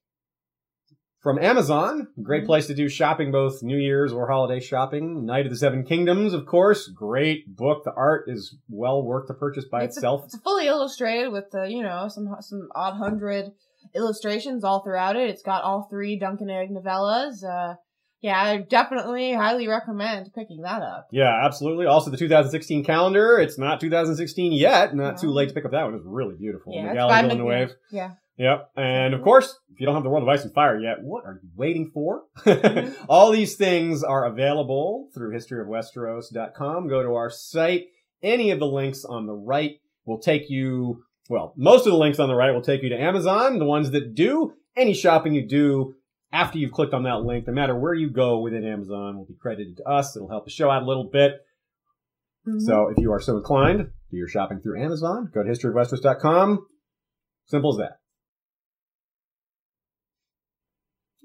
from 1.25 1.39
Amazon. 1.39 2.09
Great 2.23 2.41
Mm-hmm. 2.43 2.47
place 2.47 2.67
to 2.67 2.75
do 2.75 2.89
shopping, 2.89 3.33
both 3.33 3.63
New 3.63 3.79
Year's 3.79 4.13
or 4.13 4.29
holiday 4.29 4.61
shopping. 4.61 5.25
Knight 5.25 5.47
of 5.47 5.53
the 5.53 5.57
Seven 5.59 5.83
Kingdoms, 5.85 6.35
of 6.35 6.45
course. 6.45 6.87
Great 6.89 7.57
book. 7.57 7.83
The 7.85 7.95
art 7.97 8.27
is 8.29 8.59
well 8.69 9.03
worth 9.03 9.27
the 9.27 9.35
purchase 9.35 9.65
by 9.65 9.85
it's 9.85 9.97
itself. 9.97 10.21
A, 10.21 10.25
it's 10.27 10.39
fully 10.41 10.67
illustrated 10.67 11.33
with 11.33 11.51
the, 11.51 11.65
you 11.65 11.83
know, 11.83 12.09
some 12.09 12.29
some 12.41 12.69
odd 12.75 12.99
hundred 12.99 13.53
illustrations 13.95 14.65
all 14.65 14.83
throughout 14.85 15.17
it. 15.17 15.31
It's 15.31 15.43
got 15.43 15.65
all 15.65 15.87
three 15.91 16.19
Duncan 16.19 16.51
Egg 16.51 16.69
novellas. 16.71 17.43
Uh, 17.43 17.77
yeah, 18.25 18.43
I 18.43 18.57
definitely 18.57 19.35
highly 19.35 19.69
recommend 19.69 20.33
picking 20.35 20.63
that 20.63 20.81
up. 20.81 21.09
Yeah, 21.13 21.45
absolutely. 21.45 21.85
Also, 21.85 22.11
the 22.11 22.17
2016 22.17 22.83
calendar. 22.83 23.39
It's 23.39 23.59
not 23.59 23.81
2016 23.81 24.53
yet. 24.53 24.97
Not 24.97 25.19
too 25.19 25.29
late 25.29 25.51
to 25.51 25.55
pick 25.55 25.67
up 25.67 25.73
that 25.73 25.85
one. 25.85 25.95
It's 25.95 26.07
really 26.07 26.35
beautiful. 26.35 26.73
Yeah, 26.75 26.95
by 27.07 27.21
Villeneuve. 27.21 27.73
Yeah. 27.91 28.13
Yep. 28.39 28.71
And 28.79 29.13
of 29.13 29.21
course, 29.21 29.55
if 29.71 29.79
you 29.79 29.85
don't 29.85 29.95
have 29.95 30.05
the 30.05 30.09
World 30.09 30.23
of 30.23 30.31
Ice 30.31 30.43
and 30.43 30.55
Fire 30.55 30.81
yet, 30.81 31.03
what 31.03 31.27
are 31.27 31.39
you 31.43 31.51
waiting 31.55 31.91
for? 31.93 32.23
Mm-hmm. 32.39 33.05
All 33.11 33.31
these 33.31 33.57
things 33.57 34.03
are 34.03 34.25
available 34.25 35.11
through 35.13 35.37
historyofwesteros.com. 35.37 36.89
Go 36.89 37.03
to 37.03 37.11
our 37.11 37.29
site. 37.29 37.89
Any 38.23 38.53
of 38.53 38.59
the 38.59 38.67
links 38.67 39.05
on 39.05 39.27
the 39.27 39.35
right 39.35 39.81
will 40.07 40.19
take 40.19 40.49
you, 40.49 41.05
well, 41.29 41.53
most 41.59 41.85
of 41.85 41.93
the 41.93 41.99
links 41.99 42.19
on 42.19 42.29
the 42.29 42.35
right 42.35 42.53
will 42.53 42.63
take 42.63 42.83
you 42.83 42.89
to 42.89 42.99
Amazon. 42.99 43.59
The 43.59 43.67
ones 43.67 43.91
that 43.91 44.15
do, 44.15 44.55
any 44.75 44.95
shopping 44.95 45.35
you 45.35 45.47
do 45.47 45.95
after 46.35 46.59
you've 46.59 46.73
clicked 46.73 46.93
on 46.93 47.05
that 47.05 47.23
link, 47.23 47.47
no 47.47 47.53
matter 47.53 47.77
where 47.77 47.95
you 47.95 48.11
go 48.11 48.41
within 48.41 48.65
Amazon, 48.65 49.17
will 49.17 49.25
be 49.25 49.37
credited 49.41 49.77
to 49.77 49.89
us. 49.89 50.17
It'll 50.17 50.29
help 50.29 50.45
the 50.45 50.51
show 50.51 50.69
out 50.69 50.83
a 50.83 50.87
little 50.87 51.09
bit. 51.11 51.41
Mhm. 52.47 52.61
So 52.61 52.89
if 52.89 52.99
you 52.99 53.13
are 53.13 53.21
so 53.21 53.37
inclined, 53.37 53.93
do 54.11 54.17
your 54.17 54.27
shopping 54.27 54.61
through 54.61 54.83
Amazon. 54.83 55.31
Go 55.33 55.45
to 55.45 55.49
historyofwesteros.com. 55.49 56.67
Simple 57.47 57.71
as 57.71 57.79
that. 57.79 58.01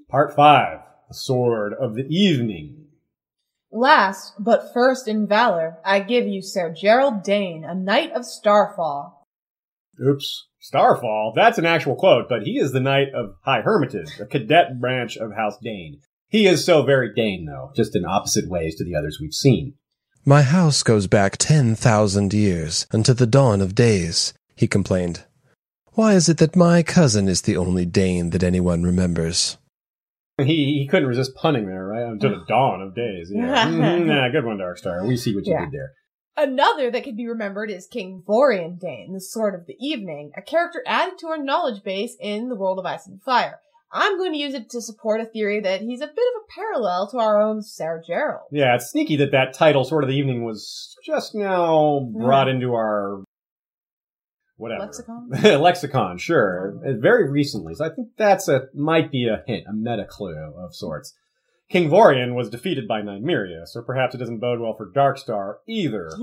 Part 0.08 0.34
five, 0.34 0.80
the 1.08 1.14
sword 1.14 1.74
of 1.74 1.94
the 1.94 2.06
evening. 2.08 2.88
Last, 3.72 4.34
but 4.38 4.72
first 4.72 5.08
in 5.08 5.26
valor, 5.26 5.78
I 5.84 6.00
give 6.00 6.26
you 6.26 6.40
Sir 6.42 6.72
Gerold 6.72 7.22
Dayne, 7.22 7.64
a 7.64 7.74
knight 7.74 8.12
of 8.12 8.24
Starfall. 8.24 9.24
Oops. 10.00 10.49
Starfall, 10.62 11.32
that's 11.34 11.56
an 11.58 11.64
actual 11.64 11.96
quote, 11.96 12.28
but 12.28 12.42
he 12.42 12.58
is 12.58 12.72
the 12.72 12.80
knight 12.80 13.08
of 13.14 13.34
High 13.44 13.62
Hermitage, 13.62 14.20
a 14.20 14.26
cadet 14.26 14.78
branch 14.78 15.16
of 15.16 15.32
House 15.34 15.56
Dayne. 15.62 16.00
He 16.28 16.46
is 16.46 16.64
so 16.64 16.82
very 16.82 17.12
Dayne, 17.14 17.46
though, 17.46 17.72
just 17.74 17.96
in 17.96 18.04
opposite 18.04 18.48
ways 18.48 18.76
to 18.76 18.84
the 18.84 18.94
others 18.94 19.18
we've 19.20 19.32
seen. 19.32 19.74
My 20.26 20.42
house 20.42 20.82
goes 20.82 21.06
back 21.06 21.38
ten 21.38 21.74
thousand 21.74 22.34
years, 22.34 22.86
unto 22.92 23.14
the 23.14 23.26
dawn 23.26 23.62
of 23.62 23.74
days, 23.74 24.34
he 24.54 24.68
complained. 24.68 25.24
Why 25.94 26.12
is 26.12 26.28
it 26.28 26.36
that 26.38 26.54
my 26.54 26.82
cousin 26.82 27.26
is 27.26 27.42
the 27.42 27.56
only 27.56 27.86
Dayne 27.86 28.30
that 28.30 28.42
anyone 28.42 28.82
remembers? 28.82 29.56
He, 30.38 30.78
he 30.80 30.86
couldn't 30.88 31.08
resist 31.08 31.34
punning 31.34 31.66
there, 31.66 31.86
right? 31.86 32.04
Until 32.12 32.38
the 32.38 32.44
dawn 32.48 32.82
of 32.82 32.94
days. 32.94 33.30
Yeah. 33.34 33.66
Mhm, 33.66 34.06
yeah, 34.08 34.28
good 34.30 34.44
one, 34.44 34.58
Darkstar. 34.58 35.06
We 35.08 35.16
see 35.16 35.34
what 35.34 35.46
you 35.46 35.52
Yeah. 35.54 35.64
did 35.64 35.72
there. 35.72 35.92
Another 36.36 36.90
that 36.90 37.04
can 37.04 37.16
be 37.16 37.26
remembered 37.26 37.70
is 37.70 37.86
King 37.86 38.22
Vorian 38.26 38.78
Dayne, 38.78 39.12
the 39.12 39.20
Sword 39.20 39.54
of 39.54 39.66
the 39.66 39.76
Evening, 39.78 40.32
a 40.36 40.42
character 40.42 40.82
added 40.86 41.18
to 41.18 41.26
our 41.26 41.42
knowledge 41.42 41.82
base 41.82 42.16
in 42.20 42.48
the 42.48 42.54
world 42.54 42.78
of 42.78 42.86
Ice 42.86 43.06
and 43.06 43.20
Fire. 43.22 43.60
I'm 43.92 44.16
going 44.18 44.32
to 44.32 44.38
use 44.38 44.54
it 44.54 44.70
to 44.70 44.80
support 44.80 45.20
a 45.20 45.24
theory 45.24 45.60
that 45.60 45.80
he's 45.80 46.00
a 46.00 46.06
bit 46.06 46.12
of 46.12 46.42
a 46.42 46.52
parallel 46.54 47.08
to 47.10 47.18
our 47.18 47.42
own 47.42 47.60
Sir 47.62 48.02
Gerold. 48.08 48.44
Yeah, 48.52 48.76
it's 48.76 48.90
sneaky 48.90 49.16
that 49.16 49.32
that 49.32 49.52
title, 49.52 49.82
Sword 49.84 50.04
of 50.04 50.08
the 50.10 50.16
Evening, 50.16 50.44
was 50.44 50.96
just 51.04 51.34
now 51.34 52.08
brought 52.14 52.48
into 52.48 52.72
our 52.74 53.24
whatever 54.56 54.82
Lexicon? 54.84 55.28
lexicon. 55.60 56.18
Sure, 56.18 56.78
Uh, 56.86 56.92
very 57.00 57.28
recently. 57.28 57.74
So 57.74 57.84
I 57.84 57.88
think 57.88 58.10
that's 58.16 58.46
a 58.46 58.68
might 58.74 59.10
be 59.10 59.26
a 59.26 59.42
hint, 59.46 59.64
a 59.68 59.72
meta 59.72 60.06
clue 60.08 60.36
of 60.56 60.74
sorts. 60.74 61.12
King 61.70 61.88
Vorian 61.88 62.34
was 62.34 62.50
defeated 62.50 62.88
by 62.88 63.00
Nymeria, 63.00 63.64
so 63.64 63.80
perhaps 63.80 64.12
it 64.14 64.18
doesn't 64.18 64.40
bode 64.40 64.58
well 64.58 64.74
for 64.76 64.90
Darkstar 64.90 65.56
either. 65.68 66.10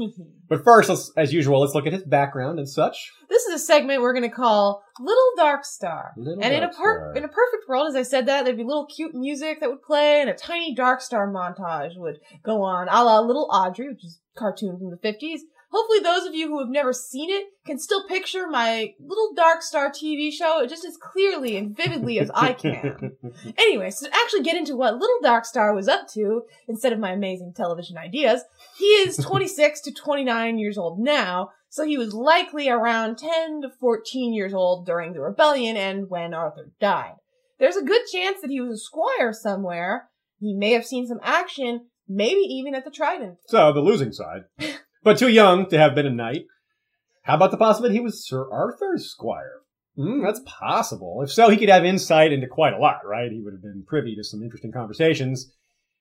But 0.49 0.63
first, 0.63 0.87
let's, 0.87 1.11
as 1.17 1.33
usual, 1.33 1.59
let's 1.59 1.73
look 1.75 1.85
at 1.87 1.91
his 1.91 2.05
background 2.05 2.57
and 2.57 2.69
such. 2.69 3.11
this 3.29 3.43
is 3.47 3.55
a 3.61 3.65
segment 3.65 4.01
we're 4.01 4.13
going 4.13 4.29
to 4.29 4.33
call 4.33 4.81
Little 4.97 5.31
Dark 5.35 5.65
Star. 5.65 6.13
Little 6.15 6.41
and 6.41 6.53
in 6.53 6.63
a 6.63 6.69
per- 6.69 7.13
in 7.15 7.25
a 7.25 7.27
perfect 7.27 7.67
world, 7.67 7.89
as 7.89 7.95
I 7.95 8.03
said 8.03 8.27
that, 8.27 8.45
there'd 8.45 8.55
be 8.55 8.63
little 8.63 8.85
cute 8.85 9.13
music 9.13 9.59
that 9.59 9.69
would 9.69 9.81
play, 9.81 10.21
and 10.21 10.29
a 10.29 10.33
tiny 10.33 10.73
Dark 10.73 11.01
Star 11.01 11.29
montage 11.29 11.97
would 11.97 12.19
go 12.45 12.61
on, 12.63 12.87
a 12.87 13.03
la 13.03 13.19
Little 13.19 13.49
Audrey, 13.51 13.89
which 13.89 14.05
is 14.05 14.21
a 14.37 14.39
cartoon 14.39 14.77
from 14.77 14.89
the 14.89 14.97
fifties. 14.97 15.41
Hopefully, 15.77 15.99
those 15.99 16.25
of 16.27 16.33
you 16.33 16.47
who 16.47 16.57
have 16.57 16.69
never 16.69 16.91
seen 16.91 17.29
it 17.29 17.45
can 17.63 17.77
still 17.77 18.07
picture 18.07 18.47
my 18.47 18.95
Little 18.99 19.35
Dark 19.35 19.61
Star 19.61 19.91
TV 19.91 20.31
show 20.33 20.65
just 20.67 20.83
as 20.83 20.97
clearly 20.97 21.55
and 21.55 21.77
vividly 21.77 22.19
as 22.19 22.31
I 22.33 22.53
can. 22.53 23.11
Anyway, 23.57 23.91
so 23.91 24.07
to 24.07 24.15
actually 24.15 24.41
get 24.41 24.57
into 24.57 24.75
what 24.75 24.95
Little 24.95 25.19
Dark 25.21 25.45
Star 25.45 25.75
was 25.75 25.87
up 25.87 26.07
to, 26.13 26.43
instead 26.67 26.93
of 26.93 26.99
my 26.99 27.11
amazing 27.11 27.53
television 27.55 27.95
ideas, 27.95 28.41
he 28.77 28.85
is 28.85 29.17
26 29.23 29.81
to 29.81 29.93
29 29.93 30.57
years 30.57 30.79
old 30.79 30.99
now, 30.99 31.51
so 31.69 31.85
he 31.85 31.97
was 31.97 32.13
likely 32.13 32.69
around 32.69 33.19
10 33.19 33.61
to 33.61 33.69
14 33.69 34.33
years 34.33 34.55
old 34.55 34.87
during 34.87 35.13
the 35.13 35.21
rebellion 35.21 35.77
and 35.77 36.09
when 36.09 36.33
Arthur 36.33 36.71
died. 36.79 37.13
There's 37.59 37.77
a 37.77 37.85
good 37.85 38.01
chance 38.11 38.41
that 38.41 38.49
he 38.49 38.61
was 38.61 38.71
a 38.71 38.83
squire 38.83 39.31
somewhere. 39.31 40.09
He 40.39 40.55
may 40.55 40.71
have 40.71 40.87
seen 40.87 41.05
some 41.05 41.19
action, 41.21 41.87
maybe 42.07 42.41
even 42.41 42.73
at 42.73 42.83
the 42.83 42.91
Trident. 42.91 43.37
So, 43.47 43.71
the 43.73 43.81
losing 43.81 44.11
side. 44.11 44.45
But 45.07 45.17
too 45.17 45.29
young 45.29 45.69
to 45.69 45.77
have 45.77 45.95
been 45.95 46.05
a 46.05 46.09
knight. 46.11 46.47
How 47.21 47.35
about 47.35 47.51
the 47.51 47.57
possibility 47.57 47.95
he 47.95 48.01
was 48.01 48.27
Sir 48.27 48.45
Arthur's 48.51 49.09
squire? 49.09 49.61
Hmm, 49.95 50.21
that's 50.21 50.41
possible. 50.45 51.21
If 51.23 51.31
so, 51.31 51.47
he 51.47 51.55
could 51.55 51.69
have 51.69 51.85
insight 51.85 52.33
into 52.33 52.45
quite 52.47 52.73
a 52.73 52.77
lot, 52.77 53.05
right? 53.05 53.31
He 53.31 53.39
would 53.41 53.53
have 53.53 53.61
been 53.61 53.85
privy 53.87 54.17
to 54.17 54.23
some 54.25 54.43
interesting 54.43 54.73
conversations. 54.73 55.49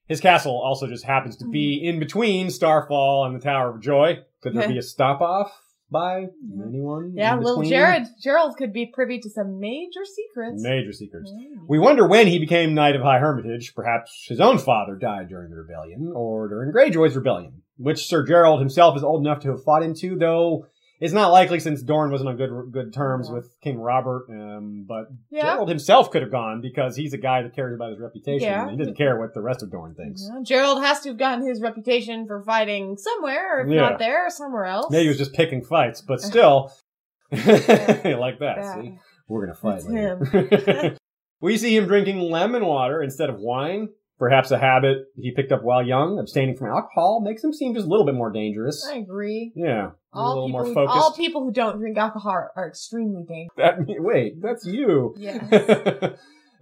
His 0.08 0.20
castle 0.20 0.60
also 0.60 0.88
just 0.88 1.04
happens 1.04 1.36
to 1.36 1.44
be 1.48 1.78
Mm-hmm. 1.78 1.88
in 1.94 2.00
between 2.00 2.50
Starfall 2.50 3.26
and 3.26 3.36
the 3.36 3.44
Tower 3.44 3.70
of 3.70 3.80
Joy. 3.80 4.24
Could 4.42 4.54
there 4.54 4.66
be 4.66 4.78
a 4.78 4.82
stop 4.82 5.20
off 5.20 5.52
by 5.88 6.26
anyone? 6.66 7.12
Yeah, 7.14 7.36
little? 7.36 7.62
Jared, 7.62 8.08
Gerold 8.26 8.56
could 8.56 8.72
be 8.72 8.86
privy 8.92 9.20
to 9.20 9.30
some 9.30 9.60
major 9.60 10.04
secrets. 10.04 10.60
Major 10.64 10.92
secrets. 10.92 11.30
Mm. 11.30 11.68
We 11.68 11.78
wonder 11.78 12.08
when 12.08 12.26
he 12.26 12.40
became 12.40 12.74
Knight 12.74 12.96
of 12.96 13.02
High 13.02 13.20
Hermitage. 13.20 13.72
Perhaps 13.76 14.26
his 14.28 14.40
own 14.40 14.58
father 14.58 14.96
died 14.96 15.28
during 15.28 15.50
the 15.50 15.56
rebellion, 15.56 16.12
or 16.12 16.48
during 16.48 16.72
Greyjoy's 16.72 17.14
rebellion, 17.14 17.62
which 17.76 18.06
Sir 18.06 18.24
Gerold 18.24 18.58
himself 18.60 18.96
is 18.96 19.02
old 19.04 19.20
enough 19.26 19.40
to 19.40 19.50
have 19.50 19.62
fought 19.64 19.82
into, 19.82 20.16
though 20.18 20.66
it's 20.98 21.12
not 21.12 21.30
likely 21.30 21.60
since 21.60 21.82
Dorne 21.82 22.10
wasn't 22.10 22.30
on 22.30 22.36
good 22.38 22.72
good 22.72 22.92
terms 22.94 23.28
Yeah. 23.28 23.34
with 23.34 23.54
King 23.60 23.78
Robert. 23.78 24.26
Um, 24.30 24.86
but 24.88 25.08
Yeah. 25.30 25.56
Gerold 25.56 25.68
himself 25.68 26.10
could 26.10 26.22
have 26.22 26.30
gone 26.30 26.62
because 26.62 26.96
he's 26.96 27.12
a 27.12 27.18
guy 27.18 27.42
that 27.42 27.54
cares 27.54 27.74
about 27.74 27.90
his 27.90 28.00
reputation. 28.00 28.48
Yeah. 28.48 28.62
and 28.62 28.70
He 28.70 28.76
doesn't 28.78 28.96
care 28.96 29.18
what 29.20 29.34
the 29.34 29.42
rest 29.42 29.62
of 29.62 29.70
Dorne 29.70 29.94
thinks. 29.94 30.26
Yeah, 30.26 30.40
Gerold 30.40 30.82
has 30.82 31.00
to 31.00 31.10
have 31.10 31.18
gotten 31.18 31.46
his 31.46 31.60
reputation 31.60 32.26
for 32.26 32.42
fighting 32.42 32.96
somewhere, 32.96 33.58
or 33.58 33.60
if 33.60 33.68
not 33.68 33.98
there, 33.98 34.30
somewhere 34.30 34.64
else. 34.64 34.90
Maybe 34.90 35.02
he 35.02 35.08
was 35.08 35.18
just 35.18 35.34
picking 35.34 35.62
fights, 35.62 36.00
but 36.00 36.20
still, 36.30 36.72
like 37.30 38.38
that. 38.38 38.96
We're 39.28 39.44
gonna 39.46 39.54
fight 39.58 39.82
That's 39.82 40.32
later. 40.32 40.96
we 41.40 41.58
see 41.58 41.76
him 41.76 41.86
drinking 41.86 42.20
lemon 42.20 42.64
water 42.64 43.02
instead 43.02 43.28
of 43.28 43.38
wine. 43.38 43.88
Perhaps 44.18 44.50
a 44.50 44.58
habit 44.58 45.08
he 45.14 45.32
picked 45.32 45.52
up 45.52 45.62
while 45.62 45.86
young. 45.86 46.18
Abstaining 46.18 46.56
from 46.56 46.68
alcohol 46.68 47.20
makes 47.22 47.44
him 47.44 47.52
seem 47.52 47.74
just 47.74 47.86
a 47.86 47.90
little 47.90 48.06
bit 48.06 48.14
more 48.14 48.32
dangerous. 48.32 48.86
I 48.90 48.96
agree. 48.96 49.52
Yeah, 49.54 49.90
a 50.14 50.28
little 50.28 50.46
people, 50.46 50.48
more 50.48 50.64
who, 50.64 50.74
focused. 50.74 50.96
all 50.96 51.12
people 51.12 51.44
who 51.44 51.52
don't 51.52 51.78
drink 51.78 51.98
alcohol 51.98 52.32
are, 52.32 52.50
are 52.56 52.66
extremely 52.66 53.24
dangerous. 53.28 53.56
That 53.58 53.76
wait, 53.86 54.40
that's 54.40 54.64
you. 54.64 55.14
Yeah. 55.18 55.46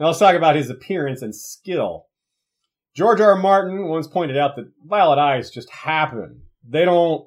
now 0.01 0.07
let's 0.07 0.19
talk 0.19 0.35
about 0.35 0.57
his 0.57 0.69
appearance 0.69 1.23
and 1.23 1.35
skill. 1.35 2.07
George 2.97 3.21
R. 3.21 3.35
R. 3.35 3.37
Martin 3.37 3.89
once 3.89 4.09
pointed 4.09 4.37
out 4.37 4.57
that 4.57 4.71
violet 4.85 5.19
eyes 5.19 5.51
just 5.51 5.71
happen. 5.71 6.43
They 6.69 6.85
don't. 6.85 7.27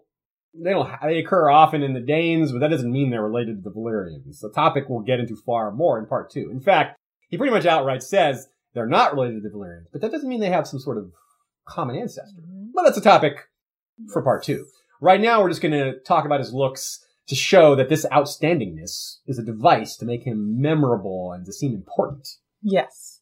They 0.54 0.72
don't. 0.72 0.90
They 1.04 1.20
occur 1.20 1.50
often 1.50 1.84
in 1.84 1.94
the 1.94 2.02
Daynes, 2.02 2.52
but 2.52 2.60
that 2.60 2.70
doesn't 2.70 2.92
mean 2.92 3.12
they're 3.12 3.24
related 3.24 3.64
to 3.64 3.70
the 3.70 3.72
Valyrians. 3.74 4.44
A 4.44 4.54
topic 4.54 4.86
we'll 4.90 5.02
get 5.04 5.22
into 5.22 5.38
far 5.46 5.72
more 5.72 6.00
in 6.00 6.06
part 6.06 6.32
two. 6.32 6.50
In 6.52 6.60
fact, 6.60 6.98
he 7.30 7.38
pretty 7.38 7.54
much 7.54 7.66
outright 7.66 8.04
says 8.04 8.48
they're 8.74 8.86
not 8.86 9.14
related 9.14 9.44
to 9.44 9.50
the 9.50 9.56
Valyrians, 9.56 9.88
but 9.92 10.02
that 10.02 10.12
doesn't 10.12 10.30
mean 10.30 10.40
they 10.40 10.50
have 10.50 10.68
some 10.68 10.80
sort 10.80 10.98
of 10.98 11.12
common 11.66 11.96
ancestor. 11.96 12.42
Mm-hmm. 12.42 12.72
But 12.74 12.84
that's 12.84 12.98
a 12.98 13.02
topic 13.02 13.48
for 14.12 14.22
part 14.22 14.44
two. 14.44 14.66
Right 15.02 15.22
now, 15.22 15.42
we're 15.42 15.50
just 15.50 15.62
going 15.62 15.74
to 15.74 16.00
talk 16.00 16.26
about 16.26 16.40
his 16.40 16.54
looks 16.54 17.06
to 17.28 17.36
show 17.36 17.76
that 17.76 17.90
this 17.90 18.06
outstandingness 18.12 19.18
is 19.28 19.38
a 19.38 19.44
device 19.44 19.96
to 19.98 20.06
make 20.06 20.24
him 20.24 20.62
memorable 20.62 21.32
and 21.34 21.46
to 21.46 21.54
seem 21.54 21.74
important. 21.74 22.28
Yes. 22.62 23.22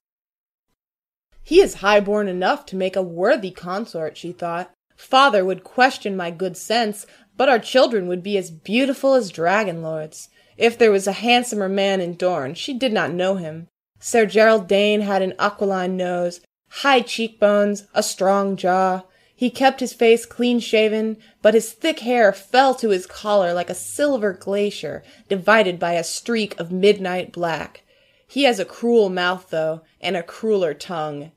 He 1.44 1.62
is 1.62 1.76
highborn 1.76 2.28
enough 2.28 2.66
to 2.68 2.76
make 2.76 2.96
a 2.96 3.02
worthy 3.04 3.52
consort, 3.52 4.18
she 4.18 4.32
thought. 4.32 4.72
Father 4.96 5.44
would 5.44 5.64
question 5.64 6.16
my 6.16 6.32
good 6.32 6.56
sense, 6.56 7.06
but 7.36 7.50
our 7.50 7.60
children 7.60 8.08
would 8.08 8.24
be 8.24 8.38
as 8.38 8.50
beautiful 8.50 9.14
as 9.14 9.30
dragon 9.30 9.82
lords. 9.82 10.30
If 10.58 10.78
there 10.78 10.92
was 10.92 11.08
a 11.08 11.12
handsomer 11.12 11.68
man 11.68 12.00
in 12.00 12.16
Dorne, 12.16 12.54
she 12.54 12.74
did 12.74 12.94
not 12.94 13.12
know 13.12 13.36
him. 13.36 13.68
Sir 14.08 14.28
Gerold 14.28 14.68
Dayne 14.68 15.02
had 15.02 15.24
an 15.24 15.34
aquiline 15.40 15.98
nose, 15.98 16.40
high 16.70 17.02
cheekbones, 17.02 17.88
a 17.96 18.04
strong 18.04 18.56
jaw. 18.56 19.02
He 19.36 19.50
kept 19.50 19.80
his 19.80 19.94
face 19.94 20.28
clean 20.28 20.60
shaven, 20.60 21.18
but 21.42 21.56
his 21.56 21.74
thick 21.74 22.02
hair 22.02 22.32
fell 22.32 22.76
to 22.76 22.90
his 22.90 23.08
collar 23.08 23.52
like 23.52 23.72
a 23.72 23.74
silver 23.74 24.32
glacier 24.32 25.04
divided 25.28 25.80
by 25.80 25.94
a 25.94 26.04
streak 26.04 26.56
of 26.60 26.72
midnight 26.72 27.32
black. 27.32 27.82
He 28.28 28.44
has 28.44 28.60
a 28.60 28.64
cruel 28.64 29.10
mouth, 29.10 29.48
though, 29.50 29.82
and 30.00 30.16
a 30.16 30.22
crueler 30.22 30.76
tongue. 30.76 31.32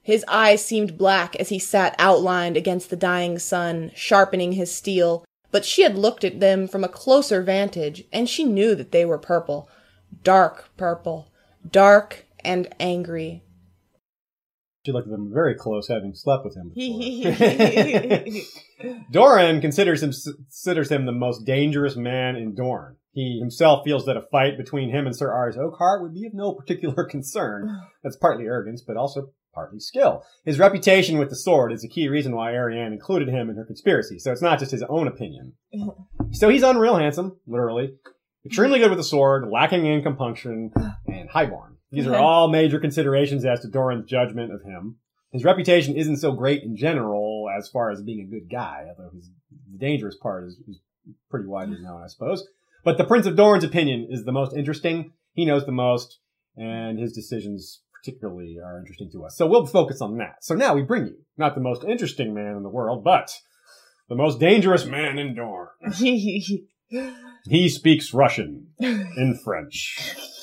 His 0.00 0.24
eyes 0.26 0.64
seemed 0.64 0.96
black 0.96 1.36
as 1.36 1.50
he 1.50 1.58
sat 1.58 1.94
outlined 1.98 2.56
against 2.56 2.88
the 2.88 2.96
dying 2.96 3.38
sun, 3.38 3.92
sharpening 3.94 4.52
his 4.52 4.74
steel, 4.74 5.26
but 5.50 5.66
she 5.66 5.82
had 5.82 5.98
looked 5.98 6.24
at 6.24 6.40
them 6.40 6.68
from 6.68 6.84
a 6.84 6.88
closer 6.88 7.42
vantage, 7.42 8.04
and 8.10 8.30
she 8.30 8.44
knew 8.44 8.74
that 8.76 8.92
they 8.92 9.04
were 9.04 9.18
purple. 9.18 9.68
Dark 10.22 10.70
purple. 10.78 11.28
Dark 11.68 12.26
and 12.40 12.68
angry. 12.78 13.42
She 14.84 14.92
looked 14.92 15.08
at 15.08 15.12
them 15.12 15.30
very 15.32 15.54
close, 15.54 15.88
having 15.88 16.14
slept 16.14 16.44
with 16.44 16.56
him 16.56 16.72
before. 16.74 18.24
Doran 19.10 19.60
considers 19.62 20.02
him 20.02 20.12
considers 20.12 20.90
him 20.90 21.06
the 21.06 21.12
most 21.12 21.46
dangerous 21.46 21.96
man 21.96 22.36
in 22.36 22.54
Dorne. 22.54 22.96
He 23.12 23.38
himself 23.38 23.84
feels 23.84 24.04
that 24.06 24.16
a 24.16 24.22
fight 24.30 24.58
between 24.58 24.90
him 24.90 25.06
and 25.06 25.16
Sir 25.16 25.32
Arys 25.32 25.56
Oakheart 25.56 26.02
would 26.02 26.12
be 26.12 26.26
of 26.26 26.34
no 26.34 26.52
particular 26.52 27.04
concern. 27.10 27.80
That's 28.02 28.16
partly 28.16 28.44
arrogance, 28.44 28.82
but 28.86 28.96
also 28.96 29.30
partly 29.54 29.78
skill. 29.78 30.24
His 30.44 30.58
reputation 30.58 31.18
with 31.18 31.30
the 31.30 31.36
sword 31.36 31.72
is 31.72 31.84
a 31.84 31.88
key 31.88 32.08
reason 32.08 32.34
why 32.34 32.52
Arianne 32.52 32.92
included 32.92 33.28
him 33.28 33.48
in 33.48 33.56
her 33.56 33.64
conspiracy, 33.64 34.18
so 34.18 34.32
it's 34.32 34.42
not 34.42 34.58
just 34.58 34.72
his 34.72 34.82
own 34.82 35.06
opinion. 35.06 35.52
so 36.32 36.48
he's 36.48 36.64
unreal 36.64 36.96
handsome, 36.96 37.38
literally, 37.46 37.94
extremely 38.44 38.80
good 38.80 38.90
with 38.90 38.98
the 38.98 39.04
sword, 39.04 39.48
lacking 39.48 39.86
in 39.86 40.02
compunction, 40.02 40.72
and 41.24 41.30
highborn. 41.30 41.76
These 41.90 42.06
are 42.06 42.16
all 42.16 42.48
major 42.48 42.78
considerations 42.78 43.44
as 43.44 43.60
to 43.60 43.68
Doran's 43.68 44.04
judgment 44.04 44.52
of 44.52 44.62
him. 44.62 44.96
His 45.32 45.44
reputation 45.44 45.96
isn't 45.96 46.18
so 46.18 46.32
great 46.32 46.62
in 46.62 46.76
general 46.76 47.48
as 47.56 47.68
far 47.68 47.90
as 47.90 48.02
being 48.02 48.20
a 48.20 48.30
good 48.30 48.50
guy, 48.50 48.84
although 48.88 49.10
his, 49.14 49.30
the 49.72 49.78
dangerous 49.78 50.16
part 50.16 50.44
is, 50.44 50.56
is 50.68 50.78
pretty 51.30 51.46
widely 51.46 51.80
known, 51.80 52.02
I 52.02 52.08
suppose. 52.08 52.46
But 52.84 52.98
the 52.98 53.04
Prince 53.04 53.26
of 53.26 53.36
Doran's 53.36 53.64
opinion 53.64 54.08
is 54.10 54.24
the 54.24 54.32
most 54.32 54.54
interesting. 54.54 55.12
He 55.32 55.44
knows 55.44 55.64
the 55.64 55.72
most, 55.72 56.18
and 56.56 56.98
his 56.98 57.12
decisions 57.12 57.80
particularly 57.94 58.58
are 58.62 58.78
interesting 58.78 59.10
to 59.12 59.24
us. 59.24 59.36
So 59.36 59.46
we'll 59.46 59.66
focus 59.66 60.00
on 60.00 60.18
that. 60.18 60.44
So 60.44 60.54
now 60.54 60.74
we 60.74 60.82
bring 60.82 61.06
you 61.06 61.16
not 61.38 61.54
the 61.54 61.60
most 61.60 61.84
interesting 61.84 62.34
man 62.34 62.56
in 62.56 62.62
the 62.62 62.68
world, 62.68 63.02
but 63.02 63.40
the 64.08 64.16
most 64.16 64.38
dangerous 64.38 64.84
man 64.84 65.18
in 65.18 65.34
Dorne. 65.34 65.68
he 65.94 67.68
speaks 67.68 68.12
Russian 68.12 68.68
in 68.78 69.40
French. 69.42 70.14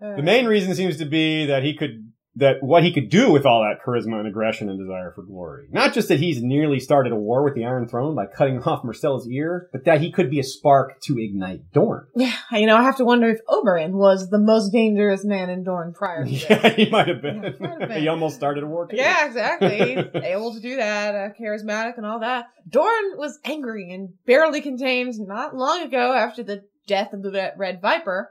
The 0.00 0.22
main 0.22 0.46
reason 0.46 0.74
seems 0.74 0.96
to 0.98 1.04
be 1.04 1.46
that 1.46 1.62
he 1.62 1.74
could 1.74 2.12
that 2.36 2.62
what 2.62 2.84
he 2.84 2.92
could 2.92 3.08
do 3.08 3.32
with 3.32 3.46
all 3.46 3.62
that 3.62 3.82
charisma 3.84 4.18
and 4.18 4.28
aggression 4.28 4.68
and 4.68 4.78
desire 4.78 5.10
for 5.14 5.22
glory. 5.22 5.68
Not 5.70 5.94
just 5.94 6.08
that 6.08 6.20
he's 6.20 6.42
nearly 6.42 6.78
started 6.80 7.12
a 7.12 7.16
war 7.16 7.42
with 7.42 7.54
the 7.54 7.64
Iron 7.64 7.88
Throne 7.88 8.14
by 8.14 8.26
cutting 8.26 8.62
off 8.64 8.82
Myrcella's 8.82 9.26
ear, 9.26 9.68
but 9.72 9.84
that 9.86 10.00
he 10.02 10.12
could 10.12 10.30
be 10.30 10.38
a 10.38 10.44
spark 10.44 11.00
to 11.04 11.18
ignite 11.18 11.72
Dorne. 11.72 12.06
Yeah, 12.14 12.34
you 12.52 12.66
know, 12.66 12.76
I 12.76 12.82
have 12.82 12.96
to 12.98 13.04
wonder 13.04 13.28
if 13.30 13.40
Oberyn 13.48 13.92
was 13.92 14.28
the 14.28 14.38
most 14.38 14.70
dangerous 14.70 15.24
man 15.24 15.48
in 15.48 15.64
Dorne 15.64 15.94
prior 15.94 16.24
to 16.24 16.30
this. 16.30 16.44
Yeah, 16.48 16.68
he 16.70 16.90
might 16.90 17.08
have 17.08 17.22
been. 17.22 17.42
Have 17.42 17.58
been. 17.58 18.00
he 18.00 18.08
almost 18.08 18.36
started 18.36 18.64
a 18.64 18.66
war. 18.66 18.86
Too. 18.86 18.96
Yeah, 18.96 19.26
exactly. 19.26 19.96
able 20.22 20.52
to 20.54 20.60
do 20.60 20.76
that, 20.76 21.14
uh, 21.14 21.28
charismatic 21.40 21.96
and 21.96 22.04
all 22.04 22.20
that. 22.20 22.46
Dorne 22.68 23.16
was 23.16 23.38
angry 23.44 23.92
and 23.92 24.10
barely 24.26 24.60
contained 24.60 25.14
not 25.18 25.56
long 25.56 25.82
ago 25.82 26.12
after 26.12 26.42
the 26.42 26.62
death 26.86 27.12
of 27.12 27.22
the 27.22 27.52
Red 27.56 27.80
Viper. 27.80 28.30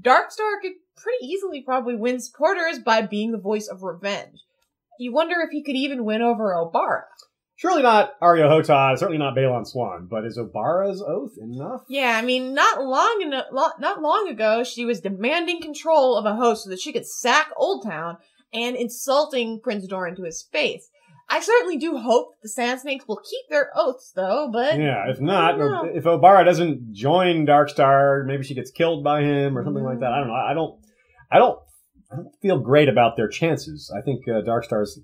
Darkstar 0.00 0.60
could 0.60 0.72
pretty 0.96 1.24
easily 1.24 1.62
probably 1.62 1.96
win 1.96 2.20
supporters 2.20 2.78
by 2.78 3.02
being 3.02 3.32
the 3.32 3.38
voice 3.38 3.68
of 3.68 3.82
revenge. 3.82 4.40
You 4.98 5.12
wonder 5.12 5.36
if 5.40 5.50
he 5.50 5.62
could 5.62 5.76
even 5.76 6.04
win 6.04 6.22
over 6.22 6.54
Obara. 6.54 7.02
Surely 7.56 7.82
not 7.82 8.18
Areo 8.20 8.48
Hotah, 8.48 8.98
certainly 8.98 9.18
not 9.18 9.36
Balon 9.36 9.66
Swan, 9.66 10.08
but 10.10 10.24
is 10.24 10.38
Obara's 10.38 11.00
oath 11.00 11.36
enough? 11.40 11.82
Yeah, 11.88 12.18
I 12.18 12.22
mean, 12.22 12.52
not 12.52 12.82
long 12.82 13.22
enough, 13.22 13.46
not 13.52 14.02
long 14.02 14.28
ago, 14.28 14.64
she 14.64 14.84
was 14.84 15.00
demanding 15.00 15.62
control 15.62 16.16
of 16.16 16.26
a 16.26 16.34
host 16.34 16.64
so 16.64 16.70
that 16.70 16.80
she 16.80 16.92
could 16.92 17.06
sack 17.06 17.50
Oldtown 17.56 18.16
and 18.52 18.76
insulting 18.76 19.60
Prince 19.60 19.86
Doran 19.86 20.16
to 20.16 20.24
his 20.24 20.42
face. 20.42 20.88
I 21.34 21.40
certainly 21.40 21.78
do 21.78 21.96
hope 21.96 22.36
the 22.44 22.48
Sand 22.48 22.78
Snakes 22.78 23.08
will 23.08 23.20
keep 23.28 23.50
their 23.50 23.72
oaths, 23.74 24.12
though. 24.14 24.50
But 24.52 24.78
yeah, 24.78 25.10
if 25.10 25.20
not, 25.20 25.56
if 25.92 26.04
Obara 26.04 26.44
doesn't 26.44 26.92
join 26.92 27.44
Darkstar, 27.44 28.24
maybe 28.24 28.44
she 28.44 28.54
gets 28.54 28.70
killed 28.70 29.02
by 29.02 29.22
him 29.22 29.58
or 29.58 29.64
something 29.64 29.82
mm. 29.82 29.90
like 29.90 29.98
that. 29.98 30.12
I 30.12 30.20
don't 30.20 30.28
know. 30.28 30.34
I 30.34 30.54
don't. 30.54 30.80
I 31.32 31.38
don't. 31.38 31.58
I 32.12 32.16
don't 32.16 32.28
feel 32.40 32.60
great 32.60 32.88
about 32.88 33.16
their 33.16 33.26
chances. 33.26 33.92
I 33.98 34.00
think 34.00 34.28
uh, 34.28 34.42
Darkstar's 34.42 35.00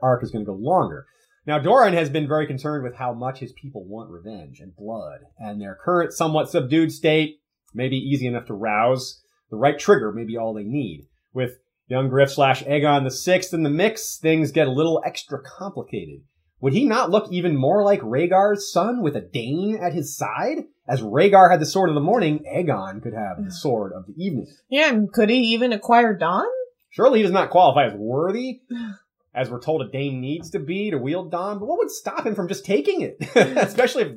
arc 0.00 0.22
is 0.22 0.30
going 0.30 0.44
to 0.44 0.48
go 0.48 0.56
longer. 0.56 1.06
Now, 1.44 1.58
Doran 1.58 1.94
has 1.94 2.08
been 2.08 2.28
very 2.28 2.46
concerned 2.46 2.84
with 2.84 2.94
how 2.94 3.12
much 3.12 3.40
his 3.40 3.52
people 3.60 3.84
want 3.84 4.12
revenge 4.12 4.60
and 4.60 4.76
blood, 4.76 5.22
and 5.40 5.60
their 5.60 5.76
current 5.84 6.12
somewhat 6.12 6.50
subdued 6.50 6.92
state 6.92 7.40
may 7.74 7.88
be 7.88 7.96
easy 7.96 8.28
enough 8.28 8.46
to 8.46 8.54
rouse. 8.54 9.20
The 9.50 9.56
right 9.56 9.76
trigger 9.76 10.12
may 10.12 10.24
be 10.24 10.36
all 10.36 10.54
they 10.54 10.62
need. 10.62 11.08
With 11.32 11.58
young 11.86 12.08
Griff 12.08 12.32
slash 12.32 12.62
Aegon 12.64 13.04
the 13.04 13.10
Sixth 13.10 13.52
in 13.52 13.62
the 13.62 13.70
mix, 13.70 14.18
things 14.18 14.52
get 14.52 14.68
a 14.68 14.72
little 14.72 15.02
extra 15.04 15.40
complicated. 15.42 16.20
Would 16.60 16.72
he 16.72 16.86
not 16.86 17.10
look 17.10 17.30
even 17.30 17.56
more 17.56 17.84
like 17.84 18.00
Rhaegar's 18.00 18.72
son 18.72 19.02
with 19.02 19.16
a 19.16 19.20
Dayne 19.20 19.78
at 19.82 19.92
his 19.92 20.16
side? 20.16 20.64
As 20.88 21.02
Rhaegar 21.02 21.50
had 21.50 21.60
the 21.60 21.66
sword 21.66 21.90
of 21.90 21.94
the 21.94 22.00
morning, 22.00 22.44
Aegon 22.50 23.02
could 23.02 23.14
have 23.14 23.44
the 23.44 23.50
sword 23.52 23.92
of 23.92 24.06
the 24.06 24.14
evening. 24.16 24.46
Yeah, 24.70 24.88
and 24.88 25.12
could 25.12 25.30
he 25.30 25.38
even 25.52 25.72
acquire 25.72 26.16
Dawn? 26.16 26.46
Surely 26.90 27.18
he 27.18 27.22
does 27.22 27.32
not 27.32 27.50
qualify 27.50 27.86
as 27.86 27.94
worthy, 27.94 28.60
as 29.34 29.50
we're 29.50 29.60
told 29.60 29.82
a 29.82 29.90
Dayne 29.90 30.20
needs 30.20 30.50
to 30.50 30.58
be 30.58 30.90
to 30.90 30.98
wield 30.98 31.30
Dawn, 31.30 31.58
but 31.58 31.66
what 31.66 31.78
would 31.78 31.90
stop 31.90 32.24
him 32.24 32.34
from 32.34 32.48
just 32.48 32.64
taking 32.64 33.00
it? 33.00 33.16
Especially 33.34 34.04
if 34.04 34.12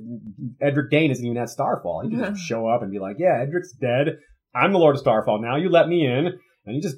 Edric 0.61 0.91
Dayne 0.91 1.11
isn't 1.11 1.26
even 1.26 1.38
at 1.38 1.49
Starfall. 1.49 2.03
He 2.03 2.11
can 2.11 2.19
just 2.19 2.41
show 2.48 2.68
up 2.68 2.81
and 2.81 2.91
be 2.91 2.99
like, 2.99 3.18
yeah, 3.19 3.44
Edric's 3.44 3.73
dead. 3.73 4.19
I'm 4.56 4.73
the 4.73 4.80
Lord 4.80 4.95
of 4.95 5.02
Starfall 5.02 5.41
now. 5.41 5.57
You 5.57 5.69
let 5.69 5.88
me 5.88 6.06
in. 6.06 6.39
And 6.65 6.76
he 6.76 6.81
just 6.81 6.98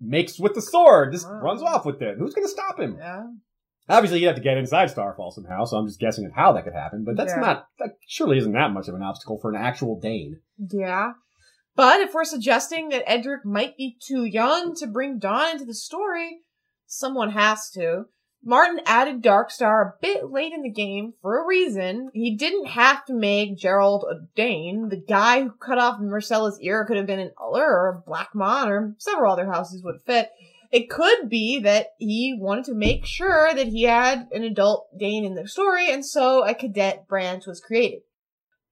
makes 0.00 0.38
with 0.38 0.54
the 0.54 0.62
sword, 0.62 1.12
just 1.12 1.28
wow. 1.28 1.40
runs 1.40 1.62
off 1.62 1.84
with 1.84 2.00
it. 2.02 2.16
Who's 2.18 2.34
going 2.34 2.46
to 2.46 2.50
stop 2.50 2.78
him? 2.78 2.96
Yeah. 2.98 3.24
Obviously, 3.88 4.20
he'd 4.20 4.26
have 4.26 4.36
to 4.36 4.42
get 4.42 4.56
inside 4.56 4.90
Starfall 4.90 5.32
somehow, 5.32 5.64
so 5.64 5.76
I'm 5.76 5.86
just 5.86 5.98
guessing 5.98 6.24
at 6.24 6.32
how 6.32 6.52
that 6.52 6.64
could 6.64 6.74
happen. 6.74 7.04
But 7.04 7.16
that's 7.16 7.32
yeah. 7.32 7.40
not, 7.40 7.66
that 7.80 7.96
surely 8.06 8.38
isn't 8.38 8.52
that 8.52 8.72
much 8.72 8.88
of 8.88 8.94
an 8.94 9.02
obstacle 9.02 9.38
for 9.40 9.50
an 9.50 9.60
actual 9.60 9.98
Dayne. 9.98 10.40
Yeah. 10.58 11.12
But 11.74 12.00
if 12.00 12.14
we're 12.14 12.24
suggesting 12.24 12.90
that 12.90 13.10
Edric 13.10 13.44
might 13.44 13.76
be 13.76 13.96
too 14.06 14.24
young 14.24 14.74
to 14.76 14.86
bring 14.86 15.18
Dawn 15.18 15.52
into 15.52 15.64
the 15.64 15.74
story, 15.74 16.42
someone 16.86 17.30
has 17.30 17.70
to. 17.70 18.04
Martin 18.42 18.80
added 18.86 19.22
Darkstar 19.22 19.82
a 19.82 19.92
bit 20.00 20.30
late 20.30 20.52
in 20.52 20.62
the 20.62 20.70
game 20.70 21.12
for 21.20 21.38
a 21.38 21.46
reason. 21.46 22.10
He 22.14 22.36
didn't 22.36 22.66
have 22.66 23.04
to 23.06 23.12
make 23.12 23.58
Gerold 23.58 24.10
a 24.10 24.26
Dayne. 24.34 24.88
The 24.88 24.96
guy 24.96 25.42
who 25.42 25.50
cut 25.50 25.78
off 25.78 26.00
Myrcella's 26.00 26.58
ear 26.60 26.84
could 26.86 26.96
have 26.96 27.06
been 27.06 27.20
an 27.20 27.32
Uller 27.38 27.66
or 27.66 27.88
a 27.88 28.10
Blackmont 28.10 28.68
or 28.68 28.94
several 28.98 29.32
other 29.32 29.46
houses 29.46 29.82
would 29.82 30.00
fit. 30.06 30.30
It 30.72 30.88
could 30.88 31.28
be 31.28 31.60
that 31.60 31.88
he 31.98 32.36
wanted 32.38 32.66
to 32.66 32.74
make 32.74 33.04
sure 33.04 33.52
that 33.52 33.66
he 33.66 33.82
had 33.82 34.28
an 34.32 34.44
adult 34.44 34.86
Dayne 34.96 35.24
in 35.24 35.34
the 35.34 35.48
story, 35.48 35.90
and 35.90 36.06
so 36.06 36.44
a 36.44 36.54
cadet 36.54 37.08
branch 37.08 37.46
was 37.46 37.60
created. 37.60 38.02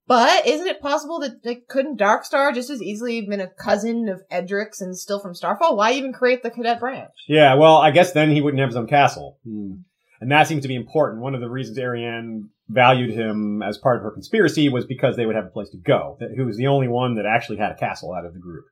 But 0.09 0.47
isn't 0.47 0.67
it 0.67 0.81
possible 0.81 1.21
that 1.21 1.45
like, 1.45 1.69
couldn't 1.69 2.01
Darkstar 2.01 2.55
just 2.55 2.71
as 2.71 2.83
easily 2.83 3.21
have 3.21 3.29
been 3.29 3.43
a 3.43 3.47
cousin 3.47 4.09
of 4.09 4.23
Edric's 4.33 4.81
and 4.81 4.97
still 4.97 5.21
from 5.21 5.35
Starfall? 5.35 5.77
Why 5.77 5.93
even 5.93 6.15
create 6.15 6.43
the 6.43 6.51
cadet 6.51 6.81
branch? 6.81 7.11
Yeah, 7.29 7.55
well, 7.55 7.77
I 7.77 7.91
guess 7.91 8.13
then 8.13 8.31
he 8.31 8.41
wouldn't 8.41 8.61
have 8.61 8.71
his 8.71 8.77
own 8.77 8.87
castle. 8.87 9.39
Hmm. 9.45 9.83
And 10.21 10.33
that 10.33 10.49
seems 10.49 10.63
to 10.63 10.69
be 10.69 10.75
important. 10.75 11.23
One 11.23 11.35
of 11.35 11.43
the 11.43 11.51
reasons 11.51 11.79
Arianne 11.79 12.49
valued 12.69 13.11
him 13.11 13.63
as 13.63 13.77
part 13.77 13.99
of 13.99 14.03
her 14.03 14.11
conspiracy 14.11 14.71
was 14.71 14.87
because 14.87 15.17
they 15.17 15.27
would 15.27 15.37
have 15.37 15.45
a 15.45 15.51
place 15.51 15.69
to 15.71 15.79
go. 15.79 16.17
That 16.21 16.31
he 16.35 16.41
was 16.41 16.57
the 16.57 16.67
only 16.69 16.89
one 16.89 17.17
that 17.17 17.27
actually 17.27 17.59
had 17.59 17.73
a 17.73 17.77
castle 17.77 18.15
out 18.15 18.25
of 18.25 18.33
the 18.33 18.41
group. 18.41 18.65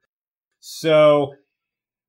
So 0.59 1.35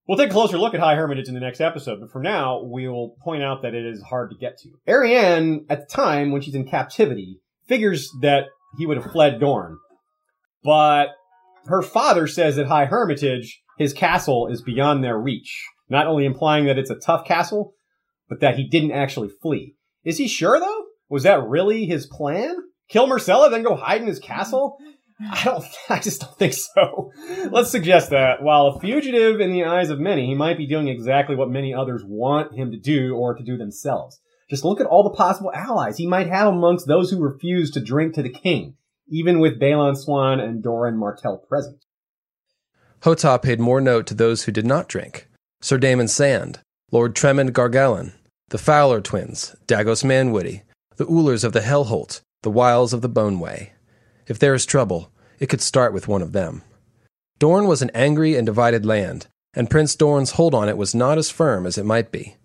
we'll 0.07 0.17
take 0.17 0.29
a 0.29 0.33
closer 0.33 0.57
look 0.57 0.73
at 0.73 0.79
High 0.79 0.95
Hermitage 0.95 1.27
in 1.27 1.33
the 1.33 1.39
next 1.41 1.59
episode, 1.59 1.99
but 1.99 2.11
for 2.11 2.21
now, 2.21 2.61
we'll 2.63 3.15
point 3.21 3.43
out 3.43 3.61
that 3.61 3.75
it 3.75 3.85
is 3.85 4.01
hard 4.01 4.31
to 4.31 4.37
get 4.37 4.57
to. 4.59 4.69
Arianne, 4.87 5.65
at 5.69 5.87
the 5.87 5.93
time 5.93 6.31
when 6.31 6.41
she's 6.41 6.55
in 6.55 6.65
captivity, 6.65 7.41
figures 7.67 8.09
that 8.21 8.45
he 8.77 8.85
would 8.85 8.97
have 8.97 9.11
fled 9.11 9.39
Dorne. 9.39 9.77
But 10.63 11.09
her 11.65 11.81
father 11.81 12.27
says 12.27 12.55
that 12.55 12.67
High 12.67 12.85
Hermitage, 12.85 13.61
his 13.77 13.93
castle, 13.93 14.47
is 14.47 14.61
beyond 14.61 15.03
their 15.03 15.17
reach. 15.17 15.65
Not 15.89 16.07
only 16.07 16.25
implying 16.25 16.65
that 16.65 16.77
it's 16.77 16.89
a 16.89 16.95
tough 16.95 17.25
castle, 17.25 17.73
but 18.29 18.41
that 18.41 18.55
he 18.55 18.67
didn't 18.67 18.91
actually 18.91 19.29
flee. 19.41 19.75
Is 20.03 20.17
he 20.17 20.27
sure 20.27 20.59
though? 20.59 20.85
Was 21.09 21.23
that 21.23 21.47
really 21.47 21.85
his 21.85 22.05
plan? 22.05 22.55
Kill 22.89 23.07
Myrcella, 23.07 23.49
then 23.49 23.63
go 23.63 23.75
hide 23.75 24.01
in 24.01 24.07
his 24.07 24.19
castle? 24.19 24.77
I 25.19 25.43
don't, 25.43 25.65
I 25.89 25.99
just 25.99 26.21
don't 26.21 26.37
think 26.37 26.53
so. 26.53 27.11
Let's 27.51 27.71
suggest 27.71 28.09
that 28.11 28.41
while 28.41 28.67
a 28.67 28.79
fugitive 28.79 29.39
in 29.39 29.51
the 29.51 29.65
eyes 29.65 29.89
of 29.89 29.99
many, 29.99 30.27
he 30.27 30.35
might 30.35 30.57
be 30.57 30.67
doing 30.67 30.87
exactly 30.87 31.35
what 31.35 31.49
many 31.49 31.73
others 31.73 32.03
want 32.05 32.53
him 32.55 32.71
to 32.71 32.79
do 32.79 33.15
or 33.15 33.35
to 33.35 33.43
do 33.43 33.57
themselves. 33.57 34.19
Just 34.49 34.63
look 34.63 34.79
at 34.79 34.87
all 34.87 35.03
the 35.03 35.09
possible 35.09 35.51
allies 35.53 35.97
he 35.97 36.07
might 36.07 36.27
have 36.27 36.47
amongst 36.47 36.87
those 36.87 37.11
who 37.11 37.19
refuse 37.19 37.69
to 37.71 37.81
drink 37.81 38.13
to 38.15 38.23
the 38.23 38.29
king, 38.29 38.75
even 39.09 39.39
with 39.39 39.59
Balon 39.59 39.97
Swan 39.97 40.39
and 40.39 40.63
Doran 40.63 40.97
Martell 40.97 41.37
present. 41.37 41.83
Hotah 43.01 43.41
paid 43.41 43.59
more 43.59 43.81
note 43.81 44.07
to 44.07 44.13
those 44.13 44.43
who 44.43 44.51
did 44.51 44.65
not 44.65 44.87
drink. 44.87 45.27
Sir 45.61 45.77
Damon 45.77 46.07
Sand, 46.07 46.59
Lord 46.91 47.15
Tremond 47.15 47.51
Gargalen, 47.51 48.13
the 48.49 48.57
Fowler 48.57 49.01
twins, 49.01 49.55
Dagos 49.67 50.03
Manwoody, 50.03 50.63
the 50.95 51.05
Ullers 51.05 51.43
of 51.43 51.51
the 51.51 51.59
Hellholt, 51.59 52.21
the 52.43 52.51
Wyls 52.51 52.93
of 52.93 53.01
the 53.01 53.09
Boneway. 53.09 53.73
If 54.27 54.39
there 54.39 54.53
is 54.53 54.65
trouble, 54.65 55.11
it 55.39 55.47
could 55.47 55.61
start 55.61 55.93
with 55.93 56.07
one 56.07 56.21
of 56.21 56.31
them. 56.31 56.63
Dorne 57.39 57.67
was 57.67 57.81
an 57.81 57.91
angry 57.93 58.35
and 58.35 58.45
divided 58.45 58.85
land, 58.85 59.27
and 59.53 59.69
Prince 59.69 59.95
Dorne's 59.95 60.31
hold 60.31 60.55
on 60.55 60.69
it 60.69 60.77
was 60.77 60.95
not 60.95 61.17
as 61.17 61.29
firm 61.29 61.65
as 61.65 61.77
it 61.77 61.85
might 61.85 62.11
be. 62.11 62.37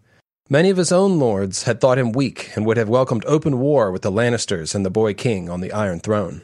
Many 0.51 0.71
of 0.71 0.77
his 0.77 0.93
own 0.93 1.19
lords 1.19 1.63
had 1.65 1.81
thought 1.81 1.99
him 1.99 2.13
weak 2.13 2.51
and 2.55 2.67
would 2.67 2.77
have 2.77 2.89
welcomed 2.89 3.25
open 3.27 3.59
war 3.59 3.91
with 3.91 4.03
the 4.03 4.11
Lannisters 4.11 4.75
and 4.75 4.85
the 4.85 4.91
boy 4.91 5.15
king 5.15 5.49
on 5.49 5.61
the 5.61 5.73
Iron 5.73 6.01
Throne. 6.01 6.43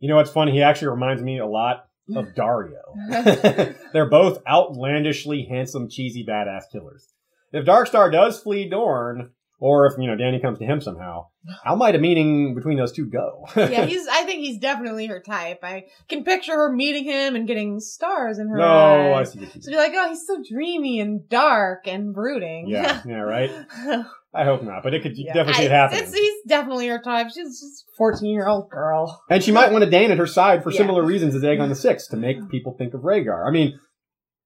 You 0.00 0.08
know 0.08 0.16
what's 0.16 0.30
funny? 0.30 0.52
He 0.52 0.62
actually 0.62 0.88
reminds 0.88 1.22
me 1.22 1.38
a 1.38 1.46
lot 1.46 1.86
of 2.14 2.26
Daario. 2.36 3.74
They're 3.92 4.08
both 4.08 4.42
outlandishly 4.46 5.46
handsome, 5.48 5.88
cheesy, 5.88 6.24
badass 6.24 6.64
killers. 6.70 7.08
If 7.52 7.64
Darkstar 7.64 8.12
does 8.12 8.40
flee 8.40 8.68
Dorne, 8.68 9.30
or 9.66 9.86
if, 9.86 9.94
you 9.98 10.06
know, 10.06 10.14
Dany 10.14 10.42
comes 10.42 10.58
to 10.58 10.66
him 10.66 10.78
somehow, 10.82 11.28
how 11.64 11.74
might 11.74 11.94
a 11.94 11.98
meeting 11.98 12.54
between 12.54 12.76
those 12.76 12.92
two 12.92 13.06
go? 13.06 13.46
yeah, 13.56 13.84
he's. 13.86 14.06
I 14.06 14.24
think 14.24 14.40
he's 14.40 14.58
definitely 14.58 15.06
her 15.06 15.20
type. 15.20 15.60
I 15.62 15.84
can 16.08 16.22
picture 16.22 16.52
her 16.52 16.70
meeting 16.70 17.04
him 17.04 17.34
and 17.34 17.46
getting 17.46 17.80
stars 17.80 18.38
in 18.38 18.48
her 18.48 18.60
eyes. 18.60 18.60
no, 18.60 19.14
I 19.14 19.22
see 19.24 19.38
what 19.38 19.54
you 19.54 19.60
To 19.62 19.70
mean. 19.70 19.78
be 19.78 19.82
like, 19.82 19.92
oh, 19.96 20.08
he's 20.10 20.26
so 20.26 20.42
dreamy 20.52 21.00
and 21.00 21.26
dark 21.30 21.86
and 21.86 22.12
brooding. 22.14 22.68
Yeah, 22.68 23.00
yeah, 23.06 23.20
right? 23.20 23.50
I 24.34 24.44
hope 24.44 24.62
not, 24.64 24.82
but 24.82 24.92
it 24.92 25.02
could 25.02 25.12
Yeah, 25.16 25.32
definitely 25.32 25.54
see 25.54 25.62
I- 25.62 25.66
it 25.66 25.70
happening. 25.70 26.02
It's, 26.04 26.12
he's 26.14 26.34
definitely 26.46 26.88
her 26.88 27.00
type. 27.00 27.28
She's 27.34 27.60
just 27.60 27.84
fourteen 27.96 28.34
year 28.34 28.46
old 28.48 28.68
girl. 28.68 29.22
And 29.30 29.42
she 29.42 29.50
might 29.52 29.72
want 29.72 29.84
a 29.84 29.88
Dayne 29.90 30.10
at 30.10 30.18
her 30.18 30.26
side 30.26 30.62
for 30.62 30.72
Yeah. 30.72 30.78
similar 30.78 31.02
reasons 31.04 31.34
as 31.34 31.42
Aegon 31.42 31.68
the 31.70 31.74
Sixth 31.74 32.10
to 32.10 32.16
make 32.18 32.50
people 32.50 32.74
think 32.76 32.92
of 32.94 33.00
Rhaegar. 33.00 33.46
I 33.46 33.50
mean, 33.50 33.78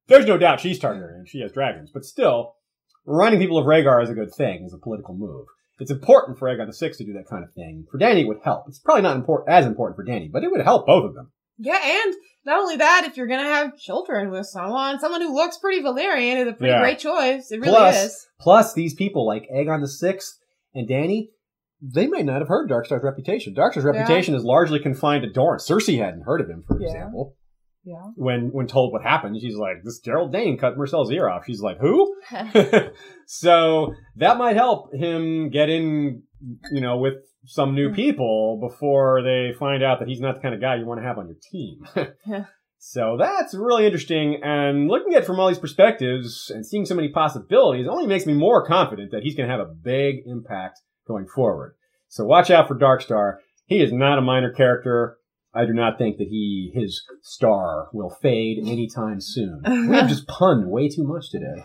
there's 0.07 0.27
no 0.27 0.39
doubt 0.39 0.61
she's 0.61 0.78
Targaryen. 0.78 1.27
She 1.27 1.40
has 1.40 1.53
dragons, 1.53 1.90
but 1.93 2.05
still, 2.05 2.55
reminding 3.09 3.40
people 3.40 3.59
of 3.59 3.66
Rhaegar 3.66 4.02
is 4.02 4.10
a 4.10 4.14
good 4.14 4.32
thing. 4.35 4.64
Is 4.64 4.74
a 4.74 4.78
political 4.78 5.14
move. 5.14 5.47
It's 5.80 5.90
important 5.90 6.39
for 6.39 6.48
Aegon 6.48 6.66
VI 6.78 6.89
to 6.90 7.05
do 7.05 7.12
that 7.12 7.28
kind 7.30 7.44
of 7.44 7.52
thing. 7.55 7.86
For 7.90 7.98
Dany, 7.98 8.22
it 8.22 8.26
would 8.26 8.40
help. 8.43 8.64
It's 8.68 8.80
probably 8.80 9.02
not 9.02 9.16
important 9.16 9.48
as 9.51 9.64
important 9.64 9.97
for 9.97 10.05
Dany, 10.05 10.30
but 10.30 10.43
it 10.43 10.51
would 10.51 10.60
help 10.62 10.86
both 10.86 11.05
of 11.05 11.14
them. 11.14 11.30
Yeah, 11.56 11.78
and 11.80 12.14
not 12.44 12.59
only 12.60 12.76
that, 12.76 13.05
if 13.06 13.16
you're 13.16 13.26
gonna 13.28 13.43
have 13.44 13.76
children 13.76 14.30
with 14.30 14.47
someone, 14.47 14.98
someone 14.98 15.20
who 15.20 15.32
looks 15.35 15.59
pretty 15.59 15.82
Valyrian 15.82 16.36
is 16.40 16.48
a 16.48 16.52
pretty 16.52 16.72
Yeah. 16.72 16.80
great 16.80 16.98
choice. 16.98 17.51
It 17.52 17.60
really 17.60 17.70
plus, 17.70 18.05
is. 18.06 18.26
plus 18.40 18.74
these 18.74 18.94
people 18.94 19.26
like 19.26 19.48
Aegon 19.55 19.85
VI 20.01 20.18
and 20.74 20.89
Dany. 20.89 21.28
They 21.80 22.09
may 22.09 22.22
not 22.24 22.40
have 22.40 22.48
heard 22.48 22.68
Darkstar's 22.68 23.05
reputation. 23.05 23.55
Darkstar's 23.55 23.85
Yeah. 23.85 23.90
reputation 23.90 24.35
is 24.35 24.43
largely 24.44 24.80
confined 24.80 25.22
to 25.22 25.30
Dorne. 25.30 25.59
Cersei 25.59 25.98
hadn't 25.98 26.22
heard 26.22 26.40
of 26.40 26.48
him, 26.51 26.64
for 26.66 26.80
Yeah. 26.80 26.86
example. 26.89 27.36
Yeah. 27.89 28.02
when 28.16 28.51
when 28.52 28.66
told 28.66 28.93
what 28.93 29.02
happened, 29.02 29.39
she's 29.40 29.56
like, 29.56 29.82
"This 29.82 30.01
Gerold 30.01 30.32
Dayne 30.32 30.59
cut 30.59 30.77
Marcel's 30.77 31.10
ear 31.10 31.28
off." 31.28 31.44
She's 31.47 31.62
like, 31.62 31.78
"Who?" 31.78 32.15
so 33.27 33.94
that 34.16 34.36
might 34.36 34.56
help 34.56 34.93
him 34.93 35.48
get 35.48 35.70
in, 35.70 36.23
you 36.70 36.81
know, 36.82 36.98
with 36.98 37.15
some 37.47 37.74
new 37.74 37.89
mm. 37.90 37.97
people 37.97 38.59
before 38.60 39.23
they 39.23 39.52
find 39.59 39.82
out 39.82 40.01
that 40.01 40.09
he's 40.09 40.20
not 40.20 40.35
the 40.35 40.40
kind 40.40 40.55
of 40.55 40.60
guy 40.60 40.77
you 40.77 40.85
want 40.85 41.01
to 41.01 41.06
have 41.06 41.19
on 41.19 41.28
your 41.28 41.39
team. 41.51 41.81
Yeah. 42.27 42.44
so 42.78 43.16
that's 43.19 43.55
really 43.55 43.86
interesting. 43.86 44.40
And 44.43 44.89
looking 44.89 45.15
at 45.15 45.23
it 45.23 45.27
from 45.27 45.40
all 45.40 45.48
these 45.48 45.59
perspectives 45.59 46.52
and 46.55 46.66
seeing 46.66 46.85
so 46.85 46.94
many 46.94 47.09
possibilities 47.09 47.86
only 47.89 48.06
makes 48.06 48.27
me 48.27 48.35
more 48.35 48.66
confident 48.66 49.12
that 49.12 49.23
he's 49.23 49.35
going 49.35 49.48
to 49.48 49.56
have 49.56 49.66
a 49.66 49.73
big 49.73 50.16
impact 50.27 50.81
going 51.06 51.27
forward. 51.27 51.74
So 52.09 52.24
watch 52.24 52.51
out 52.51 52.69
for 52.69 52.78
Darkstar. 52.78 53.36
He 53.65 53.81
is 53.81 53.93
not 53.93 54.19
a 54.19 54.23
minor 54.23 54.52
character. 54.52 55.18
I 55.55 55.65
do 55.65 55.73
not 55.73 55.99
think 55.99 56.19
that 56.19 56.29
he 56.29 56.70
his 56.75 57.03
star 57.23 57.89
will 57.93 58.11
fade 58.11 58.59
anytime 58.66 59.20
soon. 59.20 59.62
We 59.89 59.97
have 59.97 60.09
just 60.09 60.27
punned 60.27 60.70
way 60.70 60.89
too 60.89 61.05
much 61.05 61.31
today. 61.31 61.65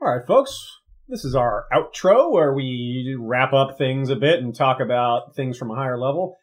All 0.00 0.08
right, 0.08 0.26
folks. 0.26 0.80
This 1.08 1.24
is 1.24 1.34
our 1.34 1.66
outro 1.72 2.32
where 2.32 2.54
we 2.54 3.16
wrap 3.18 3.52
up 3.52 3.76
things 3.76 4.08
a 4.08 4.16
bit 4.16 4.40
and 4.40 4.54
talk 4.54 4.80
about 4.80 5.34
things 5.36 5.56
from 5.56 5.70
a 5.70 5.74
higher 5.74 5.98
level. 5.98 6.36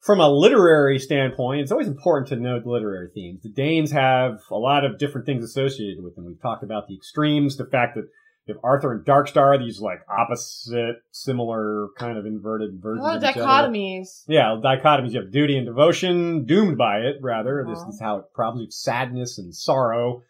From 0.00 0.20
a 0.20 0.28
literary 0.28 0.98
standpoint, 0.98 1.62
it's 1.62 1.72
always 1.72 1.88
important 1.88 2.28
to 2.28 2.36
note 2.36 2.64
the 2.64 2.70
literary 2.70 3.08
themes. 3.14 3.42
The 3.42 3.50
Daynes 3.50 3.90
have 3.92 4.40
a 4.50 4.56
lot 4.56 4.84
of 4.84 4.98
different 4.98 5.26
things 5.26 5.44
associated 5.44 6.02
with 6.02 6.14
them. 6.14 6.26
We've 6.26 6.40
talked 6.40 6.62
about 6.62 6.86
the 6.88 6.94
extremes, 6.94 7.56
the 7.56 7.66
fact 7.66 7.94
that 7.96 8.08
you 8.46 8.54
have 8.54 8.60
Arthur 8.64 8.92
and 8.92 9.04
Darkstar, 9.04 9.58
these 9.58 9.80
like 9.80 10.00
opposite, 10.08 10.96
similar 11.10 11.88
kind 11.98 12.16
of 12.16 12.26
inverted 12.26 12.74
A 12.74 12.78
versions 12.80 13.02
lot 13.04 13.16
of 13.16 13.22
of 13.24 13.30
each 13.30 13.36
other. 13.36 13.68
dichotomies. 13.68 14.24
Yeah, 14.28 14.60
dichotomies. 14.62 15.12
You 15.12 15.20
have 15.22 15.32
duty 15.32 15.56
and 15.56 15.66
devotion, 15.66 16.44
doomed 16.44 16.78
by 16.78 16.98
it, 16.98 17.16
rather. 17.20 17.64
This 17.68 17.78
Uh-huh. 17.80 17.88
is 17.90 18.00
how 18.00 18.16
it 18.18 18.24
probably 18.34 18.70
sadness 18.70 19.38
and 19.38 19.54
sorrow, 19.54 20.22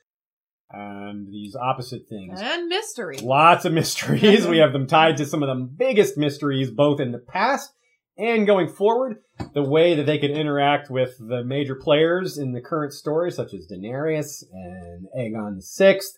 and 0.71 1.29
these 1.33 1.55
opposite 1.55 2.09
things. 2.09 2.41
And 2.43 2.69
mystery. 2.69 3.19
Lots 3.19 3.65
of 3.65 3.73
mysteries. 3.73 4.47
we 4.49 4.59
have 4.59 4.73
them 4.73 4.87
tied 4.87 5.17
to 5.19 5.27
some 5.27 5.43
of 5.43 5.49
the 5.49 5.65
biggest 5.65 6.17
mysteries, 6.17 6.71
both 6.71 7.01
in 7.01 7.13
the 7.13 7.19
past 7.19 7.73
and 8.19 8.47
going 8.47 8.69
forward. 8.69 9.19
The 9.53 9.63
way 9.63 9.95
that 9.95 10.07
they 10.07 10.17
can 10.19 10.31
interact 10.31 10.91
with 10.91 11.19
the 11.19 11.45
major 11.45 11.75
players 11.75 12.39
in 12.39 12.53
the 12.53 12.61
current 12.63 12.95
story, 12.95 13.31
such 13.31 13.53
as 13.53 13.69
Daenerys 13.71 14.43
and 14.53 15.07
Aegon 15.17 15.57
the 15.57 15.63
Sixth, 15.63 16.17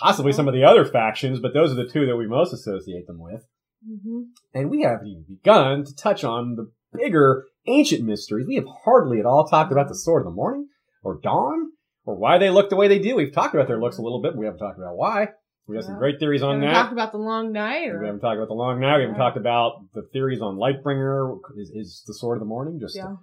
possibly 0.00 0.32
some 0.32 0.48
of 0.48 0.54
the 0.54 0.64
other 0.64 0.84
factions, 0.84 1.40
but 1.40 1.54
those 1.54 1.72
are 1.72 1.76
the 1.76 1.88
two 1.88 2.06
that 2.06 2.16
we 2.16 2.26
most 2.26 2.52
associate 2.52 3.06
them 3.06 3.18
with. 3.18 3.42
hmm 3.86 4.22
And 4.54 4.70
we 4.70 4.82
haven't 4.82 5.06
even 5.08 5.24
begun 5.28 5.84
to 5.84 5.94
touch 5.94 6.24
on 6.24 6.56
the 6.56 6.70
bigger 6.92 7.44
ancient 7.66 8.04
mysteries. 8.04 8.46
We 8.46 8.54
have 8.56 8.66
hardly 8.84 9.18
at 9.20 9.26
all 9.26 9.46
talked 9.46 9.72
about 9.72 9.88
the 9.88 9.94
Sword 9.94 10.22
of 10.22 10.32
the 10.32 10.34
Morning 10.36 10.68
or 11.02 11.20
Dawn 11.22 11.72
or 12.04 12.16
why 12.16 12.38
they 12.38 12.50
look 12.50 12.70
the 12.70 12.76
way 12.76 12.88
they 12.88 12.98
do. 12.98 13.14
We've 13.16 13.32
talked 13.32 13.54
about 13.54 13.68
their 13.68 13.80
looks 13.80 13.98
a 13.98 14.02
little 14.02 14.22
bit, 14.22 14.32
but 14.32 14.38
we 14.38 14.46
haven't 14.46 14.60
talked 14.60 14.78
about 14.78 14.96
why. 14.96 15.28
We 15.66 15.76
have 15.76 15.84
some 15.84 15.98
great 15.98 16.18
theories 16.18 16.42
on 16.42 16.60
we 16.60 16.66
that. 16.66 16.72
talked 16.72 16.92
about 16.92 17.12
the 17.12 17.18
long 17.18 17.52
night, 17.52 17.88
or 17.90 18.00
We 18.00 18.06
haven't 18.06 18.22
talked 18.22 18.38
about 18.38 18.48
the 18.48 18.54
long 18.54 18.80
night. 18.80 18.96
We 18.96 19.02
haven't 19.02 19.16
Yeah. 19.16 19.22
talked 19.22 19.36
about 19.36 19.72
the 19.92 20.00
theories 20.14 20.40
on 20.40 20.56
Lightbringer. 20.56 21.38
Is, 21.58 21.70
is 21.74 22.04
the 22.06 22.14
Sword 22.14 22.38
of 22.38 22.40
the 22.40 22.46
Morning 22.46 22.80
just 22.80 22.96
yeah. 22.96 23.16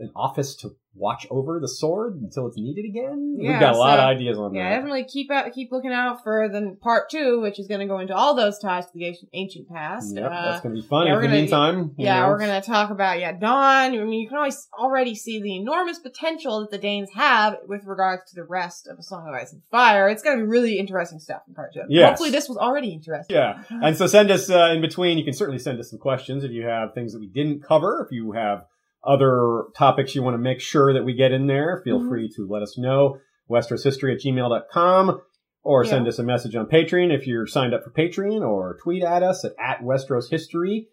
An 0.00 0.10
office 0.14 0.54
to 0.56 0.70
watch 0.94 1.26
over 1.30 1.58
the 1.60 1.68
sword 1.68 2.20
until 2.20 2.46
it's 2.46 2.56
needed 2.56 2.84
again? 2.84 3.36
We've 3.38 3.58
got 3.58 3.74
a 3.74 3.78
lot 3.78 3.98
of 3.98 4.04
ideas 4.04 4.38
on 4.38 4.54
Yeah, 4.54 4.62
that. 4.62 4.68
Yeah, 4.70 4.76
definitely 4.76 5.04
keep 5.04 5.30
out, 5.30 5.52
keep 5.52 5.70
looking 5.72 5.92
out 5.92 6.22
for 6.22 6.48
the 6.48 6.76
part 6.80 7.10
two, 7.10 7.40
which 7.40 7.58
is 7.58 7.66
going 7.66 7.80
to 7.80 7.86
go 7.86 7.98
into 7.98 8.14
all 8.14 8.34
those 8.34 8.58
ties 8.60 8.86
to 8.86 8.92
the 8.94 9.12
ancient, 9.32 9.68
past. 9.68 10.14
Yep, 10.14 10.24
Uh, 10.24 10.50
that's 10.50 10.62
going 10.62 10.74
to 10.76 10.80
be 10.82 10.86
fun. 10.86 11.06
yeah, 11.08 11.16
in 11.16 11.22
the 11.22 11.28
meantime, 11.28 11.78
you 11.98 12.06
yeah, 12.06 12.20
know, 12.20 12.28
we're 12.28 12.38
going 12.38 12.60
to 12.60 12.66
talk 12.66 12.90
about 12.90 13.18
yeah 13.18 13.32
Dawn. 13.32 13.92
I 13.92 14.04
mean, 14.04 14.12
you 14.20 14.28
can 14.28 14.36
always 14.38 14.68
already 14.78 15.14
see 15.16 15.40
the 15.42 15.56
enormous 15.56 15.98
potential 15.98 16.60
that 16.60 16.70
the 16.70 16.78
Daynes 16.78 17.10
have 17.14 17.56
with 17.66 17.84
regards 17.84 18.30
to 18.30 18.34
the 18.36 18.44
rest 18.44 18.86
of 18.88 18.98
A 18.98 19.02
Song 19.02 19.26
of 19.28 19.34
Ice 19.34 19.52
and 19.52 19.62
Fire. 19.70 20.08
It's 20.08 20.22
going 20.22 20.38
to 20.38 20.44
be 20.44 20.48
really 20.48 20.78
interesting 20.78 21.18
stuff 21.18 21.42
in 21.48 21.54
part 21.54 21.74
two. 21.74 21.82
Yes. 21.88 22.08
Hopefully, 22.10 22.30
this 22.30 22.48
was 22.48 22.56
already 22.58 22.92
interesting. 22.92 23.34
Yeah. 23.36 23.62
And 23.70 23.96
so 23.96 24.06
send 24.06 24.30
us 24.30 24.48
uh, 24.48 24.70
in 24.74 24.80
between. 24.80 25.18
You 25.18 25.24
can 25.24 25.34
certainly 25.34 25.58
send 25.58 25.78
us 25.80 25.90
some 25.90 25.98
questions 25.98 26.44
if 26.44 26.50
you 26.52 26.64
have 26.66 26.94
things 26.94 27.12
that 27.12 27.18
we 27.20 27.26
didn't 27.28 27.62
cover. 27.62 28.06
If 28.08 28.12
you 28.14 28.32
have 28.32 28.64
other 29.04 29.64
topics 29.76 30.14
you 30.14 30.22
want 30.22 30.34
to 30.34 30.38
make 30.38 30.60
sure 30.60 30.92
that 30.92 31.04
we 31.04 31.14
get 31.14 31.32
in 31.32 31.46
there, 31.46 31.80
feel 31.84 32.00
Mhm. 32.00 32.08
free 32.08 32.28
to 32.36 32.46
let 32.48 32.62
us 32.62 32.76
know. 32.78 33.18
WestrosHistory 33.50 34.12
at 34.14 34.20
gmail.com 34.20 35.20
or 35.62 35.84
Yeah. 35.84 35.90
send 35.90 36.08
us 36.08 36.18
a 36.18 36.22
message 36.24 36.54
on 36.56 36.66
Patreon 36.66 37.12
if 37.12 37.26
you're 37.26 37.46
signed 37.46 37.74
up 37.74 37.82
for 37.84 37.90
Patreon 37.90 38.40
or 38.46 38.76
tweet 38.82 39.02
at 39.02 39.22
us 39.22 39.44
at, 39.44 39.52
at 39.58 39.80
Westeros 39.82 40.30
History. 40.30 40.88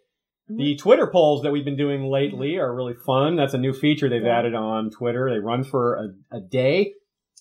Mhm. 0.50 0.56
The 0.58 0.76
Twitter 0.76 1.06
polls 1.06 1.42
that 1.42 1.52
we've 1.52 1.64
been 1.64 1.76
doing 1.76 2.04
lately 2.04 2.56
are 2.58 2.74
really 2.74 2.94
fun. 2.94 3.36
That's 3.36 3.54
a 3.54 3.58
new 3.58 3.72
feature 3.72 4.08
they've 4.08 4.22
Yeah. 4.22 4.38
added 4.38 4.54
on 4.54 4.90
Twitter. 4.90 5.28
They 5.30 5.38
run 5.40 5.64
for 5.64 5.94
a, 6.30 6.36
a 6.36 6.40
day 6.40 6.94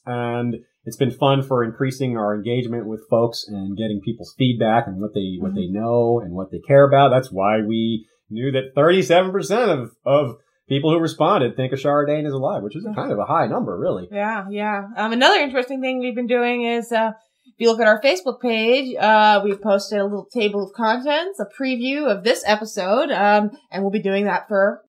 and 0.05 0.57
it's 0.85 0.97
been 0.97 1.11
fun 1.11 1.41
for 1.41 1.63
increasing 1.63 2.15
our 2.17 2.35
engagement 2.35 2.85
with 2.87 3.07
folks 3.09 3.47
and 3.47 3.75
getting 3.77 4.01
people's 4.01 4.35
feedback 4.37 4.85
and 4.87 5.01
what 5.01 5.13
they 5.13 5.37
what 5.39 5.55
they 5.55 5.67
know 5.67 6.19
and 6.19 6.33
what 6.33 6.51
they 6.51 6.59
care 6.59 6.87
about. 6.87 7.09
That's 7.09 7.31
why 7.31 7.61
we 7.61 8.07
knew 8.29 8.51
that 8.51 8.73
37% 8.75 9.69
of 9.71 9.91
of 10.05 10.37
people 10.67 10.91
who 10.91 10.99
responded 10.99 11.55
think 11.55 11.73
Ashara 11.73 12.07
Dayne 12.07 12.25
is 12.25 12.33
alive, 12.33 12.63
which 12.63 12.75
is 12.75 12.85
a 12.85 12.93
kind 12.93 13.11
of 13.11 13.19
a 13.19 13.25
high 13.25 13.47
number, 13.47 13.77
really. 13.77 14.07
Yeah, 14.11 14.45
yeah. 14.49 14.83
Um, 14.97 15.13
another 15.13 15.39
interesting 15.39 15.81
thing 15.81 15.99
we've 15.99 16.15
been 16.15 16.27
doing 16.27 16.63
is, 16.63 16.91
uh, 16.91 17.11
if 17.45 17.53
you 17.59 17.69
look 17.69 17.79
at 17.79 17.87
our 17.87 18.01
Facebook 18.01 18.41
page, 18.41 18.95
uh, 18.99 19.41
we've 19.43 19.61
posted 19.61 19.99
a 19.99 20.03
little 20.03 20.27
table 20.33 20.63
of 20.63 20.73
contents, 20.73 21.39
a 21.39 21.45
preview 21.61 22.05
of 22.05 22.23
this 22.23 22.43
episode, 22.45 23.11
um, 23.11 23.51
and 23.71 23.83
we'll 23.83 23.91
be 23.91 24.01
doing 24.01 24.25
that 24.25 24.47
for 24.47 24.81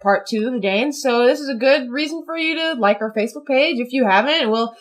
part 0.00 0.26
two 0.26 0.48
of 0.48 0.52
the 0.52 0.58
Daynes. 0.58 1.00
So 1.00 1.26
this 1.26 1.40
is 1.40 1.48
a 1.48 1.54
good 1.54 1.90
reason 1.90 2.24
for 2.26 2.36
you 2.36 2.56
to 2.56 2.72
like 2.74 3.00
our 3.00 3.12
Facebook 3.14 3.46
page 3.46 3.76
if 3.78 3.92
you 3.92 4.04
haven't, 4.04 4.50
we'll 4.50 4.74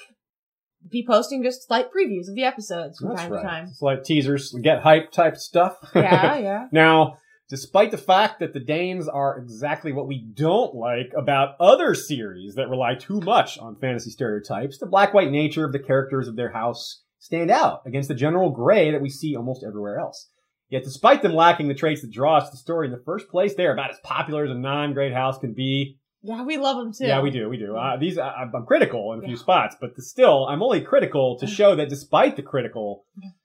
be 0.90 1.06
posting 1.08 1.44
just 1.44 1.68
slight 1.68 1.88
previews 1.92 2.28
of 2.28 2.36
the 2.36 2.44
episodes 2.44 2.98
from 2.98 3.10
That's 3.10 3.22
time 3.22 3.32
right. 3.32 3.42
to 3.42 3.48
time. 3.48 3.68
It's 3.70 3.82
like 3.82 4.04
teasers, 4.04 4.56
get 4.64 4.82
hype 4.82 5.12
type 5.12 5.38
stuff. 5.38 5.76
Yeah, 5.94 6.38
yeah. 6.40 6.68
Now, 6.72 7.18
despite 7.52 7.92
the 7.92 7.98
fact 7.98 8.40
that 8.40 8.54
the 8.54 8.62
Daynes 8.62 9.10
are 9.10 9.38
exactly 9.38 9.92
what 9.92 10.08
we 10.08 10.20
don't 10.20 10.74
like 10.74 11.12
about 11.18 11.58
other 11.60 11.94
series 11.94 12.56
that 12.56 12.70
rely 12.70 12.96
too 12.96 13.20
much 13.20 13.60
on 13.60 13.76
fantasy 13.76 14.10
stereotypes, 14.10 14.78
the 14.78 14.86
black 14.86 15.14
white 15.14 15.30
nature 15.30 15.66
of 15.66 15.74
the 15.74 15.80
characters 15.80 16.30
of 16.30 16.38
their 16.38 16.54
house 16.54 17.04
stand 17.20 17.52
out 17.52 17.82
against 17.86 18.08
the 18.08 18.16
general 18.16 18.52
gray 18.52 18.90
that 18.90 19.02
we 19.02 19.10
see 19.10 19.36
almost 19.36 19.66
everywhere 19.66 20.00
else. 20.00 20.30
Yet, 20.70 20.86
despite 20.86 21.22
them 21.22 21.34
lacking 21.34 21.68
the 21.68 21.74
traits 21.74 22.02
that 22.02 22.12
draw 22.12 22.38
us 22.38 22.46
to 22.46 22.52
the 22.52 22.58
story 22.58 22.88
in 22.88 22.94
the 22.94 23.04
first 23.06 23.28
place, 23.28 23.54
they 23.54 23.66
are 23.66 23.74
about 23.74 23.92
as 23.92 24.00
popular 24.02 24.46
as 24.46 24.52
a 24.52 24.56
non-great 24.56 25.12
house 25.12 25.38
can 25.38 25.54
be. 25.54 25.98
Yeah, 26.24 26.44
we 26.44 26.56
love 26.56 26.78
them 26.78 26.94
too. 26.94 27.06
Yeah, 27.06 27.22
we 27.22 27.32
do, 27.32 27.50
we 27.50 27.58
do. 27.58 27.76
Uh, 27.76 27.98
these, 27.98 28.18
I, 28.18 28.30
I'm 28.30 28.66
critical 28.66 29.12
in 29.12 29.20
a 29.20 29.28
few 29.28 29.36
spots, 29.36 29.76
but 29.82 29.98
still, 29.98 30.48
I'm 30.48 30.64
only 30.64 30.80
critical 30.80 31.38
to 31.40 31.48
show 31.48 31.76
that 31.76 31.90
despite 31.90 32.38
the 32.38 32.44
critical 32.44 33.04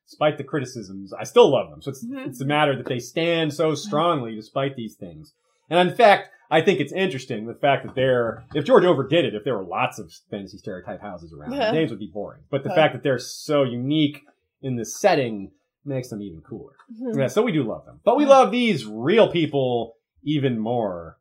despite 0.09 0.39
the 0.39 0.45
criticisms, 0.45 1.12
I 1.12 1.24
still 1.24 1.51
love 1.51 1.70
them. 1.70 1.83
So 1.83 1.91
it's, 1.91 2.05
Mhm. 2.05 2.27
it's 2.27 2.41
a 2.41 2.45
matter 2.47 2.77
that 2.77 2.87
they 2.87 2.99
stand 2.99 3.53
so 3.53 3.74
strongly 3.74 4.35
despite 4.35 4.77
these 4.77 4.95
things. 4.95 5.33
And 5.69 5.89
in 5.89 5.95
fact, 5.95 6.31
I 6.51 6.61
think 6.61 6.78
it's 6.78 6.93
interesting 6.93 7.47
the 7.47 7.55
fact 7.55 7.85
that 7.85 7.95
they're, 7.97 8.45
if 8.55 8.65
George 8.65 8.85
overdid 8.85 9.24
it, 9.24 9.35
if 9.35 9.43
there 9.43 9.57
were 9.57 9.65
lots 9.65 9.99
of 9.99 10.12
fantasy 10.31 10.59
stereotype 10.59 11.01
houses 11.01 11.33
around, 11.33 11.51
the 11.51 11.57
Yeah. 11.57 11.73
names 11.73 11.91
would 11.91 11.99
be 11.99 12.07
boring. 12.12 12.43
But 12.51 12.62
the 12.62 12.69
Yeah. 12.69 12.77
fact 12.77 12.95
that 12.95 13.03
they're 13.03 13.19
so 13.19 13.65
unique 13.65 14.23
in 14.62 14.77
the 14.77 14.85
setting 14.85 15.51
makes 15.85 16.09
them 16.09 16.23
even 16.23 16.41
cooler. 16.43 16.74
Mhm. 17.01 17.19
Yeah, 17.19 17.27
so 17.27 17.43
we 17.43 17.51
do 17.53 17.65
love 17.65 17.85
them. 17.85 18.01
But 18.05 18.16
we 18.16 18.27
love 18.27 18.51
these 18.53 18.87
real 18.87 19.28
people 19.28 19.97
even 20.23 20.59
more. 20.59 21.16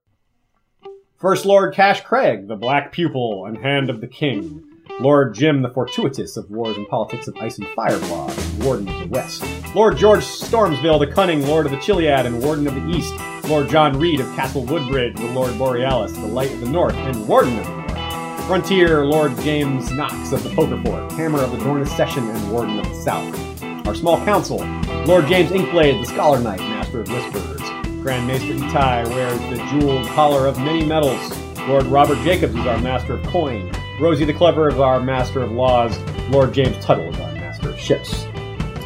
First 1.18 1.46
Lord 1.46 1.74
Cash 1.74 2.02
Craig, 2.02 2.48
the 2.48 2.56
black 2.56 2.92
pupil 2.92 3.46
and 3.46 3.58
hand 3.58 3.90
of 3.90 4.02
the 4.02 4.08
king. 4.08 4.64
Lord 5.02 5.34
Jim 5.34 5.62
the 5.62 5.70
Fortuitous 5.70 6.38
of 6.38 6.50
Wars 6.50 6.78
and 6.78 6.88
Politics 6.88 7.28
of 7.28 7.36
Ice 7.38 7.58
and 7.58 7.68
Fire 7.70 8.00
blog, 8.00 8.32
Warden 8.64 8.88
of 8.88 9.00
the 9.02 9.08
West. 9.08 9.44
Lord 9.76 9.98
George 9.98 10.22
Stormsville, 10.22 11.00
the 11.00 11.14
cunning 11.14 11.46
Lord 11.46 11.66
of 11.66 11.74
the 11.74 11.80
Chiliad 11.80 12.26
and 12.26 12.42
Warden 12.42 12.66
of 12.66 12.76
the 12.76 12.88
East. 12.90 13.14
Lord 13.50 13.68
John 13.68 14.00
Reed 14.00 14.22
of 14.22 14.36
Castle 14.38 14.64
Woodbridge, 14.64 15.18
the 15.18 15.32
Lord 15.34 15.58
Borealis, 15.58 16.14
the 16.14 16.26
Light 16.26 16.54
of 16.54 16.62
the 16.62 16.70
North, 16.70 16.96
and 16.96 17.28
Warden 17.28 17.60
of 17.60 17.66
the 17.66 17.72
North. 17.72 18.48
Frontier 18.48 19.06
Lord 19.06 19.38
James 19.42 19.92
Knox 19.92 20.32
of 20.32 20.42
the 20.44 20.56
Poker 20.56 20.82
Fort, 20.84 21.12
Hammer 21.12 21.42
of 21.42 21.52
the 21.52 21.58
Dornus 21.58 21.90
Session, 21.90 22.30
and 22.30 22.52
Warden 22.52 22.80
of 22.80 22.88
the 22.88 22.96
South. 22.96 23.64
Our 23.86 23.96
small 23.96 24.24
council, 24.24 24.60
Lord 25.06 25.28
James 25.28 25.52
Inkblade, 25.52 26.00
the 26.00 26.10
Scholar 26.10 26.40
Knight, 26.40 26.60
Master 26.60 27.02
of 27.02 27.10
Whisperers. 27.10 27.62
Grand 28.02 28.28
Maester 28.28 28.54
Itai 28.54 29.10
wears 29.10 29.40
the 29.50 29.58
jeweled 29.72 30.08
collar 30.08 30.48
of 30.48 30.58
many 30.58 30.86
metals. 30.86 31.38
Lord 31.68 31.84
Robert 31.88 32.18
Jacobs 32.24 32.56
is 32.56 32.66
our 32.66 32.80
Master 32.80 33.16
of 33.16 33.24
Coin. 33.24 33.70
Rosie 34.00 34.26
the 34.26 34.34
Clever 34.34 34.68
is 34.68 34.76
our 34.76 35.00
Master 35.00 35.42
of 35.42 35.54
Laws. 35.54 35.98
Lord 36.30 36.54
James 36.54 36.76
Tuttle 36.84 37.14
is 37.14 37.18
our 37.18 37.32
Master 37.32 37.70
of 37.70 37.80
Ships. 37.80 38.26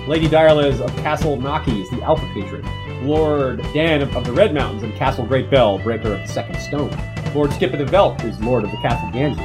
Lady 0.07 0.27
Direliz 0.27 0.79
of 0.81 0.95
Castle 0.97 1.35
Naki 1.41 1.81
is 1.81 1.89
the 1.89 1.99
Alpha 2.03 2.29
Patron. 2.35 2.63
Lord 3.07 3.63
Dan 3.73 4.03
of, 4.03 4.23
the 4.23 4.31
Red 4.31 4.53
Mountains 4.53 4.83
and 4.83 4.93
Castle 4.93 5.25
Great 5.25 5.49
Bell, 5.49 5.79
Breaker 5.79 6.13
of 6.13 6.19
the 6.19 6.27
Second 6.27 6.59
Stone. 6.59 6.95
Lord 7.33 7.51
Skip 7.53 7.73
of 7.73 7.79
the 7.79 7.85
Veldt 7.85 8.23
is 8.23 8.39
Lord 8.39 8.63
of 8.63 8.69
the 8.69 8.77
Castle 8.77 9.09
Ganges. 9.09 9.39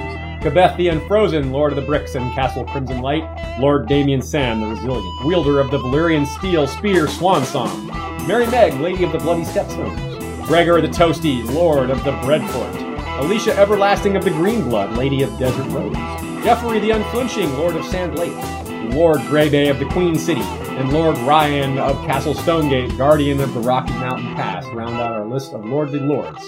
Gabeth 0.45 0.77
the 0.77 0.89
Unfrozen, 0.89 1.51
Lord 1.51 1.73
of 1.73 1.77
the 1.77 1.87
Bricks 1.87 2.15
and 2.15 2.31
Castle 2.35 2.67
Crimson 2.67 3.01
Light. 3.01 3.25
Lord 3.59 3.89
Damien 3.89 4.21
Sand, 4.21 4.63
the 4.63 4.67
Resilient, 4.67 5.25
wielder 5.25 5.61
of 5.61 5.71
the 5.71 5.79
Valyrian 5.79 6.27
Steel 6.27 6.67
Spear 6.67 7.09
Swan 7.09 7.43
Song. 7.43 7.87
Mary 8.27 8.47
Meg, 8.49 8.75
Lady 8.75 9.03
of 9.03 9.13
the 9.13 9.19
Bloody 9.19 9.45
Stepstones. 9.45 10.47
Gregor 10.47 10.83
the 10.83 10.89
Toasty, 10.89 11.43
Lord 11.55 11.89
of 11.89 12.05
the 12.05 12.13
Breadfort. 12.23 12.84
Alicia 13.19 13.57
Everlasting 13.57 14.17
of 14.17 14.25
the 14.25 14.31
Green 14.31 14.69
Blood, 14.69 14.97
Lady 14.97 15.23
of 15.23 15.39
Desert 15.39 15.69
Rose. 15.71 15.95
Jeffrey 16.43 16.81
the 16.81 16.91
Unflinching, 16.91 17.57
Lord 17.57 17.77
of 17.77 17.85
Sand 17.87 18.19
Lake. 18.19 18.35
Lord 18.93 19.19
Greybay 19.21 19.71
of 19.71 19.79
the 19.79 19.87
Queen 19.87 20.17
City, 20.17 20.43
and 20.43 20.93
Lord 20.93 21.17
Ryan 21.19 21.79
of 21.79 21.97
Castle 22.07 22.35
Stonegate, 22.35 22.99
Guardian 22.99 23.41
of 23.41 23.55
the 23.55 23.61
Rocky 23.61 23.93
Mountain 23.93 24.35
Pass, 24.35 24.67
round 24.67 24.97
out 24.97 25.13
our 25.13 25.27
list 25.27 25.53
of 25.53 25.65
lordly 25.65 26.01
lords. 26.01 26.41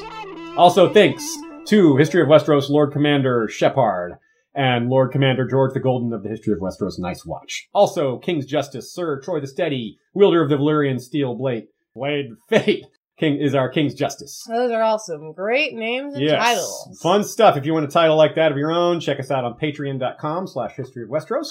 Also, 0.56 0.92
thanks 0.92 1.36
to 1.66 1.96
History 1.96 2.20
of 2.20 2.28
Westeros 2.28 2.68
Lord 2.68 2.92
Commander 2.92 3.48
Shepard 3.48 4.18
and 4.54 4.90
Lord 4.90 5.12
Commander 5.12 5.46
George 5.46 5.72
the 5.72 5.80
Golden 5.80 6.12
of 6.12 6.24
the 6.24 6.28
History 6.28 6.52
of 6.52 6.58
Westeros 6.58 6.98
Night's 6.98 7.24
Watch. 7.24 7.68
Also, 7.72 8.18
King's 8.18 8.44
Justice 8.44 8.92
Sir 8.92 9.20
Troy 9.20 9.40
the 9.40 9.46
Steady, 9.46 9.98
wielder 10.14 10.42
of 10.42 10.50
the 10.50 10.56
Valyrian 10.56 11.00
Steel 11.00 11.36
Blade. 11.36 11.68
Blade 11.94 12.32
Fate 12.48 12.86
King 13.18 13.38
is 13.40 13.54
our 13.54 13.68
King's 13.70 13.94
Justice. 13.94 14.44
Those 14.46 14.70
are 14.70 14.82
all 14.82 14.98
some 14.98 15.32
great 15.32 15.74
names 15.74 16.14
and 16.14 16.22
Yes. 16.24 16.42
titles. 16.44 16.98
Fun 17.02 17.24
stuff. 17.24 17.56
If 17.56 17.64
you 17.64 17.72
want 17.72 17.86
a 17.86 17.88
title 17.88 18.16
like 18.16 18.34
that 18.34 18.52
of 18.52 18.58
your 18.58 18.70
own, 18.70 19.00
check 19.00 19.18
us 19.18 19.30
out 19.30 19.44
on 19.44 19.54
patreon.com 19.58 20.46
slash 20.46 20.72
history 20.76 21.02
of 21.02 21.08
Westeros. 21.08 21.48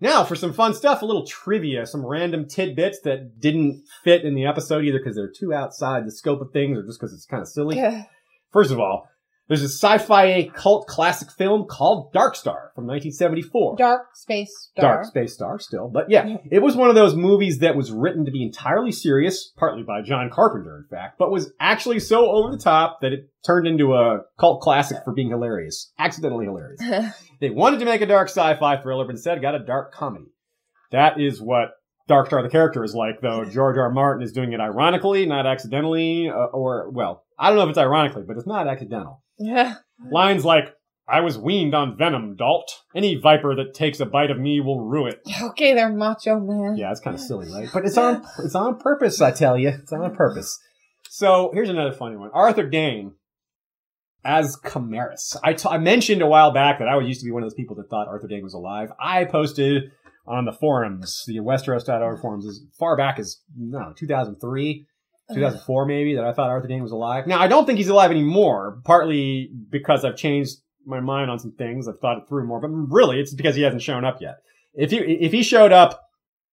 Now 0.00 0.22
for 0.24 0.36
some 0.36 0.52
fun 0.52 0.74
stuff, 0.74 1.02
a 1.02 1.06
little 1.06 1.26
trivia, 1.26 1.86
some 1.86 2.04
random 2.06 2.46
tidbits 2.48 3.00
that 3.04 3.40
didn't 3.40 3.84
fit 4.04 4.24
in 4.24 4.34
the 4.34 4.46
episode 4.46 4.84
either 4.84 4.98
because 4.98 5.16
they're 5.16 5.30
too 5.30 5.52
outside 5.52 6.06
the 6.06 6.12
scope 6.12 6.40
of 6.40 6.52
things 6.52 6.78
or 6.78 6.82
just 6.84 7.00
because 7.00 7.12
it's 7.12 7.26
kind 7.26 7.40
of 7.42 7.48
silly. 7.48 7.80
First 8.52 8.70
of 8.70 8.78
all, 8.78 9.08
there's 9.52 9.62
a 9.62 9.68
sci-fi 9.68 10.48
cult 10.54 10.86
classic 10.86 11.30
film 11.30 11.66
called 11.66 12.10
Dark 12.14 12.36
Star 12.36 12.72
from 12.74 12.86
1974. 12.86 13.76
Dark 13.76 14.06
Space 14.14 14.70
Star. 14.70 14.94
Dark 14.94 15.04
Space 15.04 15.34
Star 15.34 15.58
still. 15.58 15.90
But 15.92 16.08
yeah, 16.08 16.38
it 16.50 16.60
was 16.60 16.74
one 16.74 16.88
of 16.88 16.94
those 16.94 17.14
movies 17.14 17.58
that 17.58 17.76
was 17.76 17.92
written 17.92 18.24
to 18.24 18.30
be 18.30 18.42
entirely 18.42 18.92
serious, 18.92 19.52
partly 19.58 19.82
by 19.82 20.00
John 20.00 20.30
Carpenter, 20.30 20.78
in 20.78 20.84
fact, 20.84 21.18
but 21.18 21.30
was 21.30 21.52
actually 21.60 22.00
so 22.00 22.30
over 22.30 22.50
the 22.50 22.62
top 22.62 23.00
that 23.02 23.12
it 23.12 23.28
turned 23.44 23.66
into 23.66 23.92
a 23.92 24.20
cult 24.40 24.62
classic 24.62 25.04
for 25.04 25.12
being 25.12 25.28
hilarious. 25.28 25.92
Accidentally 25.98 26.46
hilarious. 26.46 26.80
They 27.42 27.50
wanted 27.50 27.80
to 27.80 27.86
make 27.86 28.00
a 28.00 28.06
dark 28.06 28.28
sci-fi 28.28 28.76
thriller, 28.80 29.04
but 29.04 29.16
instead 29.16 29.42
got 29.42 29.56
a 29.56 29.58
dark 29.58 29.92
comedy. 29.92 30.26
That 30.92 31.20
is 31.20 31.42
what 31.42 31.72
Dark 32.08 32.26
Star 32.26 32.42
the 32.42 32.48
character 32.48 32.84
is 32.84 32.94
like, 32.94 33.20
though 33.20 33.44
George 33.50 33.76
R. 33.76 33.84
R. 33.84 33.90
Martin 33.90 34.22
is 34.22 34.32
doing 34.32 34.52
it 34.52 34.60
ironically, 34.60 35.26
not 35.26 35.46
accidentally, 35.46 36.28
uh, 36.28 36.46
or, 36.52 36.90
well, 36.90 37.24
I 37.38 37.48
don't 37.48 37.56
know 37.56 37.64
if 37.64 37.70
it's 37.70 37.78
ironically, 37.78 38.22
but 38.26 38.36
it's 38.36 38.46
not 38.46 38.68
accidental. 38.68 39.22
Yeah. 39.38 39.76
Lines 40.10 40.44
like, 40.44 40.74
I 41.08 41.20
was 41.20 41.36
weaned 41.36 41.74
on 41.74 41.96
venom, 41.96 42.36
Dalt. 42.36 42.70
Any 42.94 43.16
viper 43.16 43.54
that 43.56 43.74
takes 43.74 44.00
a 44.00 44.06
bite 44.06 44.30
of 44.30 44.38
me 44.38 44.60
will 44.60 44.80
rue 44.80 45.06
it. 45.06 45.20
Okay, 45.42 45.74
they're 45.74 45.92
macho 45.92 46.38
man. 46.38 46.76
Yeah, 46.76 46.90
it's 46.90 47.00
kind 47.00 47.14
of 47.14 47.20
silly, 47.20 47.52
right? 47.52 47.68
But 47.72 47.84
it's 47.84 47.98
on 47.98 48.24
it's 48.38 48.54
on 48.54 48.78
purpose, 48.78 49.20
I 49.20 49.32
tell 49.32 49.58
you. 49.58 49.70
It's 49.70 49.92
on 49.92 50.14
purpose. 50.14 50.58
So 51.10 51.50
here's 51.52 51.68
another 51.68 51.92
funny 51.92 52.16
one. 52.16 52.30
Arthur 52.32 52.68
Dayne 52.68 53.12
as 54.24 54.56
Camaris. 54.56 55.36
I 55.42 55.78
mentioned 55.78 56.22
a 56.22 56.26
while 56.26 56.52
back 56.52 56.78
that 56.78 56.88
I 56.88 56.98
used 57.00 57.20
to 57.20 57.24
be 57.26 57.32
one 57.32 57.42
of 57.42 57.46
those 57.50 57.54
people 57.54 57.76
that 57.76 57.90
thought 57.90 58.08
Arthur 58.08 58.28
Dayne 58.28 58.44
was 58.44 58.54
alive. 58.54 58.90
I 59.00 59.24
posted 59.24 59.90
on 60.26 60.44
the 60.44 60.52
forums, 60.52 61.24
the 61.26 61.40
Westeros.org 61.40 62.20
forums, 62.20 62.46
as 62.46 62.60
far 62.78 62.96
back 62.96 63.18
as 63.18 63.38
no 63.56 63.92
2003. 63.98 64.86
2004 65.30 65.86
maybe 65.86 66.14
that 66.16 66.24
I 66.24 66.32
thought 66.32 66.50
Arthur 66.50 66.68
Dayne 66.68 66.82
was 66.82 66.92
alive. 66.92 67.26
Now 67.26 67.40
I 67.40 67.48
don't 67.48 67.66
think 67.66 67.78
he's 67.78 67.88
alive 67.88 68.10
anymore, 68.10 68.80
partly 68.84 69.50
because 69.70 70.04
I've 70.04 70.16
changed 70.16 70.58
my 70.84 71.00
mind 71.00 71.30
on 71.30 71.38
some 71.38 71.52
things. 71.52 71.88
I've 71.88 72.00
thought 72.00 72.18
it 72.18 72.28
through 72.28 72.46
more, 72.46 72.60
but 72.60 72.68
really 72.68 73.20
it's 73.20 73.34
because 73.34 73.54
he 73.54 73.62
hasn't 73.62 73.82
shown 73.82 74.04
up 74.04 74.20
yet. 74.20 74.38
If 74.74 74.90
he 74.90 74.98
if 74.98 75.32
he 75.32 75.42
showed 75.42 75.72
up, 75.72 76.08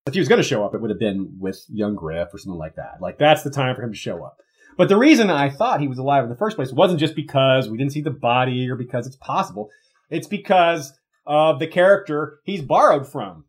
if 0.06 0.14
he 0.14 0.20
was 0.20 0.28
going 0.28 0.40
to 0.40 0.46
show 0.48 0.64
up, 0.64 0.74
it 0.74 0.80
would 0.80 0.90
have 0.90 0.98
been 0.98 1.36
with 1.38 1.64
young 1.68 1.94
Griff 1.94 2.32
or 2.32 2.38
something 2.38 2.58
like 2.58 2.76
that. 2.76 3.00
Like 3.00 3.18
that's 3.18 3.42
the 3.42 3.50
time 3.50 3.74
for 3.74 3.82
him 3.82 3.92
to 3.92 3.98
show 3.98 4.24
up. 4.24 4.38
But 4.76 4.88
the 4.88 4.96
reason 4.96 5.30
I 5.30 5.50
thought 5.50 5.80
he 5.80 5.88
was 5.88 5.98
alive 5.98 6.24
in 6.24 6.30
the 6.30 6.36
first 6.36 6.56
place 6.56 6.72
wasn't 6.72 7.00
just 7.00 7.14
because 7.14 7.68
we 7.68 7.76
didn't 7.76 7.92
see 7.92 8.00
the 8.00 8.10
body 8.10 8.68
or 8.70 8.76
because 8.76 9.06
it's 9.06 9.16
possible. 9.16 9.68
It's 10.08 10.26
because 10.26 10.92
of 11.26 11.58
the 11.58 11.66
character 11.66 12.40
he's 12.44 12.62
borrowed 12.62 13.06
from. 13.06 13.44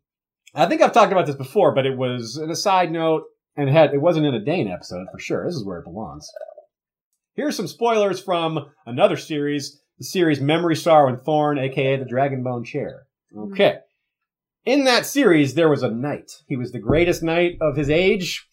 I 0.54 0.66
think 0.66 0.82
I've 0.82 0.92
talked 0.92 1.12
about 1.12 1.26
this 1.26 1.36
before, 1.36 1.74
but 1.74 1.86
it 1.86 1.96
was 1.96 2.36
an 2.36 2.50
aside 2.50 2.92
note 2.92 3.24
and 3.56 3.68
it 3.68 3.72
had 3.72 3.92
it 3.94 4.00
wasn't 4.00 4.26
in 4.26 4.34
a 4.34 4.44
Dayne 4.44 4.68
episode 4.68 5.06
for 5.10 5.18
sure. 5.18 5.46
This 5.46 5.56
is 5.56 5.64
where 5.64 5.78
it 5.78 5.84
belongs. 5.84 6.28
Here's 7.34 7.56
some 7.56 7.66
spoilers 7.66 8.20
from 8.20 8.66
another 8.84 9.16
series, 9.16 9.80
the 9.98 10.04
series 10.04 10.40
Memory, 10.40 10.76
Sorrow, 10.76 11.08
and 11.08 11.20
Thorn, 11.20 11.58
aka 11.58 11.96
the 11.96 12.04
Dragonbone 12.04 12.64
Chair. 12.64 13.04
Okay. 13.36 13.78
In 14.64 14.84
that 14.84 15.06
series, 15.06 15.54
there 15.54 15.68
was 15.68 15.82
a 15.82 15.90
knight. 15.90 16.30
He 16.46 16.56
was 16.56 16.72
the 16.72 16.78
greatest 16.78 17.22
knight 17.22 17.56
of 17.60 17.76
his 17.76 17.90
age. 17.90 18.46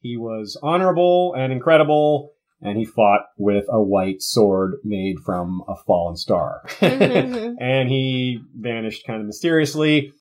He 0.00 0.16
was 0.16 0.58
honorable 0.62 1.34
and 1.36 1.52
incredible, 1.52 2.32
and 2.60 2.76
he 2.78 2.84
fought 2.84 3.26
with 3.36 3.66
a 3.68 3.80
white 3.80 4.20
sword 4.22 4.74
made 4.84 5.20
from 5.24 5.62
a 5.68 5.76
fallen 5.76 6.16
star. 6.16 6.62
Mhm. 6.80 7.56
and 7.60 7.88
he 7.88 8.40
vanished 8.56 9.06
kind 9.06 9.20
of 9.20 9.26
mysteriously, 9.26 10.12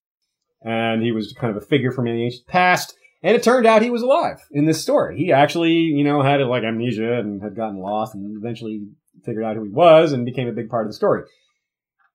and 0.62 1.02
he 1.02 1.12
was 1.12 1.34
kind 1.34 1.56
of 1.56 1.62
a 1.64 1.66
figure 1.66 1.92
from 1.92 2.06
the 2.06 2.12
ancient 2.12 2.46
past. 2.48 2.96
And 3.23 3.35
it 3.35 3.44
turned 3.44 3.65
out 3.65 3.81
he 3.81 3.89
was 3.89 4.03
alive 4.03 4.38
in 4.52 4.65
this 4.65 4.81
story. 4.81 5.18
He 5.18 5.31
actually, 5.31 5.72
you 5.73 6.03
know, 6.03 6.22
had 6.22 6.39
like 6.41 6.64
amnesia 6.64 7.14
and 7.19 7.41
had 7.41 7.56
gotten 7.56 7.80
lost 7.80 8.14
and 8.15 8.38
eventually 8.38 8.88
figured 9.26 9.44
out 9.44 9.56
who 9.56 9.64
he 9.64 9.72
was 9.72 10.11
and 10.14 10.26
became 10.26 10.48
a 10.48 10.52
big 10.53 10.69
part 10.69 10.85
of 10.85 10.89
the 10.91 10.95
story. 10.95 11.23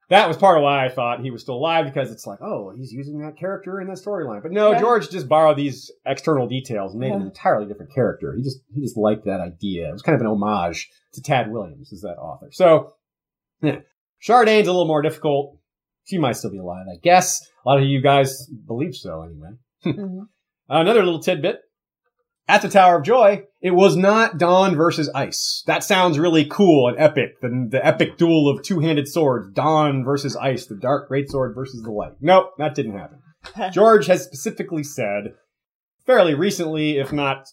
That 0.09 0.29
was 0.29 0.37
part 0.37 0.59
of 0.59 0.63
why 0.63 0.85
I 0.85 0.91
thought 0.91 1.21
he 1.21 1.31
was 1.31 1.41
still 1.43 1.55
alive 1.55 1.87
because 1.87 2.11
it's 2.13 2.27
like, 2.27 2.41
oh, 2.43 2.73
he's 2.77 2.93
using 2.93 3.21
that 3.21 3.37
character 3.39 3.81
in 3.81 3.89
that 3.89 3.97
storyline. 3.97 4.43
But 4.43 4.53
no, 4.53 4.73
Yeah. 4.73 4.79
George 4.81 5.09
just 5.11 5.27
borrowed 5.29 5.57
these 5.57 5.91
external 6.05 6.47
details 6.47 6.93
and 6.93 7.01
made 7.01 7.13
an 7.13 7.23
entirely 7.23 7.67
different 7.67 7.95
character. 7.95 8.35
He 8.37 8.43
just 8.43 8.59
he 8.75 8.83
just 8.83 8.97
liked 8.97 9.25
that 9.25 9.41
idea. 9.41 9.89
It 9.89 9.93
was 9.93 10.03
kind 10.03 10.15
of 10.15 10.21
an 10.21 10.27
homage 10.27 10.91
to 11.15 11.23
Tad 11.23 11.51
Williams 11.51 11.93
as 11.93 12.03
that 12.03 12.17
author. 12.19 12.49
So, 12.53 12.93
yeah. 13.63 13.81
Chardane's 14.23 14.69
a 14.69 14.73
little 14.73 14.87
more 14.87 15.03
difficult. 15.03 15.57
She 16.05 16.19
might 16.19 16.37
still 16.37 16.51
be 16.51 16.59
alive, 16.59 16.87
I 16.93 16.99
guess. 17.03 17.41
A 17.65 17.69
lot 17.69 17.79
of 17.79 17.85
you 17.85 18.03
guys 18.03 18.47
believe 18.67 18.95
so, 18.95 19.23
anyway. 19.23 19.51
Mhm. 19.87 20.27
Uh, 20.71 20.81
another 20.81 21.03
little 21.03 21.23
tidbit. 21.23 21.61
At 22.49 22.61
the 22.63 22.69
Tower 22.69 22.99
of 22.99 23.05
Joy, 23.05 23.45
it 23.61 23.71
was 23.71 23.97
not 23.97 24.37
Dawn 24.37 24.75
versus 24.75 25.09
Ice. 25.15 25.63
That 25.67 25.85
sounds 25.85 26.19
really 26.19 26.45
cool 26.45 26.89
and 26.89 26.99
epic. 26.99 27.41
The, 27.41 27.69
the 27.71 27.87
epic 27.87 28.19
duel 28.19 28.49
of 28.49 28.65
two-handed 28.65 29.07
swords. 29.09 29.53
Dawn 29.55 30.05
versus 30.05 30.37
Ice. 30.37 30.67
The 30.67 30.77
dark 30.77 31.09
greatsword 31.09 31.55
versus 31.55 31.83
the 31.83 31.93
light. 31.93 32.15
Nope, 32.21 32.51
that 32.59 32.75
didn't 32.75 32.99
happen. 32.99 33.21
George 33.73 34.07
has 34.07 34.25
specifically 34.25 34.83
said, 34.83 35.35
fairly 36.05 36.35
recently, 36.35 36.99
if 36.99 37.13
not 37.13 37.47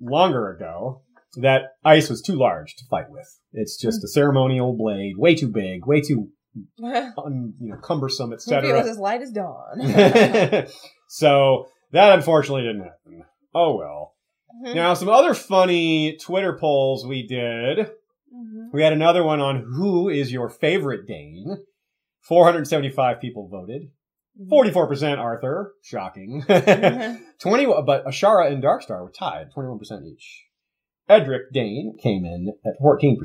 longer 0.00 0.50
ago, 0.50 1.02
that 1.36 1.62
Ice 1.84 2.10
was 2.10 2.20
too 2.20 2.34
large 2.34 2.74
to 2.76 2.84
fight 2.90 3.10
with. 3.10 3.28
It's 3.52 3.80
just 3.80 4.04
a 4.04 4.08
ceremonial 4.08 4.76
blade, 4.76 5.16
way 5.16 5.34
too 5.34 5.48
big, 5.48 5.86
way 5.86 6.00
too 6.00 6.30
un, 6.82 7.54
you 7.60 7.70
know, 7.70 7.76
cumbersome, 7.76 8.30
Maybe 8.30 8.68
it 8.68 8.74
was 8.74 8.86
as 8.86 8.98
light 8.98 9.22
as 9.22 9.32
dawn. 9.32 9.80
so 11.08 11.66
That 11.94 12.12
unfortunately 12.12 12.62
didn't 12.62 12.82
happen. 12.82 13.24
Oh 13.54 13.76
well. 13.76 14.14
Mhm. 14.64 14.74
Now, 14.74 14.94
some 14.94 15.08
other 15.08 15.32
funny 15.34 16.16
Twitter 16.18 16.52
polls 16.58 17.06
we 17.06 17.26
did. 17.26 17.78
Mhm. 18.32 18.70
We 18.72 18.82
had 18.82 18.92
another 18.92 19.24
one 19.24 19.40
on 19.40 19.64
who 19.76 20.08
is 20.08 20.30
your 20.32 20.48
favorite 20.50 21.06
Dayne. 21.06 21.56
475 22.22 23.20
people 23.20 23.48
voted. 23.48 23.90
44% 24.50 25.18
Arthur. 25.20 25.72
Shocking. 25.82 26.42
Mhm. 26.42 27.20
20, 27.40 27.66
but 27.86 28.04
Ashara 28.06 28.50
and 28.50 28.62
Darkstar 28.62 29.02
were 29.02 29.12
tied, 29.16 29.48
21% 29.56 30.06
each. 30.06 30.46
Edric 31.08 31.52
Dayne 31.52 31.96
came 32.02 32.24
in 32.24 32.54
at 32.64 32.72
14%. 32.82 33.16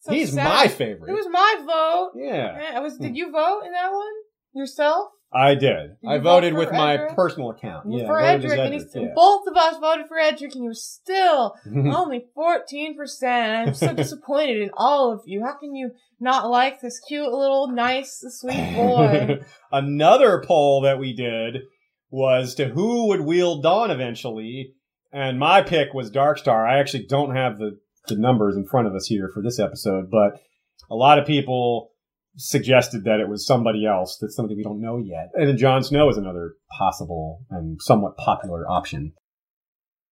So 0.00 0.12
He's 0.12 0.32
sad. 0.32 0.44
my 0.44 0.68
favorite. 0.68 1.10
It 1.10 1.14
was 1.14 1.28
my 1.30 1.56
vote. 1.64 2.12
yeah, 2.16 2.72
Eh, 2.74 2.78
Was 2.80 2.98
did 2.98 3.16
you 3.16 3.30
vote 3.30 3.62
in 3.64 3.70
that 3.72 3.92
one 3.92 4.12
yourself? 4.54 5.08
I 5.34 5.54
did. 5.54 5.96
I 6.06 6.18
vote 6.18 6.24
voted 6.24 6.52
for 6.52 6.58
with 6.58 6.72
my 6.72 6.94
Edric? 6.94 7.16
personal 7.16 7.50
account. 7.50 7.86
Yeah, 7.90 8.06
for 8.06 8.20
I 8.20 8.36
voted 8.36 8.44
as 8.44 8.52
Edric, 8.52 8.64
and 8.64 8.74
he's, 8.74 8.94
yeah. 8.94 9.12
both 9.14 9.46
of 9.46 9.56
us 9.56 9.78
voted 9.78 10.06
for 10.06 10.18
Edric, 10.18 10.54
and 10.54 10.62
he 10.62 10.68
was 10.68 10.84
still 10.84 11.54
only 11.74 12.26
fourteen 12.34 12.96
percent. 12.96 13.68
I'm 13.68 13.74
so 13.74 13.94
disappointed 13.94 14.60
in 14.60 14.70
all 14.76 15.12
of 15.12 15.22
you. 15.24 15.42
How 15.44 15.56
can 15.58 15.74
you 15.74 15.92
not 16.20 16.50
like 16.50 16.80
this 16.80 17.00
cute 17.00 17.32
little 17.32 17.68
nice 17.68 18.24
sweet 18.28 18.74
boy? 18.74 19.40
Another 19.72 20.42
poll 20.46 20.82
that 20.82 20.98
we 20.98 21.14
did 21.14 21.62
was 22.10 22.54
to 22.56 22.68
who 22.68 23.08
would 23.08 23.22
wield 23.22 23.62
Dawn 23.62 23.90
eventually, 23.90 24.74
and 25.12 25.38
my 25.38 25.62
pick 25.62 25.94
was 25.94 26.10
Darkstar. 26.10 26.68
I 26.68 26.78
actually 26.78 27.06
don't 27.06 27.34
have 27.34 27.58
the, 27.58 27.78
the 28.06 28.16
numbers 28.16 28.54
in 28.54 28.66
front 28.66 28.86
of 28.86 28.94
us 28.94 29.06
here 29.06 29.30
for 29.32 29.42
this 29.42 29.58
episode, 29.58 30.10
but 30.10 30.42
a 30.90 30.94
lot 30.94 31.18
of 31.18 31.26
people 31.26 31.91
suggested 32.36 33.04
that 33.04 33.20
it 33.20 33.28
was 33.28 33.46
somebody 33.46 33.86
else, 33.86 34.18
that's 34.20 34.34
somebody 34.36 34.54
we 34.56 34.62
don't 34.62 34.80
know 34.80 34.98
yet. 34.98 35.30
And 35.34 35.48
then 35.48 35.56
Jon 35.58 35.82
Snow 35.82 36.08
is 36.08 36.16
another 36.16 36.54
possible 36.78 37.44
and 37.50 37.80
somewhat 37.82 38.16
popular 38.16 38.66
option. 38.68 39.12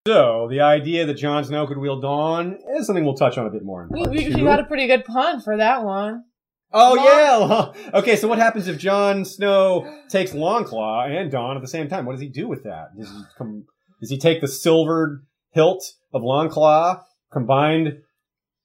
So, 0.07 0.49
the 0.51 0.61
idea 0.61 1.05
that 1.07 1.15
Jon 1.15 1.45
Snow 1.45 1.67
could 1.67 1.77
wield 1.79 2.03
Dawn 2.03 2.59
is 2.79 2.87
something 2.87 3.05
we'll 3.05 3.15
touch 3.15 3.37
on 3.37 3.47
a 3.47 3.51
bit 3.51 3.63
more 3.65 3.83
in 3.85 3.97
you, 3.97 4.05
part 4.05 4.17
you- 4.17 4.33
two. 4.33 4.39
you 4.39 4.45
got 4.45 4.61
a 4.61 4.65
pretty 4.65 4.87
good 4.87 5.05
pun 5.05 5.41
for 5.41 5.57
that 5.59 5.85
one. 5.85 6.25
Oh 6.73 6.95
Long- 6.95 7.75
yeah. 7.85 7.91
Okay, 7.99 8.17
so 8.17 8.29
what 8.29 8.39
happens 8.39 8.69
if 8.69 8.79
Jon 8.79 9.25
Snow 9.25 9.85
takes 10.09 10.33
Longclaw 10.33 11.09
and 11.11 11.31
Dawn 11.31 11.57
at 11.57 11.63
the 11.63 11.69
same 11.69 11.89
time? 11.89 12.07
What 12.07 12.13
does 12.13 12.21
he 12.21 12.29
do 12.29 12.47
with 12.49 12.63
that? 12.63 12.97
Does 12.97 13.11
he 13.11 13.23
come? 13.37 13.65
Does 14.01 14.09
he 14.11 14.19
take 14.19 14.41
the 14.41 14.49
silvered 14.49 15.27
hilt 15.51 15.83
of 16.15 16.23
Longclaw 16.23 17.03
combined 17.33 17.99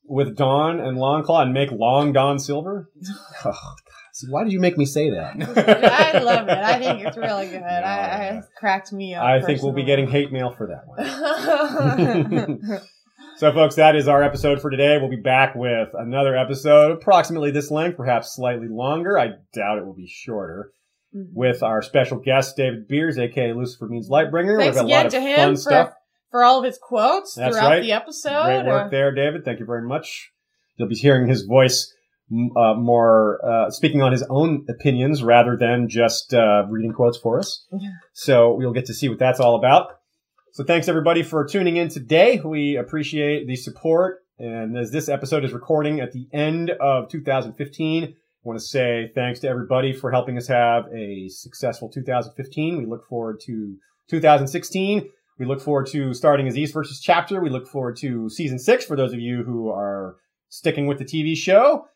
with 0.07 0.35
Dawn 0.35 0.79
and 0.79 0.97
Longclaw 0.97 1.43
and 1.43 1.53
make 1.53 1.71
Long 1.71 2.13
Dawn 2.13 2.39
silver? 2.39 2.89
Oh, 3.43 3.51
God. 3.51 3.75
See, 4.13 4.27
why 4.29 4.45
did 4.45 4.53
you 4.53 4.61
make 4.61 4.77
me 4.77 4.85
say 4.85 5.09
that? 5.09 5.35
I 6.15 6.19
love 6.19 6.47
it. 6.47 6.57
I 6.57 6.79
think 6.79 7.05
it's 7.05 7.17
really 7.17 7.47
good. 7.47 7.61
I, 7.63 7.67
I 7.67 8.37
it 8.37 8.45
cracked 8.57 8.93
me 8.93 9.13
up. 9.13 9.25
I 9.25 9.41
think 9.41 9.61
we'll 9.61 9.73
be 9.73 9.83
getting 9.83 10.07
hate 10.07 10.31
mail 10.31 10.55
for 10.57 10.67
that 10.67 10.87
one. 10.87 12.81
So, 13.37 13.51
folks, 13.51 13.75
that 13.75 13.97
is 13.97 14.07
our 14.07 14.23
episode 14.23 14.61
for 14.61 14.69
today. 14.69 14.97
We'll 14.97 15.09
be 15.09 15.17
back 15.17 15.55
with 15.55 15.89
another 15.93 16.37
episode, 16.37 16.93
approximately 16.93 17.51
this 17.51 17.69
length, 17.69 17.97
perhaps 17.97 18.33
slightly 18.33 18.69
longer. 18.69 19.19
I 19.19 19.31
doubt 19.53 19.77
it 19.77 19.85
will 19.85 19.95
be 19.95 20.07
shorter. 20.07 20.71
Mm-hmm. 21.13 21.33
With 21.33 21.61
our 21.61 21.81
special 21.81 22.19
guest, 22.19 22.55
David 22.55 22.87
Beers, 22.87 23.17
aka 23.17 23.51
Lucifer 23.51 23.87
Means 23.87 24.09
Lightbringer. 24.09 24.57
Thanks 24.57 24.77
We've 24.77 24.87
got 24.87 24.93
a 24.93 24.95
lot 24.95 25.05
of 25.07 25.11
to 25.11 25.35
fun 25.35 25.55
for, 25.55 25.61
stuff. 25.61 25.93
For 26.35 26.43
all 26.43 26.59
of 26.59 26.65
his 26.65 26.77
quotes 26.77 27.33
That's 27.35 27.55
throughout 27.55 27.69
right. 27.69 27.81
the 27.81 27.93
episode. 27.93 28.43
Great 28.43 28.65
work 28.65 28.87
Uh, 28.87 28.89
there, 28.89 29.15
David. 29.15 29.45
Thank 29.45 29.61
you 29.61 29.65
very 29.65 29.87
much. 29.87 30.33
You'll 30.75 30.89
be 30.89 30.95
hearing 30.95 31.29
his 31.29 31.43
voice 31.43 31.93
uh, 32.29 32.73
more 32.73 33.39
uh, 33.41 33.71
speaking 33.71 34.01
on 34.01 34.11
his 34.11 34.21
own 34.23 34.65
opinions 34.67 35.23
rather 35.23 35.55
than 35.55 35.87
just 35.87 36.33
uh, 36.33 36.65
reading 36.69 36.91
quotes 36.91 37.17
for 37.17 37.39
us. 37.39 37.65
Yeah. 37.71 37.91
So 38.11 38.53
we'll 38.53 38.73
get 38.73 38.87
to 38.87 38.93
see 38.93 39.07
what 39.07 39.17
that's 39.17 39.39
all 39.39 39.55
about. 39.55 39.91
So 40.51 40.65
thanks 40.65 40.89
everybody 40.89 41.23
for 41.23 41.45
tuning 41.45 41.77
in 41.77 41.87
today. 41.87 42.41
We 42.43 42.75
appreciate 42.75 43.47
the 43.47 43.55
support. 43.55 44.17
And 44.37 44.77
as 44.77 44.91
this 44.91 45.07
episode 45.07 45.45
is 45.45 45.53
recording 45.53 46.01
at 46.01 46.11
the 46.11 46.27
end 46.33 46.69
of 46.69 47.07
2015, 47.07 48.03
I 48.03 48.07
want 48.43 48.59
to 48.59 48.65
say 48.65 49.09
thanks 49.15 49.39
to 49.39 49.47
everybody 49.47 49.93
for 49.93 50.11
helping 50.11 50.37
us 50.37 50.47
have 50.47 50.87
a 50.93 51.29
successful 51.29 51.87
2015. 51.87 52.77
We 52.77 52.85
look 52.85 53.07
forward 53.07 53.39
to 53.45 53.77
2016. 54.09 55.09
We 55.37 55.45
look 55.45 55.61
forward 55.61 55.87
to 55.87 56.13
starting 56.13 56.47
Aziz 56.47 56.71
versus 56.71 56.99
chapter. 56.99 57.41
We 57.41 57.49
look 57.49 57.67
forward 57.67 57.97
to 57.97 58.29
season 58.29 58.57
six 58.57 58.85
for 58.85 58.95
those 58.95 59.13
of 59.13 59.19
you 59.19 59.43
who 59.43 59.69
are 59.69 60.15
sticking 60.49 60.87
with 60.87 60.97
the 60.97 61.05
TV 61.05 61.35
show. 61.35 61.87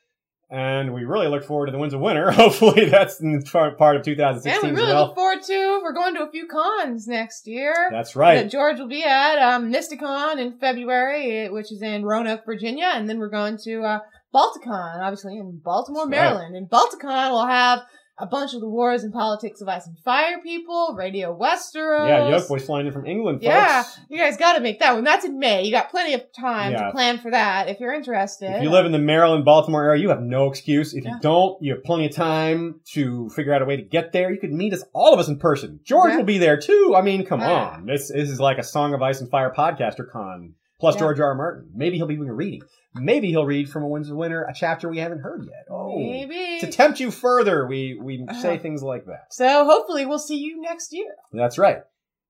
And 0.52 0.96
we 0.96 1.06
really 1.06 1.28
look 1.28 1.44
forward 1.44 1.68
to 1.68 1.72
the 1.72 1.78
Winds 1.78 1.94
of 1.94 2.02
Winter. 2.02 2.32
Hopefully 2.32 2.86
that's 2.86 3.22
in 3.22 3.42
part 3.44 3.78
part 3.78 3.96
of 3.96 4.04
2016 4.04 4.52
and 4.52 4.64
we 4.64 4.70
as 4.70 4.76
really 4.76 4.94
well. 4.94 5.06
look 5.06 5.16
forward 5.16 5.44
to, 5.44 5.80
we're 5.84 5.94
going 5.94 6.16
to 6.16 6.24
a 6.24 6.32
few 6.32 6.48
cons 6.48 7.08
next 7.08 7.48
year. 7.48 7.76
That's 7.92 8.16
right. 8.16 8.36
That 8.36 8.52
George 8.52 8.80
will 8.80 8.88
be 8.88 9.04
at 9.04 9.38
um, 9.38 9.72
Mysticon 9.72 10.40
in 10.40 10.58
February, 10.58 11.46
eh, 11.46 11.50
which 11.50 11.72
is 11.72 11.84
in 11.84 12.04
Roanoke, 12.04 12.46
Virginia, 12.46 12.92
and 12.94 13.08
then 13.08 13.20
we're 13.20 13.30
going 13.30 13.58
to 13.66 13.84
uh, 13.84 14.00
Balticon, 14.34 15.02
obviously 15.02 15.38
in 15.38 15.62
Baltimore, 15.64 16.08
That's 16.10 16.18
right. 16.18 16.32
Maryland. 16.32 16.56
And 16.56 16.68
Balticon 16.68 17.30
will 17.30 17.46
have 17.46 17.82
a 18.20 18.26
bunch 18.26 18.54
of 18.54 18.62
the 18.62 18.68
Wars 18.68 19.04
and 19.04 19.14
Politics 19.14 19.62
of 19.62 19.68
Ice 19.70 19.88
and 19.88 19.98
Fire 20.00 20.40
people, 20.44 20.94
Radio 20.98 21.38
Westeros. 21.38 22.08
Yeah, 22.10 22.30
Yoke 22.30 22.48
Boy's 22.48 22.66
flying 22.66 22.88
in 22.88 22.94
from 22.94 23.06
England, 23.06 23.38
folks. 23.40 23.46
Yeah, 23.46 23.84
you 24.10 24.18
guys 24.18 24.38
got 24.38 24.54
to 24.54 24.60
make 24.62 24.80
that 24.80 24.94
one. 24.94 25.04
That's 25.04 25.26
in 25.26 25.40
May. 25.40 25.64
You 25.64 25.72
got 25.72 25.90
plenty 25.90 26.14
of 26.14 26.24
time 26.34 26.74
Yeah. 26.74 26.86
to 26.86 26.92
plan 26.92 27.20
for 27.20 27.32
that 27.32 27.70
if 27.70 27.80
you're 27.80 27.94
interested. 27.94 28.52
If 28.58 28.64
you 28.64 28.70
live 28.70 28.86
in 28.86 28.92
the 28.92 29.00
Maryland, 29.00 29.46
Baltimore 29.46 29.84
area, 29.86 30.02
you 30.02 30.10
have 30.10 30.22
no 30.22 30.48
excuse. 30.50 30.94
If 30.94 31.04
Yeah. 31.06 31.14
you 31.16 31.20
don't, 31.22 31.62
you 31.62 31.74
have 31.76 31.84
plenty 31.84 32.06
of 32.08 32.14
time 32.14 32.82
to 32.94 33.30
figure 33.30 33.54
out 33.54 33.62
a 33.62 33.66
way 33.66 33.78
to 33.78 33.84
get 33.84 34.12
there. 34.12 34.32
You 34.32 34.40
could 34.40 34.52
meet 34.54 34.74
us, 34.74 34.84
all 34.94 35.14
of 35.14 35.20
us 35.20 35.28
in 35.28 35.38
person. 35.40 35.80
George 35.84 36.12
Yeah. 36.12 36.18
will 36.18 36.24
be 36.26 36.38
there 36.38 36.58
too. 36.58 36.94
I 36.98 37.02
mean, 37.02 37.26
come 37.26 37.42
on. 37.42 37.86
This, 37.86 38.10
this 38.10 38.30
is 38.30 38.40
like 38.40 38.58
a 38.58 38.64
Song 38.64 38.94
of 38.94 39.02
Ice 39.02 39.22
and 39.22 39.30
Fire 39.30 39.54
podcaster 39.56 40.10
con. 40.12 40.54
Plus. 40.80 40.96
George 40.96 41.20
R. 41.20 41.28
R. 41.28 41.36
Martin. 41.36 41.70
Maybe 41.76 41.98
he'll 41.98 42.08
be 42.08 42.16
doing 42.16 42.30
a 42.30 42.34
reading. 42.34 42.62
Maybe 42.96 43.30
he'll 43.30 43.46
read 43.46 43.70
from 43.70 43.84
a 43.84 43.88
Winds 43.88 44.10
of 44.10 44.18
Winter, 44.18 44.44
a 44.44 44.54
chapter 44.54 44.90
we 44.90 44.98
haven't 44.98 45.20
heard 45.20 45.44
yet. 45.46 45.66
Oh. 45.70 45.98
Maybe. 45.98 46.60
To 46.62 46.68
tempt 46.68 47.00
you 47.00 47.12
further, 47.12 47.68
we, 47.68 48.00
we 48.02 48.26
say 48.42 48.54
Uh-huh. 48.54 48.58
things 48.58 48.82
like 48.82 49.06
that. 49.06 49.28
so 49.32 49.66
hopefully 49.66 50.06
we'll 50.06 50.18
see 50.20 50.38
you 50.38 50.60
next 50.62 50.92
year. 50.92 51.14
That's 51.32 51.58
right. 51.58 51.80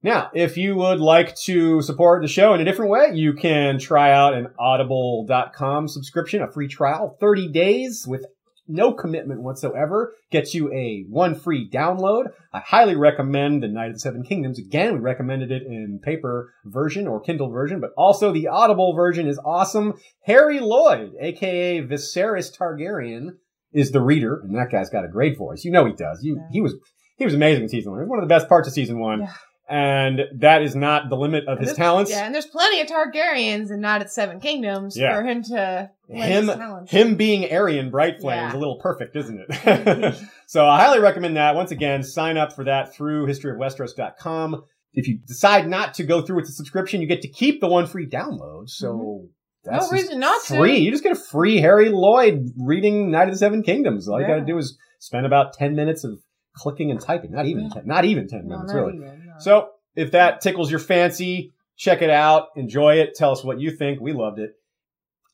Now, 0.02 0.30
if 0.34 0.56
you 0.58 0.76
would 0.76 1.00
like 1.02 1.36
to 1.44 1.82
support 1.82 2.22
the 2.22 2.28
show 2.30 2.54
in 2.54 2.62
a 2.62 2.66
different 2.66 2.92
way, 2.92 3.12
you 3.14 3.34
can 3.34 3.80
try 3.80 4.12
out 4.14 4.34
an 4.34 4.48
audible.com 4.58 5.88
subscription, 5.88 6.42
a 6.42 6.52
free 6.52 6.68
trial, 6.68 7.18
30 7.20 7.50
days 7.50 8.06
with 8.08 8.26
no 8.70 8.94
commitment 8.94 9.42
whatsoever, 9.42 10.14
gets 10.32 10.54
you 10.54 10.72
a 10.72 11.06
one 11.10 11.36
free 11.36 11.70
download. 11.70 12.26
I 12.54 12.60
highly 12.60 12.96
recommend 12.96 13.64
the 13.64 13.68
Knight 13.68 13.88
of 13.88 13.94
the 13.94 14.00
Seven 14.00 14.24
Kingdoms. 14.24 14.60
Again, 14.60 14.94
we 14.94 15.00
recommended 15.00 15.52
it 15.52 15.64
in 15.64 16.00
paper 16.04 16.54
version 16.66 17.08
or 17.08 17.20
Kindle 17.20 17.50
version, 17.50 17.80
but 17.80 17.92
also 17.98 18.32
the 18.32 18.48
Audible 18.48 18.94
version 18.94 19.28
is 19.28 19.40
awesome. 19.44 19.96
Harry 20.24 20.60
Lloyd, 20.60 21.14
aka 21.20 21.82
Viserys 21.82 22.56
Targaryen, 22.56 23.32
is 23.72 23.92
the 23.92 24.02
reader, 24.02 24.40
and 24.42 24.56
that 24.56 24.72
guy's 24.72 24.90
got 24.90 25.06
a 25.06 25.10
great 25.10 25.38
voice. 25.38 25.64
You 25.64 25.72
know 25.72 25.86
he 25.86 25.94
does. 25.94 26.24
You, 26.24 26.42
he 26.52 26.62
was 26.62 26.76
he 27.18 27.26
was 27.26 27.34
amazing 27.34 27.64
in 27.64 27.70
season 27.70 27.92
one. 27.92 28.00
It 28.00 28.04
was 28.04 28.10
one 28.10 28.20
of 28.20 28.28
the 28.28 28.34
best 28.34 28.48
parts 28.48 28.68
of 28.68 28.74
season 28.74 29.00
one. 29.00 29.22
Yeah. 29.22 29.34
And 29.70 30.22
that 30.40 30.64
is 30.64 30.76
not 30.76 31.10
the 31.10 31.16
limit 31.16 31.48
of 31.48 31.60
And 31.60 31.68
his 31.68 31.78
talents. 31.78 32.10
Yeah, 32.10 32.26
and 32.26 32.34
there's 32.34 32.48
plenty 32.48 32.82
of 32.82 32.88
Targaryens 32.88 33.70
and 33.70 33.82
not 33.82 34.02
at 34.02 34.12
Seven 34.12 34.40
Kingdoms 34.40 34.98
Yeah. 34.98 35.16
for 35.16 35.24
him 35.24 35.44
to 35.44 35.92
him 36.08 36.46
his 36.48 36.56
talents. 36.56 36.92
him 36.92 37.16
being 37.16 37.44
Aerion 37.48 37.92
Brightflame 37.92 38.48
is 38.50 38.54
a 38.56 38.58
little 38.58 38.80
perfect, 38.82 39.16
isn't 39.16 39.40
it? 39.48 40.16
so 40.48 40.66
I 40.66 40.80
highly 40.84 41.00
recommend 41.00 41.38
that. 41.38 41.54
Once 41.54 41.70
again, 41.70 42.02
sign 42.02 42.36
up 42.36 42.54
for 42.54 42.64
that 42.64 42.96
through 42.96 43.28
historyofwesteros.com. 43.28 44.64
If 44.94 45.08
you 45.08 45.20
decide 45.28 45.68
not 45.68 45.94
to 45.96 46.04
go 46.04 46.22
through 46.22 46.38
with 46.38 46.46
the 46.48 46.52
subscription, 46.52 47.02
you 47.02 47.08
get 47.08 47.22
to 47.22 47.28
keep 47.30 47.62
the 47.62 47.68
one 47.68 47.86
free 47.86 48.08
download. 48.08 48.70
So 48.70 49.28
that's 49.64 49.86
Mm-hmm. 49.86 49.96
no 49.96 50.02
reason 50.02 50.20
not 50.20 50.44
to. 50.46 50.58
free. 50.58 50.78
You 50.80 50.90
just 50.92 51.04
get 51.04 51.12
a 51.12 51.16
free 51.20 51.58
Harry 51.58 51.90
Lloyd 51.90 52.50
reading 52.58 53.12
Knight 53.12 53.28
of 53.28 53.34
the 53.36 53.38
Seven 53.38 53.62
Kingdoms. 53.62 54.08
All 54.10 54.20
you 54.20 54.26
got 54.26 54.38
to 54.38 54.46
do 54.46 54.58
is 54.58 54.78
spend 55.00 55.26
about 55.28 55.54
ten 55.54 55.76
minutes 55.76 56.04
of 56.04 56.18
clicking 56.56 56.90
and 56.92 57.00
typing. 57.00 57.32
Not 57.32 57.46
even 57.46 57.70
ten, 57.70 57.84
not 57.86 58.04
even 58.06 58.28
ten 58.28 58.48
No, 58.48 58.56
minutes, 58.58 58.74
really. 58.74 58.96
even. 58.96 59.19
So 59.40 59.70
if 59.96 60.12
that 60.12 60.42
tickles 60.42 60.70
your 60.70 60.80
fancy, 60.80 61.54
check 61.76 62.02
it 62.02 62.10
out, 62.10 62.48
enjoy 62.56 62.96
it, 62.96 63.16
tell 63.16 63.32
us 63.32 63.44
what 63.44 63.60
you 63.60 63.72
think. 63.72 64.00
We 64.00 64.14
loved 64.14 64.40
it. 64.40 64.52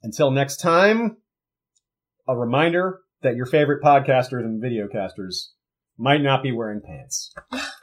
Until 0.03 0.32
next 0.32 0.57
time, 0.57 1.18
a 2.27 2.38
reminder 2.38 3.02
that 3.22 3.36
your 3.36 3.45
favorite 3.45 3.84
podcasters 3.84 4.44
and 4.44 4.61
videocasters 4.61 5.48
might 5.98 6.22
not 6.22 6.44
be 6.44 6.52
wearing 6.52 6.82
pants. 6.82 7.34